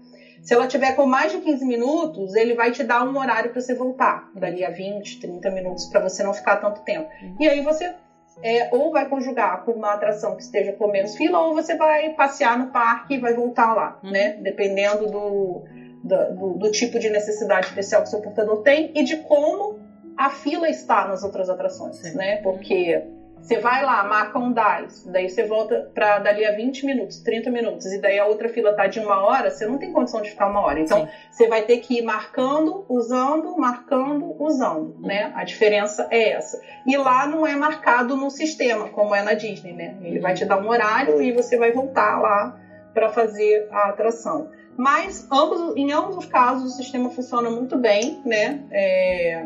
Se 0.41 0.55
ela 0.55 0.65
tiver 0.65 0.95
com 0.95 1.05
mais 1.05 1.31
de 1.31 1.37
15 1.37 1.63
minutos, 1.63 2.33
ele 2.33 2.55
vai 2.55 2.71
te 2.71 2.83
dar 2.83 3.03
um 3.03 3.15
horário 3.15 3.51
para 3.51 3.61
você 3.61 3.75
voltar. 3.75 4.27
Daria 4.33 4.71
20, 4.71 5.19
30 5.19 5.51
minutos 5.51 5.85
para 5.85 5.99
você 5.99 6.23
não 6.23 6.33
ficar 6.33 6.57
tanto 6.57 6.81
tempo. 6.81 7.07
Uhum. 7.21 7.35
E 7.39 7.47
aí 7.47 7.61
você 7.61 7.93
é, 8.41 8.69
ou 8.71 8.91
vai 8.91 9.07
conjugar 9.07 9.63
com 9.63 9.73
uma 9.73 9.93
atração 9.93 10.35
que 10.35 10.41
esteja 10.41 10.71
com 10.73 10.87
menos 10.87 11.15
fila, 11.15 11.39
ou 11.39 11.53
você 11.53 11.75
vai 11.75 12.09
passear 12.09 12.57
no 12.57 12.67
parque 12.71 13.15
e 13.15 13.19
vai 13.19 13.33
voltar 13.33 13.75
lá, 13.75 13.99
uhum. 14.03 14.09
né? 14.09 14.37
Dependendo 14.41 15.05
do, 15.05 15.63
do, 16.03 16.57
do, 16.57 16.69
tipo 16.69 16.97
de 16.97 17.09
necessidade 17.09 17.67
especial 17.67 18.01
que 18.01 18.07
o 18.07 18.09
seu 18.09 18.19
portador 18.19 18.61
tem 18.61 18.91
e 18.93 19.03
de 19.03 19.15
como 19.15 19.79
a 20.17 20.29
fila 20.29 20.67
está 20.67 21.05
nas 21.05 21.23
outras 21.23 21.49
atrações, 21.49 21.97
Sim. 21.97 22.15
né? 22.15 22.37
Porque 22.37 23.01
você 23.41 23.57
vai 23.57 23.83
lá, 23.83 24.03
marca 24.03 24.37
um 24.37 24.51
DAIS, 24.51 25.03
daí 25.05 25.27
você 25.27 25.43
volta 25.43 25.89
para 25.95 26.19
dali 26.19 26.45
a 26.45 26.51
20 26.51 26.85
minutos, 26.85 27.19
30 27.19 27.49
minutos, 27.49 27.91
e 27.91 27.97
daí 27.97 28.19
a 28.19 28.25
outra 28.25 28.47
fila 28.47 28.71
tá 28.71 28.85
de 28.85 28.99
uma 28.99 29.19
hora, 29.19 29.49
você 29.49 29.65
não 29.65 29.79
tem 29.79 29.91
condição 29.91 30.21
de 30.21 30.29
ficar 30.29 30.45
uma 30.45 30.61
hora. 30.61 30.79
Então, 30.79 30.99
Sim. 30.99 31.07
você 31.31 31.47
vai 31.47 31.63
ter 31.63 31.79
que 31.79 31.97
ir 31.97 32.01
marcando, 32.03 32.85
usando, 32.87 33.57
marcando, 33.57 34.35
usando, 34.39 34.95
né? 35.01 35.31
A 35.33 35.43
diferença 35.43 36.07
é 36.11 36.29
essa. 36.29 36.61
E 36.85 36.95
lá 36.95 37.25
não 37.25 37.45
é 37.45 37.55
marcado 37.55 38.15
no 38.15 38.29
sistema, 38.29 38.89
como 38.89 39.15
é 39.15 39.23
na 39.23 39.33
Disney, 39.33 39.73
né? 39.73 39.97
Ele 40.01 40.19
vai 40.19 40.35
te 40.35 40.45
dar 40.45 40.57
um 40.57 40.69
horário 40.69 41.21
e 41.21 41.31
você 41.31 41.57
vai 41.57 41.71
voltar 41.71 42.19
lá 42.19 42.55
para 42.93 43.09
fazer 43.09 43.67
a 43.71 43.89
atração. 43.89 44.49
Mas 44.77 45.27
ambos, 45.31 45.75
em 45.75 45.91
ambos 45.91 46.17
os 46.17 46.25
casos 46.25 46.73
o 46.73 46.75
sistema 46.75 47.09
funciona 47.09 47.49
muito 47.49 47.77
bem, 47.77 48.21
né? 48.25 48.63
É... 48.71 49.45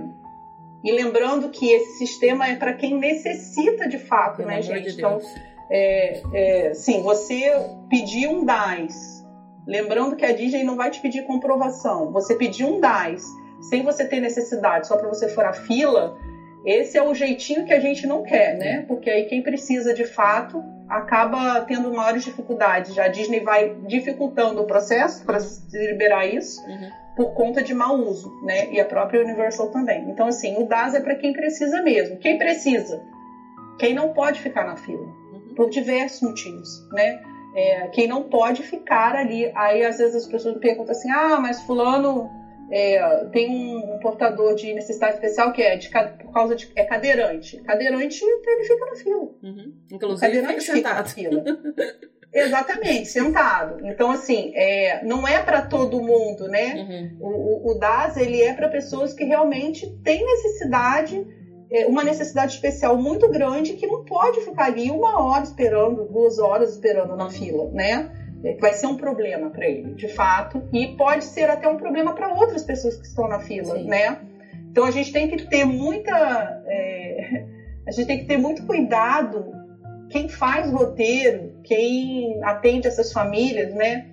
E 0.83 0.91
lembrando 0.91 1.49
que 1.49 1.71
esse 1.71 1.97
sistema 1.97 2.47
é 2.47 2.55
para 2.55 2.71
quem 2.73 2.95
necessita 2.95 3.87
de 3.87 3.97
fato, 3.97 4.37
Pelo 4.37 4.49
né, 4.49 4.61
gente? 4.61 4.91
De 4.91 4.97
então, 4.97 5.19
é, 5.69 6.21
é, 6.33 6.73
sim, 6.75 7.01
você 7.01 7.51
pedir 7.89 8.27
um 8.27 8.45
DAS, 8.45 9.25
lembrando 9.65 10.15
que 10.15 10.23
a 10.23 10.31
Disney 10.31 10.63
não 10.63 10.75
vai 10.75 10.91
te 10.91 11.01
pedir 11.01 11.23
comprovação. 11.23 12.11
Você 12.11 12.35
pedir 12.35 12.65
um 12.65 12.79
DAS 12.79 13.23
sem 13.61 13.83
você 13.83 14.05
ter 14.05 14.19
necessidade, 14.19 14.87
só 14.87 14.95
para 14.95 15.07
você 15.07 15.27
for 15.27 15.45
a 15.45 15.53
fila, 15.53 16.15
esse 16.65 16.97
é 16.97 17.01
o 17.01 17.13
jeitinho 17.13 17.63
que 17.63 17.71
a 17.71 17.79
gente 17.79 18.07
não 18.07 18.23
quer, 18.23 18.55
né? 18.55 18.83
Porque 18.87 19.09
aí 19.09 19.23
quem 19.23 19.41
precisa 19.41 19.93
de 19.93 20.03
fato 20.03 20.63
acaba 20.89 21.61
tendo 21.61 21.91
maiores 21.91 22.23
dificuldades. 22.23 22.93
Já 22.93 23.03
a 23.03 23.07
Disney 23.07 23.39
vai 23.39 23.75
dificultando 23.85 24.61
o 24.61 24.65
processo 24.65 25.23
para 25.23 25.37
liberar 25.71 26.25
isso 26.25 26.59
uhum. 26.61 26.89
por 27.15 27.33
conta 27.33 27.61
de 27.61 27.73
mau 27.73 27.95
uso, 27.95 28.31
né? 28.43 28.67
E 28.71 28.79
a 28.79 28.85
própria 28.85 29.21
Universal 29.21 29.67
também. 29.67 30.09
Então, 30.09 30.27
assim, 30.27 30.57
o 30.57 30.63
DAS 30.63 30.95
é 30.95 30.99
para 30.99 31.15
quem 31.15 31.31
precisa 31.31 31.79
mesmo. 31.81 32.17
Quem 32.17 32.37
precisa? 32.37 32.99
Quem 33.77 33.93
não 33.93 34.09
pode 34.09 34.39
ficar 34.39 34.63
na 34.63 34.75
fila, 34.75 35.05
uhum. 35.33 35.53
por 35.55 35.69
diversos 35.69 36.21
motivos, 36.21 36.67
né? 36.91 37.19
É, 37.55 37.87
quem 37.89 38.07
não 38.07 38.21
pode 38.23 38.63
ficar 38.63 39.15
ali. 39.15 39.49
Aí, 39.55 39.83
às 39.83 39.97
vezes, 39.97 40.15
as 40.15 40.27
pessoas 40.27 40.55
me 40.55 40.59
perguntam 40.59 40.91
assim: 40.91 41.09
ah, 41.11 41.39
mas 41.39 41.61
Fulano 41.61 42.29
é, 42.71 43.25
tem 43.31 43.49
um, 43.49 43.99
portador 43.99 44.55
de 44.55 44.73
necessidade 44.73 45.15
especial 45.15 45.51
que 45.53 45.61
é 45.61 45.75
de, 45.77 45.89
por 45.89 46.33
causa 46.33 46.55
de 46.55 46.71
é 46.75 46.83
cadeirante. 46.83 47.57
Cadeirante, 47.61 48.23
ele 48.23 48.63
fica 48.63 48.85
na 48.85 48.95
fila. 48.95 49.29
Uhum. 49.43 49.73
Inclusive, 49.91 50.21
cadeirante 50.21 50.61
fica 50.61 50.73
sentado. 50.73 51.09
Fica 51.09 51.29
na 51.29 51.29
fila. 51.29 51.43
Exatamente, 52.35 53.07
sentado. 53.07 53.87
Então, 53.87 54.11
assim, 54.11 54.51
é, 54.55 55.01
não 55.05 55.25
é 55.25 55.41
para 55.41 55.61
todo 55.61 56.01
mundo, 56.01 56.49
né? 56.49 56.75
Uhum. 56.75 57.17
O, 57.21 57.29
o, 57.29 57.71
o, 57.71 57.79
DAS, 57.79 58.17
ele 58.17 58.41
é 58.41 58.53
para 58.53 58.67
pessoas 58.67 59.13
que 59.13 59.23
realmente 59.23 59.89
têm 60.03 60.25
necessidade, 60.25 61.25
é, 61.71 61.85
uma 61.85 62.03
necessidade 62.03 62.55
especial 62.55 62.97
muito 62.97 63.29
grande, 63.29 63.73
que 63.73 63.87
não 63.87 64.03
pode 64.03 64.41
ficar 64.41 64.65
ali 64.65 64.91
uma 64.91 65.23
hora 65.23 65.43
esperando, 65.43 66.09
duas 66.09 66.37
horas 66.37 66.73
esperando 66.73 67.15
na 67.15 67.29
fila, 67.29 67.71
né? 67.71 68.11
Vai 68.59 68.73
ser 68.73 68.87
um 68.87 68.95
problema 68.95 69.49
para 69.49 69.65
ele, 69.67 69.93
de 69.93 70.07
fato, 70.07 70.61
e 70.71 70.87
pode 70.95 71.25
ser 71.25 71.49
até 71.49 71.67
um 71.67 71.77
problema 71.77 72.13
para 72.13 72.33
outras 72.33 72.63
pessoas 72.63 72.95
que 72.97 73.07
estão 73.07 73.27
na 73.27 73.39
fila, 73.39 73.75
Sim. 73.75 73.87
né? 73.87 74.19
Então 74.69 74.85
a 74.85 74.91
gente 74.91 75.11
tem 75.11 75.27
que 75.27 75.47
ter 75.47 75.65
muita, 75.65 76.63
é, 76.67 77.45
a 77.87 77.91
gente 77.91 78.05
tem 78.05 78.19
que 78.19 78.25
ter 78.25 78.37
muito 78.37 78.65
cuidado 78.65 79.53
quem 80.09 80.29
faz 80.29 80.71
roteiro, 80.71 81.59
quem 81.63 82.39
atende 82.43 82.87
essas 82.87 83.11
famílias, 83.11 83.73
né? 83.73 84.11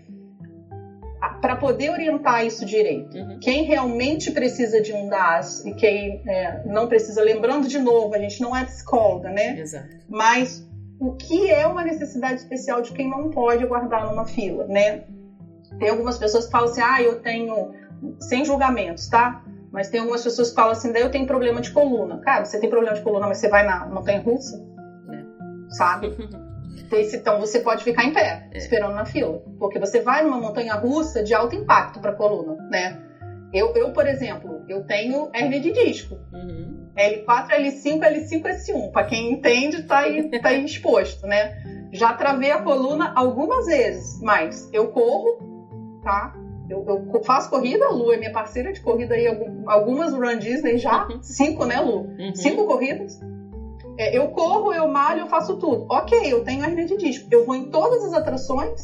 Para 1.41 1.57
poder 1.57 1.91
orientar 1.91 2.47
isso 2.47 2.65
direito. 2.65 3.17
Uhum. 3.17 3.39
Quem 3.41 3.65
realmente 3.65 4.31
precisa 4.31 4.81
de 4.81 4.93
um 4.93 5.09
DAS 5.09 5.65
e 5.65 5.75
quem 5.75 6.23
é, 6.27 6.63
não 6.65 6.89
precisa, 6.89 7.23
lembrando 7.23 7.69
de 7.69 7.79
novo, 7.79 8.15
a 8.15 8.19
gente 8.19 8.41
não 8.41 8.57
é 8.57 8.65
psicóloga, 8.65 9.31
né? 9.31 9.59
Exato. 9.59 9.89
Mas 10.09 10.67
o 11.03 11.17
que 11.17 11.51
é 11.51 11.67
uma 11.67 11.83
necessidade 11.83 12.41
especial 12.41 12.81
de 12.81 12.93
quem 12.93 13.11
não 13.11 13.29
pode 13.29 13.61
aguardar 13.65 14.07
numa 14.07 14.25
fila, 14.25 14.65
né? 14.69 15.03
Tem 15.77 15.89
algumas 15.89 16.17
pessoas 16.17 16.45
que 16.45 16.53
falam 16.53 16.69
assim, 16.69 16.81
ah, 16.81 17.03
eu 17.03 17.21
tenho, 17.21 17.73
sem 18.21 18.45
julgamentos, 18.45 19.09
tá? 19.09 19.43
Mas 19.73 19.89
tem 19.89 19.99
algumas 19.99 20.23
pessoas 20.23 20.51
que 20.51 20.55
falam 20.55 20.71
assim, 20.71 20.93
daí 20.93 21.03
eu 21.03 21.11
tenho 21.11 21.27
problema 21.27 21.61
de 21.61 21.73
coluna. 21.73 22.21
Cara, 22.21 22.45
você 22.45 22.61
tem 22.61 22.71
problema 22.71 22.95
de 22.95 23.03
coluna, 23.03 23.27
mas 23.27 23.39
você 23.39 23.49
vai 23.49 23.65
na 23.65 23.85
montanha 23.85 24.21
russa? 24.21 24.65
É. 25.11 25.75
Sabe? 25.75 26.15
Então 27.15 27.41
você 27.41 27.59
pode 27.59 27.83
ficar 27.83 28.05
em 28.05 28.13
pé, 28.13 28.47
é. 28.53 28.59
esperando 28.59 28.95
na 28.95 29.07
fila. 29.07 29.43
Porque 29.59 29.79
você 29.79 29.99
vai 29.99 30.23
numa 30.23 30.39
montanha 30.39 30.75
russa 30.75 31.23
de 31.23 31.33
alto 31.33 31.57
impacto 31.57 31.99
para 32.01 32.11
a 32.11 32.15
coluna, 32.15 32.55
né? 32.69 32.99
Eu, 33.51 33.73
eu, 33.75 33.93
por 33.93 34.07
exemplo, 34.07 34.63
eu 34.69 34.83
tenho 34.83 35.31
hernia 35.35 35.59
de 35.59 35.73
disco. 35.73 36.19
Uhum. 36.35 36.82
L4, 36.97 37.49
L5, 37.51 38.01
L5, 38.01 38.43
S1. 38.43 38.91
Para 38.93 39.07
quem 39.07 39.33
entende, 39.33 39.83
tá 39.83 39.99
aí, 39.99 40.29
tá 40.41 40.49
aí 40.49 40.65
exposto, 40.65 41.27
né? 41.27 41.53
Já 41.93 42.13
travei 42.15 42.51
a 42.51 42.63
coluna 42.63 43.13
algumas 43.15 43.67
vezes, 43.67 44.21
mas 44.23 44.69
eu 44.73 44.89
corro, 44.89 46.01
tá? 46.03 46.35
Eu, 46.69 46.85
eu 46.87 47.23
faço 47.23 47.51
corrida, 47.51 47.85
a 47.85 47.91
Lu 47.91 48.13
é 48.13 48.17
minha 48.17 48.33
parceira 48.33 48.73
de 48.73 48.81
corrida 48.81 49.15
aí, 49.15 49.27
algumas 49.67 50.13
Run 50.13 50.39
Disney 50.39 50.79
já, 50.79 51.07
uhum. 51.07 51.23
cinco, 51.23 51.67
né, 51.67 51.81
Lu? 51.81 52.07
Uhum. 52.19 52.35
Cinco 52.35 52.65
corridas. 52.65 53.21
É, 53.99 54.17
eu 54.17 54.29
corro, 54.29 54.73
eu 54.73 54.89
malho, 54.89 55.21
eu 55.21 55.27
faço 55.27 55.57
tudo. 55.57 55.87
Ok, 55.91 56.19
eu 56.25 56.43
tenho 56.43 56.65
hernia 56.65 56.87
de 56.87 56.97
disco. 56.97 57.29
Eu 57.31 57.45
vou 57.45 57.55
em 57.55 57.71
todas 57.71 58.03
as 58.05 58.15
atrações, 58.15 58.81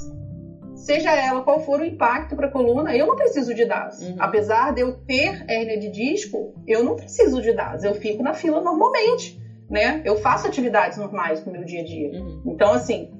seja 0.78 1.14
ela 1.14 1.42
qual 1.42 1.60
for 1.60 1.80
o 1.80 1.84
impacto 1.84 2.36
para 2.36 2.46
a 2.46 2.50
coluna, 2.50 2.96
eu 2.96 3.06
não 3.06 3.16
preciso 3.16 3.54
de 3.54 3.64
DAS. 3.64 4.00
Uhum. 4.00 4.16
Apesar 4.18 4.72
de 4.72 4.80
eu 4.80 4.92
ter 4.92 5.44
hernia 5.48 5.78
de 5.78 5.90
disco, 5.90 6.54
eu 6.66 6.82
não 6.82 6.96
preciso 6.96 7.42
de 7.42 7.52
DAS. 7.52 7.84
Eu 7.84 7.94
fico 7.94 8.22
na 8.22 8.34
fila 8.34 8.60
normalmente, 8.60 9.40
né? 9.68 10.00
Eu 10.04 10.16
faço 10.16 10.46
atividades 10.46 10.96
normais 10.96 11.44
no 11.44 11.52
meu 11.52 11.64
dia 11.64 11.80
a 11.80 11.84
dia. 11.84 12.20
Uhum. 12.20 12.42
Então, 12.46 12.72
assim, 12.72 13.10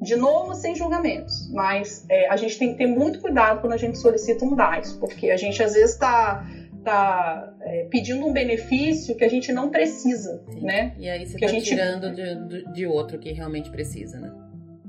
de 0.00 0.16
novo, 0.16 0.54
sem 0.54 0.74
julgamentos, 0.74 1.50
mas 1.52 2.06
é, 2.08 2.28
a 2.28 2.36
gente 2.36 2.58
tem 2.58 2.72
que 2.72 2.78
ter 2.78 2.86
muito 2.86 3.20
cuidado 3.20 3.60
quando 3.60 3.72
a 3.72 3.78
gente 3.78 3.98
solicita 3.98 4.44
um 4.44 4.54
DAS, 4.54 4.92
porque 4.94 5.30
a 5.30 5.36
gente 5.36 5.62
às 5.62 5.74
vezes 5.74 5.92
está 5.92 6.46
tá, 6.84 7.52
é, 7.60 7.84
pedindo 7.90 8.24
um 8.26 8.32
benefício 8.32 9.14
que 9.16 9.24
a 9.24 9.28
gente 9.28 9.52
não 9.52 9.70
precisa, 9.70 10.42
Sim. 10.50 10.60
né? 10.60 10.94
E 10.98 11.08
aí 11.08 11.26
você 11.26 11.34
está 11.34 11.48
gente... 11.48 11.64
tirando 11.64 12.14
de, 12.14 12.72
de 12.72 12.86
outro 12.86 13.18
que 13.18 13.32
realmente 13.32 13.70
precisa, 13.70 14.18
né? 14.18 14.32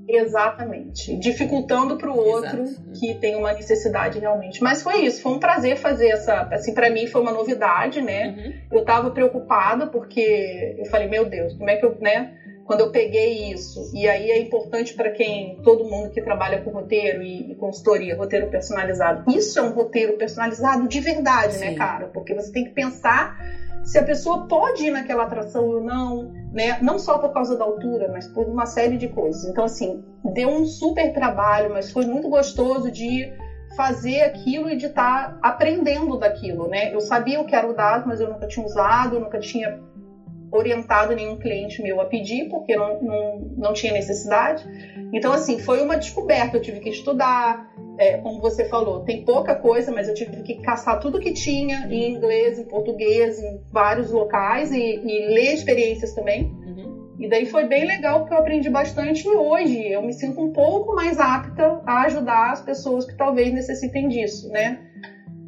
Exatamente. 0.09 1.15
Dificultando 1.17 1.97
para 1.97 2.11
o 2.11 2.17
outro 2.17 2.63
Exato. 2.63 2.91
que 2.99 3.13
tem 3.15 3.35
uma 3.35 3.53
necessidade 3.53 4.19
realmente. 4.19 4.61
Mas 4.61 4.81
foi 4.81 5.05
isso, 5.05 5.21
foi 5.21 5.33
um 5.33 5.39
prazer 5.39 5.77
fazer 5.77 6.07
essa. 6.07 6.41
Assim, 6.51 6.73
para 6.73 6.89
mim 6.89 7.05
foi 7.05 7.21
uma 7.21 7.31
novidade, 7.31 8.01
né? 8.01 8.35
Uhum. 8.35 8.53
Eu 8.71 8.79
estava 8.81 9.11
preocupada 9.11 9.87
porque 9.87 10.75
eu 10.77 10.85
falei, 10.85 11.07
meu 11.07 11.25
Deus, 11.25 11.53
como 11.53 11.69
é 11.69 11.75
que 11.75 11.85
eu, 11.85 11.95
né? 12.01 12.33
Quando 12.65 12.81
eu 12.81 12.91
peguei 12.91 13.51
isso, 13.51 13.91
e 13.95 14.07
aí 14.07 14.29
é 14.29 14.39
importante 14.39 14.93
para 14.93 15.09
quem, 15.09 15.59
todo 15.63 15.85
mundo 15.85 16.11
que 16.11 16.21
trabalha 16.21 16.61
com 16.61 16.69
roteiro 16.69 17.23
e, 17.23 17.51
e, 17.51 17.55
consultoria, 17.55 18.15
roteiro 18.15 18.45
personalizado, 18.45 19.23
isso 19.35 19.57
é 19.57 19.63
um 19.63 19.71
roteiro 19.71 20.13
personalizado 20.17 20.87
de 20.87 20.99
verdade, 20.99 21.57
né, 21.57 21.65
Sim. 21.65 21.71
né, 21.71 21.75
cara? 21.75 22.05
Porque 22.13 22.31
você 22.31 22.51
tem 22.51 22.65
que 22.65 22.69
pensar 22.69 23.39
se 23.83 23.97
a 23.97 24.03
pessoa 24.03 24.47
pode 24.47 24.85
ir 24.85 24.91
naquela 24.91 25.23
atração 25.23 25.65
ou 25.65 25.81
não, 25.81 26.27
né? 26.51 26.77
Não 26.81 26.97
só 26.97 27.17
por 27.17 27.31
causa 27.31 27.55
da 27.55 27.63
altura, 27.63 28.07
mas 28.07 28.27
por 28.27 28.47
uma 28.47 28.65
série 28.65 28.97
de 28.97 29.07
coisas. 29.07 29.43
Então, 29.45 29.63
assim, 29.63 29.97
deu 30.23 30.49
um 30.49 30.63
super 30.63 31.11
trabalho, 31.11 31.69
mas 31.71 31.91
foi 31.91 32.05
muito 32.05 32.27
gostoso 32.27 32.89
de 32.91 33.27
fazer 33.75 34.21
aquilo 34.21 34.69
e 34.69 34.75
de 34.75 34.87
estar 34.87 35.27
tá 35.27 35.37
aprendendo 35.41 36.17
daquilo, 36.17 36.67
né? 36.67 36.93
Eu 36.93 36.99
sabia 36.99 37.39
o 37.39 37.45
que 37.45 37.55
era 37.55 37.67
o 37.67 37.73
dado, 37.73 38.05
mas 38.05 38.19
eu 38.19 38.27
nunca 38.27 38.45
tinha 38.45 38.65
usado, 38.65 39.19
nunca 39.19 39.39
tinha 39.39 39.69
orientado 40.51 41.13
nenhum 41.13 41.37
cliente 41.37 41.81
meu 41.81 41.99
a 41.99 42.05
pedir, 42.05 42.47
porque 42.49 42.75
não, 42.75 43.01
não, 43.01 43.51
não 43.57 43.73
tinha 43.73 43.91
necessidade. 43.91 44.65
Então, 45.13 45.31
assim, 45.31 45.57
foi 45.57 45.81
uma 45.81 45.95
descoberta. 45.95 46.57
Eu 46.57 46.61
tive 46.61 46.79
que 46.79 46.89
estudar, 46.89 47.67
é, 47.97 48.17
como 48.17 48.39
você 48.39 48.63
falou, 48.65 49.01
tem 49.01 49.23
pouca 49.23 49.55
coisa, 49.55 49.91
mas 49.91 50.07
eu 50.07 50.13
tive 50.13 50.41
que 50.41 50.55
caçar 50.61 50.99
tudo 50.99 51.19
que 51.19 51.31
tinha 51.31 51.87
em 51.89 52.11
inglês, 52.11 52.57
em 52.57 52.63
português, 52.63 53.39
em 53.39 53.59
vários 53.71 54.11
locais 54.11 54.71
e, 54.71 54.77
e 54.77 55.33
ler 55.33 55.53
experiências 55.53 56.13
também. 56.13 56.43
Uhum. 56.43 57.15
E 57.19 57.27
daí 57.27 57.45
foi 57.45 57.65
bem 57.65 57.85
legal 57.85 58.19
porque 58.19 58.33
eu 58.33 58.37
aprendi 58.37 58.69
bastante 58.69 59.27
e 59.27 59.31
hoje 59.31 59.91
eu 59.91 60.01
me 60.01 60.13
sinto 60.13 60.41
um 60.41 60.53
pouco 60.53 60.95
mais 60.95 61.19
apta 61.19 61.81
a 61.85 62.03
ajudar 62.03 62.51
as 62.51 62.61
pessoas 62.61 63.05
que 63.05 63.15
talvez 63.15 63.51
necessitem 63.51 64.07
disso, 64.07 64.47
né? 64.49 64.79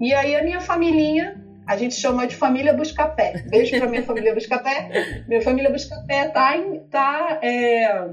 E 0.02 0.14
aí 0.14 0.36
a 0.36 0.44
minha 0.44 0.60
família, 0.60 1.41
a 1.72 1.78
gente 1.78 1.96
chama 1.96 2.28
de 2.28 2.36
família 2.36 2.74
Buscapé. 2.74 3.44
Beijo 3.50 3.78
pra 3.78 3.88
minha 3.88 4.04
família 4.04 4.34
Buscapé. 4.34 5.24
Minha 5.28 5.42
família 5.42 5.72
Buscapé 5.72 6.28
tá, 6.28 6.58
em, 6.58 6.80
tá 6.90 7.40
é, 7.42 8.08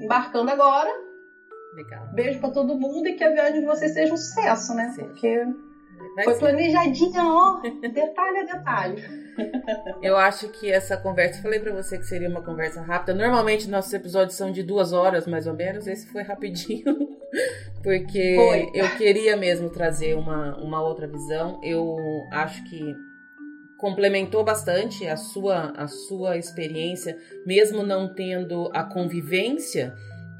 embarcando 0.00 0.50
agora 0.50 0.90
Legal. 1.74 2.06
Beijo 2.12 2.38
para 2.38 2.50
todo 2.50 2.78
mundo 2.78 3.08
e 3.08 3.14
que 3.14 3.24
a 3.24 3.30
viagem 3.30 3.60
de 3.60 3.66
vocês 3.66 3.92
seja 3.92 4.14
um 4.14 4.16
sucesso, 4.16 4.74
né? 4.74 4.92
Sim. 4.94 5.04
Porque 5.04 5.44
Vai 6.14 6.24
foi 6.24 6.34
planejadinha, 6.38 7.24
ó, 7.24 7.60
detalhe 7.60 8.38
a 8.38 8.44
detalhe. 8.44 9.02
Eu 10.00 10.16
acho 10.16 10.48
que 10.48 10.70
essa 10.70 10.96
conversa, 10.96 11.42
falei 11.42 11.58
para 11.58 11.72
você 11.72 11.98
que 11.98 12.04
seria 12.04 12.28
uma 12.28 12.42
conversa 12.42 12.80
rápida. 12.82 13.14
Normalmente 13.14 13.68
nossos 13.68 13.92
episódios 13.92 14.36
são 14.36 14.52
de 14.52 14.62
duas 14.62 14.92
horas, 14.92 15.26
mais 15.26 15.46
ou 15.46 15.54
menos. 15.54 15.86
Esse 15.86 16.06
foi 16.06 16.22
rapidinho, 16.22 16.84
porque 17.82 18.34
foi. 18.36 18.70
eu 18.74 18.88
queria 18.96 19.36
mesmo 19.36 19.70
trazer 19.70 20.14
uma, 20.14 20.56
uma 20.58 20.80
outra 20.82 21.08
visão. 21.08 21.60
Eu 21.64 21.96
acho 22.30 22.62
que 22.64 22.94
complementou 23.76 24.44
bastante 24.44 25.06
a 25.06 25.16
sua, 25.16 25.72
a 25.76 25.88
sua 25.88 26.36
experiência, 26.38 27.18
mesmo 27.44 27.82
não 27.82 28.14
tendo 28.14 28.70
a 28.72 28.84
convivência 28.84 29.92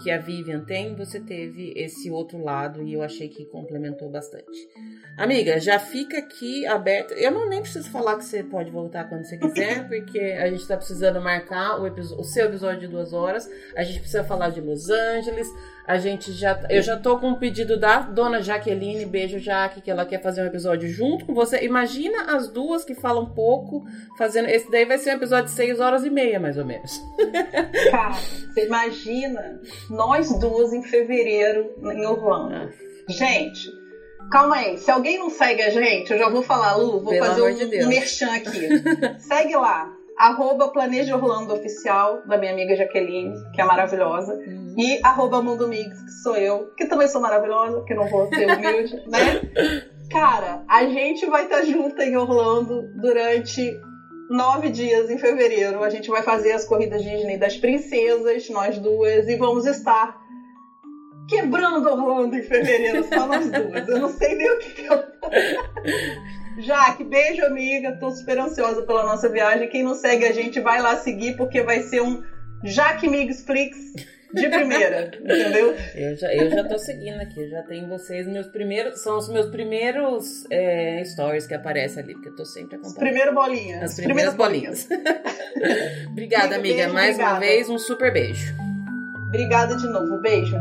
que 0.04 0.10
a 0.10 0.18
Vivian 0.18 0.60
tem, 0.60 0.94
você 0.94 1.18
teve 1.18 1.72
esse 1.74 2.10
outro 2.10 2.36
lado 2.36 2.82
e 2.82 2.92
eu 2.92 3.02
achei 3.02 3.26
que 3.26 3.46
complementou 3.46 4.10
bastante. 4.10 4.68
Amiga, 5.16 5.58
já 5.58 5.78
fica 5.78 6.18
aqui 6.18 6.66
aberto. 6.66 7.14
Eu 7.14 7.30
não 7.30 7.48
nem 7.48 7.62
preciso 7.62 7.90
falar 7.90 8.18
que 8.18 8.24
você 8.26 8.44
pode 8.44 8.70
voltar 8.70 9.08
quando 9.08 9.24
você 9.24 9.38
quiser, 9.38 9.88
porque 9.88 10.18
a 10.20 10.50
gente 10.50 10.60
está 10.60 10.76
precisando 10.76 11.22
marcar 11.22 11.80
o, 11.80 11.86
o, 11.86 12.24
seu 12.24 12.44
episódio 12.44 12.80
de 12.80 12.88
duas 12.88 13.14
horas. 13.14 13.48
A 13.74 13.82
gente 13.82 14.00
precisa 14.00 14.24
falar 14.24 14.50
de 14.50 14.60
Los 14.60 14.90
Angeles. 14.90 15.48
A 15.86 15.98
gente 15.98 16.32
já. 16.32 16.58
Eu 16.70 16.82
já 16.82 16.96
tô 16.96 17.18
com 17.18 17.28
um 17.28 17.34
pedido 17.34 17.78
da 17.78 18.00
dona 18.00 18.40
Jaqueline, 18.40 19.04
beijo 19.04 19.38
Jaque, 19.38 19.82
que 19.82 19.90
ela 19.90 20.06
quer 20.06 20.22
fazer 20.22 20.42
um 20.42 20.46
episódio 20.46 20.88
junto 20.88 21.26
com 21.26 21.34
você. 21.34 21.62
Imagina 21.62 22.34
as 22.34 22.48
duas 22.48 22.84
que 22.84 22.94
falam 22.94 23.26
pouco, 23.26 23.84
fazendo. 24.16 24.48
Esse 24.48 24.70
daí 24.70 24.86
vai 24.86 24.96
ser 24.96 25.10
um 25.10 25.16
episódio 25.16 25.46
de 25.46 25.50
seis 25.50 25.80
horas 25.80 26.04
e 26.04 26.10
meia, 26.10 26.40
mais 26.40 26.56
ou 26.56 26.64
menos. 26.64 26.90
Cara, 27.90 28.14
você 28.14 28.64
imagina 28.64 29.60
nós 29.90 30.32
duas 30.38 30.72
em 30.72 30.82
fevereiro 30.82 31.70
em 31.82 32.06
Orlando. 32.06 32.72
Gente, 33.10 33.70
calma 34.32 34.56
aí. 34.56 34.78
Se 34.78 34.90
alguém 34.90 35.18
não 35.18 35.28
segue 35.28 35.62
a 35.62 35.70
gente, 35.70 36.10
eu 36.10 36.18
já 36.18 36.30
vou 36.30 36.42
falar, 36.42 36.76
Lu, 36.76 37.00
vou 37.02 37.12
Pelo 37.12 37.26
fazer 37.26 37.42
um, 37.42 37.68
de 37.68 37.84
um 37.84 37.88
merchan 37.88 38.32
aqui. 38.34 38.68
segue 39.20 39.54
lá 39.54 39.93
arroba 40.18 40.68
Planeja 40.68 41.16
Orlando 41.16 41.52
Oficial, 41.52 42.22
da 42.26 42.36
minha 42.36 42.52
amiga 42.52 42.76
Jaqueline, 42.76 43.34
que 43.52 43.60
é 43.60 43.64
maravilhosa, 43.64 44.34
uhum. 44.34 44.74
e 44.78 44.98
arroba 45.02 45.42
Mundo 45.42 45.66
Mix, 45.66 46.02
que 46.02 46.10
sou 46.22 46.36
eu, 46.36 46.72
que 46.76 46.86
também 46.86 47.08
sou 47.08 47.20
maravilhosa, 47.20 47.82
que 47.84 47.94
não 47.94 48.08
vou 48.08 48.26
ser 48.28 48.50
humilde, 48.50 48.94
né? 49.08 49.84
Cara, 50.10 50.62
a 50.68 50.84
gente 50.86 51.26
vai 51.26 51.44
estar 51.44 51.58
tá 51.58 51.64
junto 51.64 52.00
em 52.00 52.16
Orlando 52.16 52.82
durante 53.00 53.74
nove 54.30 54.70
dias 54.70 55.10
em 55.10 55.18
fevereiro. 55.18 55.82
A 55.82 55.88
gente 55.88 56.08
vai 56.08 56.22
fazer 56.22 56.52
as 56.52 56.64
corridas 56.64 57.02
Disney 57.02 57.36
das 57.36 57.56
princesas, 57.56 58.48
nós 58.48 58.78
duas, 58.78 59.26
e 59.26 59.36
vamos 59.36 59.66
estar 59.66 60.16
quebrando 61.28 61.88
Orlando 61.88 62.36
em 62.36 62.42
fevereiro, 62.42 63.04
só 63.04 63.26
nós 63.26 63.50
duas. 63.50 63.88
Eu 63.88 63.98
não 63.98 64.08
sei 64.10 64.34
nem 64.34 64.50
o 64.50 64.58
que, 64.58 64.70
que 64.70 64.86
eu. 64.86 64.98
Jaque, 66.58 67.04
beijo, 67.04 67.44
amiga. 67.44 67.92
Tô 67.92 68.10
super 68.10 68.38
ansiosa 68.38 68.82
pela 68.82 69.04
nossa 69.04 69.28
viagem. 69.28 69.68
Quem 69.68 69.82
não 69.82 69.94
segue 69.94 70.24
a 70.24 70.32
gente, 70.32 70.60
vai 70.60 70.80
lá 70.80 70.96
seguir, 70.96 71.36
porque 71.36 71.62
vai 71.62 71.80
ser 71.80 72.00
um 72.02 72.22
Jaque 72.62 73.08
Migs 73.08 73.44
Flix 73.44 73.76
de 74.34 74.48
primeira, 74.48 75.10
entendeu? 75.20 75.74
Eu 75.94 76.16
já, 76.16 76.34
eu 76.34 76.50
já 76.50 76.64
tô 76.64 76.78
seguindo 76.78 77.20
aqui, 77.20 77.48
já 77.48 77.62
tenho 77.62 77.88
vocês, 77.88 78.26
meus 78.26 78.48
primeiros, 78.48 79.00
são 79.00 79.16
os 79.16 79.28
meus 79.28 79.46
primeiros 79.46 80.44
é, 80.50 81.02
stories 81.04 81.46
que 81.46 81.54
aparecem 81.54 82.02
ali, 82.02 82.14
porque 82.14 82.30
eu 82.30 82.36
tô 82.36 82.44
sempre 82.44 82.76
acompanhando. 82.76 82.98
Primeiro 82.98 83.34
bolinha. 83.34 83.84
As 83.84 83.94
primeiras, 83.94 84.34
primeiras 84.34 84.34
bolinhas. 84.34 84.88
bolinhas. 84.88 86.06
obrigada, 86.10 86.56
amiga, 86.56 86.84
amiga. 86.84 86.92
mais 86.92 87.16
beijo, 87.16 87.30
uma 87.30 87.38
vez, 87.38 87.68
um 87.68 87.78
super 87.78 88.12
beijo. 88.12 88.54
Obrigada 89.28 89.76
de 89.76 89.86
novo, 89.88 90.20
beijo. 90.20 90.56